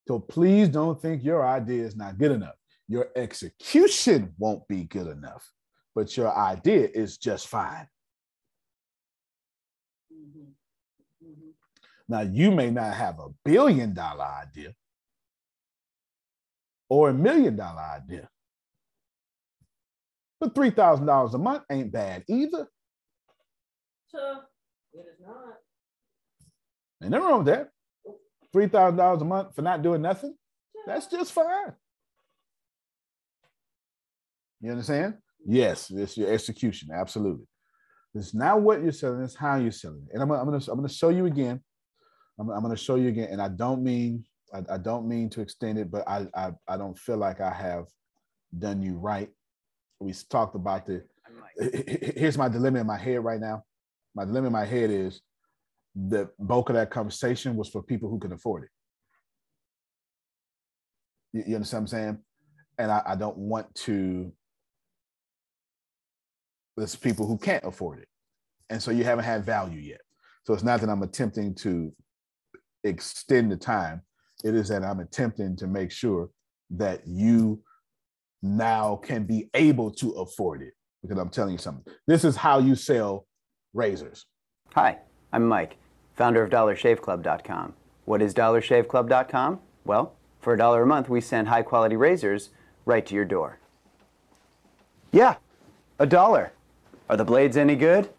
So 0.09 0.19
please 0.19 0.69
don't 0.69 1.01
think 1.01 1.23
your 1.23 1.47
idea 1.47 1.85
is 1.85 1.95
not 1.95 2.19
good 2.19 2.33
enough. 2.33 2.57
Your 2.89 3.11
execution 3.15 4.35
won't 4.39 4.67
be 4.67 4.85
good 4.85 5.07
enough, 5.07 5.49
but 5.95 6.17
your 6.17 6.37
idea 6.37 6.89
is 6.93 7.17
just 7.17 7.47
fine. 7.47 7.87
Now, 12.09 12.23
you 12.23 12.51
may 12.51 12.71
not 12.71 12.95
have 12.95 13.21
a 13.21 13.29
billion 13.45 13.95
dollar 13.95 14.25
idea 14.25 14.75
or 16.89 17.11
a 17.11 17.15
million 17.15 17.55
dollar 17.55 17.83
idea, 17.83 18.29
but 20.41 20.55
$3,000 20.55 21.35
a 21.35 21.39
month 21.39 21.65
ain't 21.71 21.93
bad 21.93 22.25
either. 22.29 22.67
So 24.09 24.41
it 24.95 25.07
is 25.13 25.21
not. 25.21 25.55
Ain't 27.03 27.11
nothing 27.11 27.27
wrong 27.27 27.45
with 27.45 27.55
that. 27.55 27.69
$3,000 28.55 29.21
a 29.21 29.25
month 29.25 29.55
for 29.55 29.63
not 29.63 29.83
doing 29.83 30.03
nothing, 30.03 30.35
that's 30.87 31.07
just 31.07 31.33
fine. 31.33 31.73
You 34.61 34.71
understand? 34.71 35.15
Yes, 35.47 35.91
it's 35.91 36.17
your 36.17 36.33
execution. 36.33 36.89
Absolutely. 36.93 37.47
It's 38.15 38.35
not 38.35 38.61
what 38.63 38.83
you're 38.83 38.93
selling, 38.93 39.23
it's 39.23 39.37
how 39.37 39.57
you're 39.57 39.71
selling 39.71 40.07
it. 40.09 40.15
And 40.15 40.23
I'm, 40.23 40.31
I'm 40.33 40.45
gonna 40.47 40.65
I'm 40.69 40.77
gonna 40.77 40.89
show 40.89 41.11
you 41.11 41.27
again. 41.27 41.63
I'm, 42.39 42.51
I'm 42.51 42.63
gonna 42.63 42.77
show 42.77 42.97
you 42.97 43.09
again. 43.09 43.29
And 43.31 43.41
I 43.41 43.49
don't 43.49 43.83
mean 43.83 44.25
I, 44.53 44.63
I 44.71 44.79
don't 44.79 45.07
mean 45.07 45.31
to 45.31 45.41
extend 45.41 45.79
it, 45.79 45.91
but 45.91 46.09
I, 46.09 46.27
I 46.35 46.53
I 46.67 46.77
don't 46.77 46.99
feel 46.99 47.19
like 47.19 47.41
I 47.41 47.53
have 47.53 47.85
done 48.59 48.83
you 48.83 48.97
right. 48.99 49.29
We 50.01 50.13
talked 50.31 50.55
about 50.55 50.87
the 50.87 51.05
here's 52.17 52.39
my 52.39 52.49
dilemma 52.49 52.81
in 52.81 52.87
my 52.87 52.99
head 52.99 53.25
right 53.25 53.41
now. 53.41 53.65
My 54.15 54.25
dilemma 54.25 54.47
in 54.47 54.53
my 54.53 54.65
head 54.65 54.91
is 54.91 55.21
the 55.95 56.31
bulk 56.39 56.69
of 56.69 56.77
that 56.77 56.91
conversation 56.91 57.57
was 57.57 57.69
for 57.69 57.83
people 57.83 58.09
who 58.09 58.19
can 58.19 58.33
afford 58.33 58.65
it. 58.65 58.71
You, 61.33 61.45
you 61.49 61.55
understand 61.57 61.83
what 61.83 61.93
I'm 61.93 61.99
saying? 61.99 62.19
And 62.79 62.93
I, 62.93 63.03
I 63.07 63.17
don't 63.17 63.37
want 63.37 63.75
to 63.87 64.33
there's 66.77 66.95
people 66.95 67.27
who 67.27 67.37
can't 67.37 67.65
afford 67.65 67.99
it. 67.99 68.09
And 68.71 68.81
so 68.81 68.91
you 68.91 69.03
haven't 69.03 69.25
had 69.25 69.45
value 69.45 69.81
yet. 69.81 70.01
So 70.45 70.55
it's 70.55 70.63
not 70.63 70.81
that 70.81 70.89
I'm 70.89 71.03
attempting 71.03 71.55
to 71.57 71.93
extend 72.85 73.51
the 73.51 73.57
time. 73.57 74.03
It 74.45 74.55
is 74.55 74.69
that 74.69 74.85
I'm 74.85 75.01
attempting 75.01 75.57
to 75.57 75.67
make 75.67 75.91
sure 75.91 76.31
that 76.71 77.03
you 77.07 77.63
now 78.43 78.97
can 78.97 79.25
be 79.25 79.49
able 79.55 79.91
to 79.93 80.13
afford 80.13 80.63
it. 80.63 80.75
Because 81.03 81.19
I'm 81.19 81.29
telling 81.29 81.53
you 81.53 81.59
something. 81.59 81.93
This 82.07 82.25
is 82.25 82.37
how 82.37 82.59
you 82.59 82.75
sell 82.75 83.27
razors. 83.73 84.27
Hi, 84.75 84.99
I'm 85.33 85.47
Mike, 85.47 85.77
founder 86.15 86.43
of 86.43 86.51
DollarShaveClub.com. 86.51 87.75
What 88.05 88.23
is 88.23 88.35
DollarShaveClub.com? 88.35 89.61
Well, 89.85 90.15
for 90.41 90.55
a 90.55 90.59
dollar 90.59 90.83
a 90.83 90.87
month, 90.87 91.09
we 91.09 91.21
send 91.21 91.49
high 91.49 91.63
quality 91.63 91.97
razors 91.97 92.51
right 92.85 93.05
to 93.07 93.15
your 93.15 93.25
door. 93.25 93.59
Yeah, 95.13 95.37
a 95.99 96.07
dollar. 96.07 96.53
Are 97.09 97.17
the 97.17 97.25
blades 97.25 97.57
any 97.57 97.77
good? 97.77 98.11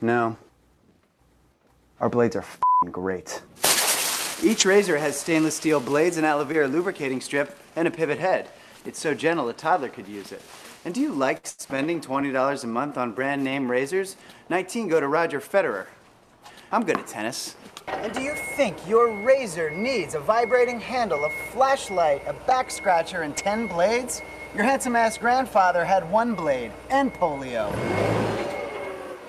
No. 0.00 0.36
Our 2.00 2.08
blades 2.08 2.36
are 2.36 2.44
great. 2.90 3.40
Each 4.42 4.64
razor 4.66 4.98
has 4.98 5.18
stainless 5.18 5.56
steel 5.56 5.80
blades, 5.80 6.18
an 6.18 6.24
aloe 6.24 6.44
vera 6.44 6.68
lubricating 6.68 7.20
strip, 7.20 7.56
and 7.76 7.88
a 7.88 7.90
pivot 7.90 8.18
head. 8.18 8.48
It's 8.84 8.98
so 8.98 9.14
gentle 9.14 9.48
a 9.48 9.54
toddler 9.54 9.88
could 9.88 10.06
use 10.06 10.30
it. 10.30 10.42
And 10.84 10.94
do 10.94 11.00
you 11.00 11.12
like 11.12 11.46
spending 11.46 12.02
$20 12.02 12.64
a 12.64 12.66
month 12.66 12.98
on 12.98 13.12
brand 13.12 13.42
name 13.42 13.70
razors? 13.70 14.16
19 14.50 14.88
go 14.88 15.00
to 15.00 15.08
Roger 15.08 15.40
Federer. 15.40 15.86
I'm 16.70 16.84
good 16.84 16.98
at 16.98 17.06
tennis. 17.06 17.56
And 17.86 18.12
do 18.12 18.20
you 18.20 18.34
think 18.56 18.76
your 18.86 19.10
razor 19.24 19.70
needs 19.70 20.14
a 20.14 20.20
vibrating 20.20 20.80
handle, 20.80 21.24
a 21.24 21.30
flashlight, 21.52 22.22
a 22.26 22.34
back 22.46 22.70
scratcher, 22.70 23.22
and 23.22 23.34
10 23.34 23.68
blades? 23.68 24.20
Your 24.54 24.64
handsome 24.64 24.96
ass 24.96 25.16
grandfather 25.16 25.84
had 25.84 26.10
one 26.10 26.34
blade 26.34 26.70
and 26.90 27.12
polio. 27.14 27.70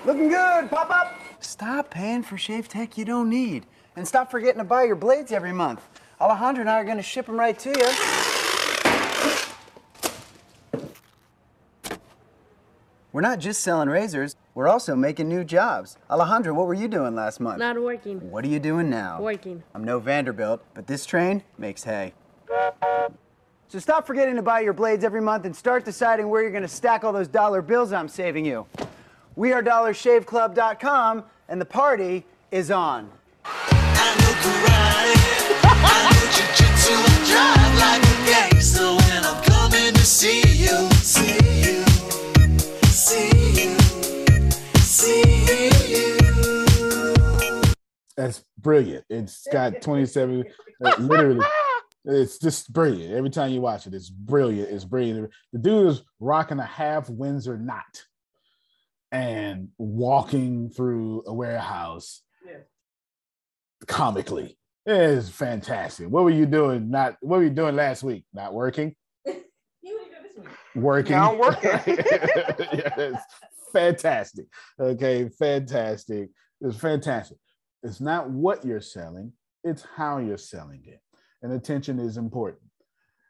Looking 0.04 0.28
good, 0.28 0.70
pop 0.70 0.90
up! 0.90 1.18
Stop 1.40 1.90
paying 1.90 2.22
for 2.22 2.36
shave 2.36 2.68
tech 2.68 2.98
you 2.98 3.04
don't 3.04 3.30
need. 3.30 3.64
And 3.96 4.06
stop 4.06 4.30
forgetting 4.30 4.58
to 4.58 4.64
buy 4.64 4.84
your 4.84 4.96
blades 4.96 5.32
every 5.32 5.52
month. 5.52 5.80
Alejandro 6.20 6.60
and 6.60 6.70
I 6.70 6.74
are 6.74 6.84
gonna 6.84 7.02
ship 7.02 7.26
them 7.26 7.38
right 7.38 7.58
to 7.58 7.70
you. 7.70 8.25
We're 13.16 13.22
not 13.22 13.38
just 13.38 13.62
selling 13.62 13.88
razors, 13.88 14.36
we're 14.54 14.68
also 14.68 14.94
making 14.94 15.26
new 15.26 15.42
jobs. 15.42 15.96
Alejandro, 16.10 16.52
what 16.52 16.66
were 16.66 16.74
you 16.74 16.86
doing 16.86 17.14
last 17.14 17.40
month? 17.40 17.58
Not 17.58 17.80
working. 17.80 18.18
What 18.30 18.44
are 18.44 18.48
you 18.48 18.60
doing 18.60 18.90
now? 18.90 19.22
Working. 19.22 19.62
I'm 19.74 19.84
no 19.84 19.98
Vanderbilt, 19.98 20.62
but 20.74 20.86
this 20.86 21.06
train 21.06 21.42
makes 21.56 21.82
hay. 21.82 22.12
So 23.68 23.78
stop 23.78 24.06
forgetting 24.06 24.36
to 24.36 24.42
buy 24.42 24.60
your 24.60 24.74
blades 24.74 25.02
every 25.02 25.22
month 25.22 25.46
and 25.46 25.56
start 25.56 25.82
deciding 25.82 26.28
where 26.28 26.42
you're 26.42 26.50
going 26.50 26.60
to 26.60 26.68
stack 26.68 27.04
all 27.04 27.12
those 27.14 27.26
dollar 27.26 27.62
bills 27.62 27.90
I'm 27.90 28.06
saving 28.06 28.44
you. 28.44 28.66
We 29.34 29.54
are 29.54 29.62
DollarShaveClub.com, 29.62 31.24
and 31.48 31.58
the 31.58 31.64
party 31.64 32.26
is 32.50 32.70
on. 32.70 33.10
See 40.04 40.42
you, 40.42 40.44
see 40.44 40.45
That's 48.16 48.42
brilliant. 48.58 49.04
It's 49.10 49.46
got 49.52 49.82
27, 49.82 50.44
uh, 50.84 50.94
literally. 50.98 51.46
It's 52.08 52.38
just 52.38 52.72
brilliant. 52.72 53.14
Every 53.14 53.30
time 53.30 53.50
you 53.50 53.60
watch 53.60 53.88
it, 53.88 53.92
it's 53.92 54.10
brilliant. 54.10 54.70
It's 54.70 54.84
brilliant. 54.84 55.28
The 55.52 55.58
dude 55.58 55.88
is 55.88 56.02
rocking 56.20 56.60
a 56.60 56.64
half 56.64 57.10
Windsor 57.10 57.58
knot 57.58 58.04
and 59.10 59.70
walking 59.76 60.70
through 60.70 61.24
a 61.26 61.34
warehouse 61.34 62.22
yeah. 62.46 62.58
comically. 63.88 64.56
It 64.86 64.94
is 64.94 65.30
fantastic. 65.30 66.08
What 66.08 66.22
were 66.22 66.30
you 66.30 66.46
doing? 66.46 66.90
Not 66.90 67.16
what 67.22 67.38
were 67.38 67.44
you 67.44 67.50
doing 67.50 67.74
last 67.74 68.04
week? 68.04 68.24
Not 68.32 68.54
working? 68.54 68.94
Working. 70.76 71.16
Now 71.16 71.32
I'm 71.32 71.38
working. 71.38 71.70
yes. 71.96 73.22
Fantastic. 73.72 74.44
Okay, 74.78 75.28
fantastic. 75.30 76.28
It's 76.60 76.76
fantastic. 76.76 77.38
It's 77.86 78.00
not 78.00 78.28
what 78.28 78.64
you're 78.64 78.80
selling, 78.80 79.32
it's 79.62 79.86
how 79.96 80.18
you're 80.18 80.38
selling 80.38 80.82
it. 80.86 81.00
And 81.42 81.52
attention 81.52 82.00
is 82.00 82.16
important. 82.16 82.62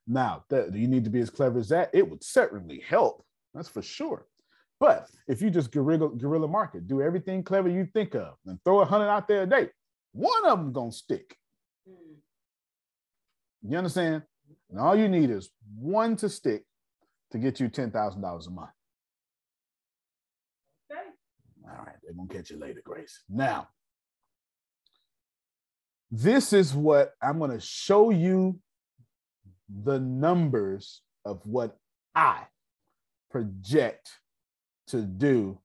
Now, 0.06 0.44
th- 0.48 0.72
do 0.72 0.78
you 0.78 0.88
need 0.88 1.04
to 1.04 1.10
be 1.10 1.20
as 1.20 1.28
clever 1.28 1.58
as 1.58 1.68
that? 1.68 1.90
It 1.92 2.08
would 2.08 2.24
certainly 2.24 2.80
help. 2.80 3.22
That's 3.52 3.68
for 3.68 3.82
sure. 3.82 4.26
But 4.80 5.10
if 5.28 5.42
you 5.42 5.50
just 5.50 5.72
guerrilla, 5.72 6.08
guerrilla 6.08 6.48
market, 6.48 6.88
do 6.88 7.02
everything 7.02 7.42
clever 7.42 7.68
you 7.68 7.86
think 7.92 8.14
of, 8.14 8.36
and 8.46 8.58
throw 8.64 8.80
a 8.80 8.86
hundred 8.86 9.08
out 9.08 9.28
there 9.28 9.42
a 9.42 9.46
day, 9.46 9.68
one 10.12 10.46
of 10.46 10.58
them 10.58 10.72
gonna 10.72 10.90
stick. 10.90 11.36
Hmm. 11.86 12.14
You 13.68 13.76
understand? 13.76 14.22
And 14.70 14.80
all 14.80 14.96
you 14.96 15.08
need 15.08 15.28
is 15.28 15.50
one 15.78 16.16
to 16.16 16.30
stick 16.30 16.64
to 17.32 17.38
get 17.38 17.60
you 17.60 17.68
ten 17.68 17.90
thousand 17.90 18.22
dollars 18.22 18.46
a 18.46 18.50
month. 18.50 18.70
Okay. 20.90 21.10
All 21.68 21.84
right, 21.84 21.96
they're 22.02 22.14
gonna 22.14 22.28
catch 22.28 22.50
you 22.50 22.58
later, 22.58 22.80
Grace. 22.82 23.22
Now, 23.28 23.68
this 26.10 26.52
is 26.52 26.74
what 26.74 27.12
I'm 27.20 27.38
gonna 27.38 27.60
show 27.60 28.10
you 28.10 28.58
the 29.84 29.98
numbers 29.98 31.02
of 31.24 31.40
what 31.44 31.76
I 32.14 32.42
project 33.30 34.10
to 34.88 35.02
do 35.02 35.58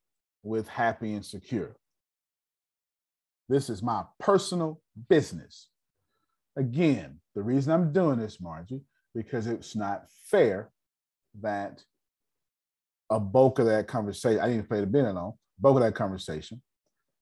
with 0.44 0.68
happy 0.68 1.14
and 1.14 1.26
secure. 1.26 1.76
This 3.48 3.70
is 3.70 3.84
my 3.84 4.04
personal 4.20 4.82
business. 5.10 5.70
Again, 6.58 7.20
the 7.36 7.44
reason 7.44 7.72
I'm 7.72 7.94
doing 7.94 8.20
this, 8.20 8.42
Margie, 8.42 8.82
because 9.14 9.48
it's 9.48 9.76
not 9.76 10.06
fair 10.26 10.72
that 11.42 11.84
a 13.10 13.20
bulk 13.20 13.60
of 13.60 13.66
that 13.68 13.88
conversation, 13.88 14.40
I 14.40 14.48
didn't 14.48 14.70
play 14.70 14.80
the 14.80 14.88
bill 14.88 15.18
on, 15.18 15.34
bulk 15.60 15.78
of 15.78 15.84
that 15.84 15.96
conversation 15.96 16.62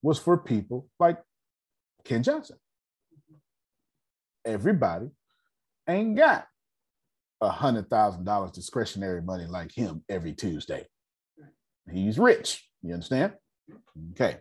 was 0.01 0.17
for 0.17 0.37
people 0.37 0.87
like 0.99 1.19
Ken 2.05 2.23
Johnson. 2.23 2.57
Everybody 4.45 5.09
ain't 5.87 6.17
got 6.17 6.47
a 7.41 7.49
hundred 7.49 7.89
thousand 7.89 8.25
dollars 8.25 8.51
discretionary 8.51 9.21
money 9.21 9.45
like 9.45 9.71
him 9.71 10.03
every 10.09 10.33
Tuesday. 10.33 10.85
He's 11.91 12.19
rich. 12.19 12.67
You 12.81 12.93
understand? 12.93 13.33
Okay. 14.11 14.37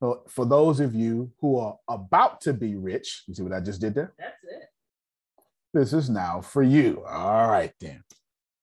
So 0.00 0.22
for 0.28 0.46
those 0.46 0.80
of 0.80 0.94
you 0.94 1.30
who 1.40 1.58
are 1.58 1.76
about 1.88 2.40
to 2.42 2.52
be 2.52 2.74
rich, 2.74 3.24
you 3.26 3.34
see 3.34 3.42
what 3.42 3.52
I 3.52 3.60
just 3.60 3.80
did 3.80 3.94
there? 3.94 4.14
That's 4.18 4.36
it. 4.44 4.68
This 5.72 5.92
is 5.92 6.10
now 6.10 6.40
for 6.40 6.62
you. 6.62 7.04
All 7.08 7.48
right, 7.48 7.72
then. 7.80 8.02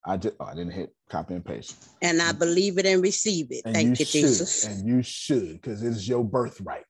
I 0.06 0.18
just 0.18 0.36
oh, 0.40 0.46
I 0.46 0.56
didn't 0.56 0.72
hit 0.72 0.94
copy 1.10 1.34
and 1.34 1.46
paste. 1.46 1.90
And 2.02 2.22
I 2.22 2.32
believe 2.32 2.78
it 2.78 2.86
and 2.86 3.02
receive 3.02 3.48
it. 3.52 3.64
And 3.66 3.76
Thank 3.76 4.00
you, 4.00 4.06
should, 4.06 4.08
Jesus. 4.08 4.66
And 4.66 4.88
you 4.88 5.02
should, 5.02 5.62
because 5.62 5.84
it 5.84 5.90
is 5.90 6.08
your 6.08 6.24
birthright. 6.24 6.86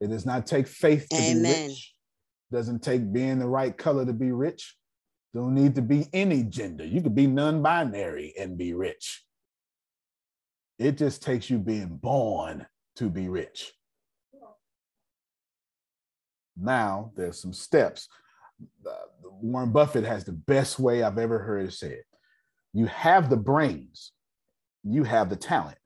It 0.00 0.08
does 0.10 0.24
not 0.24 0.46
take 0.46 0.68
faith 0.68 1.08
to 1.10 1.16
be 1.16 1.40
rich. 1.42 1.94
Doesn't 2.52 2.82
take 2.82 3.12
being 3.12 3.38
the 3.38 3.48
right 3.48 3.76
color 3.76 4.04
to 4.06 4.12
be 4.12 4.32
rich. 4.32 4.76
Don't 5.34 5.54
need 5.54 5.74
to 5.74 5.82
be 5.82 6.06
any 6.12 6.44
gender. 6.44 6.84
You 6.84 7.02
could 7.02 7.14
be 7.14 7.26
non-binary 7.26 8.34
and 8.38 8.56
be 8.56 8.72
rich. 8.72 9.24
It 10.78 10.96
just 10.96 11.22
takes 11.22 11.50
you 11.50 11.58
being 11.58 11.88
born 11.88 12.66
to 12.96 13.10
be 13.10 13.28
rich. 13.28 13.72
Now 16.56 17.12
there's 17.16 17.40
some 17.40 17.52
steps. 17.52 18.08
Uh, 18.86 18.92
Warren 19.42 19.72
Buffett 19.72 20.04
has 20.04 20.24
the 20.24 20.32
best 20.32 20.78
way 20.78 21.02
I've 21.02 21.18
ever 21.18 21.38
heard 21.38 21.66
it 21.66 21.72
said. 21.74 22.02
You 22.72 22.86
have 22.86 23.28
the 23.28 23.36
brains, 23.36 24.12
you 24.82 25.04
have 25.04 25.28
the 25.28 25.36
talent. 25.36 25.78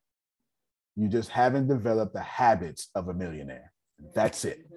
You 0.97 1.09
just 1.09 1.31
haven't 1.31 1.67
developed 1.67 2.15
the 2.15 2.21
habits 2.21 2.89
of 2.95 3.09
a 3.09 3.15
millionaire. 3.15 3.73
That's 4.15 4.45
it. 4.45 4.70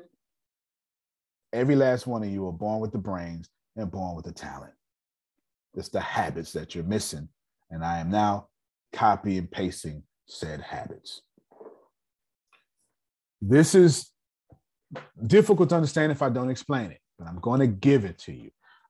Every 1.53 1.75
last 1.75 2.07
one 2.07 2.23
of 2.23 2.29
you 2.29 2.47
are 2.47 2.51
born 2.51 2.79
with 2.81 2.91
the 2.91 2.97
brains 2.97 3.47
and 3.75 3.91
born 3.91 4.15
with 4.15 4.25
the 4.25 4.31
talent. 4.31 4.73
It's 5.75 5.89
the 5.89 5.99
habits 5.99 6.51
that 6.53 6.73
you're 6.73 6.83
missing. 6.83 7.29
And 7.69 7.85
I 7.85 7.99
am 7.99 8.09
now 8.09 8.47
copy 8.91 9.37
and 9.37 9.49
pasting 9.49 10.03
said 10.27 10.61
habits. 10.61 11.21
This 13.39 13.75
is 13.75 14.09
difficult 15.27 15.69
to 15.69 15.75
understand 15.75 16.11
if 16.11 16.21
I 16.21 16.29
don't 16.29 16.49
explain 16.49 16.91
it, 16.91 16.99
but 17.19 17.27
I'm 17.27 17.39
going 17.39 17.59
to 17.59 17.67
give 17.67 18.03
it 18.03 18.17
to 18.19 18.33
you. 18.33 18.49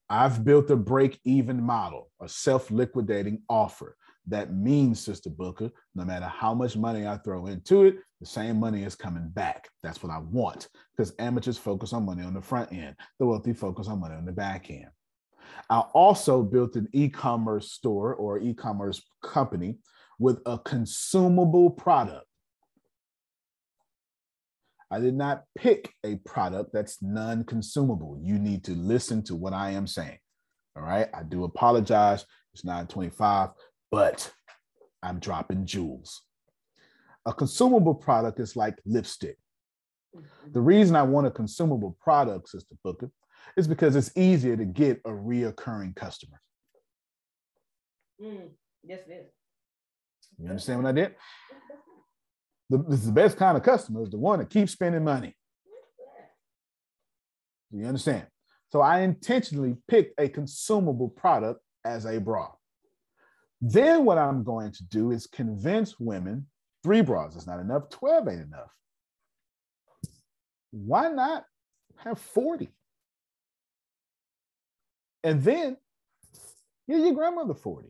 I've 0.09 0.45
built 0.45 0.69
a 0.69 0.75
break 0.75 1.19
even 1.25 1.61
model, 1.61 2.11
a 2.21 2.29
self 2.29 2.69
liquidating 2.71 3.41
offer. 3.49 3.97
That 4.27 4.53
means, 4.53 5.01
Sister 5.01 5.29
Booker, 5.29 5.69
no 5.95 6.05
matter 6.05 6.27
how 6.27 6.53
much 6.53 6.77
money 6.77 7.05
I 7.05 7.17
throw 7.17 7.47
into 7.47 7.83
it, 7.83 7.97
the 8.21 8.25
same 8.25 8.59
money 8.59 8.83
is 8.83 8.95
coming 8.95 9.27
back. 9.29 9.67
That's 9.81 10.01
what 10.01 10.11
I 10.11 10.19
want 10.19 10.69
because 10.95 11.13
amateurs 11.19 11.57
focus 11.57 11.91
on 11.91 12.05
money 12.05 12.23
on 12.23 12.33
the 12.33 12.41
front 12.41 12.71
end, 12.71 12.95
the 13.19 13.25
wealthy 13.25 13.53
focus 13.53 13.87
on 13.87 13.99
money 13.99 14.15
on 14.15 14.25
the 14.25 14.31
back 14.31 14.69
end. 14.69 14.87
I 15.69 15.79
also 15.79 16.41
built 16.41 16.75
an 16.75 16.87
e 16.93 17.09
commerce 17.09 17.71
store 17.71 18.15
or 18.15 18.39
e 18.39 18.53
commerce 18.53 19.01
company 19.21 19.77
with 20.19 20.39
a 20.45 20.57
consumable 20.57 21.69
product. 21.69 22.25
I 24.89 24.99
did 24.99 25.15
not 25.15 25.43
pick 25.57 25.91
a 26.05 26.17
product 26.17 26.71
that's 26.71 27.01
non 27.01 27.43
consumable. 27.45 28.19
You 28.21 28.37
need 28.37 28.63
to 28.65 28.73
listen 28.73 29.23
to 29.23 29.35
what 29.35 29.51
I 29.51 29.71
am 29.71 29.87
saying. 29.87 30.19
All 30.75 30.83
right. 30.83 31.07
I 31.13 31.23
do 31.23 31.43
apologize. 31.43 32.25
It's 32.53 32.63
925, 32.63 33.49
but 33.93 34.33
I'm 35.03 35.19
dropping 35.19 35.67
jewels. 35.67 36.23
A 37.27 37.33
consumable 37.33 37.93
product 37.93 38.39
is 38.39 38.55
like 38.55 38.79
lipstick. 38.87 39.37
The 40.51 40.61
reason 40.61 40.95
I 40.95 41.03
want 41.03 41.27
a 41.27 41.31
consumable 41.31 41.95
product, 42.01 42.49
Sister 42.49 42.73
Booker, 42.83 43.11
is 43.55 43.67
because 43.67 43.95
it's 43.95 44.09
easier 44.17 44.57
to 44.57 44.65
get 44.65 44.99
a 45.05 45.11
reoccurring 45.11 45.95
customer. 45.95 46.41
Mm, 48.19 48.49
yes, 48.83 49.01
it 49.07 49.11
is. 49.11 49.31
You 50.39 50.49
understand 50.49 50.81
what 50.81 50.89
I 50.89 50.93
did? 50.93 51.15
The, 52.71 52.77
this 52.89 53.01
is 53.01 53.05
the 53.05 53.11
best 53.11 53.37
kind 53.37 53.55
of 53.55 53.61
customer 53.61 54.01
is 54.01 54.09
the 54.09 54.17
one 54.17 54.39
that 54.39 54.49
keeps 54.49 54.71
spending 54.71 55.03
money. 55.03 55.35
You 57.69 57.85
understand? 57.85 58.25
So 58.71 58.81
I 58.81 59.01
intentionally 59.01 59.75
picked 59.87 60.19
a 60.19 60.29
consumable 60.29 61.09
product 61.09 61.61
as 61.85 62.05
a 62.05 62.19
bra. 62.19 62.49
Then 63.65 64.03
what 64.03 64.17
I'm 64.17 64.43
going 64.43 64.73
to 64.73 64.83
do 64.83 65.11
is 65.11 65.25
convince 65.25 65.97
women 65.97 66.45
three 66.83 66.99
bras 66.99 67.33
is 67.37 67.47
not 67.47 67.61
enough, 67.61 67.89
12 67.91 68.27
ain't 68.27 68.41
enough. 68.41 68.69
Why 70.71 71.07
not 71.07 71.45
have 71.95 72.19
40? 72.19 72.67
And 75.23 75.41
then 75.41 75.77
give 76.89 76.99
your 76.99 77.13
grandmother 77.13 77.53
40. 77.53 77.87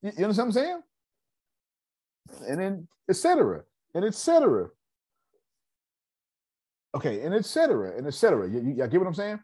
You, 0.00 0.08
understand 0.08 0.36
what 0.36 0.44
I'm 0.44 0.52
saying? 0.52 0.82
And 2.48 2.60
then 2.60 2.88
etc. 3.10 3.64
and 3.94 4.06
etc. 4.06 4.68
Okay, 6.94 7.20
and 7.20 7.34
etc. 7.34 7.98
and 7.98 8.06
etc. 8.06 8.48
You, 8.48 8.60
you 8.60 8.74
get 8.74 8.94
what 8.94 9.06
I'm 9.06 9.12
saying? 9.12 9.40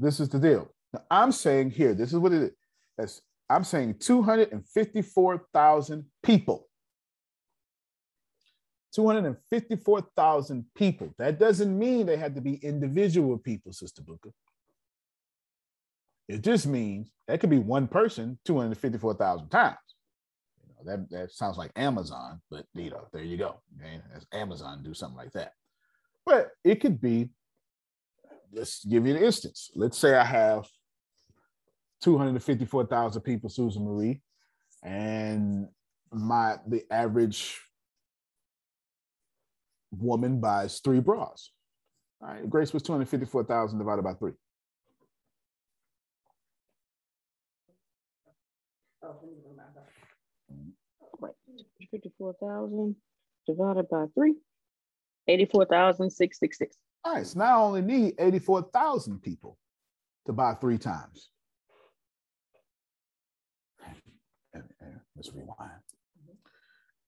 This 0.00 0.18
is 0.18 0.28
the 0.28 0.40
deal. 0.40 0.73
Now, 0.94 1.02
I'm 1.10 1.32
saying 1.32 1.72
here, 1.72 1.92
this 1.92 2.12
is 2.12 2.18
what 2.20 2.32
it 2.32 2.54
is. 2.98 3.20
I'm 3.50 3.64
saying 3.64 3.96
254,000 3.98 6.04
people. 6.22 6.68
254,000 8.94 10.64
people. 10.76 11.12
That 11.18 11.40
doesn't 11.40 11.76
mean 11.76 12.06
they 12.06 12.16
have 12.16 12.36
to 12.36 12.40
be 12.40 12.64
individual 12.64 13.38
people, 13.38 13.72
Sister 13.72 14.02
Booker. 14.02 14.30
It 16.28 16.42
just 16.42 16.68
means 16.68 17.10
that 17.26 17.40
could 17.40 17.50
be 17.50 17.58
one 17.58 17.88
person 17.88 18.38
254,000 18.44 19.48
times. 19.48 19.76
You 20.62 20.68
know, 20.68 20.84
that, 20.92 21.10
that 21.10 21.32
sounds 21.32 21.58
like 21.58 21.72
Amazon, 21.74 22.40
but 22.52 22.66
you 22.72 22.90
know, 22.90 23.08
there 23.12 23.24
you 23.24 23.36
go. 23.36 23.56
Okay? 23.80 24.00
Amazon 24.32 24.84
do 24.84 24.94
something 24.94 25.18
like 25.18 25.32
that. 25.32 25.54
But 26.24 26.52
it 26.62 26.76
could 26.76 27.00
be, 27.00 27.30
let's 28.52 28.84
give 28.84 29.08
you 29.08 29.16
an 29.16 29.24
instance. 29.24 29.72
Let's 29.74 29.98
say 29.98 30.14
I 30.14 30.24
have 30.24 30.68
254,000 32.04 33.22
people, 33.22 33.48
Susan 33.48 33.82
Marie, 33.82 34.20
and 34.82 35.66
my 36.12 36.56
the 36.68 36.82
average 36.90 37.58
woman 39.90 40.38
buys 40.38 40.80
three 40.80 41.00
bras. 41.00 41.50
All 42.20 42.28
right, 42.28 42.48
Grace 42.48 42.74
was 42.74 42.82
254,000 42.82 43.78
divided 43.78 44.02
by 44.02 44.12
three. 44.14 44.32
Wait, 51.20 51.32
54,000 51.90 52.96
divided 53.46 53.88
by 53.88 54.04
three. 54.14 54.34
84,666. 55.26 56.76
All 57.02 57.14
right, 57.14 57.26
so 57.26 57.38
now 57.38 57.62
I 57.62 57.64
only 57.64 57.82
need 57.82 58.14
84,000 58.18 59.22
people 59.22 59.56
to 60.26 60.34
buy 60.34 60.54
three 60.54 60.76
times. 60.76 61.30
Rewind. 65.32 65.70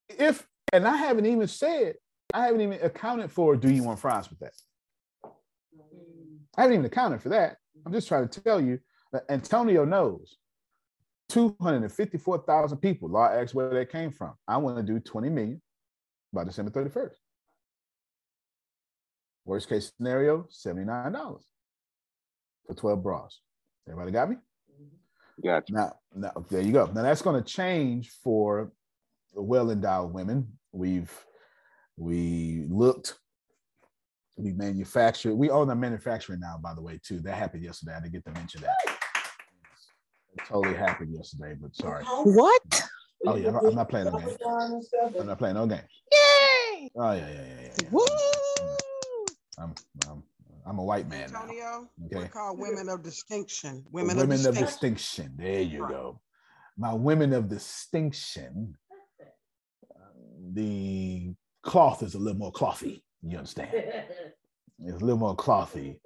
If, 0.09 0.47
and 0.73 0.87
I 0.87 0.97
haven't 0.97 1.27
even 1.27 1.49
said, 1.49 1.95
I 2.33 2.47
haven't 2.47 2.61
even 2.61 2.79
accounted 2.83 3.31
for 3.31 3.57
do 3.57 3.71
you 3.71 3.83
want 3.83 3.99
fries 3.99 4.29
with 4.31 4.39
that? 4.41 4.53
I 6.57 6.63
haven't 6.63 6.75
even 6.75 6.87
accounted 6.87 7.23
for 7.23 7.29
that. 7.31 7.57
I'm 7.85 7.93
just 7.93 8.09
trying 8.09 8.29
to 8.29 8.41
tell 8.41 8.61
you 8.61 8.79
that 9.13 9.25
Antonio 9.29 9.85
knows 9.85 10.37
254,000 11.29 12.79
people. 12.79 13.09
Law 13.09 13.29
asks 13.29 13.55
where 13.55 13.71
that 13.71 13.91
came 13.91 14.11
from. 14.11 14.35
I 14.49 14.57
want 14.57 14.77
to 14.79 14.83
do 14.83 15.01
20 15.01 15.29
million 15.29 15.63
by 16.33 16.45
December 16.45 16.71
31st. 16.71 17.15
Worst 19.45 19.69
case 19.69 19.93
scenario, 19.97 20.49
$79 20.51 21.41
for 22.67 22.75
12 22.75 23.03
bras. 23.03 23.41
Everybody 23.89 24.11
got 24.11 24.31
me? 24.31 24.37
Gotcha. 25.45 25.73
Now, 25.73 25.93
now, 26.15 26.33
there 26.51 26.63
you 26.63 26.73
go. 26.73 26.87
Now 26.87 27.03
that's 27.03 27.23
going 27.23 27.43
to 27.43 27.47
change 27.47 28.11
for 28.23 28.73
well-endowed 29.35 30.13
women. 30.13 30.59
We've 30.73 31.13
we 31.97 32.67
looked, 32.69 33.15
we 34.37 34.53
manufactured. 34.53 35.35
We 35.35 35.51
own 35.51 35.69
the 35.69 35.75
manufacturing 35.75 36.41
now, 36.41 36.59
by 36.63 36.75
the 36.75 36.83
way, 36.83 37.01
too. 37.03 37.21
That 37.21 37.37
happened 37.37 37.65
yesterday. 37.65 37.95
I 37.97 38.01
didn't 38.01 38.13
get 38.13 38.25
to 38.25 38.33
mention 38.33 38.63
that. 38.63 38.77
It 40.35 40.45
totally 40.47 40.75
happened 40.75 41.15
yesterday, 41.15 41.57
but 41.61 41.75
sorry. 41.75 42.05
What? 42.05 42.83
Oh 43.27 43.37
yeah, 43.37 43.49
I'm 43.49 43.75
not, 43.75 43.89
playing 43.89 44.07
no 44.07 44.19
game. 44.19 44.37
I'm 45.19 45.27
not 45.27 45.39
playing 45.39 45.55
no 45.55 45.67
game. 45.67 45.81
Yay! 46.13 46.91
Oh 46.95 47.13
yeah, 47.13 47.17
yeah, 47.17 47.27
yeah, 47.29 47.45
yeah. 47.63 47.71
yeah. 47.83 47.89
Woo! 47.91 48.05
I'm, 49.59 49.75
I'm 50.09 50.23
I'm 50.69 50.79
a 50.79 50.85
white 50.85 51.09
man 51.09 51.31
now. 51.33 51.43
Antonio, 51.43 51.89
Okay. 52.07 52.17
we're 52.17 52.29
called 52.29 52.59
women 52.59 52.89
of 52.89 53.03
distinction. 53.03 53.85
Women, 53.93 54.17
Women, 54.17 54.41
of 54.41 54.47
of 54.47 54.55
distinction. 54.57 54.65
distinction. 54.67 55.33
There 55.37 55.61
you 55.63 55.87
go. 55.89 56.21
My 56.77 56.93
women 56.93 57.33
of 57.33 57.49
distinction. 57.49 58.77
The 60.53 61.35
cloth 61.63 62.03
is 62.03 62.15
a 62.15 62.19
little 62.19 62.39
more 62.39 62.53
clothy. 62.53 63.03
You 63.23 63.39
understand? 63.39 63.71
It's 64.79 65.01
a 65.01 65.05
little 65.05 65.17
more 65.17 65.35
clothy, 65.35 66.01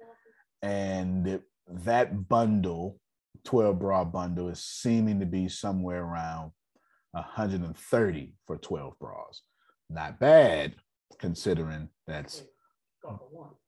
and 0.61 1.41
that 1.67 2.29
bundle, 2.29 3.01
twelve 3.43 3.79
bra 3.79 4.05
bundle, 4.05 4.47
is 4.47 4.63
seeming 4.63 5.19
to 5.19 5.25
be 5.25 5.49
somewhere 5.49 6.01
around 6.01 6.53
130 7.11 8.33
for 8.47 8.55
12 8.57 8.93
bras. 8.97 9.41
Not 9.89 10.21
bad, 10.21 10.75
considering 11.19 11.89
that's 12.07 12.43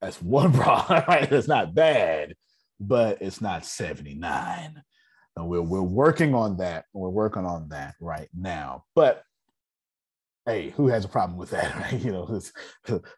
that's 0.02 0.22
one 0.22 0.52
bra, 0.52 1.04
right? 1.08 1.32
It's 1.32 1.48
not 1.48 1.74
bad, 1.74 2.36
but 2.80 3.22
it's 3.22 3.42
not 3.42 3.66
79. 3.66 4.82
And 5.36 5.48
we're 5.48 5.62
we're 5.62 5.82
working 5.82 6.36
on 6.36 6.58
that. 6.58 6.86
We're 6.94 7.10
working 7.10 7.46
on 7.46 7.70
that 7.70 7.96
right 8.00 8.30
now. 8.38 8.84
But 8.96 9.24
hey, 10.46 10.70
who 10.72 10.88
has 10.90 11.06
a 11.06 11.08
problem 11.08 11.38
with 11.38 11.50
that? 11.52 11.76
Right? 11.80 12.04
You 12.04 12.12
know, 12.12 12.28
it's 12.32 12.52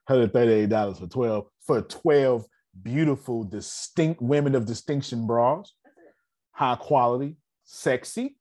$138 0.09 0.99
for 0.99 1.07
12 1.07 1.45
for 1.65 1.81
12 1.81 2.45
beautiful, 2.83 3.43
distinct 3.43 4.21
women 4.21 4.53
of 4.55 4.65
distinction 4.65 5.25
bras, 5.27 5.73
high 6.51 6.75
quality, 6.75 7.37
sexy. 7.63 8.37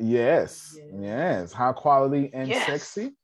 Yes, 0.00 0.76
yes, 0.98 1.52
high 1.52 1.72
quality 1.72 2.30
and 2.32 2.48
Yes. 2.48 2.66
sexy. 2.66 3.14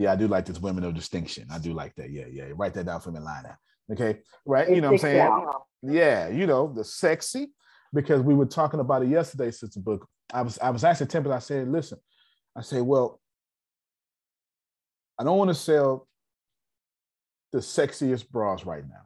Yeah, 0.00 0.12
I 0.12 0.16
do 0.16 0.28
like 0.28 0.46
this 0.46 0.58
women 0.58 0.82
of 0.84 0.94
distinction. 0.94 1.46
I 1.52 1.58
do 1.58 1.74
like 1.74 1.94
that. 1.96 2.10
Yeah, 2.10 2.24
yeah. 2.32 2.44
Write 2.54 2.72
that 2.72 2.86
down 2.86 3.02
for 3.02 3.10
me, 3.10 3.20
line 3.20 3.42
now. 3.42 3.56
Okay, 3.92 4.20
right? 4.46 4.66
You 4.70 4.80
know 4.80 4.92
what 4.92 4.94
I'm 4.94 4.98
saying? 4.98 5.46
Yeah, 5.82 6.28
you 6.28 6.46
know, 6.46 6.72
the 6.74 6.82
sexy, 6.84 7.48
because 7.92 8.22
we 8.22 8.34
were 8.34 8.46
talking 8.46 8.80
about 8.80 9.02
it 9.02 9.10
yesterday, 9.10 9.50
Sister 9.50 9.78
Book. 9.78 10.08
I 10.32 10.40
was 10.40 10.58
I 10.58 10.70
was 10.70 10.84
asking 10.84 11.08
Tempest, 11.08 11.34
I 11.34 11.38
said, 11.38 11.70
listen, 11.70 11.98
I 12.56 12.62
say, 12.62 12.80
well, 12.80 13.20
I 15.18 15.24
don't 15.24 15.36
want 15.36 15.50
to 15.50 15.54
sell 15.54 16.08
the 17.52 17.58
sexiest 17.58 18.30
bras 18.30 18.64
right 18.64 18.84
now. 18.88 19.02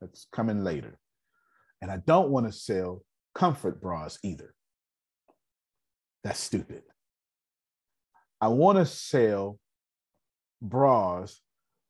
That's 0.00 0.28
coming 0.32 0.62
later. 0.62 1.00
And 1.82 1.90
I 1.90 1.96
don't 1.96 2.30
want 2.30 2.46
to 2.46 2.52
sell 2.52 3.02
comfort 3.34 3.82
bras 3.82 4.20
either. 4.22 4.54
That's 6.22 6.38
stupid. 6.38 6.84
I 8.40 8.46
want 8.46 8.78
to 8.78 8.86
sell 8.86 9.58
bras 10.60 11.40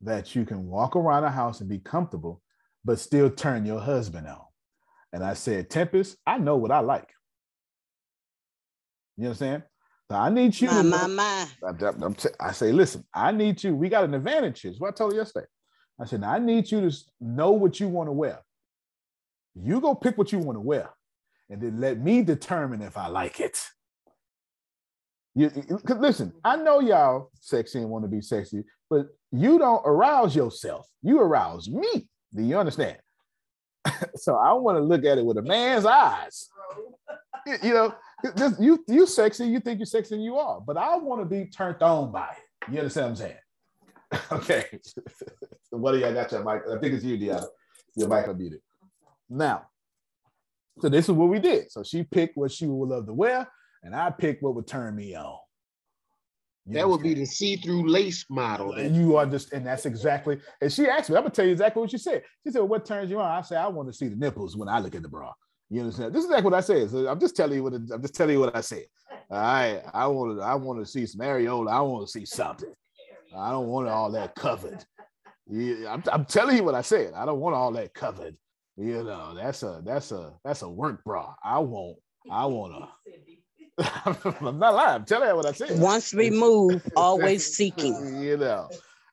that 0.02 0.34
you 0.34 0.44
can 0.44 0.66
walk 0.68 0.96
around 0.96 1.22
the 1.22 1.30
house 1.30 1.60
and 1.60 1.68
be 1.68 1.78
comfortable, 1.78 2.42
but 2.84 2.98
still 2.98 3.30
turn 3.30 3.66
your 3.66 3.80
husband 3.80 4.26
on. 4.26 4.40
And 5.12 5.24
I 5.24 5.34
said, 5.34 5.70
Tempest, 5.70 6.16
I 6.26 6.38
know 6.38 6.56
what 6.56 6.70
I 6.70 6.80
like. 6.80 7.08
You 9.16 9.26
understand? 9.26 9.64
So 10.10 10.16
I 10.16 10.30
need 10.30 10.58
you. 10.60 10.68
My, 10.68 10.82
my, 10.82 11.02
know- 11.02 11.08
my. 11.08 11.46
I'm- 11.66 11.78
I'm- 11.84 12.02
I'm 12.02 12.14
t- 12.14 12.28
I 12.40 12.52
say, 12.52 12.72
listen, 12.72 13.04
I 13.12 13.32
need 13.32 13.62
you. 13.62 13.74
We 13.74 13.88
got 13.88 14.04
an 14.04 14.14
advantage. 14.14 14.64
Is 14.64 14.78
what 14.80 14.88
I 14.88 14.92
told 14.92 15.12
you 15.12 15.18
yesterday. 15.18 15.46
I 16.00 16.04
said, 16.06 16.22
I 16.22 16.38
need 16.38 16.70
you 16.70 16.88
to 16.88 16.96
know 17.20 17.50
what 17.52 17.80
you 17.80 17.88
want 17.88 18.08
to 18.08 18.12
wear. 18.12 18.38
You 19.54 19.80
go 19.80 19.94
pick 19.94 20.16
what 20.16 20.30
you 20.30 20.38
want 20.38 20.56
to 20.56 20.60
wear, 20.60 20.90
and 21.50 21.60
then 21.60 21.80
let 21.80 21.98
me 21.98 22.22
determine 22.22 22.80
if 22.80 22.96
I 22.96 23.08
like 23.08 23.40
it. 23.40 23.58
You, 25.38 25.52
you- 25.68 25.80
listen, 25.94 26.32
I 26.42 26.56
know 26.56 26.80
y'all 26.80 27.30
sexy 27.40 27.78
and 27.78 27.88
want 27.88 28.02
to 28.04 28.08
be 28.08 28.20
sexy, 28.20 28.64
but 28.90 29.06
you 29.30 29.56
don't 29.60 29.82
arouse 29.86 30.34
yourself. 30.34 30.88
You 31.00 31.20
arouse 31.20 31.68
me. 31.70 32.08
Do 32.34 32.42
you 32.42 32.58
understand? 32.58 32.98
so 34.16 34.34
I 34.34 34.52
want 34.54 34.78
to 34.78 34.82
look 34.82 35.04
at 35.04 35.16
it 35.16 35.24
with 35.24 35.38
a 35.38 35.42
man's 35.42 35.86
eyes. 35.86 36.48
You- 37.62 37.72
know, 37.72 37.94
this, 38.34 38.54
you 38.58 38.84
you 38.88 39.06
sexy, 39.06 39.46
you 39.46 39.60
think 39.60 39.78
you're 39.78 39.86
sexy, 39.86 40.16
and 40.16 40.24
you 40.24 40.38
are, 40.38 40.60
but 40.60 40.76
I 40.76 40.96
want 40.96 41.20
to 41.20 41.24
be 41.24 41.44
turned 41.46 41.80
on 41.84 42.10
by 42.10 42.30
it. 42.30 42.72
You 42.72 42.80
understand 42.80 43.04
what 43.04 43.10
I'm 43.10 43.16
saying? 43.16 43.36
okay. 44.32 44.80
what 45.70 45.92
do 45.92 45.98
y'all 45.98 46.12
got 46.12 46.32
your 46.32 46.42
mic? 46.42 46.62
I 46.68 46.80
think 46.80 46.94
it's 46.94 47.04
you, 47.04 47.16
Deanna. 47.16 47.46
Your 47.94 48.08
mic 48.08 48.26
unmuted. 48.26 48.58
Now, 49.30 49.68
so 50.80 50.88
this 50.88 51.04
is 51.04 51.12
what 51.12 51.28
we 51.28 51.38
did. 51.38 51.70
So 51.70 51.84
she 51.84 52.02
picked 52.02 52.36
what 52.36 52.50
she 52.50 52.66
would 52.66 52.88
love 52.88 53.06
to 53.06 53.14
wear, 53.14 53.48
and 53.82 53.94
I 53.94 54.10
pick 54.10 54.38
what 54.40 54.54
would 54.54 54.66
turn 54.66 54.94
me 54.96 55.14
on. 55.14 55.36
You 56.66 56.74
That 56.74 56.88
would 56.88 57.02
be 57.02 57.14
the 57.14 57.24
see-through 57.24 57.88
lace 57.88 58.26
model. 58.28 58.72
and 58.72 58.94
you 58.94 59.16
understand, 59.18 59.60
and 59.62 59.66
that's 59.66 59.86
exactly. 59.86 60.38
And 60.60 60.70
she 60.72 60.86
asked 60.86 61.08
me, 61.08 61.16
I'm 61.16 61.22
gonna 61.22 61.30
tell 61.34 61.46
you 61.46 61.52
exactly 61.52 61.80
what 61.80 61.90
she 61.90 61.98
said. 61.98 62.22
She 62.44 62.52
said, 62.52 62.58
well, 62.60 62.68
"What 62.68 62.84
turns 62.84 63.10
you 63.10 63.18
on?" 63.20 63.30
I 63.30 63.40
said, 63.40 63.58
"I 63.58 63.68
want 63.68 63.88
to 63.88 63.94
see 63.94 64.08
the 64.08 64.16
nipples 64.16 64.56
when 64.56 64.68
I 64.68 64.78
look 64.78 64.94
at 64.94 65.02
the 65.02 65.08
bra." 65.08 65.32
You 65.70 65.80
understand? 65.80 66.14
This 66.14 66.20
is 66.24 66.26
exactly 66.26 66.50
what 66.50 66.56
I 66.58 66.60
said. 66.60 66.90
So 66.90 67.08
I'm 67.08 67.20
just 67.20 67.36
telling 67.36 67.56
you 67.56 67.62
what 67.62 67.74
it- 67.74 67.90
I'm 67.92 68.02
just 68.02 68.14
telling 68.14 68.34
you 68.34 68.40
what 68.40 68.54
I 68.56 68.60
said. 68.60 68.84
All 69.30 69.38
right, 69.38 69.82
I 69.94 70.06
want 70.08 70.38
to 70.38 70.44
I 70.44 70.54
want 70.54 70.78
to 70.80 70.86
see 70.86 71.06
some 71.06 71.20
areola. 71.26 71.70
I 71.70 71.80
want 71.80 72.06
to 72.06 72.10
see 72.10 72.26
something. 72.26 72.72
I 73.36 73.50
don't 73.50 73.68
want 73.68 73.88
all 73.88 74.10
that 74.12 74.34
covered. 74.34 74.84
Yeah, 75.46 75.92
I'm, 75.94 76.02
I'm 76.12 76.24
telling 76.26 76.56
you 76.56 76.64
what 76.64 76.74
I 76.74 76.82
said. 76.82 77.12
I 77.14 77.24
don't 77.24 77.40
want 77.40 77.54
all 77.54 77.72
that 77.72 77.94
covered. 77.94 78.36
You 78.76 79.02
know, 79.04 79.34
that's 79.34 79.62
a 79.62 79.82
that's 79.84 80.12
a 80.12 80.34
that's 80.44 80.62
a 80.62 80.68
work 80.68 81.02
bra. 81.04 81.34
I 81.42 81.58
want 81.60 81.96
I 82.30 82.44
want 82.46 82.74
to. 82.74 82.88
I'm 83.78 84.58
not 84.58 84.74
lying. 84.74 84.94
I'm 84.96 85.04
telling 85.04 85.28
you 85.28 85.36
what 85.36 85.46
I 85.46 85.52
said. 85.52 85.78
Once 85.78 86.12
removed, 86.14 86.90
always 86.96 87.54
seeking. 87.54 88.22
you 88.22 88.36
know, 88.36 88.68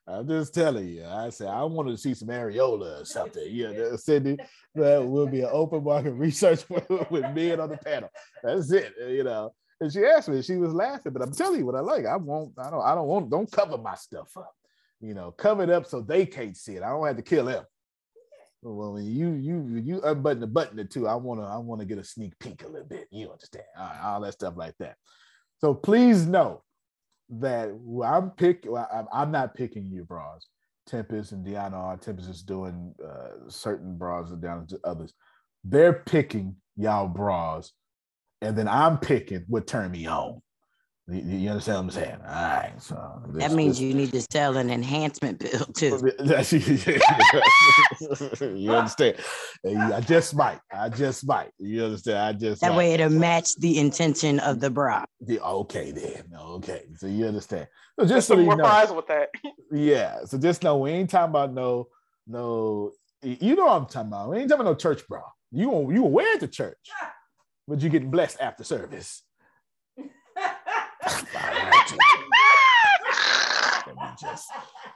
I'm 0.06 0.26
just 0.26 0.54
telling 0.54 0.88
you. 0.88 1.04
I 1.04 1.30
said 1.30 1.48
I 1.48 1.64
wanted 1.64 1.92
to 1.92 1.98
see 1.98 2.14
some 2.14 2.28
areola 2.28 3.02
or 3.02 3.04
something. 3.04 3.44
You 3.48 3.72
know, 3.72 3.96
Cindy, 3.96 4.36
that 4.74 5.04
will 5.04 5.26
be 5.26 5.40
an 5.42 5.50
open 5.52 5.84
market 5.84 6.12
research 6.14 6.68
with, 6.68 6.88
with 7.10 7.34
men 7.34 7.60
on 7.60 7.70
the 7.70 7.78
panel. 7.78 8.10
That's 8.42 8.70
it. 8.72 8.94
You 9.08 9.24
know. 9.24 9.52
And 9.80 9.92
she 9.92 10.04
asked 10.04 10.30
me, 10.30 10.40
she 10.40 10.56
was 10.56 10.72
laughing, 10.72 11.12
but 11.12 11.20
I'm 11.20 11.32
telling 11.32 11.58
you 11.58 11.66
what 11.66 11.74
I 11.74 11.80
like. 11.80 12.06
I 12.06 12.16
won't, 12.16 12.54
I 12.58 12.70
don't, 12.70 12.82
I 12.82 12.94
don't 12.94 13.06
want, 13.06 13.30
don't 13.30 13.50
cover 13.50 13.76
my 13.76 13.94
stuff 13.94 14.34
up. 14.38 14.54
You 15.02 15.12
know, 15.12 15.32
cover 15.32 15.64
it 15.64 15.70
up 15.70 15.84
so 15.84 16.00
they 16.00 16.24
can't 16.24 16.56
see 16.56 16.76
it. 16.76 16.82
I 16.82 16.88
don't 16.88 17.06
have 17.06 17.16
to 17.16 17.22
kill 17.22 17.44
them. 17.44 17.64
Well, 18.62 18.98
you 18.98 19.34
you 19.34 19.80
you 19.84 20.00
unbutton 20.02 20.40
the 20.40 20.46
button 20.46 20.80
or 20.80 20.84
two, 20.84 21.06
I 21.06 21.14
want 21.14 21.40
to 21.40 21.46
I 21.46 21.58
want 21.58 21.80
to 21.80 21.86
get 21.86 21.98
a 21.98 22.04
sneak 22.04 22.38
peek 22.38 22.62
a 22.64 22.68
little 22.68 22.88
bit. 22.88 23.06
You 23.10 23.30
understand? 23.30 23.64
All, 23.78 23.86
right, 23.86 24.00
all 24.02 24.20
that 24.22 24.32
stuff 24.32 24.54
like 24.56 24.74
that. 24.78 24.96
So 25.60 25.74
please 25.74 26.26
know 26.26 26.62
that 27.30 27.70
I'm 28.04 28.30
pick. 28.30 28.66
I'm, 29.12 29.30
not 29.30 29.54
picking 29.54 29.90
your 29.90 30.04
bras. 30.04 30.48
Tempest 30.86 31.32
and 31.32 31.44
Deanna 31.44 31.74
are. 31.74 31.96
Tempest 31.96 32.28
is 32.28 32.42
doing 32.42 32.94
uh, 33.04 33.48
certain 33.48 33.96
bras 33.96 34.30
down 34.32 34.66
to 34.68 34.78
others. 34.84 35.12
They're 35.64 35.92
picking 35.92 36.56
y'all 36.76 37.08
bras, 37.08 37.72
and 38.40 38.56
then 38.56 38.68
I'm 38.68 38.98
picking 38.98 39.44
what 39.48 39.66
turn 39.66 39.90
me 39.90 40.06
on. 40.06 40.40
You, 41.08 41.20
you 41.38 41.50
understand 41.50 41.76
what 41.76 41.82
I'm 41.84 41.90
saying? 42.02 42.16
All 42.26 42.32
right. 42.34 42.72
So 42.78 43.22
That 43.34 43.52
means 43.52 43.76
this- 43.78 43.82
you 43.82 43.94
need 43.94 44.10
to 44.12 44.20
sell 44.32 44.56
an 44.56 44.70
enhancement 44.70 45.38
pill 45.38 45.64
too. 45.74 45.98
That's- 46.18 46.52
you 48.40 48.72
understand? 48.72 49.16
I 49.64 50.00
just 50.00 50.34
might. 50.34 50.58
I 50.72 50.88
just 50.88 51.24
might. 51.26 51.50
You 51.58 51.84
understand? 51.84 52.18
I 52.18 52.32
just 52.32 52.60
That 52.60 52.70
might. 52.70 52.76
way 52.78 52.92
it'll 52.94 53.10
match 53.10 53.54
the 53.56 53.78
intention 53.78 54.40
of 54.40 54.58
the 54.60 54.68
bra. 54.70 55.04
The- 55.20 55.40
okay 55.42 55.92
then. 55.92 56.24
Okay. 56.36 56.86
So 56.96 57.06
you 57.06 57.26
understand. 57.26 57.68
So 57.98 58.04
just 58.04 58.14
Just 58.14 58.28
so 58.28 58.34
some 58.34 58.40
you 58.40 58.46
more 58.46 58.56
know. 58.56 58.64
fries 58.64 58.90
with 58.90 59.06
that. 59.06 59.28
Yeah. 59.72 60.24
So 60.24 60.38
just 60.38 60.62
know 60.64 60.78
we 60.78 60.90
ain't 60.90 61.10
talking 61.10 61.30
about 61.30 61.52
no, 61.52 61.86
no, 62.26 62.92
you 63.22 63.54
know 63.56 63.66
what 63.66 63.72
I'm 63.76 63.86
talking 63.86 64.08
about. 64.08 64.30
We 64.30 64.38
ain't 64.38 64.48
talking 64.48 64.62
about 64.62 64.70
no 64.72 64.76
church 64.76 65.06
bra. 65.08 65.22
You 65.52 65.70
won't 65.70 65.94
you 65.94 66.02
will 66.02 66.10
wear 66.10 66.34
it 66.34 66.40
to 66.40 66.48
church, 66.48 66.78
but 67.68 67.80
you 67.80 67.88
getting 67.90 68.10
blessed 68.10 68.40
after 68.40 68.64
service. 68.64 69.22
Let 73.86 73.96
me 73.96 74.08
just 74.20 74.50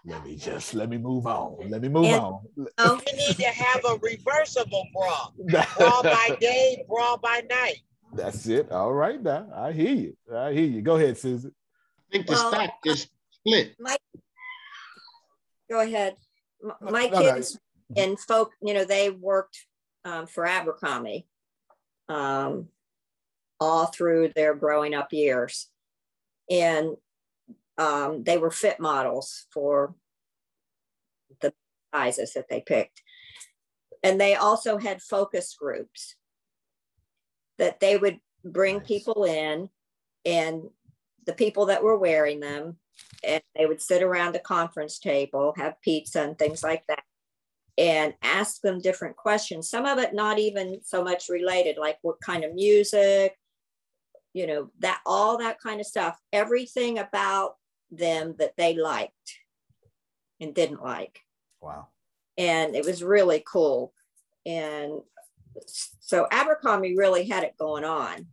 let 0.05 0.25
me 0.25 0.37
just 0.37 0.75
let 0.75 0.89
me 0.89 0.99
move 0.99 1.27
on. 1.27 1.69
Let 1.71 1.83
me 1.83 1.89
move 1.89 2.07
And- 2.07 2.21
on. 2.21 2.41
We 3.07 3.13
need 3.17 3.37
to 3.37 3.45
have 3.47 3.85
a 3.85 3.97
reversible 4.03 4.87
bra. 4.95 5.29
Bra 5.77 6.03
by 6.03 6.37
day, 6.41 6.85
bra 6.89 7.17
by 7.17 7.43
night. 7.49 7.81
That's 8.15 8.47
it. 8.47 8.71
All 8.73 8.93
right 8.93 9.23
now. 9.23 9.47
I 9.55 9.73
hear 9.73 9.93
you. 9.95 10.17
I 10.35 10.53
hear 10.53 10.65
you. 10.65 10.83
Go 10.83 10.97
ahead, 10.97 11.17
Susan. 11.19 11.55
I 12.09 12.13
think 12.13 12.27
the 12.27 12.33
Well, 12.33 12.51
stock 12.51 12.71
is 12.85 13.07
split. 13.31 13.77
My, 13.79 13.97
go 15.71 15.81
ahead. 15.81 16.17
My 16.81 17.07
No, 17.07 17.21
no. 17.21 17.35
kids 17.35 17.59
and 17.97 18.19
folk, 18.19 18.53
you 18.61 18.75
know, 18.75 18.85
they 18.85 19.11
worked 19.11 19.65
um, 20.05 20.27
for 20.27 20.45
Abercrombie 20.45 21.27
um, 22.09 22.69
all 23.61 23.87
through 23.87 24.33
their 24.35 24.55
growing 24.55 24.95
up 24.95 25.13
years. 25.13 25.69
And 26.51 26.97
um, 27.79 28.25
they 28.25 28.37
were 28.37 28.51
fit 28.51 28.81
models 28.81 29.47
for 29.53 29.95
the 31.41 31.55
sizes 31.95 32.35
that 32.35 32.49
they 32.51 32.61
picked. 32.61 33.03
And 34.03 34.21
they 34.21 34.35
also 34.35 34.77
had 34.77 35.01
focus 35.01 35.57
groups 35.59 36.17
that 37.59 37.81
they 37.81 37.97
would 37.97 38.19
bring 38.45 38.81
people 38.81 39.25
in 39.25 39.69
and 40.25 40.63
the 41.27 41.33
people 41.33 41.67
that 41.67 41.83
were 41.83 41.99
wearing 41.99 42.41
them 42.41 42.77
and 43.23 43.43
they 43.57 43.67
would 43.67 43.83
sit 43.83 44.03
around 44.03 44.35
the 44.35 44.41
conference 44.41 44.99
table, 44.99 45.55
have 45.57 45.81
pizza 45.83 46.23
and 46.23 46.39
things 46.39 46.63
like 46.63 46.83
that, 46.89 47.03
and 47.77 48.15
ask 48.23 48.61
them 48.63 48.81
different 48.81 49.17
questions. 49.17 49.69
Some 49.69 49.87
of 49.87 49.99
it 49.99 50.15
not 50.15 50.39
even 50.39 50.81
so 50.83 51.05
much 51.05 51.29
related, 51.29 51.77
like 51.79 51.99
what 52.03 52.21
kind 52.25 52.45
of 52.45 52.55
music, 52.55 53.37
you 54.33 54.47
know, 54.47 54.71
that 54.79 55.01
all 55.05 55.39
that 55.39 55.61
kind 55.61 55.81
of 55.81 55.87
stuff, 55.87 56.19
everything 56.33 56.99
about 56.99 57.57
them 57.91 58.35
that 58.39 58.57
they 58.57 58.75
liked 58.75 59.39
and 60.41 60.55
didn't 60.55 60.83
like. 60.83 61.21
Wow. 61.61 61.89
And 62.39 62.75
it 62.75 62.85
was 62.85 63.03
really 63.03 63.43
cool. 63.47 63.93
And 64.47 65.01
so 65.67 66.27
Abercrombie 66.31 66.97
really 66.97 67.25
had 67.25 67.45
it 67.45 67.57
going 67.59 67.85
on, 67.85 68.27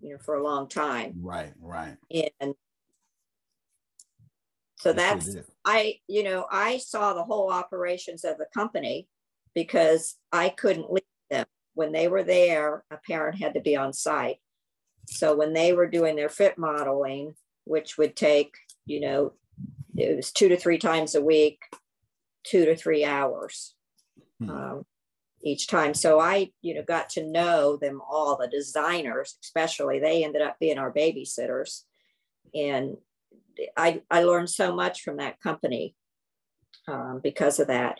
you 0.00 0.12
know, 0.12 0.18
for 0.18 0.34
a 0.34 0.42
long 0.42 0.68
time. 0.68 1.14
Right, 1.20 1.52
right. 1.60 1.96
And 2.10 2.54
so 4.78 4.90
sure 4.90 4.92
that's. 4.92 5.36
I, 5.64 5.96
you 6.06 6.22
know, 6.22 6.46
I 6.50 6.78
saw 6.78 7.14
the 7.14 7.24
whole 7.24 7.50
operations 7.50 8.24
of 8.24 8.36
the 8.38 8.46
company 8.52 9.08
because 9.54 10.16
I 10.32 10.50
couldn't 10.50 10.92
leave 10.92 11.02
them. 11.30 11.46
When 11.74 11.92
they 11.92 12.08
were 12.08 12.22
there, 12.22 12.84
a 12.90 12.98
parent 12.98 13.38
had 13.38 13.54
to 13.54 13.60
be 13.60 13.76
on 13.76 13.92
site. 13.92 14.36
So 15.06 15.34
when 15.34 15.52
they 15.52 15.72
were 15.72 15.86
doing 15.86 16.16
their 16.16 16.28
fit 16.28 16.58
modeling, 16.58 17.34
which 17.64 17.96
would 17.98 18.16
take, 18.16 18.54
you 18.84 19.00
know, 19.00 19.32
it 19.96 20.16
was 20.16 20.32
two 20.32 20.48
to 20.48 20.56
three 20.56 20.78
times 20.78 21.14
a 21.14 21.22
week, 21.22 21.60
two 22.44 22.64
to 22.66 22.76
three 22.76 23.04
hours 23.04 23.74
um, 24.42 24.84
each 25.42 25.66
time. 25.66 25.94
So 25.94 26.20
I, 26.20 26.50
you 26.62 26.74
know, 26.74 26.82
got 26.82 27.08
to 27.10 27.26
know 27.26 27.76
them 27.76 28.00
all, 28.08 28.36
the 28.36 28.48
designers, 28.48 29.38
especially. 29.42 29.98
They 29.98 30.24
ended 30.24 30.42
up 30.42 30.58
being 30.60 30.78
our 30.78 30.92
babysitters. 30.92 31.82
And 32.54 32.96
I, 33.76 34.02
I 34.10 34.22
learned 34.22 34.50
so 34.50 34.74
much 34.74 35.02
from 35.02 35.16
that 35.16 35.40
company 35.40 35.94
um, 36.88 37.20
because 37.22 37.58
of 37.58 37.68
that. 37.68 37.98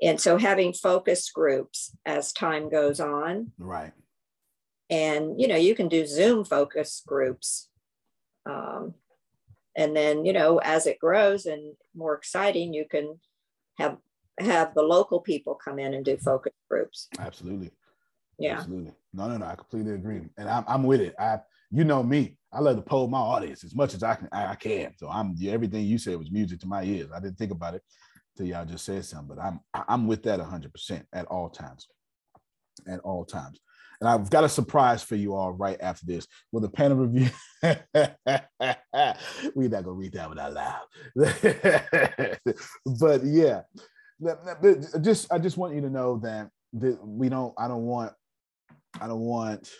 And 0.00 0.20
so 0.20 0.36
having 0.38 0.72
focus 0.72 1.30
groups 1.30 1.96
as 2.06 2.32
time 2.32 2.70
goes 2.70 3.00
on, 3.00 3.52
Right. 3.58 3.92
And 4.90 5.40
you 5.40 5.48
know, 5.48 5.56
you 5.56 5.74
can 5.74 5.88
do 5.88 6.06
Zoom 6.06 6.44
focus 6.44 7.02
groups. 7.06 7.68
Um, 8.46 8.94
and 9.76 9.94
then, 9.94 10.24
you 10.24 10.32
know, 10.32 10.58
as 10.58 10.86
it 10.86 10.98
grows 10.98 11.46
and 11.46 11.74
more 11.94 12.14
exciting, 12.14 12.74
you 12.74 12.84
can 12.90 13.20
have 13.78 13.98
have 14.40 14.74
the 14.74 14.82
local 14.82 15.20
people 15.20 15.54
come 15.54 15.78
in 15.78 15.94
and 15.94 16.04
do 16.04 16.16
focus 16.16 16.52
groups. 16.68 17.08
Absolutely. 17.18 17.70
Yeah. 18.38 18.58
Absolutely. 18.58 18.92
No, 19.12 19.28
no, 19.28 19.36
no. 19.38 19.46
I 19.46 19.56
completely 19.56 19.94
agree. 19.94 20.22
And 20.36 20.48
I'm, 20.48 20.64
I'm 20.68 20.82
with 20.84 21.00
it. 21.00 21.14
I, 21.18 21.40
you 21.70 21.84
know 21.84 22.02
me, 22.02 22.36
I 22.52 22.60
love 22.60 22.76
to 22.76 22.82
poll 22.82 23.08
my 23.08 23.18
audience 23.18 23.64
as 23.64 23.74
much 23.74 23.94
as 23.94 24.02
I 24.02 24.14
can. 24.14 24.28
I, 24.32 24.46
I 24.48 24.54
can. 24.54 24.94
So 24.96 25.08
I'm 25.08 25.34
everything 25.46 25.84
you 25.84 25.98
said 25.98 26.18
was 26.18 26.30
music 26.30 26.60
to 26.60 26.66
my 26.66 26.82
ears. 26.84 27.10
I 27.14 27.20
didn't 27.20 27.36
think 27.38 27.50
about 27.50 27.74
it 27.74 27.82
till 28.36 28.46
y'all 28.46 28.64
just 28.64 28.84
said 28.84 29.04
something, 29.04 29.36
but 29.36 29.42
I'm 29.42 29.60
I'm 29.74 30.06
with 30.06 30.22
that 30.24 30.38
100 30.38 30.72
percent 30.72 31.06
at 31.12 31.26
all 31.26 31.50
times. 31.50 31.88
At 32.86 33.00
all 33.00 33.24
times. 33.24 33.60
And 34.00 34.08
I've 34.08 34.30
got 34.30 34.44
a 34.44 34.48
surprise 34.48 35.02
for 35.02 35.16
you 35.16 35.34
all 35.34 35.52
right 35.52 35.78
after 35.80 36.06
this 36.06 36.26
with 36.52 36.64
a 36.64 36.68
panel 36.68 36.98
review. 36.98 37.30
We're 39.54 39.68
not 39.68 39.84
gonna 39.84 39.92
read 39.92 40.12
that 40.12 40.28
one 40.28 40.38
out 40.38 40.52
loud. 40.52 40.82
but 43.00 43.24
yeah, 43.24 43.62
that- 44.20 44.44
that- 44.44 44.62
but 44.62 45.02
just 45.02 45.32
I 45.32 45.38
just 45.38 45.56
want 45.56 45.74
you 45.74 45.80
to 45.82 45.90
know 45.90 46.18
that 46.18 46.50
we 46.72 47.28
don't. 47.28 47.54
I 47.58 47.66
don't 47.68 47.84
want. 47.84 48.12
I 49.00 49.06
don't 49.08 49.20
want. 49.20 49.70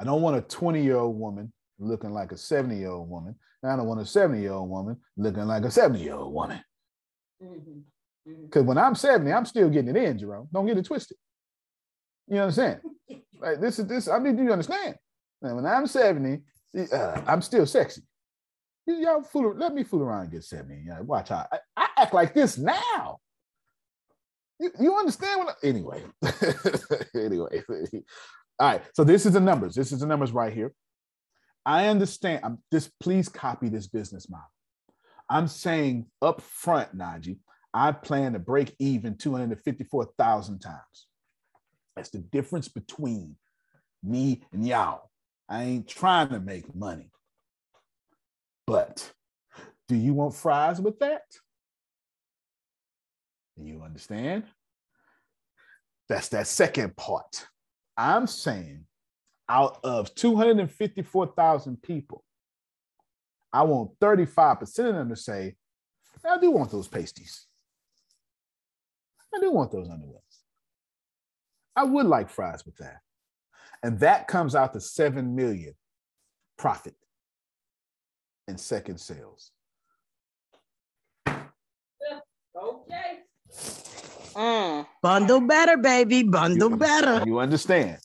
I 0.00 0.04
don't 0.04 0.22
want 0.22 0.36
a 0.36 0.40
20 0.42 0.82
year 0.82 0.96
old 0.96 1.18
woman 1.18 1.52
looking 1.78 2.10
like 2.10 2.32
a 2.32 2.36
70 2.36 2.76
year 2.76 2.90
old 2.90 3.08
woman. 3.10 3.34
And 3.62 3.72
I 3.72 3.76
don't 3.76 3.86
want 3.86 4.00
a 4.00 4.06
70 4.06 4.40
year 4.40 4.52
old 4.52 4.70
woman 4.70 4.96
looking 5.16 5.44
like 5.44 5.64
a 5.64 5.70
70 5.70 6.02
year 6.02 6.14
old 6.14 6.32
woman. 6.32 6.60
Mm-hmm. 7.42 7.80
Mm-hmm. 8.30 8.44
Because 8.44 8.62
when 8.64 8.78
I'm 8.78 8.94
70, 8.94 9.32
I'm 9.32 9.44
still 9.44 9.68
getting 9.68 9.94
it 9.94 10.02
in, 10.02 10.18
Jerome. 10.18 10.48
Don't 10.52 10.66
get 10.66 10.78
it 10.78 10.84
twisted. 10.84 11.16
You 12.28 12.38
understand? 12.38 12.80
Like 13.40 13.60
this 13.60 13.78
is 13.78 13.86
this. 13.86 14.08
I 14.08 14.18
need 14.18 14.38
you 14.38 14.46
to 14.46 14.52
understand. 14.52 14.96
And 15.42 15.56
when 15.56 15.66
I'm 15.66 15.86
70, 15.86 16.42
uh, 16.92 17.20
I'm 17.26 17.42
still 17.42 17.66
sexy. 17.66 18.02
Y'all 18.86 19.22
fool. 19.22 19.54
Let 19.54 19.74
me 19.74 19.84
fool 19.84 20.02
around 20.02 20.22
and 20.22 20.32
get 20.32 20.44
70. 20.44 20.84
Yeah, 20.86 21.00
watch 21.00 21.30
out. 21.30 21.46
I, 21.52 21.58
I 21.76 21.88
act 21.98 22.14
like 22.14 22.34
this 22.34 22.56
now. 22.58 23.18
You, 24.58 24.72
you 24.80 24.94
understand 24.96 25.44
what? 25.44 25.56
I, 25.62 25.66
anyway, 25.66 26.02
anyway. 27.14 27.62
All 28.58 28.72
right. 28.72 28.82
So 28.94 29.04
this 29.04 29.26
is 29.26 29.32
the 29.32 29.40
numbers. 29.40 29.74
This 29.74 29.92
is 29.92 30.00
the 30.00 30.06
numbers 30.06 30.32
right 30.32 30.52
here. 30.52 30.72
I 31.64 31.88
understand. 31.88 32.40
I'm 32.44 32.58
just 32.72 32.98
please 32.98 33.28
copy 33.28 33.68
this 33.68 33.86
business 33.86 34.28
model. 34.28 34.46
I'm 35.30 35.48
saying 35.48 36.06
up 36.22 36.40
front, 36.40 36.96
Najee, 36.96 37.38
I 37.74 37.92
plan 37.92 38.32
to 38.32 38.38
break 38.38 38.74
even 38.78 39.16
254,000 39.16 40.58
times. 40.58 41.06
That's 41.98 42.10
the 42.10 42.18
difference 42.18 42.68
between 42.68 43.34
me 44.04 44.44
and 44.52 44.64
y'all. 44.64 45.10
I 45.48 45.64
ain't 45.64 45.88
trying 45.88 46.28
to 46.28 46.38
make 46.38 46.72
money. 46.72 47.10
But 48.68 49.12
do 49.88 49.96
you 49.96 50.14
want 50.14 50.36
fries 50.36 50.80
with 50.80 51.00
that? 51.00 51.22
You 53.56 53.82
understand? 53.82 54.44
That's 56.08 56.28
that 56.28 56.46
second 56.46 56.96
part. 56.96 57.48
I'm 57.96 58.28
saying 58.28 58.84
out 59.48 59.80
of 59.82 60.14
254,000 60.14 61.82
people, 61.82 62.22
I 63.52 63.64
want 63.64 63.98
35% 63.98 64.62
of 64.62 64.94
them 64.94 65.08
to 65.08 65.16
say, 65.16 65.56
I 66.24 66.38
do 66.38 66.52
want 66.52 66.70
those 66.70 66.86
pasties. 66.86 67.48
I 69.34 69.40
do 69.40 69.50
want 69.50 69.72
those 69.72 69.90
underwear. 69.90 70.20
I 71.78 71.84
would 71.84 72.06
like 72.06 72.28
fries 72.28 72.66
with 72.66 72.76
that. 72.78 72.98
And 73.82 74.00
that 74.00 74.26
comes 74.26 74.54
out 74.56 74.72
to 74.72 74.80
7 74.80 75.34
million 75.34 75.74
profit 76.56 76.94
in 78.48 78.58
second 78.58 78.98
sales. 78.98 79.52
Okay. 81.28 83.20
Mm. 84.34 84.86
Bundle 85.00 85.40
better, 85.40 85.76
baby. 85.76 86.24
Bundle 86.24 86.76
better. 86.76 87.22
You 87.24 87.38
understand? 87.38 87.98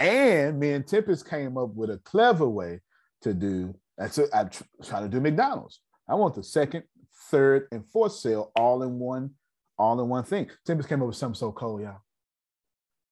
And 0.00 0.58
me 0.58 0.72
and 0.72 0.86
Tempest 0.86 1.28
came 1.28 1.58
up 1.58 1.74
with 1.74 1.90
a 1.90 1.98
clever 1.98 2.48
way 2.48 2.80
to 3.22 3.34
do 3.34 3.74
that's 3.98 4.16
it. 4.16 4.30
I'm 4.32 4.48
trying 4.82 5.02
to 5.02 5.08
do 5.08 5.20
McDonald's. 5.20 5.80
I 6.08 6.14
want 6.14 6.36
the 6.36 6.44
second, 6.44 6.84
third, 7.30 7.66
and 7.72 7.84
fourth 7.84 8.12
sale 8.12 8.52
all 8.54 8.84
in 8.84 8.98
one, 8.98 9.32
all 9.76 10.00
in 10.00 10.08
one 10.08 10.22
thing. 10.22 10.48
Tempest 10.64 10.88
came 10.88 11.02
up 11.02 11.08
with 11.08 11.16
something 11.16 11.38
so 11.38 11.50
cool, 11.50 11.80
y'all. 11.80 11.98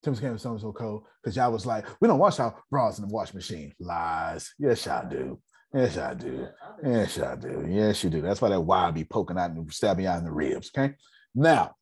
Up 0.06 0.12
with 0.12 0.40
something 0.40 0.60
so 0.60 0.72
cold 0.72 1.04
because 1.22 1.36
y'all 1.36 1.52
was 1.52 1.66
like, 1.66 1.86
we 2.00 2.08
don't 2.08 2.18
wash 2.18 2.38
our 2.38 2.54
bras 2.70 2.98
in 2.98 3.08
the 3.08 3.12
wash 3.12 3.34
machine. 3.34 3.74
Lies. 3.80 4.54
Yes, 4.58 4.86
y'all 4.86 5.08
do. 5.08 5.40
Yes, 5.74 5.98
I 5.98 6.14
do. 6.14 6.46
Yes, 6.82 7.18
I 7.18 7.36
do. 7.36 7.66
Yes, 7.68 8.04
you 8.04 8.10
do. 8.10 8.22
That's 8.22 8.40
why 8.40 8.48
that 8.50 8.60
wire 8.60 8.92
be 8.92 9.04
poking 9.04 9.36
out 9.36 9.50
and 9.50 9.72
stabbing 9.72 10.06
out 10.06 10.18
in 10.18 10.24
the 10.24 10.30
ribs. 10.30 10.70
Okay. 10.76 10.94
Now, 11.34 11.74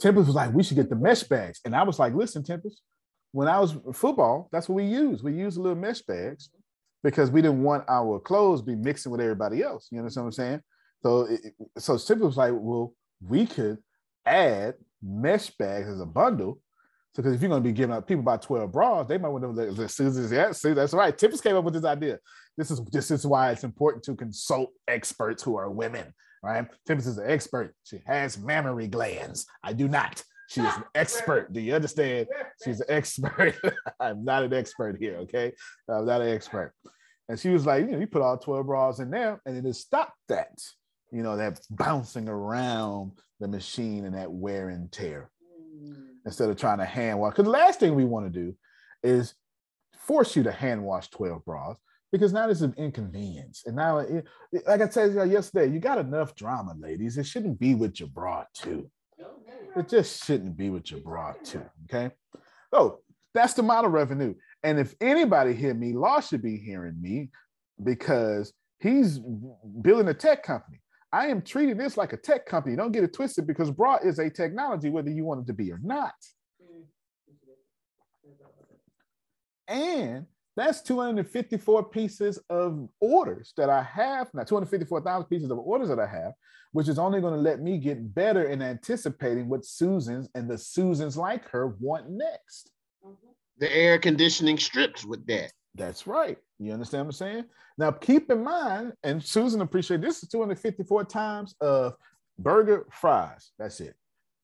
Tempest 0.00 0.28
was 0.28 0.36
like, 0.36 0.54
we 0.54 0.62
should 0.62 0.76
get 0.76 0.88
the 0.88 0.96
mesh 0.96 1.24
bags. 1.24 1.60
And 1.64 1.74
I 1.74 1.82
was 1.82 1.98
like, 1.98 2.14
listen, 2.14 2.42
Tempest, 2.42 2.80
when 3.32 3.48
I 3.48 3.58
was 3.58 3.76
football, 3.92 4.48
that's 4.50 4.68
what 4.68 4.76
we 4.76 4.84
use. 4.84 5.22
We 5.22 5.34
use 5.34 5.58
little 5.58 5.76
mesh 5.76 6.02
bags 6.02 6.50
because 7.02 7.30
we 7.30 7.42
didn't 7.42 7.62
want 7.62 7.84
our 7.88 8.18
clothes 8.18 8.62
be 8.62 8.76
mixing 8.76 9.12
with 9.12 9.20
everybody 9.20 9.62
else. 9.62 9.88
You 9.90 9.98
understand 9.98 10.24
what 10.24 10.28
I'm 10.28 10.32
saying? 10.32 10.60
So, 11.02 11.20
it, 11.22 11.40
so 11.78 11.98
Tempest 11.98 12.24
was 12.24 12.36
like, 12.36 12.52
well, 12.54 12.94
we 13.26 13.46
could 13.46 13.78
add 14.24 14.74
mesh 15.02 15.50
bags 15.50 15.88
as 15.88 16.00
a 16.00 16.06
bundle. 16.06 16.60
So, 17.12 17.22
because 17.22 17.34
if 17.34 17.42
you're 17.42 17.48
going 17.48 17.62
to 17.62 17.68
be 17.68 17.72
giving 17.72 17.94
out 17.94 18.06
people 18.06 18.20
about 18.20 18.42
12 18.42 18.70
bras, 18.70 19.08
they 19.08 19.18
might 19.18 19.30
want 19.30 19.42
to 19.44 19.52
know 19.52 19.86
Susan's. 19.88 20.30
Yeah, 20.30 20.52
see, 20.52 20.72
that's 20.74 20.94
right. 20.94 21.16
Tempest 21.16 21.42
came 21.42 21.56
up 21.56 21.64
with 21.64 21.74
this 21.74 21.84
idea. 21.84 22.18
This 22.56 22.70
is 22.70 22.80
this 22.92 23.10
is 23.10 23.26
why 23.26 23.50
it's 23.50 23.64
important 23.64 24.04
to 24.04 24.14
consult 24.14 24.70
experts 24.86 25.42
who 25.42 25.56
are 25.56 25.70
women, 25.70 26.14
right? 26.42 26.68
Tempest 26.86 27.08
is 27.08 27.18
an 27.18 27.28
expert. 27.28 27.74
She 27.82 28.00
has 28.06 28.38
mammary 28.38 28.86
glands. 28.86 29.46
I 29.62 29.72
do 29.72 29.88
not. 29.88 30.22
She 30.48 30.60
is 30.60 30.76
an 30.76 30.84
expert. 30.94 31.52
Do 31.52 31.60
you 31.60 31.74
understand? 31.74 32.26
She's 32.64 32.80
an 32.80 32.86
expert. 32.88 33.56
I'm 34.00 34.24
not 34.24 34.42
an 34.42 34.52
expert 34.52 34.96
here, 34.98 35.16
okay? 35.18 35.52
I'm 35.88 36.06
not 36.06 36.22
an 36.22 36.28
expert. 36.28 36.74
And 37.28 37.38
she 37.38 37.50
was 37.50 37.66
like, 37.66 37.84
you 37.84 37.92
know, 37.92 38.00
you 38.00 38.08
put 38.08 38.22
all 38.22 38.36
12 38.36 38.66
bras 38.66 38.98
in 38.98 39.10
there, 39.10 39.40
and 39.46 39.56
it 39.56 39.64
has 39.64 39.78
stopped 39.78 40.16
that, 40.28 40.58
you 41.12 41.22
know, 41.22 41.36
that 41.36 41.60
bouncing 41.70 42.28
around 42.28 43.12
the 43.38 43.46
machine 43.46 44.04
and 44.04 44.16
that 44.16 44.30
wear 44.30 44.68
and 44.70 44.90
tear 44.90 45.30
mm. 45.80 46.09
Instead 46.26 46.50
of 46.50 46.56
trying 46.56 46.78
to 46.78 46.84
hand 46.84 47.18
wash. 47.18 47.32
Because 47.32 47.44
the 47.44 47.50
last 47.50 47.80
thing 47.80 47.94
we 47.94 48.04
want 48.04 48.32
to 48.32 48.40
do 48.40 48.54
is 49.02 49.34
force 49.92 50.36
you 50.36 50.42
to 50.42 50.52
hand 50.52 50.82
wash 50.82 51.08
12 51.10 51.44
bras 51.44 51.76
because 52.12 52.32
now 52.32 52.48
it's 52.48 52.62
an 52.62 52.74
inconvenience. 52.76 53.62
And 53.66 53.76
now, 53.76 53.98
it, 53.98 54.26
like 54.66 54.80
I 54.80 54.88
said 54.88 55.30
yesterday, 55.30 55.72
you 55.72 55.78
got 55.78 55.98
enough 55.98 56.34
drama, 56.34 56.74
ladies. 56.78 57.16
It 57.18 57.26
shouldn't 57.26 57.58
be 57.58 57.74
with 57.74 58.00
your 58.00 58.08
bra, 58.08 58.44
too. 58.54 58.90
It 59.76 59.88
just 59.88 60.24
shouldn't 60.24 60.56
be 60.56 60.70
with 60.70 60.90
your 60.90 61.00
bra, 61.00 61.34
too. 61.44 61.62
Okay. 61.84 62.12
So 62.74 63.00
that's 63.34 63.54
the 63.54 63.62
model 63.62 63.90
revenue. 63.90 64.34
And 64.62 64.78
if 64.78 64.94
anybody 65.00 65.54
hear 65.54 65.74
me, 65.74 65.92
Law 65.92 66.20
should 66.20 66.42
be 66.42 66.56
hearing 66.56 67.00
me 67.00 67.30
because 67.82 68.52
he's 68.80 69.20
building 69.80 70.08
a 70.08 70.14
tech 70.14 70.42
company. 70.42 70.79
I 71.12 71.26
am 71.26 71.42
treating 71.42 71.76
this 71.76 71.96
like 71.96 72.12
a 72.12 72.16
tech 72.16 72.46
company. 72.46 72.76
Don't 72.76 72.92
get 72.92 73.04
it 73.04 73.12
twisted 73.12 73.46
because 73.46 73.70
bra 73.70 73.96
is 73.96 74.18
a 74.18 74.30
technology, 74.30 74.90
whether 74.90 75.10
you 75.10 75.24
want 75.24 75.40
it 75.40 75.46
to 75.48 75.52
be 75.52 75.72
or 75.72 75.80
not. 75.82 76.14
And 79.66 80.26
that's 80.56 80.82
254 80.82 81.84
pieces 81.84 82.38
of 82.50 82.88
orders 83.00 83.52
that 83.56 83.70
I 83.70 83.82
have 83.82 84.28
now, 84.34 84.42
254,000 84.42 85.26
pieces 85.26 85.50
of 85.50 85.58
orders 85.58 85.88
that 85.88 86.00
I 86.00 86.06
have, 86.06 86.32
which 86.72 86.88
is 86.88 86.98
only 86.98 87.20
going 87.20 87.34
to 87.34 87.40
let 87.40 87.60
me 87.60 87.78
get 87.78 88.14
better 88.14 88.44
in 88.44 88.62
anticipating 88.62 89.48
what 89.48 89.64
Susans 89.64 90.28
and 90.34 90.50
the 90.50 90.58
Susans 90.58 91.16
like 91.16 91.48
her 91.48 91.68
want 91.80 92.10
next. 92.10 92.72
The 93.58 93.74
air 93.74 93.98
conditioning 93.98 94.58
strips 94.58 95.04
with 95.04 95.26
that. 95.26 95.52
That's 95.74 96.06
right. 96.06 96.38
You 96.60 96.74
understand 96.74 97.06
what 97.06 97.08
I'm 97.08 97.12
saying? 97.12 97.44
Now, 97.78 97.90
keep 97.90 98.30
in 98.30 98.44
mind, 98.44 98.92
and 99.02 99.22
Susan 99.24 99.62
appreciate 99.62 100.02
this 100.02 100.22
is 100.22 100.28
254 100.28 101.04
times 101.04 101.54
of 101.62 101.94
burger 102.38 102.86
fries. 102.92 103.52
That's 103.58 103.80
it. 103.80 103.94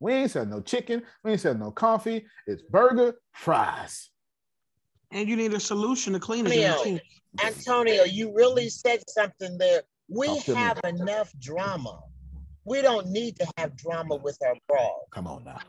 We 0.00 0.14
ain't 0.14 0.30
said 0.30 0.48
no 0.48 0.62
chicken. 0.62 1.02
We 1.22 1.32
ain't 1.32 1.40
said 1.40 1.60
no 1.60 1.70
coffee. 1.70 2.24
It's 2.46 2.62
burger 2.62 3.16
fries. 3.34 4.10
And 5.12 5.28
you 5.28 5.36
need 5.36 5.52
a 5.52 5.60
solution 5.60 6.14
to 6.14 6.18
clean 6.18 6.46
Antonio, 6.46 6.96
it. 6.96 7.02
Antonio, 7.44 8.04
you 8.04 8.34
really 8.34 8.66
mm-hmm. 8.66 8.88
said 8.88 9.02
something 9.10 9.58
there. 9.58 9.82
We 10.08 10.26
Talk 10.26 10.44
to 10.44 10.50
me. 10.52 10.56
have 10.56 10.80
enough 10.84 11.32
drama. 11.38 12.00
We 12.64 12.80
don't 12.80 13.08
need 13.08 13.36
to 13.38 13.46
have 13.58 13.76
drama 13.76 14.16
with 14.16 14.38
our 14.44 14.54
bras. 14.68 14.88
Come 15.12 15.26
on 15.26 15.44
now. 15.44 15.60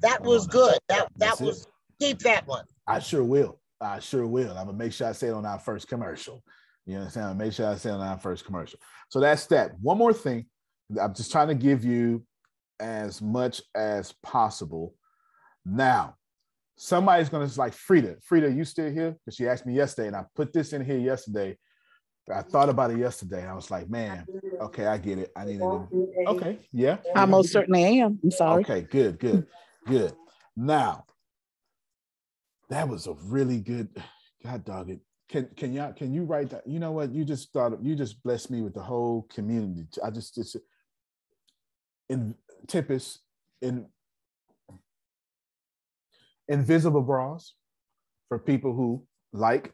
That 0.00 0.22
was 0.22 0.46
good. 0.46 0.78
That 0.88 1.08
that 1.08 1.10
That's 1.16 1.40
it. 1.40 1.44
was 1.44 1.66
keep 2.00 2.18
that 2.20 2.46
one. 2.46 2.64
I 2.86 2.98
sure 2.98 3.24
will. 3.24 3.58
I 3.80 4.00
sure 4.00 4.26
will. 4.26 4.50
I'm 4.50 4.66
gonna 4.66 4.78
make 4.78 4.92
sure 4.92 5.08
I 5.08 5.12
say 5.12 5.28
it 5.28 5.34
on 5.34 5.46
our 5.46 5.58
first 5.58 5.88
commercial. 5.88 6.42
You 6.86 6.98
understand? 6.98 7.26
I'm 7.26 7.32
gonna 7.32 7.44
make 7.44 7.52
sure 7.52 7.68
I 7.68 7.76
say 7.76 7.90
it 7.90 7.94
on 7.94 8.00
our 8.00 8.18
first 8.18 8.44
commercial. 8.44 8.78
So 9.08 9.20
that's 9.20 9.46
that. 9.46 9.72
One 9.80 9.98
more 9.98 10.12
thing. 10.12 10.46
I'm 11.00 11.14
just 11.14 11.32
trying 11.32 11.48
to 11.48 11.54
give 11.54 11.84
you 11.84 12.24
as 12.80 13.20
much 13.20 13.62
as 13.74 14.12
possible. 14.22 14.94
Now, 15.64 16.14
somebody's 16.76 17.28
gonna 17.28 17.50
like 17.56 17.72
Frida. 17.72 18.16
Frida, 18.22 18.52
you 18.52 18.64
still 18.64 18.90
here? 18.90 19.16
Because 19.24 19.36
she 19.36 19.48
asked 19.48 19.66
me 19.66 19.74
yesterday, 19.74 20.08
and 20.08 20.16
I 20.16 20.24
put 20.34 20.52
this 20.52 20.72
in 20.72 20.84
here 20.84 20.98
yesterday. 20.98 21.58
I 22.32 22.42
thought 22.42 22.68
about 22.68 22.90
it 22.90 22.98
yesterday. 22.98 23.46
I 23.46 23.54
was 23.54 23.70
like, 23.70 23.88
man, 23.88 24.26
okay, 24.60 24.86
I 24.86 24.98
get 24.98 25.18
it. 25.18 25.30
I 25.36 25.44
need 25.44 25.58
to. 25.58 25.88
Okay, 26.26 26.58
yeah. 26.72 26.96
I 27.14 27.24
most 27.24 27.52
certainly 27.52 28.00
am. 28.00 28.18
I'm 28.22 28.30
sorry. 28.32 28.62
Okay, 28.62 28.82
good, 28.82 29.18
good, 29.20 29.46
good. 29.86 30.12
Now, 30.56 31.05
that 32.70 32.88
was 32.88 33.06
a 33.06 33.14
really 33.24 33.60
good. 33.60 33.88
God 34.44 34.64
dog 34.64 34.90
it. 34.90 35.00
Can 35.28 35.48
can 35.56 35.72
y'all 35.72 35.92
can 35.92 36.12
you 36.12 36.24
write 36.24 36.50
that? 36.50 36.66
You 36.66 36.78
know 36.78 36.92
what? 36.92 37.10
You 37.10 37.24
just 37.24 37.52
thought 37.52 37.82
you 37.82 37.96
just 37.96 38.22
blessed 38.22 38.50
me 38.50 38.60
with 38.60 38.74
the 38.74 38.82
whole 38.82 39.26
community. 39.32 39.84
I 40.04 40.10
just 40.10 40.34
just 40.36 40.56
in 42.08 42.34
Tempest 42.68 43.20
in 43.60 43.86
invisible 46.48 47.02
bras 47.02 47.54
for 48.28 48.38
people 48.38 48.72
who 48.72 49.04
like 49.32 49.72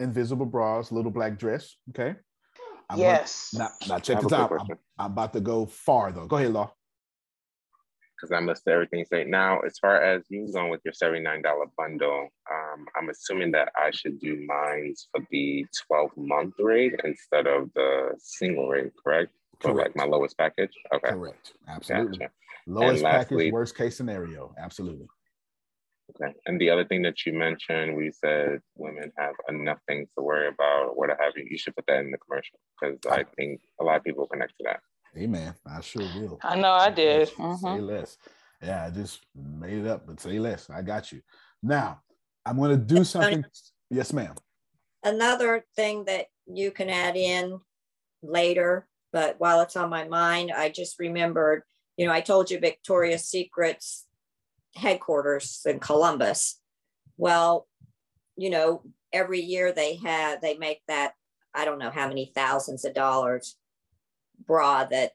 invisible 0.00 0.46
bras, 0.46 0.90
little 0.90 1.12
black 1.12 1.38
dress. 1.38 1.76
Okay. 1.90 2.16
I'm 2.90 2.98
Yes. 2.98 3.50
Gonna, 3.52 3.70
now, 3.86 3.94
now 3.94 3.98
check 3.98 4.20
this 4.20 4.32
out. 4.32 4.52
I'm. 4.52 4.66
I'm 4.98 5.12
about 5.12 5.32
to 5.34 5.40
go 5.40 5.66
far 5.66 6.12
though. 6.12 6.26
Go 6.26 6.36
ahead, 6.36 6.52
Law. 6.52 6.72
Because 8.24 8.36
I 8.36 8.44
missed 8.44 8.66
everything. 8.68 9.04
Say 9.04 9.24
now, 9.24 9.60
as 9.60 9.78
far 9.78 10.02
as 10.02 10.22
you 10.28 10.50
going 10.52 10.70
with 10.70 10.80
your 10.84 10.94
seventy 10.94 11.20
nine 11.20 11.42
dollar 11.42 11.66
bundle, 11.76 12.28
um, 12.50 12.86
I'm 12.96 13.08
assuming 13.10 13.52
that 13.52 13.70
I 13.76 13.90
should 13.90 14.20
do 14.20 14.44
mines 14.46 15.08
for 15.12 15.24
the 15.30 15.66
twelve 15.86 16.10
month 16.16 16.54
rate 16.58 16.94
instead 17.04 17.46
of 17.46 17.70
the 17.74 18.14
single 18.18 18.68
rate, 18.68 18.92
correct? 19.02 19.32
For 19.60 19.68
like 19.68 19.76
Correct. 19.76 19.96
my 19.96 20.04
lowest 20.04 20.36
package. 20.36 20.72
Okay. 20.92 21.10
Correct. 21.10 21.52
Absolutely. 21.68 22.18
Gotcha. 22.18 22.32
Lowest 22.66 23.04
And 23.04 23.12
package, 23.12 23.52
worst 23.52 23.76
case 23.76 23.96
scenario. 23.96 24.54
Absolutely. 24.58 25.06
Okay. 26.10 26.34
And 26.46 26.60
the 26.60 26.70
other 26.70 26.84
thing 26.84 27.02
that 27.02 27.24
you 27.24 27.32
mentioned, 27.32 27.96
we 27.96 28.10
said 28.10 28.60
women 28.76 29.12
have 29.16 29.34
enough 29.48 29.78
things 29.86 30.08
to 30.16 30.24
worry 30.24 30.48
about, 30.48 30.88
or 30.88 30.94
what 30.94 31.10
have 31.10 31.32
you. 31.36 31.46
You 31.48 31.56
should 31.56 31.76
put 31.76 31.86
that 31.86 32.00
in 32.00 32.10
the 32.10 32.18
commercial 32.18 32.58
because 32.80 32.98
I 33.10 33.24
think 33.36 33.60
a 33.80 33.84
lot 33.84 33.96
of 33.96 34.04
people 34.04 34.26
connect 34.26 34.52
to 34.58 34.64
that. 34.64 34.80
Amen. 35.16 35.54
I 35.66 35.80
sure 35.80 36.06
will. 36.06 36.38
I 36.42 36.56
know 36.56 36.72
I 36.72 36.90
did. 36.90 37.28
Say 37.28 37.34
Mhm. 37.36 37.86
less. 37.86 38.18
Yeah, 38.62 38.84
I 38.86 38.90
just 38.90 39.24
made 39.34 39.78
it 39.78 39.86
up, 39.86 40.06
but 40.06 40.20
say 40.20 40.38
less. 40.38 40.70
I 40.70 40.82
got 40.82 41.12
you. 41.12 41.22
Now, 41.62 42.02
I'm 42.44 42.56
going 42.56 42.70
to 42.70 42.76
do 42.76 43.04
something. 43.04 43.44
Yes, 43.90 44.12
ma'am. 44.12 44.34
Another 45.02 45.66
thing 45.76 46.04
that 46.06 46.26
you 46.46 46.70
can 46.70 46.88
add 46.88 47.16
in 47.16 47.60
later, 48.22 48.88
but 49.12 49.38
while 49.38 49.60
it's 49.60 49.76
on 49.76 49.90
my 49.90 50.08
mind, 50.08 50.50
I 50.50 50.70
just 50.70 50.98
remembered, 50.98 51.62
you 51.96 52.06
know, 52.06 52.12
I 52.12 52.20
told 52.20 52.50
you 52.50 52.58
Victoria's 52.58 53.28
Secret's 53.28 54.06
headquarters 54.74 55.60
in 55.66 55.78
Columbus. 55.78 56.60
Well, 57.16 57.68
you 58.36 58.50
know, 58.50 58.82
every 59.12 59.40
year 59.40 59.72
they 59.72 59.96
have, 59.96 60.40
they 60.40 60.56
make 60.56 60.82
that, 60.88 61.14
I 61.54 61.64
don't 61.64 61.78
know 61.78 61.90
how 61.90 62.08
many 62.08 62.32
thousands 62.34 62.84
of 62.84 62.94
dollars 62.94 63.56
bra 64.46 64.84
that 64.84 65.12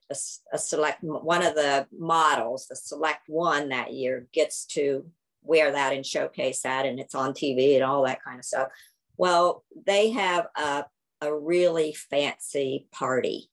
a 0.51 0.57
select, 0.57 1.03
one 1.03 1.43
of 1.43 1.55
the 1.55 1.87
models, 1.97 2.67
the 2.67 2.75
select 2.75 3.23
one 3.27 3.69
that 3.69 3.93
year 3.93 4.27
gets 4.33 4.65
to 4.65 5.05
wear 5.41 5.71
that 5.71 5.93
and 5.93 6.05
showcase 6.05 6.61
that 6.61 6.85
and 6.85 6.99
it's 6.99 7.15
on 7.15 7.33
TV 7.33 7.75
and 7.75 7.83
all 7.83 8.05
that 8.05 8.23
kind 8.23 8.39
of 8.39 8.45
stuff. 8.45 8.69
Well, 9.17 9.63
they 9.85 10.11
have 10.11 10.47
a, 10.55 10.85
a 11.21 11.33
really 11.33 11.93
fancy 11.93 12.87
party 12.91 13.49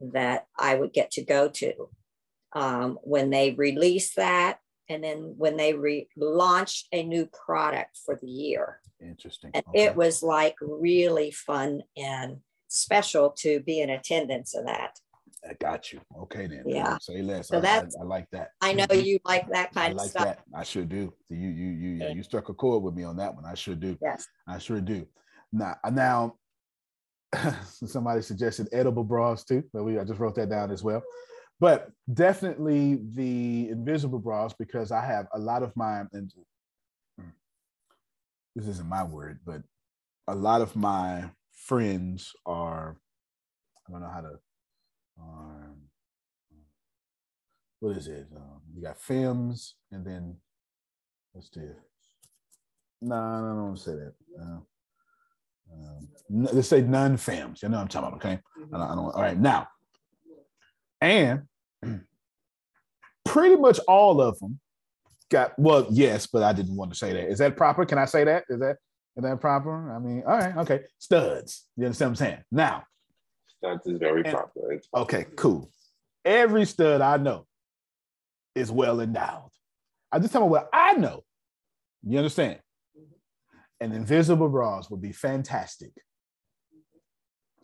that 0.00 0.46
I 0.58 0.74
would 0.74 0.92
get 0.92 1.12
to 1.12 1.24
go 1.24 1.48
to 1.48 1.88
um, 2.52 2.98
when 3.02 3.30
they 3.30 3.52
release 3.52 4.14
that 4.14 4.60
and 4.88 5.04
then 5.04 5.34
when 5.36 5.56
they 5.56 5.74
re- 5.74 6.08
launched 6.16 6.88
a 6.92 7.02
new 7.02 7.26
product 7.26 7.98
for 8.04 8.18
the 8.20 8.28
year. 8.28 8.80
Interesting. 9.00 9.52
And 9.54 9.64
it 9.74 9.94
was 9.94 10.22
like 10.22 10.56
really 10.60 11.30
fun 11.30 11.82
and 11.96 12.38
special 12.70 13.30
to 13.38 13.60
be 13.60 13.80
in 13.80 13.90
attendance 13.90 14.54
of 14.54 14.64
that. 14.64 14.98
I 15.48 15.54
got 15.54 15.90
you. 15.92 16.00
Okay, 16.22 16.46
then. 16.46 16.64
Yeah. 16.66 16.98
Say 17.00 17.22
less. 17.22 17.48
So 17.48 17.56
I, 17.56 17.58
I- 17.58 17.62
that's- 17.62 17.96
I 18.00 18.04
like 18.04 18.28
that. 18.32 18.50
I 18.60 18.72
know 18.72 18.86
you 18.94 19.18
like 19.24 19.48
that 19.50 19.70
I 19.74 19.80
kind 19.80 19.92
of 19.92 19.98
like 19.98 20.10
stuff. 20.10 20.24
that. 20.24 20.40
I 20.54 20.62
sure 20.64 20.84
do. 20.84 21.12
You 21.30 21.36
you 21.48 21.68
you 21.70 21.88
yeah, 21.96 22.12
you 22.12 22.22
struck 22.22 22.48
a 22.50 22.54
chord 22.54 22.82
with 22.82 22.94
me 22.94 23.04
on 23.04 23.16
that 23.16 23.34
one. 23.34 23.44
I 23.44 23.54
sure 23.54 23.74
do. 23.74 23.96
Yes. 24.02 24.26
I 24.46 24.58
sure 24.58 24.80
do. 24.80 25.06
Now 25.52 25.76
now 25.90 26.34
somebody 27.86 28.22
suggested 28.22 28.68
edible 28.72 29.04
bras 29.04 29.44
too. 29.44 29.64
But 29.72 29.84
we 29.84 29.98
I 29.98 30.04
just 30.04 30.20
wrote 30.20 30.34
that 30.36 30.50
down 30.50 30.70
as 30.70 30.82
well. 30.82 31.02
But 31.58 31.90
definitely 32.12 33.00
the 33.14 33.68
invisible 33.70 34.18
bras 34.18 34.52
because 34.58 34.92
I 34.92 35.04
have 35.04 35.26
a 35.32 35.38
lot 35.38 35.62
of 35.62 35.74
my 35.76 36.02
and 36.12 36.30
this 38.56 38.66
isn't 38.66 38.88
my 38.88 39.04
word, 39.04 39.40
but 39.46 39.62
a 40.28 40.34
lot 40.34 40.60
of 40.60 40.74
my 40.76 41.30
friends 41.70 42.32
are 42.46 42.96
I 43.86 43.92
don't 43.92 44.02
know 44.02 44.10
how 44.12 44.22
to 44.22 44.34
um, 45.22 45.76
what 47.78 47.96
is 47.96 48.08
it? 48.08 48.26
Um, 48.34 48.60
you 48.74 48.82
got 48.82 49.00
films, 49.00 49.76
and 49.92 50.04
then 50.04 50.36
what's 51.32 51.48
the? 51.50 51.74
No, 53.00 53.16
no, 53.16 53.16
I 53.16 53.40
don't 53.40 53.64
want 53.64 53.76
to 53.76 53.82
say 53.82 53.92
that. 53.92 54.14
Uh, 54.38 54.58
um, 55.72 56.08
let's 56.52 56.68
say 56.68 56.82
non-fams. 56.82 57.62
You 57.62 57.68
know 57.68 57.76
what 57.76 57.82
I'm 57.82 57.88
talking 57.88 58.08
about, 58.08 58.24
okay? 58.24 58.40
I 58.74 58.78
don't, 58.78 58.90
I 58.90 58.94
don't, 58.94 59.14
all 59.14 59.22
right, 59.22 59.38
now, 59.38 59.68
and 61.00 61.42
pretty 63.24 63.56
much 63.56 63.78
all 63.86 64.20
of 64.20 64.38
them 64.40 64.58
got 65.30 65.58
well, 65.58 65.86
yes, 65.90 66.26
but 66.26 66.42
I 66.42 66.52
didn't 66.52 66.76
want 66.76 66.92
to 66.92 66.98
say 66.98 67.12
that. 67.12 67.28
Is 67.30 67.38
that 67.38 67.56
proper? 67.56 67.86
Can 67.86 67.98
I 67.98 68.04
say 68.06 68.24
that? 68.24 68.44
Is 68.48 68.58
that 68.58 68.76
is 69.16 69.22
that 69.22 69.40
proper? 69.40 69.92
I 69.92 69.98
mean, 69.98 70.22
all 70.26 70.38
right, 70.38 70.56
okay. 70.58 70.80
Studs. 70.98 71.66
You 71.76 71.86
understand 71.86 72.12
what 72.12 72.20
I'm 72.20 72.26
saying? 72.26 72.44
Now, 72.50 72.84
Studs 73.58 73.86
is 73.86 73.98
very 73.98 74.24
And- 74.24 74.34
popular. 74.36 74.72
It's 74.72 74.88
Okay, 74.94 75.26
cool. 75.36 75.70
Every 76.24 76.64
stud 76.64 77.00
I 77.00 77.16
know 77.16 77.46
is 78.54 78.70
well 78.70 79.00
endowed. 79.00 79.50
I 80.12 80.18
just 80.18 80.32
tell 80.32 80.42
me 80.42 80.48
what 80.48 80.68
I 80.72 80.94
know. 80.94 81.22
You 82.02 82.18
understand? 82.18 82.60
Mm-hmm. 82.98 83.58
And 83.80 83.94
invisible 83.94 84.48
bras 84.48 84.90
would 84.90 85.00
be 85.00 85.12
fantastic 85.12 85.92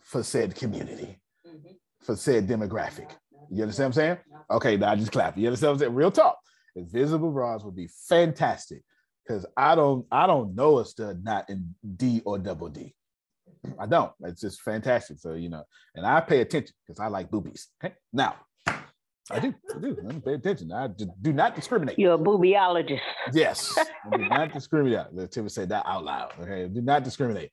for 0.03 0.23
said 0.23 0.55
community, 0.55 1.19
mm-hmm. 1.47 1.73
for 2.03 2.17
said 2.17 2.47
demographic. 2.47 3.11
You 3.51 3.63
understand 3.63 3.95
what 3.95 4.03
I'm 4.03 4.17
saying? 4.17 4.19
Okay, 4.51 4.77
now 4.77 4.91
I 4.91 4.97
just 4.97 5.13
clap. 5.13 5.37
You 5.37 5.47
understand 5.49 5.71
what 5.71 5.75
I'm 5.75 5.79
saying? 5.81 5.95
Real 5.95 6.11
talk. 6.11 6.39
Invisible 6.75 7.31
bras 7.31 7.65
would 7.65 7.77
be 7.77 7.89
fantastic 8.09 8.83
because 9.27 9.47
I 9.57 9.75
don't 9.75 10.07
I 10.11 10.27
don't 10.27 10.55
know 10.55 10.79
a 10.79 10.85
stud 10.85 11.25
not 11.25 11.49
in 11.51 11.75
D 11.97 12.23
or 12.25 12.39
double 12.39 12.69
D. 12.69 12.95
I 13.79 13.87
don't. 13.87 14.13
It's 14.25 14.41
just 14.41 14.63
fantastic. 14.63 15.19
So 15.19 15.35
you 15.35 15.49
know, 15.49 15.65
and 15.95 16.07
I 16.07 16.21
pay 16.21 16.41
attention 16.41 16.75
because 16.87 17.01
I 17.01 17.09
like 17.09 17.31
boobies. 17.31 17.69
Okay, 17.85 17.95
now 18.13 18.37
I 19.31 19.41
do. 19.41 19.55
I 19.75 19.79
do. 19.79 19.97
I 20.09 20.13
pay 20.21 20.35
attention. 20.35 20.73
I 20.73 20.89
do, 20.89 21.11
do 21.21 21.33
not 21.33 21.55
discriminate. 21.55 21.99
You're 21.99 22.15
a 22.15 22.19
boobiologist. 22.19 23.01
Yes, 23.33 23.77
I 24.13 24.17
do 24.17 24.29
not 24.29 24.53
discriminate. 24.53 25.07
Let 25.13 25.33
Timmy 25.33 25.49
say 25.49 25.65
that 25.65 25.85
out 25.87 26.05
loud. 26.05 26.33
Okay, 26.41 26.69
do 26.69 26.81
not 26.81 27.03
discriminate. 27.03 27.51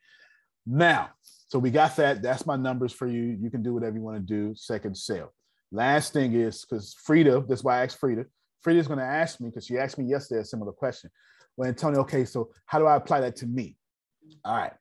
Now, 0.65 1.09
so 1.21 1.59
we 1.59 1.71
got 1.71 1.95
that. 1.97 2.21
That's 2.21 2.45
my 2.45 2.55
numbers 2.55 2.93
for 2.93 3.07
you. 3.07 3.37
You 3.39 3.49
can 3.49 3.63
do 3.63 3.73
whatever 3.73 3.95
you 3.97 4.01
want 4.01 4.17
to 4.17 4.21
do. 4.23 4.53
Second 4.55 4.95
sale. 4.95 5.33
Last 5.71 6.13
thing 6.13 6.33
is 6.33 6.63
because 6.63 6.95
Frida, 7.03 7.45
that's 7.49 7.63
why 7.63 7.79
I 7.79 7.83
asked 7.83 7.99
Frida. 7.99 8.25
Frida's 8.61 8.87
going 8.87 8.99
to 8.99 9.05
ask 9.05 9.41
me 9.41 9.49
because 9.49 9.65
she 9.65 9.77
asked 9.77 9.97
me 9.97 10.05
yesterday 10.05 10.41
a 10.41 10.45
similar 10.45 10.71
question. 10.71 11.09
Well, 11.55 11.69
Antonio, 11.69 12.01
okay, 12.01 12.25
so 12.25 12.49
how 12.65 12.79
do 12.79 12.85
I 12.85 12.95
apply 12.95 13.21
that 13.21 13.35
to 13.37 13.45
me? 13.45 13.77
All 14.43 14.55
right. 14.57 14.73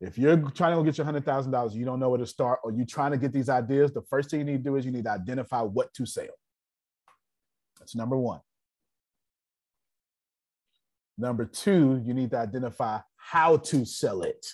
If 0.00 0.16
you're 0.16 0.36
trying 0.52 0.76
to 0.76 0.82
get 0.82 0.96
your 0.96 1.04
hundred 1.04 1.26
thousand 1.26 1.52
dollars, 1.52 1.76
you 1.76 1.84
don't 1.84 2.00
know 2.00 2.08
where 2.08 2.18
to 2.18 2.26
start, 2.26 2.60
or 2.64 2.72
you're 2.72 2.86
trying 2.86 3.10
to 3.10 3.18
get 3.18 3.32
these 3.32 3.48
ideas, 3.48 3.92
the 3.92 4.02
first 4.02 4.30
thing 4.30 4.40
you 4.40 4.46
need 4.46 4.64
to 4.64 4.70
do 4.70 4.76
is 4.76 4.86
you 4.86 4.92
need 4.92 5.04
to 5.04 5.10
identify 5.10 5.60
what 5.60 5.92
to 5.94 6.06
sell. 6.06 6.26
That's 7.78 7.94
number 7.94 8.16
one. 8.16 8.40
Number 11.18 11.44
two, 11.44 12.02
you 12.04 12.14
need 12.14 12.30
to 12.30 12.38
identify 12.38 13.00
how 13.16 13.58
to 13.58 13.84
sell 13.84 14.22
it. 14.22 14.46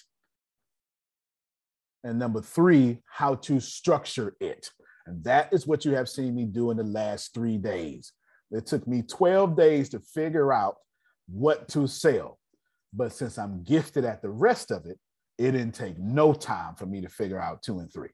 And 2.03 2.19
number 2.19 2.41
three, 2.41 2.99
how 3.07 3.37
to 3.37 3.61
structure 3.61 4.37
it. 4.41 4.71
And 5.07 5.23
that 5.23 5.53
is 5.53 5.67
what 5.67 5.85
you 5.85 5.93
have 5.93 6.09
seen 6.09 6.35
me 6.35 6.45
do 6.45 6.73
in 6.73 6.77
the 6.77 6.83
last 6.83 7.33
three 7.33 7.57
days. 7.57 8.13
It 8.51 8.67
took 8.67 8.87
me 8.89 9.03
12 9.03 9.57
days 9.57 9.89
to 9.91 10.01
figure 10.01 10.53
out 10.53 10.77
what 11.29 11.69
to 11.69 11.87
sell. 11.87 12.39
But 12.93 13.13
since 13.13 13.39
I'm 13.39 13.63
gifted 13.63 14.05
at 14.05 14.23
the 14.23 14.31
rest 14.31 14.71
of 14.71 14.87
it, 14.87 14.99
it 15.39 15.53
didn't 15.53 15.73
take 15.73 15.99
no 15.99 16.33
time 16.33 16.75
for 16.77 16.87
me 16.87 17.01
to 17.03 17.09
figure 17.09 17.41
out 17.41 17.63
two 17.63 17.79
and 17.79 17.93
three. 17.93 18.09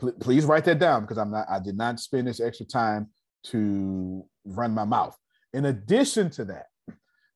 Pl- 0.00 0.12
Please 0.20 0.44
write 0.44 0.64
that 0.64 0.78
down 0.78 1.02
because 1.02 1.18
I'm 1.18 1.30
not, 1.30 1.46
I 1.48 1.60
did 1.60 1.76
not 1.76 2.00
spend 2.00 2.26
this 2.26 2.40
extra 2.40 2.66
time 2.66 3.08
to 3.44 4.24
run 4.44 4.74
my 4.74 4.84
mouth. 4.84 5.16
In 5.52 5.66
addition 5.66 6.30
to 6.30 6.44
that, 6.46 6.66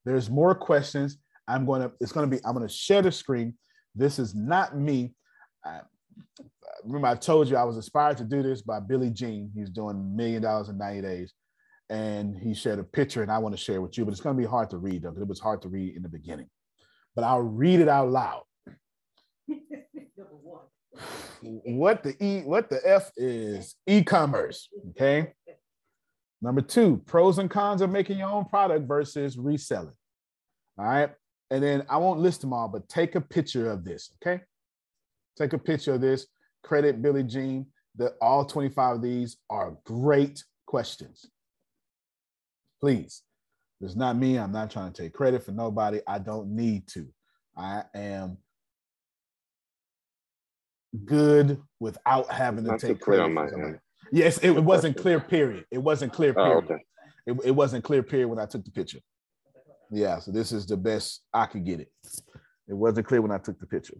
there's 0.04 0.28
more 0.28 0.54
questions. 0.54 1.18
I'm 1.46 1.64
going 1.66 1.82
to, 1.82 1.92
it's 2.00 2.12
going 2.12 2.28
to 2.28 2.36
be, 2.36 2.44
I'm 2.44 2.54
going 2.54 2.66
to 2.66 2.72
share 2.72 3.02
the 3.02 3.12
screen. 3.12 3.54
This 3.94 4.18
is 4.18 4.34
not 4.34 4.76
me. 4.76 5.14
I, 5.64 5.80
remember, 6.84 7.08
I 7.08 7.14
told 7.14 7.48
you 7.48 7.56
I 7.56 7.64
was 7.64 7.76
inspired 7.76 8.16
to 8.18 8.24
do 8.24 8.42
this 8.42 8.62
by 8.62 8.80
Billy 8.80 9.10
Jean. 9.10 9.50
He's 9.54 9.70
doing 9.70 10.16
million 10.16 10.42
dollars 10.42 10.68
in 10.68 10.78
90 10.78 11.02
days. 11.02 11.32
And 11.92 12.34
he 12.38 12.54
shared 12.54 12.78
a 12.78 12.84
picture, 12.84 13.20
and 13.20 13.30
I 13.30 13.36
want 13.36 13.54
to 13.54 13.60
share 13.60 13.82
with 13.82 13.98
you, 13.98 14.06
but 14.06 14.12
it's 14.12 14.20
going 14.22 14.34
to 14.34 14.42
be 14.42 14.48
hard 14.48 14.70
to 14.70 14.78
read, 14.78 15.02
though, 15.02 15.10
because 15.10 15.24
it 15.24 15.28
was 15.28 15.40
hard 15.40 15.60
to 15.60 15.68
read 15.68 15.94
in 15.94 16.02
the 16.02 16.08
beginning. 16.08 16.48
But 17.14 17.24
I'll 17.24 17.42
read 17.42 17.80
it 17.80 17.88
out 17.88 18.08
loud. 18.08 18.44
Number 19.46 20.38
one. 20.42 20.64
What 21.42 22.02
the 22.02 22.14
E, 22.18 22.40
what 22.44 22.70
the 22.70 22.80
F 22.82 23.10
is 23.18 23.74
e-commerce. 23.86 24.70
Okay. 24.90 25.34
Number 26.40 26.62
two, 26.62 27.02
pros 27.04 27.38
and 27.38 27.50
cons 27.50 27.82
of 27.82 27.90
making 27.90 28.16
your 28.18 28.30
own 28.30 28.46
product 28.46 28.88
versus 28.88 29.36
reselling. 29.36 29.92
All 30.78 30.86
right. 30.86 31.10
And 31.50 31.62
then 31.62 31.84
I 31.90 31.98
won't 31.98 32.20
list 32.20 32.40
them 32.40 32.54
all, 32.54 32.68
but 32.68 32.88
take 32.88 33.16
a 33.16 33.20
picture 33.20 33.70
of 33.70 33.84
this. 33.84 34.14
Okay. 34.22 34.42
Take 35.36 35.52
a 35.52 35.58
picture 35.58 35.92
of 35.92 36.00
this. 36.00 36.26
Credit 36.62 37.02
Billy 37.02 37.22
Jean. 37.22 37.66
The 37.96 38.14
all 38.22 38.46
25 38.46 38.96
of 38.96 39.02
these 39.02 39.36
are 39.50 39.76
great 39.84 40.42
questions. 40.66 41.28
Please. 42.82 43.22
It's 43.80 43.96
not 43.96 44.16
me. 44.16 44.38
I'm 44.38 44.52
not 44.52 44.70
trying 44.70 44.92
to 44.92 45.02
take 45.02 45.12
credit 45.12 45.44
for 45.44 45.52
nobody. 45.52 46.00
I 46.06 46.18
don't 46.18 46.54
need 46.54 46.86
to. 46.88 47.06
I 47.56 47.84
am 47.94 48.38
good 51.04 51.60
without 51.80 52.30
having 52.30 52.64
to 52.64 52.76
take 52.78 53.00
credit 53.00 53.22
on 53.22 53.30
for 53.30 53.34
my 53.34 53.48
somebody. 53.48 53.78
Yes, 54.10 54.38
it, 54.38 54.50
it 54.50 54.64
wasn't 54.64 54.96
clear. 54.96 55.20
Period. 55.20 55.64
It 55.70 55.78
wasn't 55.78 56.12
clear. 56.12 56.34
Oh, 56.36 56.44
Period. 56.44 56.64
okay. 56.64 56.84
It, 57.26 57.36
it 57.44 57.50
wasn't 57.52 57.84
clear. 57.84 58.02
Period. 58.02 58.28
When 58.28 58.40
I 58.40 58.46
took 58.46 58.64
the 58.64 58.70
picture. 58.70 58.98
Yeah. 59.90 60.18
So 60.18 60.32
this 60.32 60.52
is 60.52 60.66
the 60.66 60.76
best 60.76 61.22
I 61.32 61.46
could 61.46 61.64
get 61.64 61.80
it. 61.80 61.88
It 62.68 62.74
wasn't 62.74 63.06
clear 63.06 63.22
when 63.22 63.32
I 63.32 63.38
took 63.38 63.58
the 63.58 63.66
picture. 63.66 63.94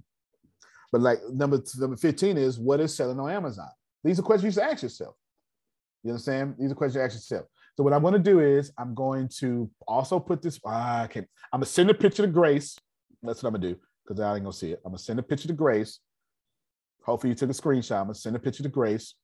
But 0.90 1.00
like 1.00 1.18
number 1.32 1.62
number 1.78 1.96
fifteen 1.96 2.36
is 2.36 2.58
what 2.58 2.80
is 2.80 2.94
selling 2.94 3.18
on 3.18 3.30
Amazon. 3.30 3.68
These 4.04 4.18
are 4.18 4.22
questions 4.22 4.56
you 4.56 4.60
should 4.60 4.70
ask 4.70 4.82
yourself. 4.82 5.14
You 6.02 6.10
understand? 6.10 6.56
These 6.58 6.72
are 6.72 6.74
questions 6.74 6.96
you 6.96 7.02
ask 7.02 7.14
yourself. 7.14 7.46
So 7.76 7.84
what 7.84 7.92
I'm 7.92 8.02
going 8.02 8.14
to 8.14 8.18
do 8.18 8.40
is 8.40 8.70
I'm 8.78 8.94
going 8.94 9.28
to 9.38 9.70
also 9.88 10.18
put 10.18 10.42
this. 10.42 10.60
Ah. 10.66 11.08
I'm 11.14 11.26
gonna 11.52 11.66
send 11.66 11.90
a 11.90 11.94
picture 11.94 12.22
to 12.22 12.28
Grace. 12.28 12.76
That's 13.22 13.42
what 13.42 13.48
I'm 13.48 13.60
gonna 13.60 13.74
do 13.74 13.80
because 14.04 14.20
I 14.20 14.34
ain't 14.34 14.44
gonna 14.44 14.52
see 14.52 14.72
it. 14.72 14.80
I'm 14.84 14.92
gonna 14.92 14.98
send 14.98 15.18
a 15.18 15.22
picture 15.22 15.48
to 15.48 15.54
Grace. 15.54 16.00
Hopefully 17.04 17.30
you 17.30 17.34
took 17.34 17.50
a 17.50 17.54
screenshot. 17.54 17.98
I'm 17.98 18.04
gonna 18.04 18.14
send 18.14 18.36
a 18.36 18.38
picture 18.38 18.62
to 18.62 18.68
Grace. 18.68 19.14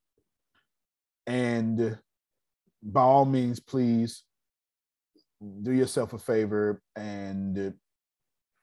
And 1.27 1.99
by 2.83 3.03
all 3.03 3.27
means, 3.27 3.61
please 3.61 4.25
do 5.63 5.73
yourself 5.73 6.13
a 6.15 6.19
favor 6.19 6.81
and 6.97 7.75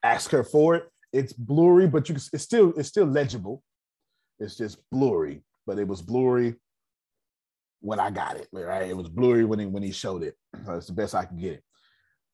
ask 0.04 0.32
her 0.32 0.44
for 0.44 0.76
it. 0.76 0.90
It's 1.14 1.32
blurry, 1.32 1.88
but 1.88 2.10
you 2.10 2.16
it's 2.16 2.44
still 2.44 2.74
it's 2.76 2.90
still 2.90 3.06
legible. 3.06 3.62
It's 4.40 4.58
just 4.58 4.80
blurry, 4.92 5.44
but 5.66 5.80
it 5.80 5.88
was 5.88 6.02
blurry 6.02 6.56
when 7.86 8.00
I 8.00 8.10
got 8.10 8.38
it. 8.38 8.48
Right, 8.52 8.90
it 8.90 8.98
was 8.98 9.10
blurry 9.10 9.46
when 9.46 9.60
he 9.60 9.66
when 9.68 9.84
he 9.84 9.92
showed 9.92 10.24
it. 10.24 10.36
So 10.66 10.74
it's 10.74 10.88
the 10.88 10.94
best 10.94 11.14
I 11.14 11.26
can 11.26 11.38
get 11.38 11.54
it. 11.54 11.64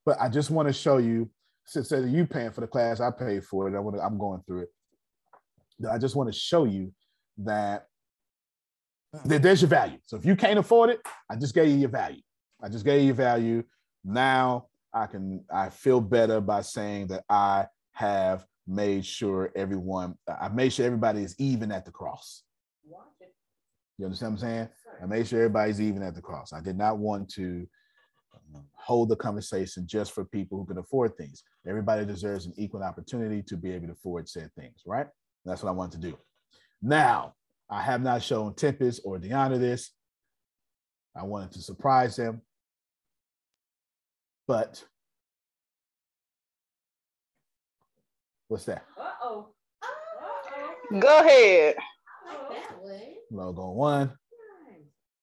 But 0.05 0.19
I 0.19 0.29
just 0.29 0.49
want 0.49 0.67
to 0.67 0.73
show 0.73 0.97
you, 0.97 1.29
since 1.65 1.91
you 1.91 2.25
paying 2.25 2.51
for 2.51 2.61
the 2.61 2.67
class, 2.67 3.01
I 3.01 3.11
paid 3.11 3.43
for 3.43 3.67
it. 3.67 3.75
I 3.75 3.79
want 3.79 3.97
to, 3.97 4.01
I'm 4.01 4.17
going 4.17 4.41
through 4.47 4.61
it. 4.61 4.69
I 5.91 5.97
just 5.97 6.15
want 6.15 6.31
to 6.31 6.39
show 6.39 6.63
you 6.63 6.93
that 7.39 7.87
that 9.25 9.41
there's 9.41 9.61
your 9.61 9.69
value. 9.69 9.97
So 10.05 10.15
if 10.15 10.25
you 10.25 10.35
can't 10.35 10.57
afford 10.57 10.91
it, 10.91 11.01
I 11.29 11.35
just 11.35 11.53
gave 11.53 11.67
you 11.67 11.75
your 11.75 11.89
value. 11.89 12.21
I 12.63 12.69
just 12.69 12.85
gave 12.85 13.03
you 13.03 13.13
value. 13.13 13.63
Now 14.05 14.67
I 14.93 15.07
can 15.07 15.43
I 15.53 15.69
feel 15.69 15.99
better 15.99 16.39
by 16.39 16.61
saying 16.61 17.07
that 17.07 17.23
I 17.29 17.67
have 17.93 18.45
made 18.67 19.05
sure 19.05 19.51
everyone 19.55 20.15
I 20.29 20.47
made 20.47 20.71
sure 20.71 20.85
everybody 20.85 21.23
is 21.23 21.35
even 21.39 21.71
at 21.71 21.83
the 21.83 21.91
cross. 21.91 22.43
You 24.01 24.05
understand 24.05 24.33
what 24.33 24.43
I'm 24.43 24.49
saying? 24.49 24.69
I 25.03 25.05
made 25.05 25.27
sure 25.27 25.41
everybody's 25.41 25.79
even 25.79 26.01
at 26.01 26.15
the 26.15 26.23
cross. 26.23 26.53
I 26.53 26.59
did 26.59 26.75
not 26.75 26.97
want 26.97 27.29
to 27.33 27.67
um, 28.55 28.63
hold 28.73 29.09
the 29.09 29.15
conversation 29.15 29.85
just 29.85 30.11
for 30.11 30.25
people 30.25 30.57
who 30.57 30.65
can 30.65 30.79
afford 30.79 31.15
things. 31.15 31.43
Everybody 31.67 32.03
deserves 32.03 32.47
an 32.47 32.53
equal 32.57 32.81
opportunity 32.81 33.43
to 33.43 33.55
be 33.55 33.71
able 33.71 33.85
to 33.85 33.93
afford 33.93 34.27
said 34.27 34.49
things, 34.57 34.81
right? 34.87 35.05
That's 35.45 35.61
what 35.61 35.69
I 35.69 35.73
want 35.73 35.91
to 35.91 35.99
do. 35.99 36.17
Now, 36.81 37.35
I 37.69 37.83
have 37.83 38.01
not 38.01 38.23
shown 38.23 38.55
Tempest 38.55 39.01
or 39.05 39.19
Deanna 39.19 39.59
this. 39.59 39.91
I 41.15 41.21
wanted 41.21 41.51
to 41.51 41.61
surprise 41.61 42.15
them. 42.15 42.41
But 44.47 44.83
what's 48.47 48.65
that? 48.65 48.83
Uh-oh. 48.97 49.49
Go 50.99 51.19
ahead. 51.19 51.75
Logo 53.33 53.71
one, 53.71 54.11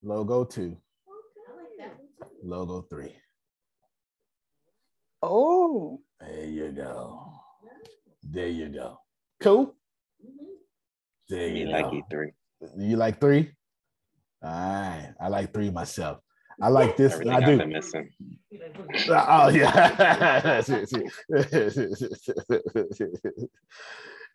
logo 0.02 0.42
two, 0.44 0.78
logo 2.42 2.80
three. 2.88 3.14
Oh. 5.22 6.00
There 6.18 6.46
you 6.46 6.72
go. 6.72 7.32
There 8.22 8.48
you 8.48 8.70
go. 8.70 8.98
Cool. 9.40 9.74
There 11.28 11.48
you 11.48 11.66
Me 11.66 11.72
like 11.72 11.84
go. 11.84 12.02
E3. 12.10 12.32
You 12.78 12.96
like 12.96 13.20
three? 13.20 13.50
All 14.42 14.50
right. 14.50 15.12
I 15.20 15.28
like 15.28 15.52
three 15.52 15.70
myself. 15.70 16.20
I 16.62 16.68
like 16.68 16.96
this. 16.96 17.12
Everything 17.12 17.34
I 17.34 17.40
do. 17.44 17.66
missing. 17.66 18.08
Oh 19.10 19.48
yeah. 19.50 20.62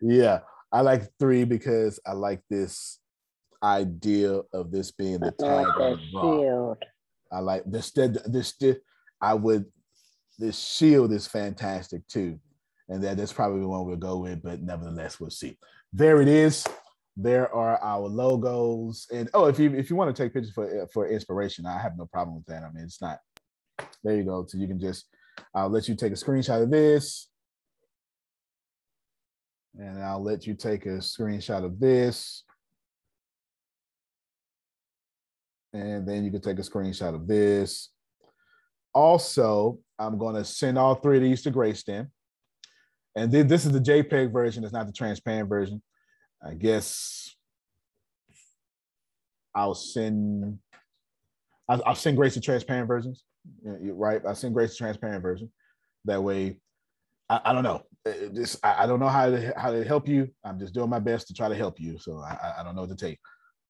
yeah. 0.00 0.38
I 0.70 0.80
like 0.80 1.08
three 1.18 1.44
because 1.44 1.98
I 2.06 2.12
like 2.12 2.40
this 2.48 3.00
idea 3.64 4.40
of 4.52 4.70
this 4.70 4.92
being 4.92 5.20
the 5.20 5.32
tag 5.32 5.66
the 5.78 5.98
shield. 6.10 6.78
I 7.32 7.40
like 7.40 7.64
this. 7.66 7.90
This, 7.90 8.52
this, 8.52 8.76
I 9.20 9.34
would. 9.34 9.64
This 10.38 10.58
shield 10.58 11.12
is 11.12 11.26
fantastic 11.26 12.06
too, 12.08 12.38
and 12.88 13.02
that 13.02 13.16
that's 13.16 13.32
probably 13.32 13.60
the 13.60 13.68
one 13.68 13.86
we'll 13.86 13.96
go 13.96 14.18
with. 14.18 14.42
But 14.42 14.62
nevertheless, 14.62 15.18
we'll 15.18 15.30
see. 15.30 15.56
There 15.92 16.20
it 16.20 16.28
is. 16.28 16.66
There 17.16 17.52
are 17.54 17.78
our 17.78 18.08
logos, 18.08 19.06
and 19.12 19.30
oh, 19.34 19.46
if 19.46 19.58
you 19.58 19.72
if 19.74 19.88
you 19.88 19.96
want 19.96 20.14
to 20.14 20.22
take 20.22 20.34
pictures 20.34 20.52
for 20.52 20.86
for 20.92 21.08
inspiration, 21.08 21.66
I 21.66 21.78
have 21.78 21.96
no 21.96 22.06
problem 22.06 22.36
with 22.36 22.46
that. 22.46 22.64
I 22.64 22.70
mean, 22.72 22.84
it's 22.84 23.00
not. 23.00 23.18
There 24.02 24.16
you 24.16 24.24
go. 24.24 24.44
So 24.46 24.58
you 24.58 24.68
can 24.68 24.80
just. 24.80 25.06
I'll 25.54 25.68
let 25.68 25.88
you 25.88 25.96
take 25.96 26.12
a 26.12 26.16
screenshot 26.16 26.62
of 26.62 26.70
this, 26.70 27.28
and 29.76 30.02
I'll 30.02 30.22
let 30.22 30.46
you 30.46 30.54
take 30.54 30.86
a 30.86 30.98
screenshot 30.98 31.64
of 31.64 31.80
this. 31.80 32.43
And 35.74 36.06
then 36.08 36.24
you 36.24 36.30
can 36.30 36.40
take 36.40 36.58
a 36.58 36.62
screenshot 36.62 37.14
of 37.14 37.26
this. 37.26 37.90
Also, 38.94 39.80
I'm 39.98 40.18
going 40.18 40.36
to 40.36 40.44
send 40.44 40.78
all 40.78 40.94
three 40.94 41.16
of 41.16 41.22
these 41.22 41.42
to 41.42 41.50
Grayston. 41.50 42.08
And 43.16 43.30
then 43.30 43.48
this 43.48 43.66
is 43.66 43.72
the 43.72 43.80
JPEG 43.80 44.32
version, 44.32 44.64
it's 44.64 44.72
not 44.72 44.86
the 44.86 44.92
transparent 44.92 45.48
version. 45.48 45.82
I 46.44 46.54
guess 46.54 47.34
I'll 49.54 49.74
send 49.74 50.58
I'll, 51.68 51.94
send 51.94 52.16
Grace 52.16 52.34
the 52.34 52.40
transparent 52.40 52.86
versions. 52.88 53.24
You're 53.64 53.94
right. 53.94 54.20
I'll 54.26 54.34
send 54.34 54.52
Grace 54.52 54.70
the 54.72 54.76
transparent 54.76 55.22
version. 55.22 55.50
That 56.04 56.22
way, 56.22 56.58
I, 57.30 57.40
I 57.46 57.52
don't 57.54 57.62
know. 57.62 57.82
Uh, 58.06 58.12
just 58.34 58.62
I, 58.64 58.84
I 58.84 58.86
don't 58.86 59.00
know 59.00 59.08
how 59.08 59.30
to 59.30 59.54
how 59.56 59.70
to 59.70 59.82
help 59.82 60.06
you. 60.06 60.28
I'm 60.44 60.58
just 60.58 60.74
doing 60.74 60.90
my 60.90 60.98
best 60.98 61.28
to 61.28 61.34
try 61.34 61.48
to 61.48 61.54
help 61.54 61.80
you. 61.80 61.98
So 61.98 62.18
I- 62.18 62.56
I 62.58 62.62
don't 62.62 62.74
know 62.74 62.82
what 62.82 62.90
to 62.90 62.96
take. 62.96 63.18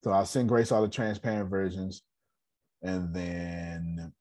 So 0.03 0.11
I'll 0.11 0.25
send 0.25 0.49
Grace 0.49 0.71
all 0.71 0.81
the 0.81 0.87
transparent 0.87 1.49
versions, 1.49 2.03
and 2.83 3.13
then 3.13 4.13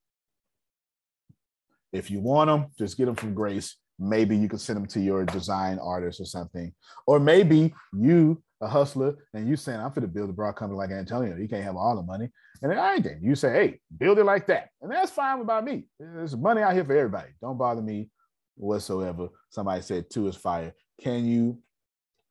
if 1.93 2.11
you 2.11 2.21
want 2.21 2.49
them, 2.49 2.67
just 2.79 2.97
get 2.97 3.05
them 3.07 3.17
from 3.17 3.35
Grace. 3.35 3.77
Maybe 3.99 4.37
you 4.37 4.49
can 4.49 4.59
send 4.59 4.77
them 4.79 4.87
to 4.87 5.01
your 5.01 5.25
design 5.25 5.79
artist 5.79 6.21
or 6.21 6.25
something, 6.25 6.73
or 7.07 7.21
maybe 7.21 7.75
you 7.93 8.43
a 8.61 8.69
hustler 8.69 9.15
and 9.35 9.47
you 9.47 9.57
saying 9.57 9.79
I'm 9.79 9.91
going 9.91 10.03
to 10.03 10.09
build 10.09 10.31
a 10.31 10.33
broad 10.33 10.57
company 10.57 10.79
like 10.79 10.91
Antonio. 10.91 11.37
You 11.37 11.49
can't 11.49 11.65
have 11.65 11.77
all 11.77 11.97
the 11.97 12.03
money, 12.03 12.31
and 12.63 12.73
then 12.73 12.79
I 12.79 12.95
ain't. 12.95 13.07
You 13.23 13.35
say, 13.35 13.53
hey, 13.53 13.81
build 13.99 14.19
it 14.19 14.25
like 14.25 14.47
that, 14.47 14.71
and 14.81 14.91
that's 14.91 15.11
fine 15.11 15.41
about 15.41 15.65
me. 15.65 15.87
There's 16.01 16.37
money 16.37 16.63
out 16.63 16.73
here 16.73 16.85
for 16.85 16.97
everybody. 16.97 17.31
Don't 17.43 17.59
bother 17.59 17.83
me 17.83 18.09
whatsoever. 18.57 19.29
Somebody 19.51 19.83
said 19.83 20.11
two 20.11 20.29
is 20.29 20.37
fire. 20.37 20.73
Can 21.01 21.27
you 21.27 21.59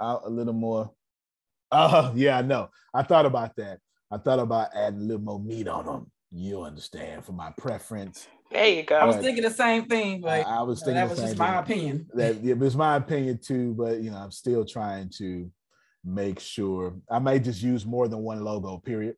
out 0.02 0.24
a 0.26 0.30
little 0.30 0.53
more? 0.53 0.91
Oh, 1.73 2.13
yeah, 2.15 2.37
I 2.37 2.41
know. 2.43 2.69
I 2.93 3.03
thought 3.03 3.25
about 3.25 3.55
that. 3.57 3.79
I 4.11 4.17
thought 4.17 4.39
about 4.39 4.69
adding 4.75 4.99
a 4.99 5.03
little 5.03 5.21
more 5.21 5.39
meat 5.39 5.67
on 5.67 5.85
them. 5.85 6.11
You 6.31 6.61
understand 6.63 7.25
for 7.25 7.31
my 7.31 7.51
preference. 7.57 8.27
There 8.51 8.67
you 8.67 8.83
go. 8.83 8.95
I 8.95 9.05
was 9.05 9.15
But 9.17 9.23
thinking 9.23 9.43
the 9.43 9.49
same 9.49 9.85
thing, 9.85 10.21
but 10.21 10.45
I, 10.45 10.59
I 10.59 10.61
was 10.61 10.81
you 10.81 10.93
know, 10.93 10.93
thinking 10.93 11.01
that 11.01 11.09
was 11.09 11.19
same 11.19 11.27
just 11.27 11.37
my 11.39 11.47
thing. 11.53 11.59
opinion. 11.63 12.07
That 12.13 12.43
yeah, 12.43 12.55
it's 12.59 12.75
my 12.75 12.95
opinion 12.97 13.39
too, 13.39 13.73
but 13.73 13.99
you 14.01 14.11
know, 14.11 14.17
I'm 14.17 14.31
still 14.31 14.63
trying 14.65 15.09
to 15.17 15.51
make 16.05 16.39
sure 16.39 16.95
I 17.09 17.17
may 17.19 17.39
just 17.39 17.63
use 17.63 17.85
more 17.85 18.07
than 18.07 18.19
one 18.19 18.43
logo, 18.43 18.77
period. 18.77 19.15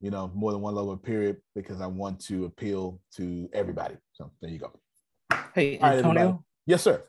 You 0.00 0.10
know, 0.10 0.30
more 0.34 0.52
than 0.52 0.60
one 0.62 0.74
logo, 0.74 0.96
period, 0.96 1.36
because 1.54 1.80
I 1.80 1.86
want 1.86 2.20
to 2.26 2.46
appeal 2.46 3.00
to 3.16 3.48
everybody. 3.52 3.96
So 4.14 4.32
there 4.40 4.50
you 4.50 4.58
go. 4.58 4.72
Hey, 5.54 5.76
All 5.78 5.82
right, 5.90 5.98
everybody. 5.98 6.20
Antonio. 6.20 6.44
Yes, 6.66 6.82
sir. 6.82 7.04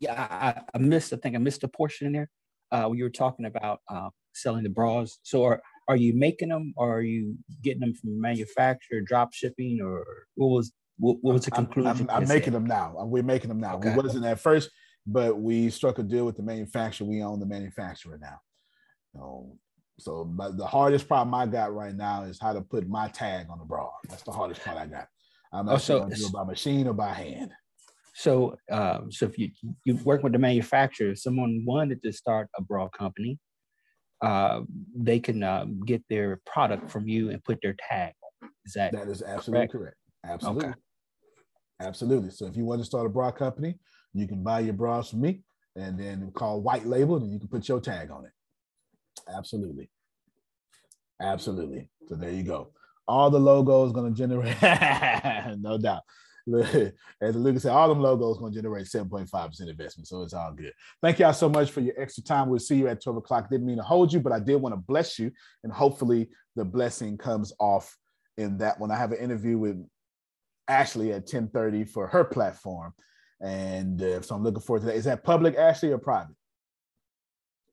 Yeah, 0.00 0.14
I, 0.14 0.48
I- 0.48 0.62
I 0.74 0.78
missed. 0.78 1.12
I 1.12 1.16
think 1.16 1.34
I 1.34 1.38
missed 1.38 1.62
a 1.64 1.68
portion 1.68 2.08
in 2.08 2.12
there. 2.12 2.30
Uh, 2.72 2.90
you 2.92 3.04
were 3.04 3.10
talking 3.10 3.44
about 3.46 3.80
uh, 3.88 4.08
selling 4.34 4.62
the 4.64 4.70
bras. 4.70 5.18
So, 5.22 5.44
are 5.44 5.62
are 5.88 5.96
you 5.96 6.14
making 6.14 6.48
them, 6.48 6.72
or 6.76 6.96
are 6.98 7.02
you 7.02 7.36
getting 7.62 7.80
them 7.80 7.94
from 7.94 8.20
manufacturer, 8.20 9.00
drop 9.02 9.34
shipping, 9.34 9.80
or 9.82 10.04
what 10.34 10.48
was 10.48 10.72
what, 10.98 11.18
what 11.20 11.34
was 11.34 11.44
the 11.44 11.54
I'm- 11.54 11.66
conclusion? 11.66 12.08
I'm, 12.10 12.22
I'm 12.22 12.28
making 12.28 12.52
them 12.52 12.66
now. 12.66 12.94
We're 12.98 13.22
making 13.22 13.48
them 13.48 13.60
now. 13.60 13.76
Okay. 13.76 13.90
We 13.90 13.96
wasn't 13.96 14.24
at 14.24 14.40
first, 14.40 14.70
but 15.06 15.38
we 15.38 15.70
struck 15.70 15.98
a 15.98 16.02
deal 16.02 16.24
with 16.24 16.36
the 16.36 16.42
manufacturer. 16.42 17.06
We 17.06 17.22
own 17.22 17.40
the 17.40 17.46
manufacturer 17.46 18.18
now. 18.20 18.38
So, 19.14 19.56
so 19.98 20.24
but 20.24 20.56
the 20.56 20.66
hardest 20.66 21.08
problem 21.08 21.34
I 21.34 21.46
got 21.46 21.74
right 21.74 21.94
now 21.94 22.22
is 22.24 22.38
how 22.40 22.52
to 22.54 22.62
put 22.62 22.88
my 22.88 23.08
tag 23.08 23.46
on 23.50 23.58
the 23.58 23.64
bra. 23.66 23.90
That's 24.08 24.22
the 24.22 24.32
hardest 24.32 24.64
part 24.64 24.78
I 24.78 24.86
got. 24.86 25.08
I'm 25.52 25.68
Oh, 25.68 25.72
not 25.72 25.82
so 25.82 25.98
sure 26.00 26.08
do 26.08 26.26
it 26.26 26.32
by 26.32 26.44
machine 26.44 26.86
or 26.86 26.94
by 26.94 27.12
hand. 27.12 27.52
So, 28.14 28.56
um, 28.70 29.10
so 29.10 29.26
if 29.26 29.38
you 29.38 29.50
you 29.84 29.96
work 30.04 30.22
with 30.22 30.32
the 30.32 30.38
manufacturer, 30.38 31.12
if 31.12 31.20
someone 31.20 31.64
wanted 31.66 32.02
to 32.02 32.12
start 32.12 32.48
a 32.58 32.62
bra 32.62 32.88
company, 32.88 33.38
uh, 34.22 34.60
they 34.94 35.18
can 35.18 35.42
um, 35.42 35.80
get 35.84 36.02
their 36.08 36.40
product 36.46 36.90
from 36.90 37.08
you 37.08 37.30
and 37.30 37.42
put 37.42 37.58
their 37.62 37.74
tag. 37.88 38.12
Is 38.64 38.74
that 38.74 38.92
That 38.92 39.08
is 39.08 39.22
absolutely 39.22 39.68
correct. 39.68 39.96
Absolutely. 40.24 40.74
Absolutely. 41.80 42.30
So 42.30 42.46
if 42.46 42.56
you 42.56 42.64
want 42.64 42.80
to 42.80 42.84
start 42.84 43.06
a 43.06 43.08
bra 43.08 43.32
company, 43.32 43.78
you 44.12 44.28
can 44.28 44.42
buy 44.42 44.60
your 44.60 44.74
bras 44.74 45.10
from 45.10 45.22
me 45.22 45.42
and 45.74 45.98
then 45.98 46.30
call 46.34 46.60
white 46.60 46.86
label 46.86 47.16
and 47.16 47.32
you 47.32 47.38
can 47.38 47.48
put 47.48 47.68
your 47.68 47.80
tag 47.80 48.10
on 48.10 48.24
it. 48.24 48.32
Absolutely. 49.34 49.90
Absolutely. 51.20 51.88
So 52.08 52.14
there 52.14 52.30
you 52.30 52.44
go. 52.44 52.72
All 53.08 53.30
the 53.30 53.40
logos 53.40 53.92
going 53.92 54.12
to 54.12 54.16
generate, 54.16 54.60
no 55.60 55.78
doubt. 55.78 56.02
As 57.20 57.36
Lucas 57.36 57.62
said, 57.62 57.72
all 57.72 57.88
them 57.88 58.00
logos 58.00 58.38
to 58.38 58.50
generate 58.50 58.86
7.5% 58.86 59.68
investment. 59.68 60.08
So 60.08 60.22
it's 60.22 60.34
all 60.34 60.52
good. 60.52 60.72
Thank 61.00 61.18
y'all 61.18 61.32
so 61.32 61.48
much 61.48 61.70
for 61.70 61.80
your 61.80 61.94
extra 62.00 62.22
time. 62.22 62.48
We'll 62.48 62.58
see 62.58 62.76
you 62.76 62.88
at 62.88 63.02
12 63.02 63.18
o'clock. 63.18 63.48
Didn't 63.48 63.66
mean 63.66 63.76
to 63.76 63.82
hold 63.82 64.12
you, 64.12 64.20
but 64.20 64.32
I 64.32 64.40
did 64.40 64.56
want 64.56 64.74
to 64.74 64.80
bless 64.80 65.18
you. 65.18 65.30
And 65.62 65.72
hopefully 65.72 66.30
the 66.56 66.64
blessing 66.64 67.16
comes 67.16 67.52
off 67.60 67.96
in 68.36 68.58
that 68.58 68.80
one. 68.80 68.90
I 68.90 68.96
have 68.96 69.12
an 69.12 69.18
interview 69.18 69.56
with 69.58 69.86
Ashley 70.68 71.12
at 71.12 71.22
1030 71.22 71.84
for 71.84 72.06
her 72.08 72.24
platform. 72.24 72.92
And 73.40 74.00
uh, 74.02 74.22
so 74.22 74.34
I'm 74.34 74.42
looking 74.42 74.62
forward 74.62 74.80
to 74.80 74.86
that. 74.86 74.96
Is 74.96 75.04
that 75.04 75.24
public, 75.24 75.56
Ashley, 75.56 75.90
or 75.90 75.98
private? 75.98 76.36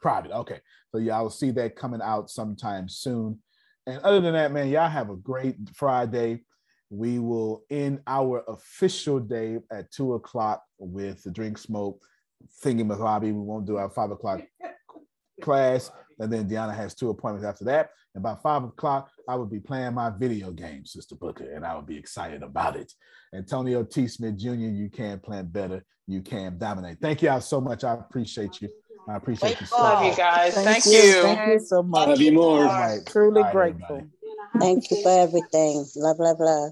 Private. 0.02 0.32
Okay. 0.32 0.60
So 0.92 1.00
y'all 1.00 1.24
will 1.24 1.30
see 1.30 1.52
that 1.52 1.76
coming 1.76 2.02
out 2.02 2.30
sometime 2.30 2.90
soon. 2.90 3.40
And 3.86 4.00
other 4.02 4.22
than 4.22 4.34
that, 4.34 4.52
man, 4.52 4.70
y'all 4.70 4.90
have 4.90 5.10
a 5.10 5.16
great 5.16 5.56
Friday. 5.76 6.44
We 6.90 7.20
will 7.20 7.64
end 7.70 8.02
our 8.08 8.44
official 8.48 9.20
day 9.20 9.60
at 9.72 9.92
two 9.92 10.16
o'clock 10.16 10.64
with 10.78 11.24
the 11.24 11.32
drink 11.32 11.58
smoke 11.58 12.02
thingy 12.64 12.88
Bobby. 12.88 13.32
We 13.32 13.42
won't 13.42 13.66
do 13.66 13.78
our 13.78 13.90
five 13.90 14.12
o'clock 14.12 14.42
class. 15.42 15.92
And 16.20 16.32
then 16.32 16.50
Deanna 16.50 16.76
has 16.76 16.96
two 16.96 17.10
appointments 17.10 17.48
after 17.48 17.64
that. 17.66 17.92
And 18.16 18.24
by 18.24 18.36
five 18.36 18.64
o'clock, 18.64 19.10
I 19.28 19.36
will 19.36 19.46
be 19.46 19.60
playing 19.60 19.94
my 19.94 20.10
video 20.10 20.52
game, 20.52 20.86
Sister 20.86 21.16
Booker, 21.16 21.52
and 21.52 21.66
I 21.66 21.76
will 21.76 21.84
be 21.84 21.98
excited 21.98 22.44
about 22.44 22.76
it. 22.76 22.92
Antonio 23.34 23.84
T. 23.84 24.08
Smith 24.08 24.38
Jr., 24.38 24.54
you 24.54 24.90
can 24.90 25.20
plan 25.20 25.46
better. 25.46 25.86
You 26.08 26.22
can 26.22 26.58
dominate. 26.58 26.98
Thank 27.00 27.22
y'all 27.22 27.40
so 27.40 27.62
much. 27.62 27.84
I 27.84 27.94
appreciate 27.94 28.62
you. 28.62 28.70
I 29.08 29.16
appreciate 29.16 29.60
you. 29.62 29.68
So 29.68 29.78
Love 29.82 30.04
you 30.04 30.16
guys. 30.16 30.56
Thank, 30.56 30.84
Thank 30.84 30.86
you. 30.86 30.92
you. 30.92 31.22
Thank 31.22 31.48
you 31.48 31.60
so 31.60 31.84
much. 31.84 32.08
Love 32.08 32.22
you 32.22 32.32
more. 32.32 32.62
All 32.62 32.66
right. 32.66 33.06
Truly 33.06 33.42
All 33.42 33.44
right, 33.44 33.54
grateful. 33.54 34.08
Thank 34.60 34.90
you 34.90 35.04
for 35.04 35.12
everything. 35.12 35.86
Love, 35.96 36.18
love, 36.20 36.40
love. 36.40 36.72